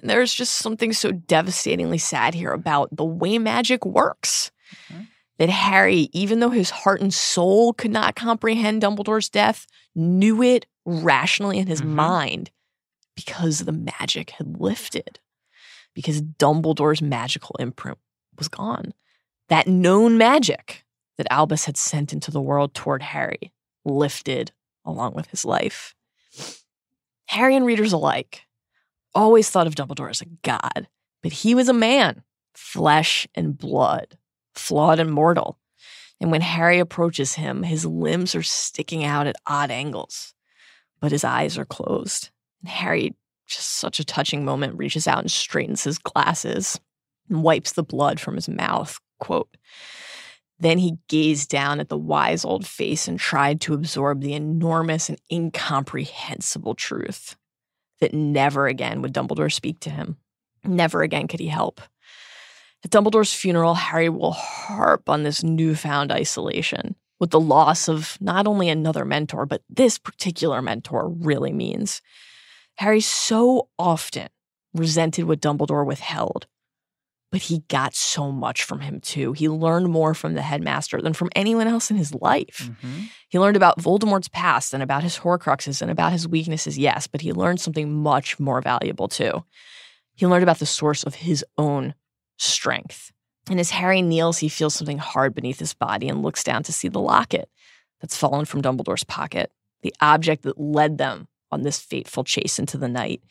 And 0.00 0.08
there's 0.08 0.32
just 0.32 0.56
something 0.56 0.92
so 0.92 1.12
devastatingly 1.12 1.98
sad 1.98 2.34
here 2.34 2.52
about 2.52 2.94
the 2.94 3.04
way 3.04 3.38
magic 3.38 3.84
works. 3.84 4.50
Mm-hmm. 4.90 5.02
That 5.38 5.48
Harry, 5.48 6.08
even 6.12 6.40
though 6.40 6.50
his 6.50 6.70
heart 6.70 7.00
and 7.00 7.14
soul 7.14 7.72
could 7.72 7.92
not 7.92 8.16
comprehend 8.16 8.82
Dumbledore's 8.82 9.28
death, 9.28 9.66
knew 9.94 10.42
it 10.42 10.66
rationally 10.84 11.58
in 11.58 11.68
his 11.68 11.80
mm-hmm. 11.80 11.94
mind 11.94 12.50
because 13.14 13.60
the 13.60 13.72
magic 13.72 14.30
had 14.30 14.60
lifted, 14.60 15.20
because 15.94 16.22
Dumbledore's 16.22 17.02
magical 17.02 17.56
imprint 17.60 17.98
was 18.36 18.48
gone. 18.48 18.92
That 19.48 19.66
known 19.66 20.18
magic 20.18 20.84
that 21.18 21.26
Albus 21.30 21.64
had 21.64 21.76
sent 21.76 22.12
into 22.12 22.30
the 22.30 22.40
world 22.40 22.74
toward 22.74 23.02
Harry 23.02 23.52
lifted 23.84 24.52
along 24.84 25.14
with 25.14 25.26
his 25.28 25.44
life. 25.44 25.94
Harry 27.26 27.54
and 27.56 27.66
readers 27.66 27.92
alike 27.92 28.42
always 29.14 29.50
thought 29.50 29.66
of 29.66 29.74
Dumbledore 29.74 30.10
as 30.10 30.20
a 30.20 30.26
god, 30.42 30.88
but 31.22 31.32
he 31.32 31.54
was 31.54 31.68
a 31.68 31.74
man, 31.74 32.22
flesh 32.54 33.26
and 33.34 33.56
blood, 33.58 34.16
flawed 34.58 35.00
and 35.00 35.10
mortal. 35.10 35.58
And 36.20 36.30
when 36.30 36.40
Harry 36.40 36.78
approaches 36.78 37.34
him, 37.34 37.62
his 37.62 37.86
limbs 37.86 38.34
are 38.34 38.42
sticking 38.42 39.04
out 39.04 39.26
at 39.26 39.36
odd 39.46 39.70
angles, 39.70 40.34
but 41.00 41.12
his 41.12 41.24
eyes 41.24 41.56
are 41.56 41.64
closed. 41.64 42.30
And 42.62 42.68
Harry, 42.68 43.14
just 43.46 43.68
such 43.68 44.00
a 44.00 44.04
touching 44.04 44.44
moment, 44.44 44.78
reaches 44.78 45.06
out 45.06 45.20
and 45.20 45.30
straightens 45.30 45.84
his 45.84 45.98
glasses 45.98 46.80
and 47.28 47.42
wipes 47.42 47.72
the 47.72 47.84
blood 47.84 48.18
from 48.18 48.34
his 48.34 48.48
mouth. 48.48 48.98
Quote, 49.20 49.56
then 50.60 50.78
he 50.78 50.98
gazed 51.08 51.50
down 51.50 51.78
at 51.78 51.88
the 51.88 51.96
wise 51.96 52.44
old 52.44 52.66
face 52.66 53.06
and 53.06 53.18
tried 53.18 53.60
to 53.62 53.74
absorb 53.74 54.20
the 54.20 54.34
enormous 54.34 55.08
and 55.08 55.20
incomprehensible 55.30 56.74
truth 56.74 57.36
that 58.00 58.14
never 58.14 58.66
again 58.66 59.02
would 59.02 59.14
Dumbledore 59.14 59.52
speak 59.52 59.80
to 59.80 59.90
him. 59.90 60.16
Never 60.64 61.02
again 61.02 61.28
could 61.28 61.40
he 61.40 61.46
help. 61.46 61.80
At 62.84 62.90
Dumbledore's 62.90 63.34
funeral, 63.34 63.74
Harry 63.74 64.08
will 64.08 64.32
harp 64.32 65.08
on 65.08 65.22
this 65.22 65.42
newfound 65.42 66.12
isolation, 66.12 66.94
what 67.18 67.30
the 67.30 67.40
loss 67.40 67.88
of 67.88 68.16
not 68.20 68.46
only 68.46 68.68
another 68.68 69.04
mentor, 69.04 69.46
but 69.46 69.62
this 69.68 69.98
particular 69.98 70.62
mentor 70.62 71.08
really 71.08 71.52
means. 71.52 72.00
Harry 72.76 73.00
so 73.00 73.68
often 73.78 74.28
resented 74.74 75.24
what 75.24 75.40
Dumbledore 75.40 75.84
withheld, 75.84 76.46
but 77.32 77.42
he 77.42 77.64
got 77.68 77.96
so 77.96 78.30
much 78.30 78.62
from 78.62 78.80
him 78.80 79.00
too. 79.00 79.32
He 79.32 79.48
learned 79.48 79.88
more 79.88 80.14
from 80.14 80.34
the 80.34 80.42
headmaster 80.42 81.02
than 81.02 81.12
from 81.12 81.30
anyone 81.34 81.66
else 81.66 81.90
in 81.90 81.96
his 81.96 82.14
life. 82.14 82.70
Mm-hmm. 82.70 83.04
He 83.28 83.38
learned 83.40 83.56
about 83.56 83.80
Voldemort's 83.80 84.28
past 84.28 84.72
and 84.72 84.82
about 84.82 85.02
his 85.02 85.18
Horcruxes 85.18 85.82
and 85.82 85.90
about 85.90 86.12
his 86.12 86.28
weaknesses, 86.28 86.78
yes, 86.78 87.08
but 87.08 87.20
he 87.20 87.32
learned 87.32 87.60
something 87.60 87.92
much 87.92 88.38
more 88.38 88.62
valuable 88.62 89.08
too. 89.08 89.44
He 90.14 90.26
learned 90.26 90.44
about 90.44 90.60
the 90.60 90.66
source 90.66 91.02
of 91.02 91.16
his 91.16 91.44
own 91.58 91.94
strength. 92.38 93.12
And 93.50 93.60
as 93.60 93.70
Harry 93.70 94.02
kneels, 94.02 94.38
he 94.38 94.48
feels 94.48 94.74
something 94.74 94.98
hard 94.98 95.34
beneath 95.34 95.58
his 95.58 95.74
body 95.74 96.08
and 96.08 96.22
looks 96.22 96.44
down 96.44 96.62
to 96.64 96.72
see 96.72 96.88
the 96.88 97.00
locket 97.00 97.48
that's 98.00 98.16
fallen 98.16 98.44
from 98.44 98.62
Dumbledore's 98.62 99.04
pocket, 99.04 99.50
the 99.82 99.94
object 100.00 100.42
that 100.42 100.60
led 100.60 100.98
them 100.98 101.28
on 101.50 101.62
this 101.62 101.78
fateful 101.78 102.24
chase 102.24 102.58
into 102.58 102.76
the 102.76 102.88
night. 102.88 103.22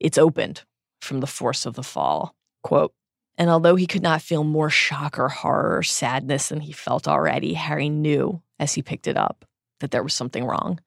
It's 0.00 0.18
opened 0.18 0.62
from 1.00 1.20
the 1.20 1.26
force 1.26 1.66
of 1.66 1.74
the 1.74 1.82
fall. 1.82 2.34
Quote, 2.62 2.92
and 3.36 3.50
although 3.50 3.76
he 3.76 3.86
could 3.86 4.02
not 4.02 4.22
feel 4.22 4.42
more 4.42 4.70
shock 4.70 5.18
or 5.18 5.28
horror 5.28 5.76
or 5.78 5.82
sadness 5.82 6.48
than 6.48 6.60
he 6.60 6.72
felt 6.72 7.06
already, 7.06 7.54
Harry 7.54 7.88
knew 7.88 8.42
as 8.58 8.74
he 8.74 8.82
picked 8.82 9.06
it 9.06 9.16
up 9.16 9.44
that 9.80 9.92
there 9.92 10.02
was 10.02 10.14
something 10.14 10.44
wrong. 10.44 10.80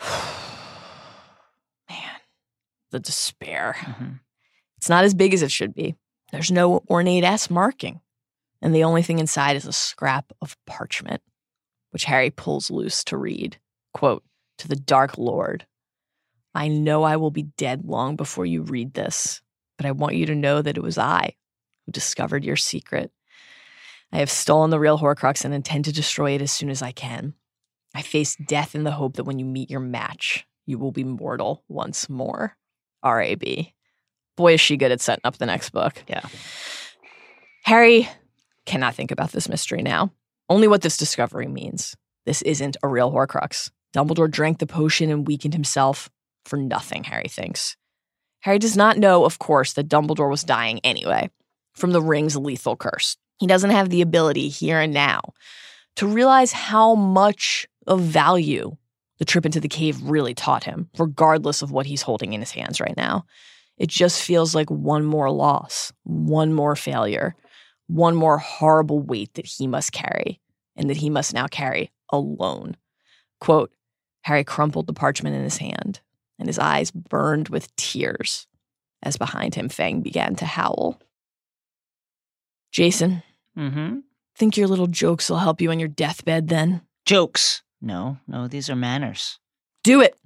Man, 1.90 2.16
the 2.90 3.00
despair. 3.00 3.76
Mm-hmm. 3.80 4.12
It's 4.78 4.88
not 4.88 5.04
as 5.04 5.12
big 5.14 5.34
as 5.34 5.42
it 5.42 5.50
should 5.50 5.74
be. 5.74 5.96
There's 6.36 6.52
no 6.52 6.82
ornate 6.90 7.24
S 7.24 7.48
marking. 7.48 8.02
And 8.60 8.74
the 8.74 8.84
only 8.84 9.02
thing 9.02 9.20
inside 9.20 9.56
is 9.56 9.64
a 9.64 9.72
scrap 9.72 10.34
of 10.42 10.54
parchment, 10.66 11.22
which 11.92 12.04
Harry 12.04 12.28
pulls 12.28 12.70
loose 12.70 13.02
to 13.04 13.16
read. 13.16 13.58
Quote, 13.94 14.22
to 14.58 14.68
the 14.68 14.76
Dark 14.76 15.16
Lord, 15.16 15.64
I 16.54 16.68
know 16.68 17.04
I 17.04 17.16
will 17.16 17.30
be 17.30 17.44
dead 17.44 17.86
long 17.86 18.16
before 18.16 18.44
you 18.44 18.60
read 18.60 18.92
this, 18.92 19.40
but 19.78 19.86
I 19.86 19.92
want 19.92 20.16
you 20.16 20.26
to 20.26 20.34
know 20.34 20.60
that 20.60 20.76
it 20.76 20.82
was 20.82 20.98
I 20.98 21.36
who 21.86 21.92
discovered 21.92 22.44
your 22.44 22.56
secret. 22.56 23.12
I 24.12 24.18
have 24.18 24.30
stolen 24.30 24.68
the 24.68 24.78
real 24.78 24.98
Horcrux 24.98 25.42
and 25.42 25.54
intend 25.54 25.86
to 25.86 25.92
destroy 25.92 26.32
it 26.32 26.42
as 26.42 26.52
soon 26.52 26.68
as 26.68 26.82
I 26.82 26.92
can. 26.92 27.32
I 27.94 28.02
face 28.02 28.36
death 28.46 28.74
in 28.74 28.84
the 28.84 28.90
hope 28.90 29.16
that 29.16 29.24
when 29.24 29.38
you 29.38 29.46
meet 29.46 29.70
your 29.70 29.80
match, 29.80 30.46
you 30.66 30.76
will 30.78 30.92
be 30.92 31.02
mortal 31.02 31.64
once 31.66 32.10
more. 32.10 32.58
R.A.B 33.02 33.72
boy, 34.36 34.54
is 34.54 34.60
she 34.60 34.76
good 34.76 34.92
at 34.92 35.00
setting 35.00 35.22
up 35.24 35.38
the 35.38 35.46
next 35.46 35.70
book. 35.70 36.02
Yeah. 36.08 36.22
Harry 37.64 38.08
cannot 38.64 38.94
think 38.94 39.10
about 39.10 39.32
this 39.32 39.48
mystery 39.48 39.82
now. 39.82 40.12
Only 40.48 40.68
what 40.68 40.82
this 40.82 40.96
discovery 40.96 41.48
means. 41.48 41.96
This 42.24 42.42
isn't 42.42 42.76
a 42.82 42.88
real 42.88 43.10
Horcrux. 43.12 43.70
Dumbledore 43.94 44.30
drank 44.30 44.58
the 44.58 44.66
potion 44.66 45.10
and 45.10 45.26
weakened 45.26 45.54
himself 45.54 46.10
for 46.44 46.56
nothing, 46.56 47.04
Harry 47.04 47.28
thinks. 47.28 47.76
Harry 48.40 48.58
does 48.58 48.76
not 48.76 48.98
know, 48.98 49.24
of 49.24 49.38
course, 49.38 49.72
that 49.72 49.88
Dumbledore 49.88 50.30
was 50.30 50.44
dying 50.44 50.80
anyway 50.84 51.30
from 51.74 51.92
the 51.92 52.02
ring's 52.02 52.36
lethal 52.36 52.76
curse. 52.76 53.16
He 53.38 53.46
doesn't 53.46 53.70
have 53.70 53.90
the 53.90 54.02
ability 54.02 54.48
here 54.48 54.80
and 54.80 54.94
now 54.94 55.32
to 55.96 56.06
realize 56.06 56.52
how 56.52 56.94
much 56.94 57.66
of 57.86 58.00
value 58.00 58.76
the 59.18 59.24
trip 59.24 59.46
into 59.46 59.60
the 59.60 59.68
cave 59.68 60.02
really 60.02 60.34
taught 60.34 60.64
him, 60.64 60.88
regardless 60.98 61.62
of 61.62 61.70
what 61.70 61.86
he's 61.86 62.02
holding 62.02 62.32
in 62.32 62.40
his 62.40 62.50
hands 62.50 62.80
right 62.80 62.96
now. 62.96 63.24
It 63.78 63.88
just 63.88 64.22
feels 64.22 64.54
like 64.54 64.70
one 64.70 65.04
more 65.04 65.30
loss, 65.30 65.92
one 66.04 66.52
more 66.52 66.76
failure, 66.76 67.34
one 67.88 68.14
more 68.14 68.38
horrible 68.38 69.00
weight 69.00 69.34
that 69.34 69.46
he 69.46 69.66
must 69.66 69.92
carry 69.92 70.40
and 70.76 70.90
that 70.90 70.96
he 70.96 71.10
must 71.10 71.34
now 71.34 71.46
carry 71.46 71.90
alone. 72.10 72.76
Quote 73.40 73.72
Harry 74.22 74.44
crumpled 74.44 74.86
the 74.86 74.92
parchment 74.92 75.36
in 75.36 75.44
his 75.44 75.58
hand, 75.58 76.00
and 76.38 76.48
his 76.48 76.58
eyes 76.58 76.90
burned 76.90 77.48
with 77.48 77.74
tears 77.76 78.46
as 79.02 79.16
behind 79.16 79.54
him 79.54 79.68
Fang 79.68 80.00
began 80.00 80.34
to 80.36 80.44
howl. 80.44 81.00
Jason, 82.72 83.22
mm-hmm. 83.56 83.98
think 84.36 84.56
your 84.56 84.66
little 84.66 84.88
jokes 84.88 85.30
will 85.30 85.38
help 85.38 85.60
you 85.60 85.70
on 85.70 85.78
your 85.78 85.88
deathbed 85.88 86.48
then? 86.48 86.82
Jokes? 87.04 87.62
No, 87.80 88.18
no, 88.26 88.48
these 88.48 88.68
are 88.68 88.74
manners. 88.76 89.38
Do 89.84 90.00
it 90.00 90.16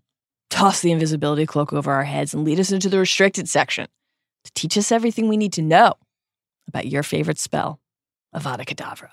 toss 0.50 0.80
the 0.80 0.92
invisibility 0.92 1.46
cloak 1.46 1.72
over 1.72 1.92
our 1.92 2.04
heads 2.04 2.34
and 2.34 2.44
lead 2.44 2.60
us 2.60 2.72
into 2.72 2.88
the 2.88 2.98
restricted 2.98 3.48
section 3.48 3.86
to 4.44 4.52
teach 4.54 4.76
us 4.76 4.92
everything 4.92 5.28
we 5.28 5.36
need 5.36 5.52
to 5.54 5.62
know 5.62 5.94
about 6.68 6.86
your 6.86 7.02
favorite 7.02 7.38
spell, 7.38 7.80
Avada 8.34 8.66
Kedavra. 8.66 9.08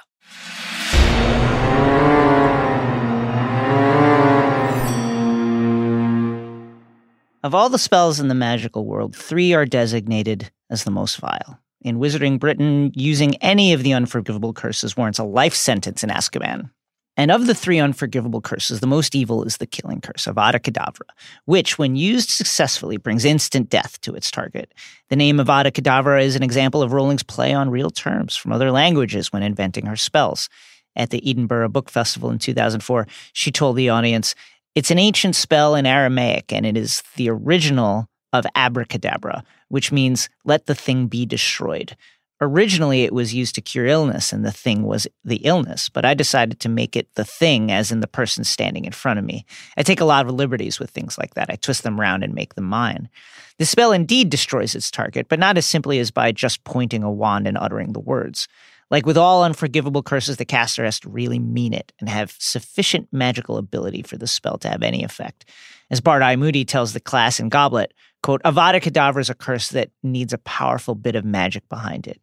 Of 7.44 7.56
all 7.56 7.70
the 7.70 7.80
spells 7.80 8.20
in 8.20 8.28
the 8.28 8.36
magical 8.36 8.86
world, 8.86 9.16
three 9.16 9.54
are 9.54 9.66
designated 9.66 10.52
as 10.70 10.84
the 10.84 10.92
most 10.92 11.18
vile. 11.18 11.60
In 11.82 12.00
Wizarding 12.00 12.40
Britain, 12.40 12.92
using 12.94 13.38
any 13.38 13.72
of 13.72 13.84
the 13.84 13.94
unforgivable 13.94 14.52
curses 14.52 14.98
warrants 14.98 15.20
a 15.20 15.24
life 15.24 15.54
sentence 15.54 16.04
in 16.04 16.10
Azkaban, 16.10 16.72
and 17.18 17.32
of 17.32 17.48
the 17.48 17.56
three 17.56 17.80
unforgivable 17.80 18.42
curses, 18.42 18.80
the 18.80 18.88
most 18.88 19.16
evil 19.16 19.44
is 19.44 19.58
the 19.58 19.66
killing 19.66 20.00
curse, 20.00 20.26
Avada 20.26 20.60
Kedavra, 20.60 21.10
which, 21.46 21.80
when 21.80 21.96
used 21.96 22.30
successfully, 22.30 22.98
brings 22.98 23.26
instant 23.26 23.70
death 23.70 24.00
to 24.02 24.14
its 24.14 24.30
target. 24.30 24.72
The 25.10 25.16
name 25.16 25.38
Avada 25.38 25.72
Kedavra 25.72 26.24
is 26.24 26.36
an 26.36 26.44
example 26.44 26.84
of 26.84 26.94
Rowling's 26.94 27.24
play 27.24 27.54
on 27.54 27.72
real 27.72 27.90
terms 27.90 28.36
from 28.36 28.54
other 28.54 28.72
languages 28.72 29.34
when 29.34 29.42
inventing 29.42 29.88
her 29.88 29.96
spells. 29.96 30.48
At 30.96 31.10
the 31.10 31.28
Edinburgh 31.28 31.70
Book 31.70 31.90
Festival 31.90 32.30
in 32.30 32.38
2004, 32.38 33.08
she 33.34 33.52
told 33.52 33.76
the 33.76 33.90
audience, 33.90 34.36
It's 34.76 34.92
an 34.92 35.00
ancient 35.00 35.36
spell 35.36 35.74
in 35.74 35.88
Aramaic, 35.88 36.54
and 36.54 36.66
it 36.66 36.78
is 36.78 37.02
the 37.16 37.30
original 37.30 38.08
of 38.34 38.46
abracadabra, 38.56 39.44
which 39.70 39.92
means 39.92 40.30
let 40.46 40.66
the 40.66 40.76
thing 40.76 41.08
be 41.08 41.26
destroyed. 41.26 41.96
Originally, 42.40 43.04
it 43.04 43.14
was 43.14 43.34
used 43.34 43.56
to 43.56 43.62
cure 43.62 43.88
illness, 43.88 44.32
and 44.32 44.46
the 44.46 44.52
thing 44.52 44.84
was 44.84 45.08
the 45.26 45.38
illness, 45.38 45.90
but 45.90 46.06
I 46.06 46.14
decided 46.14 46.60
to 46.60 46.70
make 46.70 46.96
it 46.96 47.08
the 47.16 47.26
thing, 47.26 47.72
as 47.72 47.92
in 47.92 48.00
the 48.00 48.08
person 48.08 48.44
standing 48.44 48.86
in 48.86 48.92
front 48.92 49.18
of 49.18 49.26
me. 49.26 49.46
I 49.76 49.82
take 49.82 50.02
a 50.02 50.06
lot 50.06 50.28
of 50.28 50.32
liberties 50.34 50.80
with 50.80 50.92
things 50.92 51.18
like 51.18 51.34
that. 51.34 51.50
I 51.50 51.56
twist 51.56 51.82
them 51.82 52.00
round 52.00 52.24
and 52.24 52.36
make 52.36 52.54
them 52.54 52.66
mine. 52.66 53.10
The 53.58 53.66
spell 53.66 53.92
indeed 53.92 54.30
destroys 54.30 54.76
its 54.76 54.92
target, 54.92 55.28
but 55.30 55.40
not 55.40 55.58
as 55.58 55.66
simply 55.66 55.98
as 55.98 56.12
by 56.12 56.32
just 56.32 56.64
pointing 56.64 57.02
a 57.02 57.12
wand 57.12 57.48
and 57.48 57.58
uttering 57.58 57.94
the 57.94 58.00
words. 58.00 58.48
Like 58.90 59.06
with 59.06 59.18
all 59.18 59.44
unforgivable 59.44 60.02
curses, 60.02 60.38
the 60.38 60.46
caster 60.46 60.86
has 60.86 61.00
to 61.02 61.10
really 61.10 61.40
mean 61.40 61.74
it 61.74 61.92
and 62.00 62.08
have 62.08 62.36
sufficient 62.40 63.10
magical 63.12 63.58
ability 63.58 64.02
for 64.02 64.18
the 64.18 64.28
spell 64.28 64.58
to 64.60 64.70
have 64.70 64.82
any 64.82 65.04
effect. 65.04 65.50
As 65.92 66.00
Barty 66.00 66.36
Moody 66.38 66.64
tells 66.64 66.94
the 66.94 67.00
class 67.00 67.40
in 67.40 67.50
Goblet, 67.50 67.94
quote, 68.24 68.42
Avada 68.44 68.82
Kedavra 68.82 69.20
is 69.20 69.30
a 69.30 69.36
curse 69.36 69.70
that 69.70 69.92
needs 70.04 70.32
a 70.32 70.38
powerful 70.40 70.96
bit 70.96 71.16
of 71.16 71.26
magic 71.26 71.68
behind 71.68 72.08
it. 72.08 72.22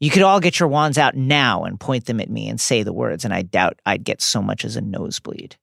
You 0.00 0.10
could 0.10 0.22
all 0.22 0.40
get 0.40 0.58
your 0.58 0.68
wands 0.68 0.98
out 0.98 1.14
now 1.14 1.62
and 1.64 1.78
point 1.78 2.06
them 2.06 2.20
at 2.20 2.30
me 2.30 2.48
and 2.48 2.60
say 2.60 2.82
the 2.82 2.92
words, 2.92 3.24
and 3.24 3.32
I 3.32 3.42
doubt 3.42 3.78
I'd 3.86 4.02
get 4.02 4.20
so 4.20 4.42
much 4.42 4.64
as 4.64 4.76
a 4.76 4.80
nosebleed. 4.80 5.56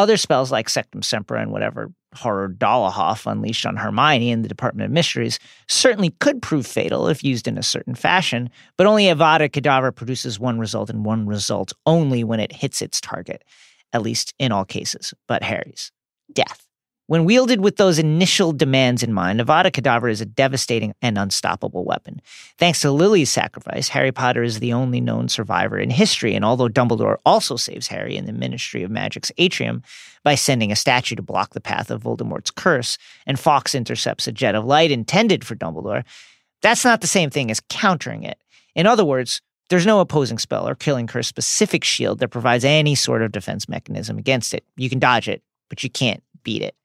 Other 0.00 0.16
spells 0.16 0.50
like 0.50 0.68
Sectumsempra 0.68 1.42
and 1.42 1.52
whatever 1.52 1.92
horror 2.14 2.48
Dolohov 2.48 3.30
unleashed 3.30 3.66
on 3.66 3.76
Hermione 3.76 4.30
in 4.30 4.40
the 4.40 4.48
Department 4.48 4.86
of 4.86 4.90
Mysteries 4.90 5.38
certainly 5.68 6.08
could 6.20 6.40
prove 6.40 6.66
fatal 6.66 7.06
if 7.06 7.22
used 7.22 7.46
in 7.46 7.58
a 7.58 7.62
certain 7.62 7.94
fashion, 7.94 8.48
but 8.78 8.86
only 8.86 9.04
Avada 9.04 9.50
Kedavra 9.50 9.94
produces 9.94 10.40
one 10.40 10.58
result 10.58 10.88
and 10.88 11.04
one 11.04 11.26
result 11.26 11.74
only 11.84 12.24
when 12.24 12.40
it 12.40 12.50
hits 12.50 12.80
its 12.80 12.98
target, 12.98 13.44
at 13.92 14.00
least 14.00 14.32
in 14.38 14.52
all 14.52 14.64
cases, 14.64 15.12
but 15.28 15.42
Harry's 15.42 15.92
death. 16.32 16.69
When 17.10 17.24
wielded 17.24 17.60
with 17.60 17.74
those 17.74 17.98
initial 17.98 18.52
demands 18.52 19.02
in 19.02 19.12
mind, 19.12 19.40
Avada 19.40 19.72
Kedavra 19.72 20.12
is 20.12 20.20
a 20.20 20.24
devastating 20.24 20.94
and 21.02 21.18
unstoppable 21.18 21.84
weapon. 21.84 22.22
Thanks 22.56 22.82
to 22.82 22.92
Lily's 22.92 23.30
sacrifice, 23.30 23.88
Harry 23.88 24.12
Potter 24.12 24.44
is 24.44 24.60
the 24.60 24.72
only 24.72 25.00
known 25.00 25.28
survivor 25.28 25.76
in 25.76 25.90
history, 25.90 26.36
and 26.36 26.44
although 26.44 26.68
Dumbledore 26.68 27.16
also 27.26 27.56
saves 27.56 27.88
Harry 27.88 28.16
in 28.16 28.26
the 28.26 28.32
Ministry 28.32 28.84
of 28.84 28.92
Magic's 28.92 29.32
atrium 29.38 29.82
by 30.22 30.36
sending 30.36 30.70
a 30.70 30.76
statue 30.76 31.16
to 31.16 31.20
block 31.22 31.52
the 31.52 31.60
path 31.60 31.90
of 31.90 32.04
Voldemort's 32.04 32.52
curse, 32.52 32.96
and 33.26 33.40
Fawkes 33.40 33.74
intercepts 33.74 34.28
a 34.28 34.32
jet 34.32 34.54
of 34.54 34.64
light 34.64 34.92
intended 34.92 35.42
for 35.44 35.56
Dumbledore, 35.56 36.04
that's 36.62 36.84
not 36.84 37.00
the 37.00 37.08
same 37.08 37.28
thing 37.28 37.50
as 37.50 37.58
countering 37.68 38.22
it. 38.22 38.38
In 38.76 38.86
other 38.86 39.04
words, 39.04 39.42
there's 39.68 39.84
no 39.84 39.98
opposing 39.98 40.38
spell 40.38 40.68
or 40.68 40.76
killing 40.76 41.08
curse 41.08 41.26
specific 41.26 41.82
shield 41.82 42.20
that 42.20 42.28
provides 42.28 42.64
any 42.64 42.94
sort 42.94 43.22
of 43.22 43.32
defense 43.32 43.68
mechanism 43.68 44.16
against 44.16 44.54
it. 44.54 44.64
You 44.76 44.88
can 44.88 45.00
dodge 45.00 45.28
it, 45.28 45.42
but 45.68 45.82
you 45.82 45.90
can't 45.90 46.22
beat 46.44 46.62
it. 46.62 46.76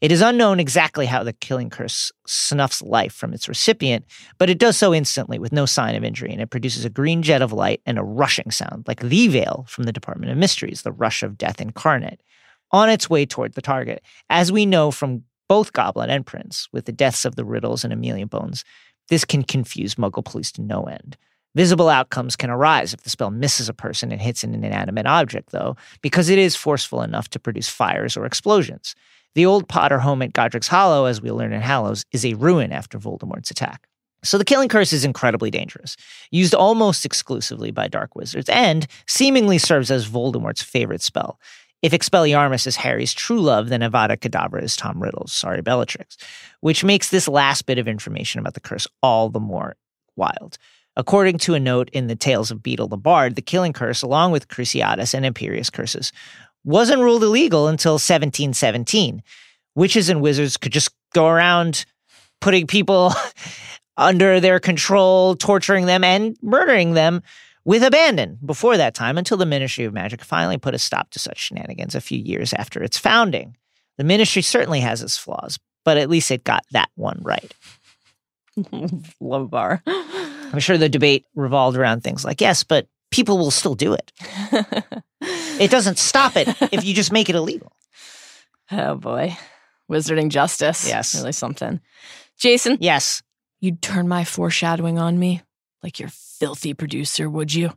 It 0.00 0.12
is 0.12 0.20
unknown 0.20 0.60
exactly 0.60 1.06
how 1.06 1.22
the 1.22 1.32
killing 1.32 1.70
curse 1.70 2.12
snuffs 2.26 2.82
life 2.82 3.12
from 3.12 3.32
its 3.32 3.48
recipient, 3.48 4.04
but 4.38 4.50
it 4.50 4.58
does 4.58 4.76
so 4.76 4.94
instantly 4.94 5.38
with 5.38 5.52
no 5.52 5.66
sign 5.66 5.94
of 5.94 6.04
injury, 6.04 6.32
and 6.32 6.40
it 6.40 6.50
produces 6.50 6.84
a 6.84 6.90
green 6.90 7.22
jet 7.22 7.42
of 7.42 7.52
light 7.52 7.80
and 7.86 7.98
a 7.98 8.04
rushing 8.04 8.50
sound, 8.50 8.84
like 8.86 9.00
the 9.00 9.28
veil 9.28 9.64
from 9.68 9.84
the 9.84 9.92
Department 9.92 10.30
of 10.30 10.38
Mysteries, 10.38 10.82
the 10.82 10.92
rush 10.92 11.22
of 11.22 11.38
death 11.38 11.60
incarnate, 11.60 12.22
on 12.72 12.88
its 12.88 13.08
way 13.08 13.24
toward 13.24 13.54
the 13.54 13.62
target. 13.62 14.02
As 14.28 14.52
we 14.52 14.66
know 14.66 14.90
from 14.90 15.22
both 15.48 15.72
Goblet 15.72 16.10
and 16.10 16.26
Prince, 16.26 16.68
with 16.72 16.84
the 16.84 16.92
deaths 16.92 17.24
of 17.24 17.36
the 17.36 17.44
Riddles 17.44 17.84
and 17.84 17.92
Amelia 17.92 18.26
Bones, 18.26 18.64
this 19.08 19.24
can 19.24 19.44
confuse 19.44 19.94
Muggle 19.94 20.24
police 20.24 20.50
to 20.52 20.62
no 20.62 20.84
end. 20.84 21.16
Visible 21.54 21.88
outcomes 21.88 22.36
can 22.36 22.50
arise 22.50 22.92
if 22.92 23.02
the 23.02 23.08
spell 23.08 23.30
misses 23.30 23.68
a 23.68 23.74
person 23.74 24.12
and 24.12 24.20
hits 24.20 24.44
an 24.44 24.52
inanimate 24.52 25.06
object, 25.06 25.52
though, 25.52 25.76
because 26.02 26.28
it 26.28 26.38
is 26.38 26.54
forceful 26.54 27.00
enough 27.00 27.30
to 27.30 27.38
produce 27.38 27.68
fires 27.68 28.14
or 28.16 28.26
explosions. 28.26 28.94
The 29.36 29.44
old 29.44 29.68
Potter 29.68 29.98
home 29.98 30.22
at 30.22 30.32
Godric's 30.32 30.66
Hollow, 30.66 31.04
as 31.04 31.20
we 31.20 31.30
learn 31.30 31.52
in 31.52 31.60
Hallows, 31.60 32.06
is 32.10 32.24
a 32.24 32.32
ruin 32.32 32.72
after 32.72 32.98
Voldemort's 32.98 33.50
attack. 33.50 33.86
So 34.24 34.38
the 34.38 34.46
killing 34.46 34.70
curse 34.70 34.94
is 34.94 35.04
incredibly 35.04 35.50
dangerous, 35.50 35.94
used 36.30 36.54
almost 36.54 37.04
exclusively 37.04 37.70
by 37.70 37.86
dark 37.86 38.16
wizards, 38.16 38.48
and 38.48 38.86
seemingly 39.06 39.58
serves 39.58 39.90
as 39.90 40.08
Voldemort's 40.08 40.62
favorite 40.62 41.02
spell. 41.02 41.38
If 41.82 41.92
Expelliarmus 41.92 42.66
is 42.66 42.76
Harry's 42.76 43.12
true 43.12 43.42
love, 43.42 43.68
then 43.68 43.82
Avada 43.82 44.16
Kedavra 44.16 44.62
is 44.62 44.74
Tom 44.74 45.02
Riddle's 45.02 45.34
Sorry 45.34 45.60
Bellatrix, 45.60 46.16
which 46.60 46.82
makes 46.82 47.10
this 47.10 47.28
last 47.28 47.66
bit 47.66 47.76
of 47.76 47.86
information 47.86 48.40
about 48.40 48.54
the 48.54 48.60
curse 48.60 48.86
all 49.02 49.28
the 49.28 49.38
more 49.38 49.76
wild. 50.16 50.56
According 50.98 51.36
to 51.40 51.52
a 51.52 51.60
note 51.60 51.90
in 51.90 52.06
the 52.06 52.16
Tales 52.16 52.50
of 52.50 52.62
Beedle 52.62 52.88
the 52.88 52.96
Bard, 52.96 53.34
the 53.34 53.42
killing 53.42 53.74
curse, 53.74 54.00
along 54.00 54.32
with 54.32 54.48
Cruciatus 54.48 55.12
and 55.12 55.26
Imperius 55.26 55.70
curses, 55.70 56.10
wasn't 56.66 57.00
ruled 57.00 57.22
illegal 57.22 57.68
until 57.68 57.92
1717. 57.92 59.22
Witches 59.74 60.08
and 60.08 60.20
wizards 60.20 60.56
could 60.56 60.72
just 60.72 60.90
go 61.14 61.28
around 61.28 61.86
putting 62.40 62.66
people 62.66 63.12
under 63.96 64.40
their 64.40 64.60
control, 64.60 65.36
torturing 65.36 65.86
them, 65.86 66.04
and 66.04 66.36
murdering 66.42 66.92
them 66.92 67.22
with 67.64 67.82
abandon 67.82 68.38
before 68.44 68.76
that 68.76 68.94
time 68.94 69.16
until 69.16 69.36
the 69.36 69.46
Ministry 69.46 69.84
of 69.84 69.94
Magic 69.94 70.22
finally 70.22 70.58
put 70.58 70.74
a 70.74 70.78
stop 70.78 71.10
to 71.10 71.18
such 71.18 71.38
shenanigans 71.38 71.94
a 71.94 72.00
few 72.00 72.18
years 72.18 72.52
after 72.52 72.82
its 72.82 72.98
founding. 72.98 73.56
The 73.96 74.04
ministry 74.04 74.42
certainly 74.42 74.80
has 74.80 75.02
its 75.02 75.16
flaws, 75.16 75.58
but 75.84 75.96
at 75.96 76.10
least 76.10 76.30
it 76.30 76.44
got 76.44 76.64
that 76.72 76.90
one 76.96 77.20
right. 77.22 77.52
Love 79.20 79.50
bar. 79.50 79.82
I'm 79.86 80.58
sure 80.58 80.78
the 80.78 80.88
debate 80.88 81.24
revolved 81.34 81.76
around 81.76 82.02
things 82.02 82.24
like, 82.24 82.40
yes, 82.40 82.62
but 82.62 82.86
people 83.10 83.38
will 83.38 83.50
still 83.50 83.74
do 83.74 83.92
it. 83.94 84.12
it 85.60 85.70
doesn't 85.70 85.98
stop 85.98 86.36
it 86.36 86.48
if 86.72 86.84
you 86.84 86.94
just 86.94 87.12
make 87.12 87.28
it 87.28 87.34
illegal. 87.36 87.72
Oh 88.72 88.96
boy. 88.96 89.36
Wizarding 89.88 90.28
justice. 90.28 90.88
Yes. 90.88 91.14
Really 91.14 91.30
something. 91.30 91.80
Jason, 92.36 92.78
Yes. 92.80 93.22
you'd 93.60 93.80
turn 93.80 94.08
my 94.08 94.24
foreshadowing 94.24 94.98
on 94.98 95.20
me 95.20 95.40
like 95.84 96.00
your 96.00 96.08
filthy 96.08 96.74
producer, 96.74 97.30
would 97.30 97.54
you? 97.54 97.70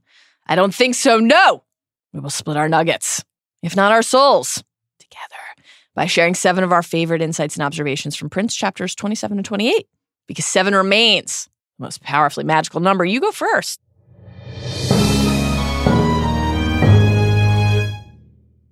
I 0.47 0.56
don't 0.56 0.73
think 0.73 0.95
so. 0.95 1.19
No. 1.19 1.64
We 2.11 2.19
will 2.22 2.31
split 2.31 2.57
our 2.57 2.68
nuggets, 2.68 3.23
if 3.61 3.76
not 3.76 3.91
our 3.91 4.01
souls, 4.01 4.64
together 4.99 5.64
by 5.93 6.07
sharing 6.07 6.34
seven 6.34 6.64
of 6.64 6.72
our 6.72 6.81
favorite 6.81 7.22
insights 7.22 7.56
and 7.56 7.61
observations 7.64 8.15
from 8.15 8.31
Prince 8.31 8.56
chapters 8.56 8.95
27 8.95 9.38
and 9.38 9.45
28. 9.45 9.88
Because 10.27 10.45
seven 10.45 10.73
remains 10.73 11.47
the 11.77 11.84
most 11.85 12.01
powerfully 12.01 12.45
magical 12.45 12.80
number. 12.80 13.06
You 13.06 13.22
go 13.22 13.31
first. 13.31 13.80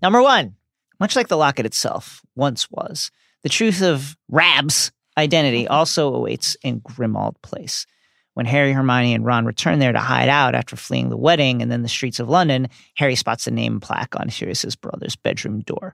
Number 0.08 0.22
one, 0.22 0.56
much 1.02 1.18
like 1.18 1.28
the 1.28 1.36
locket 1.36 1.66
itself 1.66 2.22
once 2.34 2.72
was, 2.72 3.12
the 3.44 3.50
truth 3.50 3.82
of 3.82 4.16
Rab's 4.30 4.94
identity 5.18 5.64
mm-hmm. 5.64 5.74
also 5.74 6.16
awaits 6.16 6.56
in 6.64 6.80
Grimmauld 6.80 7.36
Place. 7.42 7.86
When 8.34 8.46
Harry, 8.46 8.72
Hermione, 8.72 9.14
and 9.14 9.26
Ron 9.26 9.46
return 9.46 9.80
there 9.80 9.92
to 9.92 10.00
hide 10.00 10.30
out 10.30 10.56
after 10.56 10.78
fleeing 10.78 11.10
the 11.10 11.18
wedding 11.18 11.62
and 11.62 11.70
then 11.70 11.82
the 11.82 11.90
streets 11.90 12.22
of 12.22 12.30
London, 12.30 12.70
Harry 12.96 13.16
spots 13.16 13.44
the 13.44 13.52
name 13.52 13.82
plaque 13.82 14.18
on 14.18 14.30
Sirius's 14.30 14.78
brother's 14.78 15.18
bedroom 15.18 15.60
door. 15.60 15.94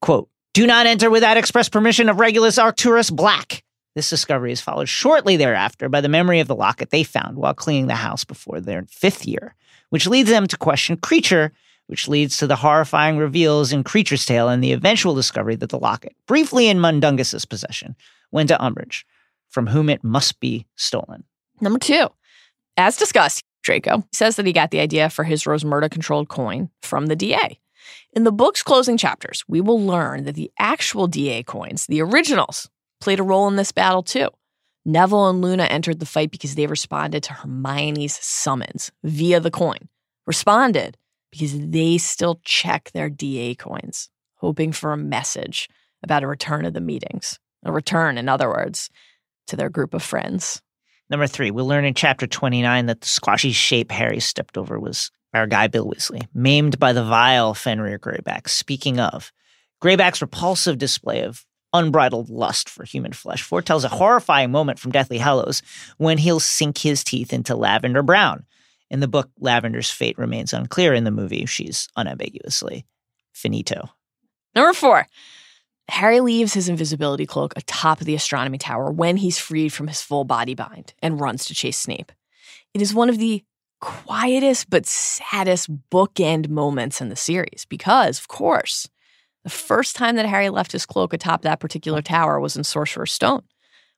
Quote, 0.00 0.28
Do 0.54 0.64
not 0.64 0.86
enter 0.86 1.10
without 1.10 1.36
express 1.36 1.68
permission 1.68 2.08
of 2.08 2.20
Regulus 2.20 2.58
Arcturus 2.58 3.10
Black. 3.10 3.64
This 3.96 4.08
discovery 4.08 4.52
is 4.52 4.60
followed 4.60 4.88
shortly 4.88 5.36
thereafter 5.36 5.88
by 5.88 6.00
the 6.00 6.08
memory 6.08 6.38
of 6.38 6.46
the 6.46 6.54
locket 6.54 6.90
they 6.90 7.02
found 7.02 7.36
while 7.38 7.54
cleaning 7.54 7.88
the 7.88 7.96
house 7.96 8.24
before 8.24 8.60
their 8.60 8.84
fifth 8.88 9.26
year, 9.26 9.56
which 9.90 10.06
leads 10.06 10.30
them 10.30 10.46
to 10.46 10.56
question 10.56 10.96
Kreacher 10.96 11.50
which 11.92 12.08
leads 12.08 12.38
to 12.38 12.46
the 12.46 12.56
horrifying 12.56 13.18
reveals 13.18 13.70
in 13.70 13.84
Kreacher's 13.84 14.24
Tale 14.24 14.48
and 14.48 14.64
the 14.64 14.72
eventual 14.72 15.14
discovery 15.14 15.56
that 15.56 15.68
the 15.68 15.78
locket, 15.78 16.16
briefly 16.26 16.68
in 16.68 16.78
Mundungus's 16.78 17.44
possession, 17.44 17.94
went 18.30 18.48
to 18.48 18.56
Umbridge, 18.56 19.04
from 19.50 19.66
whom 19.66 19.90
it 19.90 20.02
must 20.02 20.40
be 20.40 20.66
stolen. 20.74 21.24
Number 21.60 21.78
two, 21.78 22.08
as 22.78 22.96
discussed, 22.96 23.44
Draco 23.62 24.08
says 24.10 24.36
that 24.36 24.46
he 24.46 24.54
got 24.54 24.70
the 24.70 24.80
idea 24.80 25.10
for 25.10 25.22
his 25.22 25.44
Rosmerta 25.44 25.90
controlled 25.90 26.30
coin 26.30 26.70
from 26.80 27.08
the 27.08 27.14
DA. 27.14 27.60
In 28.14 28.24
the 28.24 28.32
book's 28.32 28.62
closing 28.62 28.96
chapters, 28.96 29.44
we 29.46 29.60
will 29.60 29.78
learn 29.78 30.24
that 30.24 30.34
the 30.34 30.50
actual 30.58 31.06
DA 31.06 31.42
coins, 31.42 31.86
the 31.88 32.00
originals, 32.00 32.70
played 33.02 33.20
a 33.20 33.22
role 33.22 33.48
in 33.48 33.56
this 33.56 33.70
battle 33.70 34.02
too. 34.02 34.30
Neville 34.86 35.28
and 35.28 35.42
Luna 35.42 35.64
entered 35.64 36.00
the 36.00 36.06
fight 36.06 36.30
because 36.30 36.54
they 36.54 36.66
responded 36.66 37.22
to 37.24 37.34
Hermione's 37.34 38.18
summons 38.18 38.90
via 39.04 39.40
the 39.40 39.50
coin. 39.50 39.90
Responded 40.26 40.96
because 41.32 41.58
they 41.58 41.98
still 41.98 42.40
check 42.44 42.92
their 42.92 43.10
DA 43.10 43.56
coins, 43.56 44.08
hoping 44.36 44.70
for 44.70 44.92
a 44.92 44.96
message 44.96 45.68
about 46.04 46.22
a 46.22 46.28
return 46.28 46.64
of 46.64 46.74
the 46.74 46.80
meetings. 46.80 47.40
A 47.64 47.72
return, 47.72 48.18
in 48.18 48.28
other 48.28 48.48
words, 48.48 48.90
to 49.46 49.56
their 49.56 49.70
group 49.70 49.94
of 49.94 50.02
friends. 50.02 50.62
Number 51.10 51.26
three, 51.26 51.50
we'll 51.50 51.66
learn 51.66 51.84
in 51.84 51.94
chapter 51.94 52.26
29 52.26 52.86
that 52.86 53.00
the 53.00 53.08
squashy 53.08 53.52
shape 53.52 53.90
Harry 53.90 54.20
stepped 54.20 54.56
over 54.56 54.78
was 54.78 55.10
our 55.34 55.46
guy 55.46 55.66
Bill 55.66 55.86
Weasley, 55.86 56.26
maimed 56.34 56.78
by 56.78 56.92
the 56.92 57.04
vile 57.04 57.54
Fenrir 57.54 57.98
Greyback. 57.98 58.48
Speaking 58.48 59.00
of, 59.00 59.32
Greyback's 59.82 60.22
repulsive 60.22 60.78
display 60.78 61.22
of 61.22 61.44
unbridled 61.72 62.28
lust 62.28 62.68
for 62.68 62.84
human 62.84 63.12
flesh 63.12 63.42
foretells 63.42 63.84
a 63.84 63.88
horrifying 63.88 64.50
moment 64.50 64.78
from 64.78 64.92
Deathly 64.92 65.18
Hallows 65.18 65.62
when 65.96 66.18
he'll 66.18 66.40
sink 66.40 66.78
his 66.78 67.02
teeth 67.02 67.32
into 67.32 67.56
Lavender 67.56 68.02
Brown. 68.02 68.44
In 68.92 69.00
the 69.00 69.08
book, 69.08 69.30
Lavender's 69.40 69.90
fate 69.90 70.18
remains 70.18 70.52
unclear. 70.52 70.92
In 70.92 71.04
the 71.04 71.10
movie, 71.10 71.46
she's 71.46 71.88
unambiguously 71.96 72.84
finito. 73.32 73.88
Number 74.54 74.74
four, 74.74 75.06
Harry 75.88 76.20
leaves 76.20 76.52
his 76.52 76.68
invisibility 76.68 77.24
cloak 77.24 77.54
atop 77.56 78.00
the 78.00 78.14
astronomy 78.14 78.58
tower 78.58 78.92
when 78.92 79.16
he's 79.16 79.38
freed 79.38 79.72
from 79.72 79.88
his 79.88 80.02
full 80.02 80.24
body 80.24 80.54
bind 80.54 80.92
and 81.02 81.18
runs 81.18 81.46
to 81.46 81.54
chase 81.54 81.78
Snape. 81.78 82.12
It 82.74 82.82
is 82.82 82.92
one 82.92 83.08
of 83.08 83.16
the 83.18 83.42
quietest 83.80 84.68
but 84.68 84.84
saddest 84.84 85.70
bookend 85.88 86.50
moments 86.50 87.00
in 87.00 87.08
the 87.08 87.16
series 87.16 87.64
because, 87.70 88.18
of 88.18 88.28
course, 88.28 88.90
the 89.42 89.50
first 89.50 89.96
time 89.96 90.16
that 90.16 90.26
Harry 90.26 90.50
left 90.50 90.70
his 90.70 90.84
cloak 90.84 91.14
atop 91.14 91.42
that 91.42 91.60
particular 91.60 92.02
tower 92.02 92.38
was 92.38 92.58
in 92.58 92.62
Sorcerer's 92.62 93.10
Stone 93.10 93.42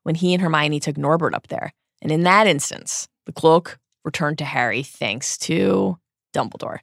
when 0.05 0.15
he 0.15 0.33
and 0.35 0.41
Hermione 0.41 0.79
took 0.79 0.97
Norbert 0.97 1.35
up 1.35 1.49
there. 1.49 1.75
And 2.01 2.13
in 2.13 2.23
that 2.23 2.47
instance, 2.47 3.09
the 3.27 3.33
cloak 3.33 3.81
returned 4.05 4.39
to 4.39 4.45
Harry 4.45 4.83
thanks 4.83 5.39
to 5.39 5.99
Dumbledore, 6.35 6.81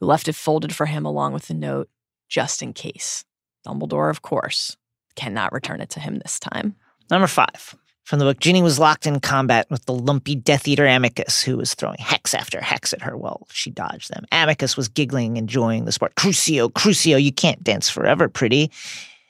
who 0.00 0.06
left 0.06 0.28
it 0.28 0.34
folded 0.34 0.74
for 0.74 0.86
him 0.86 1.04
along 1.04 1.32
with 1.32 1.48
the 1.48 1.54
note 1.54 1.88
just 2.28 2.62
in 2.62 2.72
case. 2.72 3.24
Dumbledore, 3.66 4.10
of 4.10 4.22
course, 4.22 4.76
cannot 5.16 5.52
return 5.52 5.80
it 5.80 5.90
to 5.90 6.00
him 6.00 6.18
this 6.18 6.38
time. 6.38 6.76
Number 7.10 7.26
five. 7.26 7.74
From 8.04 8.20
the 8.20 8.24
book, 8.24 8.38
Ginny 8.38 8.62
was 8.62 8.78
locked 8.78 9.06
in 9.06 9.20
combat 9.20 9.66
with 9.70 9.84
the 9.84 9.92
lumpy 9.92 10.34
Death 10.34 10.66
Eater 10.66 10.86
Amycus, 10.86 11.42
who 11.42 11.58
was 11.58 11.74
throwing 11.74 11.98
hex 11.98 12.32
after 12.32 12.58
hex 12.58 12.94
at 12.94 13.02
her 13.02 13.14
while 13.18 13.46
she 13.52 13.70
dodged 13.70 14.10
them. 14.10 14.24
Amycus 14.32 14.78
was 14.78 14.88
giggling, 14.88 15.36
enjoying 15.36 15.84
the 15.84 15.92
sport. 15.92 16.14
Crucio, 16.14 16.70
Crucio, 16.72 17.22
you 17.22 17.32
can't 17.32 17.62
dance 17.62 17.90
forever, 17.90 18.30
pretty. 18.30 18.70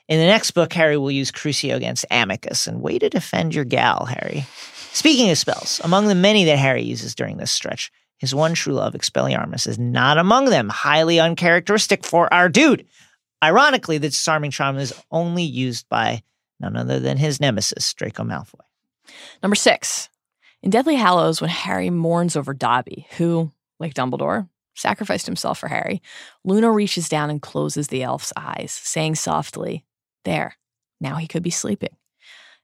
In 0.09 0.17
the 0.19 0.25
next 0.25 0.51
book, 0.51 0.73
Harry 0.73 0.97
will 0.97 1.11
use 1.11 1.31
Crucio 1.31 1.75
against 1.75 2.03
Amycus, 2.09 2.65
and 2.65 2.81
way 2.81 2.97
to 2.97 3.09
defend 3.09 3.53
your 3.53 3.63
gal, 3.63 4.05
Harry. 4.05 4.43
Speaking 4.91 5.29
of 5.29 5.37
spells, 5.37 5.79
among 5.83 6.07
the 6.07 6.15
many 6.15 6.45
that 6.45 6.57
Harry 6.57 6.81
uses 6.81 7.13
during 7.13 7.37
this 7.37 7.51
stretch, 7.51 7.91
his 8.17 8.33
one 8.33 8.55
true 8.55 8.73
love, 8.73 8.95
Expelliarmus, 8.95 9.67
is 9.67 9.77
not 9.77 10.17
among 10.17 10.45
them. 10.45 10.67
Highly 10.67 11.19
uncharacteristic 11.19 12.03
for 12.03 12.33
our 12.33 12.49
dude. 12.49 12.87
Ironically, 13.43 13.99
the 13.99 14.09
disarming 14.09 14.49
charm 14.49 14.79
is 14.79 14.99
only 15.11 15.43
used 15.43 15.87
by 15.89 16.23
none 16.59 16.75
other 16.75 16.99
than 16.99 17.17
his 17.17 17.39
nemesis, 17.39 17.93
Draco 17.93 18.23
Malfoy. 18.23 18.65
Number 19.43 19.55
six, 19.55 20.09
in 20.63 20.71
Deathly 20.71 20.95
Hallows, 20.95 21.39
when 21.39 21.51
Harry 21.51 21.91
mourns 21.91 22.35
over 22.35 22.55
Dobby, 22.55 23.05
who, 23.17 23.51
like 23.79 23.93
Dumbledore, 23.93 24.49
sacrificed 24.73 25.27
himself 25.27 25.59
for 25.59 25.67
Harry, 25.67 26.01
Luna 26.43 26.71
reaches 26.71 27.07
down 27.07 27.29
and 27.29 27.43
closes 27.43 27.89
the 27.89 28.01
elf's 28.01 28.33
eyes, 28.35 28.71
saying 28.71 29.13
softly, 29.13 29.85
There, 30.25 30.55
now 30.99 31.15
he 31.15 31.27
could 31.27 31.43
be 31.43 31.49
sleeping. 31.49 31.95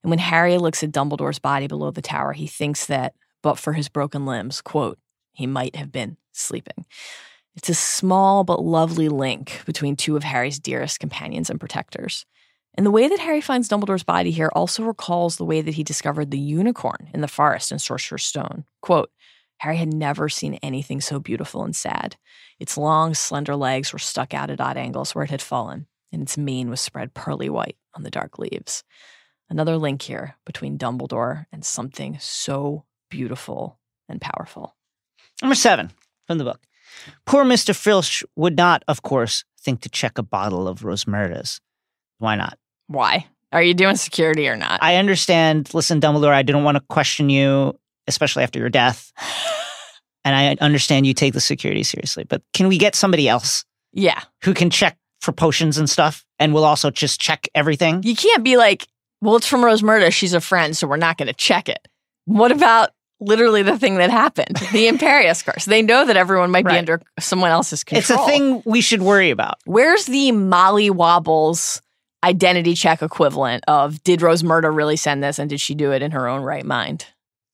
And 0.04 0.10
when 0.10 0.20
Harry 0.20 0.58
looks 0.58 0.84
at 0.84 0.92
Dumbledore's 0.92 1.40
body 1.40 1.68
below 1.68 1.92
the 1.92 2.02
tower, 2.02 2.34
he 2.34 2.48
thinks 2.48 2.86
that, 2.86 3.16
but 3.42 3.58
for 3.58 3.74
his 3.74 3.90
broken 3.90 4.26
limbs, 4.26 4.62
quote, 4.62 5.00
he 5.34 5.48
might 5.48 5.76
have 5.76 5.92
been 5.92 6.18
sleeping. 6.32 6.86
It's 7.56 7.70
a 7.70 7.74
small 7.74 8.44
but 8.44 8.64
lovely 8.64 9.10
link 9.10 9.62
between 9.66 9.96
two 9.96 10.16
of 10.16 10.24
Harry's 10.24 10.60
dearest 10.60 11.00
companions 11.00 11.50
and 11.50 11.60
protectors. 11.60 12.26
And 12.76 12.86
the 12.86 12.92
way 12.92 13.08
that 13.08 13.20
Harry 13.20 13.42
finds 13.42 13.70
Dumbledore's 13.70 14.04
body 14.04 14.32
here 14.32 14.52
also 14.54 14.84
recalls 14.84 15.38
the 15.38 15.46
way 15.46 15.62
that 15.62 15.76
he 15.76 15.84
discovered 15.84 16.32
the 16.32 16.38
unicorn 16.38 17.10
in 17.14 17.22
the 17.22 17.28
forest 17.28 17.72
in 17.72 17.80
Sorcerer's 17.80 18.24
Stone. 18.24 18.66
Quote, 18.82 19.10
Harry 19.60 19.78
had 19.78 19.94
never 19.94 20.28
seen 20.28 20.56
anything 20.56 21.00
so 21.00 21.20
beautiful 21.20 21.64
and 21.64 21.76
sad. 21.76 22.18
Its 22.60 22.78
long, 22.78 23.14
slender 23.14 23.56
legs 23.56 23.94
were 23.94 24.00
stuck 24.00 24.34
out 24.34 24.50
at 24.50 24.60
odd 24.60 24.76
angles 24.76 25.16
where 25.16 25.24
it 25.24 25.32
had 25.32 25.42
fallen, 25.42 25.88
and 26.16 26.24
its 26.24 26.38
mane 26.38 26.70
was 26.70 26.80
spread 26.80 27.14
pearly 27.14 27.50
white 27.50 27.76
on 27.94 28.04
the 28.04 28.10
dark 28.10 28.40
leaves. 28.40 28.86
Another 29.50 29.78
link 29.78 30.02
here 30.02 30.36
between 30.46 30.78
Dumbledore 30.78 31.46
and 31.52 31.64
something 31.64 32.18
so 32.22 32.86
beautiful 33.12 33.78
and 34.08 34.22
powerful. 34.22 34.78
Number 35.42 35.56
seven 35.56 35.92
from 36.26 36.38
the 36.38 36.46
book. 36.46 36.62
Poor 37.26 37.44
Mr. 37.44 37.76
Filch 37.76 38.24
would 38.38 38.56
not, 38.56 38.82
of 38.88 39.02
course, 39.02 39.44
think 39.60 39.82
to 39.82 39.90
check 39.90 40.18
a 40.18 40.24
bottle 40.24 40.70
of 40.70 40.80
Rosmerta's. 40.80 41.60
Why 42.20 42.38
not? 42.38 42.58
Why? 42.88 43.28
Are 43.52 43.62
you 43.62 43.74
doing 43.74 43.98
security 43.98 44.48
or 44.48 44.56
not? 44.56 44.82
I 44.82 44.96
understand. 44.96 45.74
Listen, 45.74 46.00
Dumbledore, 46.00 46.32
I 46.32 46.44
didn't 46.44 46.64
want 46.64 46.78
to 46.78 46.84
question 46.88 47.30
you, 47.30 47.78
especially 48.08 48.44
after 48.44 48.58
your 48.58 48.70
death. 48.70 49.12
and 50.24 50.34
I 50.34 50.56
understand 50.62 51.08
you 51.08 51.14
take 51.14 51.34
the 51.34 51.42
security 51.42 51.84
seriously, 51.84 52.24
but 52.24 52.42
can 52.54 52.70
we 52.70 52.78
get 52.78 52.96
somebody 52.96 53.28
else 53.28 53.66
yeah. 53.92 54.22
who 54.44 54.54
can 54.54 54.70
check 54.70 54.98
for 55.22 55.32
potions 55.32 55.78
and 55.78 55.90
stuff 55.90 56.26
and 56.40 56.54
we'll 56.54 56.66
also 56.66 56.92
just 56.92 57.20
check 57.20 57.48
everything? 57.56 58.04
You 58.04 58.16
can't 58.16 58.44
be 58.44 58.58
like, 58.58 58.88
well, 59.22 59.36
it's 59.36 59.48
from 59.48 59.62
Rosmerta. 59.62 60.12
She's 60.12 60.34
a 60.34 60.42
friend, 60.42 60.76
so 60.76 60.88
we're 60.88 60.98
not 60.98 61.18
going 61.18 61.28
to 61.28 61.34
check 61.34 61.70
it. 61.70 61.88
What 62.26 62.52
about 62.52 62.92
literally 63.20 63.64
the 63.64 63.78
thing 63.78 63.96
that 63.96 64.10
happened, 64.10 64.56
the 64.72 64.88
Imperius 64.92 65.44
curse. 65.44 65.66
They 65.66 65.82
know 65.82 66.06
that 66.06 66.18
everyone 66.18 66.52
might 66.52 66.66
be 66.66 66.78
under 66.78 67.02
someone 67.20 67.52
else's 67.52 67.84
control. 67.84 68.20
It's 68.20 68.28
a 68.28 68.30
thing 68.30 68.62
we 68.66 68.82
should 68.82 69.02
worry 69.02 69.32
about. 69.32 69.56
Where's 69.66 70.06
the 70.06 70.32
Molly 70.32 70.90
Wobbles 70.90 71.82
identity 72.24 72.74
check 72.74 73.02
equivalent 73.02 73.64
of 73.68 74.02
did 74.04 74.20
Rosmerta 74.20 74.76
really 74.76 74.96
send 74.96 75.24
this 75.24 75.38
and 75.40 75.50
did 75.50 75.62
she 75.62 75.76
do 75.76 75.92
it 75.92 76.02
in 76.02 76.12
her 76.12 76.28
own 76.28 76.42
right 76.42 76.66
mind? 76.66 77.06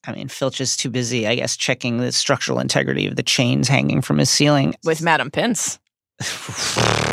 I 0.05 0.13
mean, 0.13 0.29
Filch 0.29 0.59
is 0.59 0.75
too 0.75 0.89
busy, 0.89 1.27
I 1.27 1.35
guess, 1.35 1.55
checking 1.55 1.97
the 1.97 2.11
structural 2.11 2.59
integrity 2.59 3.05
of 3.05 3.15
the 3.15 3.23
chains 3.23 3.67
hanging 3.67 4.01
from 4.01 4.17
his 4.17 4.31
ceiling. 4.31 4.73
With 4.83 5.01
Madam 5.01 5.29
Pince. 5.29 5.77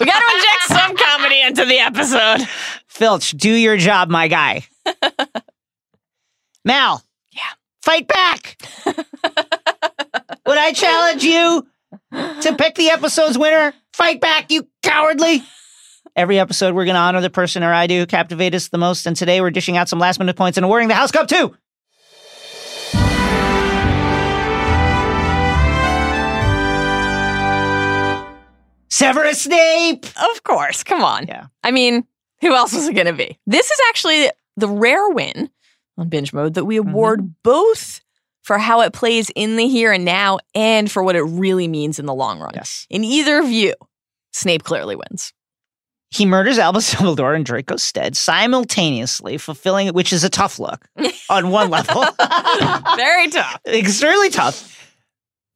We 0.00 0.06
got 0.06 0.18
to 0.18 0.36
inject 0.36 0.62
some 0.68 0.96
comedy 0.96 1.40
into 1.42 1.64
the 1.64 1.78
episode. 1.78 2.48
Filch, 2.86 3.32
do 3.32 3.50
your 3.50 3.76
job, 3.76 4.08
my 4.10 4.28
guy. 4.28 4.64
Mal. 6.64 7.02
Yeah. 7.32 7.42
Fight 7.82 8.06
back. 8.06 8.56
Would 8.86 10.58
I 10.58 10.72
challenge 10.72 11.24
you 11.24 11.66
to 12.12 12.56
pick 12.56 12.74
the 12.76 12.90
episode's 12.90 13.38
winner? 13.38 13.74
Fight 13.92 14.20
back, 14.20 14.50
you 14.50 14.68
cowardly. 14.82 15.42
Every 16.14 16.38
episode, 16.38 16.74
we're 16.74 16.84
going 16.84 16.94
to 16.94 17.00
honor 17.00 17.20
the 17.20 17.30
person 17.30 17.62
or 17.62 17.72
I 17.72 17.86
do 17.86 18.00
who 18.00 18.06
captivate 18.06 18.54
us 18.54 18.68
the 18.68 18.78
most. 18.78 19.06
And 19.06 19.16
today, 19.16 19.40
we're 19.40 19.50
dishing 19.50 19.76
out 19.76 19.88
some 19.88 19.98
last 19.98 20.18
minute 20.18 20.36
points 20.36 20.58
and 20.58 20.64
awarding 20.64 20.88
the 20.88 20.94
House 20.94 21.12
Cup 21.12 21.28
too. 21.28 21.54
Severus 28.88 29.42
Snape. 29.42 30.06
Of 30.20 30.42
course. 30.42 30.82
Come 30.82 31.02
on. 31.02 31.26
Yeah. 31.26 31.46
I 31.62 31.70
mean, 31.70 32.04
who 32.40 32.54
else 32.54 32.72
was 32.74 32.88
it 32.88 32.94
going 32.94 33.06
to 33.06 33.12
be? 33.12 33.38
This 33.46 33.70
is 33.70 33.78
actually 33.88 34.30
the 34.56 34.68
rare 34.68 35.08
win 35.10 35.50
on 35.96 36.08
binge 36.08 36.32
mode 36.32 36.54
that 36.54 36.64
we 36.64 36.78
mm-hmm. 36.78 36.88
award 36.90 37.34
both 37.42 38.00
for 38.42 38.58
how 38.58 38.80
it 38.80 38.92
plays 38.92 39.30
in 39.36 39.56
the 39.56 39.68
here 39.68 39.92
and 39.92 40.04
now 40.04 40.38
and 40.54 40.90
for 40.90 41.02
what 41.02 41.16
it 41.16 41.22
really 41.22 41.68
means 41.68 41.98
in 41.98 42.06
the 42.06 42.14
long 42.14 42.40
run. 42.40 42.52
Yes. 42.54 42.86
In 42.88 43.04
either 43.04 43.42
view, 43.42 43.74
Snape 44.32 44.64
clearly 44.64 44.96
wins. 44.96 45.32
He 46.10 46.24
murders 46.24 46.58
Albus 46.58 46.94
Dumbledore 46.94 47.36
in 47.36 47.44
Draco's 47.44 47.82
stead, 47.82 48.16
simultaneously 48.16 49.36
fulfilling, 49.36 49.88
which 49.88 50.12
is 50.12 50.24
a 50.24 50.30
tough 50.30 50.58
look 50.58 50.88
on 51.30 51.50
one 51.50 51.68
level. 51.68 52.02
Very 52.96 53.28
tough. 53.28 53.60
Extremely 53.66 54.30
tough. 54.30 54.96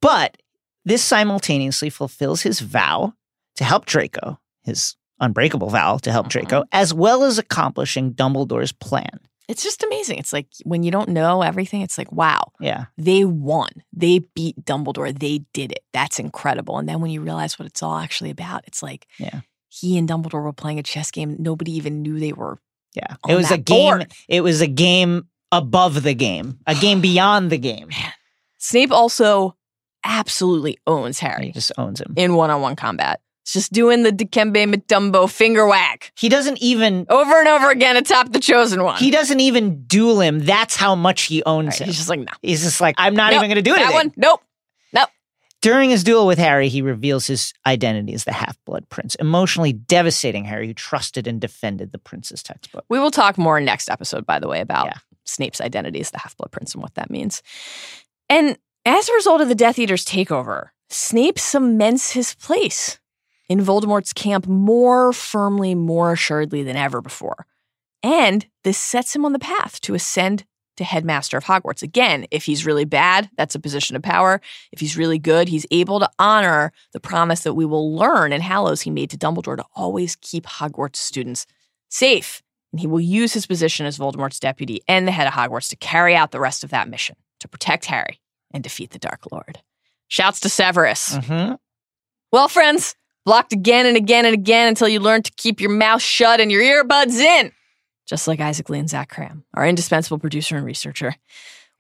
But 0.03 0.37
this 0.85 1.03
simultaneously 1.03 1.91
fulfills 1.91 2.43
his 2.43 2.61
vow 2.61 3.15
to 3.63 3.69
help 3.69 3.87
Draco, 3.87 4.39
his 4.63 4.97
unbreakable 5.21 5.71
vow 5.71 5.99
to 5.99 6.11
help 6.13 6.29
Draco, 6.29 6.59
uh-huh. 6.59 6.65
as 6.73 6.93
well 6.93 7.25
as 7.25 7.39
accomplishing 7.39 8.13
Dumbledore's 8.13 8.73
plan. 8.73 9.21
It's 9.49 9.63
just 9.63 9.83
amazing. 9.83 10.19
It's 10.19 10.33
like 10.33 10.47
when 10.65 10.83
you 10.83 10.91
don't 10.91 11.11
know 11.11 11.43
everything, 11.43 11.83
it's 11.83 11.99
like, 11.99 12.11
wow, 12.13 12.53
Yeah. 12.61 12.87
they 12.97 13.25
won. 13.25 13.69
They 13.93 14.21
beat 14.35 14.65
Dumbledore. 14.65 15.17
They 15.17 15.45
did 15.53 15.73
it. 15.73 15.81
That's 15.93 16.19
incredible. 16.19 16.79
And 16.79 16.89
then 16.89 17.01
when 17.01 17.11
you 17.11 17.21
realize 17.21 17.59
what 17.59 17.67
it's 17.67 17.83
all 17.83 17.97
actually 17.99 18.31
about, 18.31 18.65
it's 18.67 18.83
like 18.83 19.07
Yeah. 19.19 19.41
he 19.69 19.99
and 19.99 20.09
Dumbledore 20.09 20.43
were 20.43 20.53
playing 20.53 20.79
a 20.79 20.83
chess 20.83 21.11
game. 21.11 21.37
Nobody 21.39 21.73
even 21.73 22.03
knew 22.03 22.19
they 22.19 22.33
were. 22.33 22.59
Yeah. 22.95 23.17
It 23.29 23.35
was 23.35 23.51
a 23.51 23.59
game. 23.59 23.99
board. 23.99 24.13
It 24.29 24.43
was 24.43 24.61
a 24.61 24.67
game 24.67 25.29
above 25.51 26.03
the 26.03 26.15
game, 26.15 26.59
a 26.67 26.75
game 26.75 27.01
beyond 27.11 27.51
the 27.51 27.59
game. 27.59 27.89
Snape 28.59 28.93
also 28.93 29.57
absolutely 30.05 30.79
owns 30.87 31.19
Harry. 31.19 31.47
He 31.47 31.53
just 31.53 31.73
owns 31.79 32.01
him. 32.01 32.15
in 32.17 32.35
one 32.35 32.51
on 32.51 32.61
one 32.63 32.77
combat. 32.77 33.21
It's 33.43 33.53
just 33.53 33.73
doing 33.73 34.03
the 34.05 34.13
Dikembe 34.13 34.73
Mutombo 34.73 35.29
finger 35.31 35.67
whack 35.67 36.13
He 36.17 36.29
doesn't 36.29 36.59
even 36.63 37.07
over 37.09 37.39
and 37.41 37.49
over 37.49 37.71
again 37.71 37.97
atop 37.97 38.33
the 38.33 38.39
chosen 38.41 38.83
one. 38.85 38.99
he 38.99 39.11
doesn't 39.11 39.41
even 39.41 39.85
duel 39.85 40.21
him. 40.21 40.41
That's 40.41 40.77
how 40.77 40.95
much 40.95 41.23
he 41.23 41.43
owns 41.45 41.69
Right, 41.75 41.81
him. 41.83 41.87
He's 41.89 41.97
just 41.97 42.09
like, 42.09 42.21
no. 42.21 42.33
He's 42.41 42.63
just 42.63 42.81
like, 42.81 42.95
I'm 42.99 43.15
not 43.15 43.33
Nope, 43.33 43.41
even 43.45 43.49
going 43.51 43.63
to 43.65 43.71
do 43.71 43.75
it. 43.75 43.79
That 43.79 43.93
one, 43.93 44.13
nope. 44.17 44.41
nope. 44.93 45.09
During 45.61 45.91
his 45.91 46.03
duel 46.03 46.27
with 46.27 46.39
Harry, 46.39 46.69
he 46.69 46.83
reveals 46.83 47.27
his 47.27 47.53
identity 47.67 48.15
as 48.15 48.25
the 48.25 48.33
Half 48.33 48.57
Blood 48.65 48.89
Prince, 48.89 49.15
emotionally 49.17 49.73
devastating 49.73 50.45
Harry, 50.45 50.67
who 50.67 50.75
trusted 50.75 51.27
and 51.29 51.41
defended 51.41 51.93
the 51.93 51.99
prince's 51.99 52.43
textbook. 52.43 52.85
We 52.89 52.99
will 52.99 53.11
talk 53.13 53.39
more 53.39 53.61
next 53.61 53.89
episode, 53.91 54.27
by 54.27 54.39
the 54.41 54.49
way, 54.49 54.61
about 54.61 54.87
Yeah. 54.87 54.99
Snape's 55.25 55.61
identity 55.61 56.01
as 56.01 56.11
the 56.11 56.19
Half 56.19 56.37
Blood 56.37 56.51
Prince 56.51 56.75
and 56.75 56.83
what 56.83 56.95
that 56.95 57.11
means. 57.11 57.43
And 58.29 58.57
as 58.85 59.09
a 59.09 59.15
result 59.15 59.41
of 59.41 59.49
the 59.49 59.55
Death 59.55 59.79
Eater's 59.79 60.05
takeover, 60.05 60.69
Snape 60.91 61.39
cements 61.39 62.11
his 62.13 62.35
place 62.35 62.99
in 63.53 63.61
Voldemort's 63.61 64.15
camp 64.15 64.47
more 64.47 65.13
firmly, 65.13 65.75
more 65.75 66.13
assuredly 66.13 66.63
than 66.63 66.75
ever 66.75 67.03
before. 67.03 67.47
And 68.03 68.47
this 68.65 68.79
sets 68.79 69.15
him 69.15 69.27
on 69.27 69.35
the 69.35 69.39
path 69.39 69.79
to 69.83 69.95
ascend 69.95 70.45
to 70.79 70.85
headmaster 70.85 71.37
of 71.37 71.45
Hogwarts. 71.45 71.83
Again, 71.83 72.27
if 72.31 72.47
he's 72.47 72.65
really 72.65 72.87
bad, 72.87 73.29
that's 73.37 73.55
a 73.55 73.61
position 73.61 73.95
of 73.95 74.03
power. 74.03 74.41
If 74.73 74.81
he's 74.81 74.97
really 74.97 75.19
good, 75.19 75.51
he's 75.51 75.67
able 75.71 76.01
to 76.01 76.09
honor 76.19 76.73
the 76.95 76.99
promise 76.99 77.41
that 77.41 77.53
we 77.53 77.67
will 77.67 77.95
learn 77.95 78.33
in 78.33 78.41
Hallows 78.41 78.81
he 78.81 78.91
made 78.91 79.11
to 79.11 79.19
Dumbledore 79.19 79.59
to 79.59 79.67
always 79.77 80.17
keep 80.17 80.47
Hogwarts 80.47 80.97
students 80.97 81.45
safe. 81.91 82.43
And 82.73 82.81
he 82.81 82.87
will 82.87 83.01
use 83.03 83.35
his 83.35 83.47
position 83.47 83.85
as 83.85 83.99
Voldemort's 83.99 84.41
deputy 84.41 84.81
and 84.89 85.07
the 85.07 85.13
head 85.13 85.27
of 85.27 85.35
Hogwarts 85.35 85.69
to 85.69 85.77
carry 85.77 86.17
out 86.17 86.31
the 86.31 86.41
rest 86.41 86.65
of 86.65 86.71
that 86.71 86.89
mission 86.89 87.17
to 87.41 87.49
protect 87.49 87.85
Harry 87.85 88.19
and 88.51 88.65
defeat 88.65 88.93
the 88.93 88.99
Dark 88.99 89.31
Lord. 89.31 89.59
Shouts 90.09 90.41
to 90.41 90.49
Severus. 90.49 91.17
Mm-hmm. 91.17 91.57
Well, 92.33 92.49
friends, 92.49 92.97
blocked 93.25 93.53
again 93.53 93.87
and 93.87 93.97
again 93.97 94.25
and 94.25 94.35
again 94.35 94.69
until 94.69 94.89
you 94.89 95.01
learn 95.01 95.23
to 95.23 95.33
keep 95.37 95.61
your 95.61 95.71
mouth 95.71 96.03
shut 96.03 96.41
and 96.41 96.51
your 96.51 96.63
earbuds 96.63 97.19
in. 97.19 97.53
Just 98.07 98.27
like 98.29 98.41
Isaac 98.41 98.69
Lee 98.69 98.79
and 98.81 98.91
Zach 98.91 99.13
Kram, 99.13 99.45
our 99.55 99.67
indispensable 99.67 100.19
producer 100.19 100.57
and 100.57 100.67
researcher. 100.67 101.15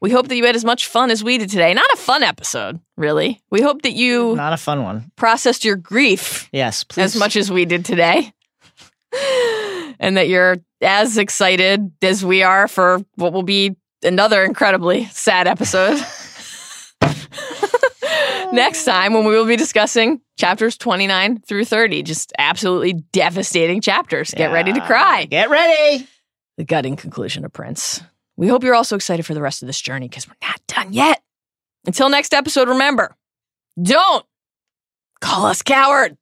We 0.00 0.10
hope 0.10 0.28
that 0.28 0.36
you 0.36 0.44
had 0.44 0.56
as 0.56 0.64
much 0.64 0.86
fun 0.86 1.10
as 1.10 1.22
we 1.22 1.38
did 1.38 1.48
today. 1.50 1.74
Not 1.74 1.90
a 1.92 1.96
fun 1.96 2.22
episode, 2.24 2.80
really. 2.96 3.40
We 3.50 3.60
hope 3.60 3.82
that 3.82 3.92
you 3.92 4.34
Not 4.34 4.52
a 4.52 4.56
fun 4.56 4.82
one. 4.82 5.12
processed 5.16 5.64
your 5.64 5.76
grief 5.76 6.48
Yes, 6.52 6.82
please. 6.84 7.02
as 7.04 7.16
much 7.16 7.36
as 7.36 7.50
we 7.52 7.64
did 7.66 7.84
today. 7.84 8.32
and 10.00 10.16
that 10.16 10.28
you're 10.28 10.56
as 10.80 11.18
excited 11.18 11.92
as 12.02 12.24
we 12.24 12.42
are 12.42 12.66
for 12.66 13.00
what 13.16 13.32
will 13.32 13.42
be 13.44 13.76
another 14.02 14.42
incredibly 14.42 15.04
sad 15.06 15.46
episode. 15.46 16.00
Next 18.52 18.84
time, 18.84 19.14
when 19.14 19.24
we 19.24 19.30
will 19.30 19.46
be 19.46 19.56
discussing 19.56 20.20
chapters 20.38 20.76
29 20.76 21.40
through 21.40 21.64
30, 21.64 22.02
just 22.02 22.34
absolutely 22.38 22.92
devastating 22.92 23.80
chapters. 23.80 24.30
Get 24.32 24.52
ready 24.52 24.74
to 24.74 24.80
cry. 24.82 25.24
Get 25.24 25.48
ready. 25.48 26.06
The 26.58 26.64
gutting 26.64 26.96
conclusion 26.96 27.46
of 27.46 27.52
Prince. 27.54 28.02
We 28.36 28.48
hope 28.48 28.62
you're 28.62 28.74
also 28.74 28.94
excited 28.94 29.24
for 29.24 29.32
the 29.32 29.40
rest 29.40 29.62
of 29.62 29.68
this 29.68 29.80
journey 29.80 30.06
because 30.06 30.28
we're 30.28 30.34
not 30.42 30.60
done 30.66 30.92
yet. 30.92 31.22
Until 31.86 32.10
next 32.10 32.34
episode, 32.34 32.68
remember 32.68 33.16
don't 33.80 34.24
call 35.22 35.46
us 35.46 35.62
cowards. 35.62 36.16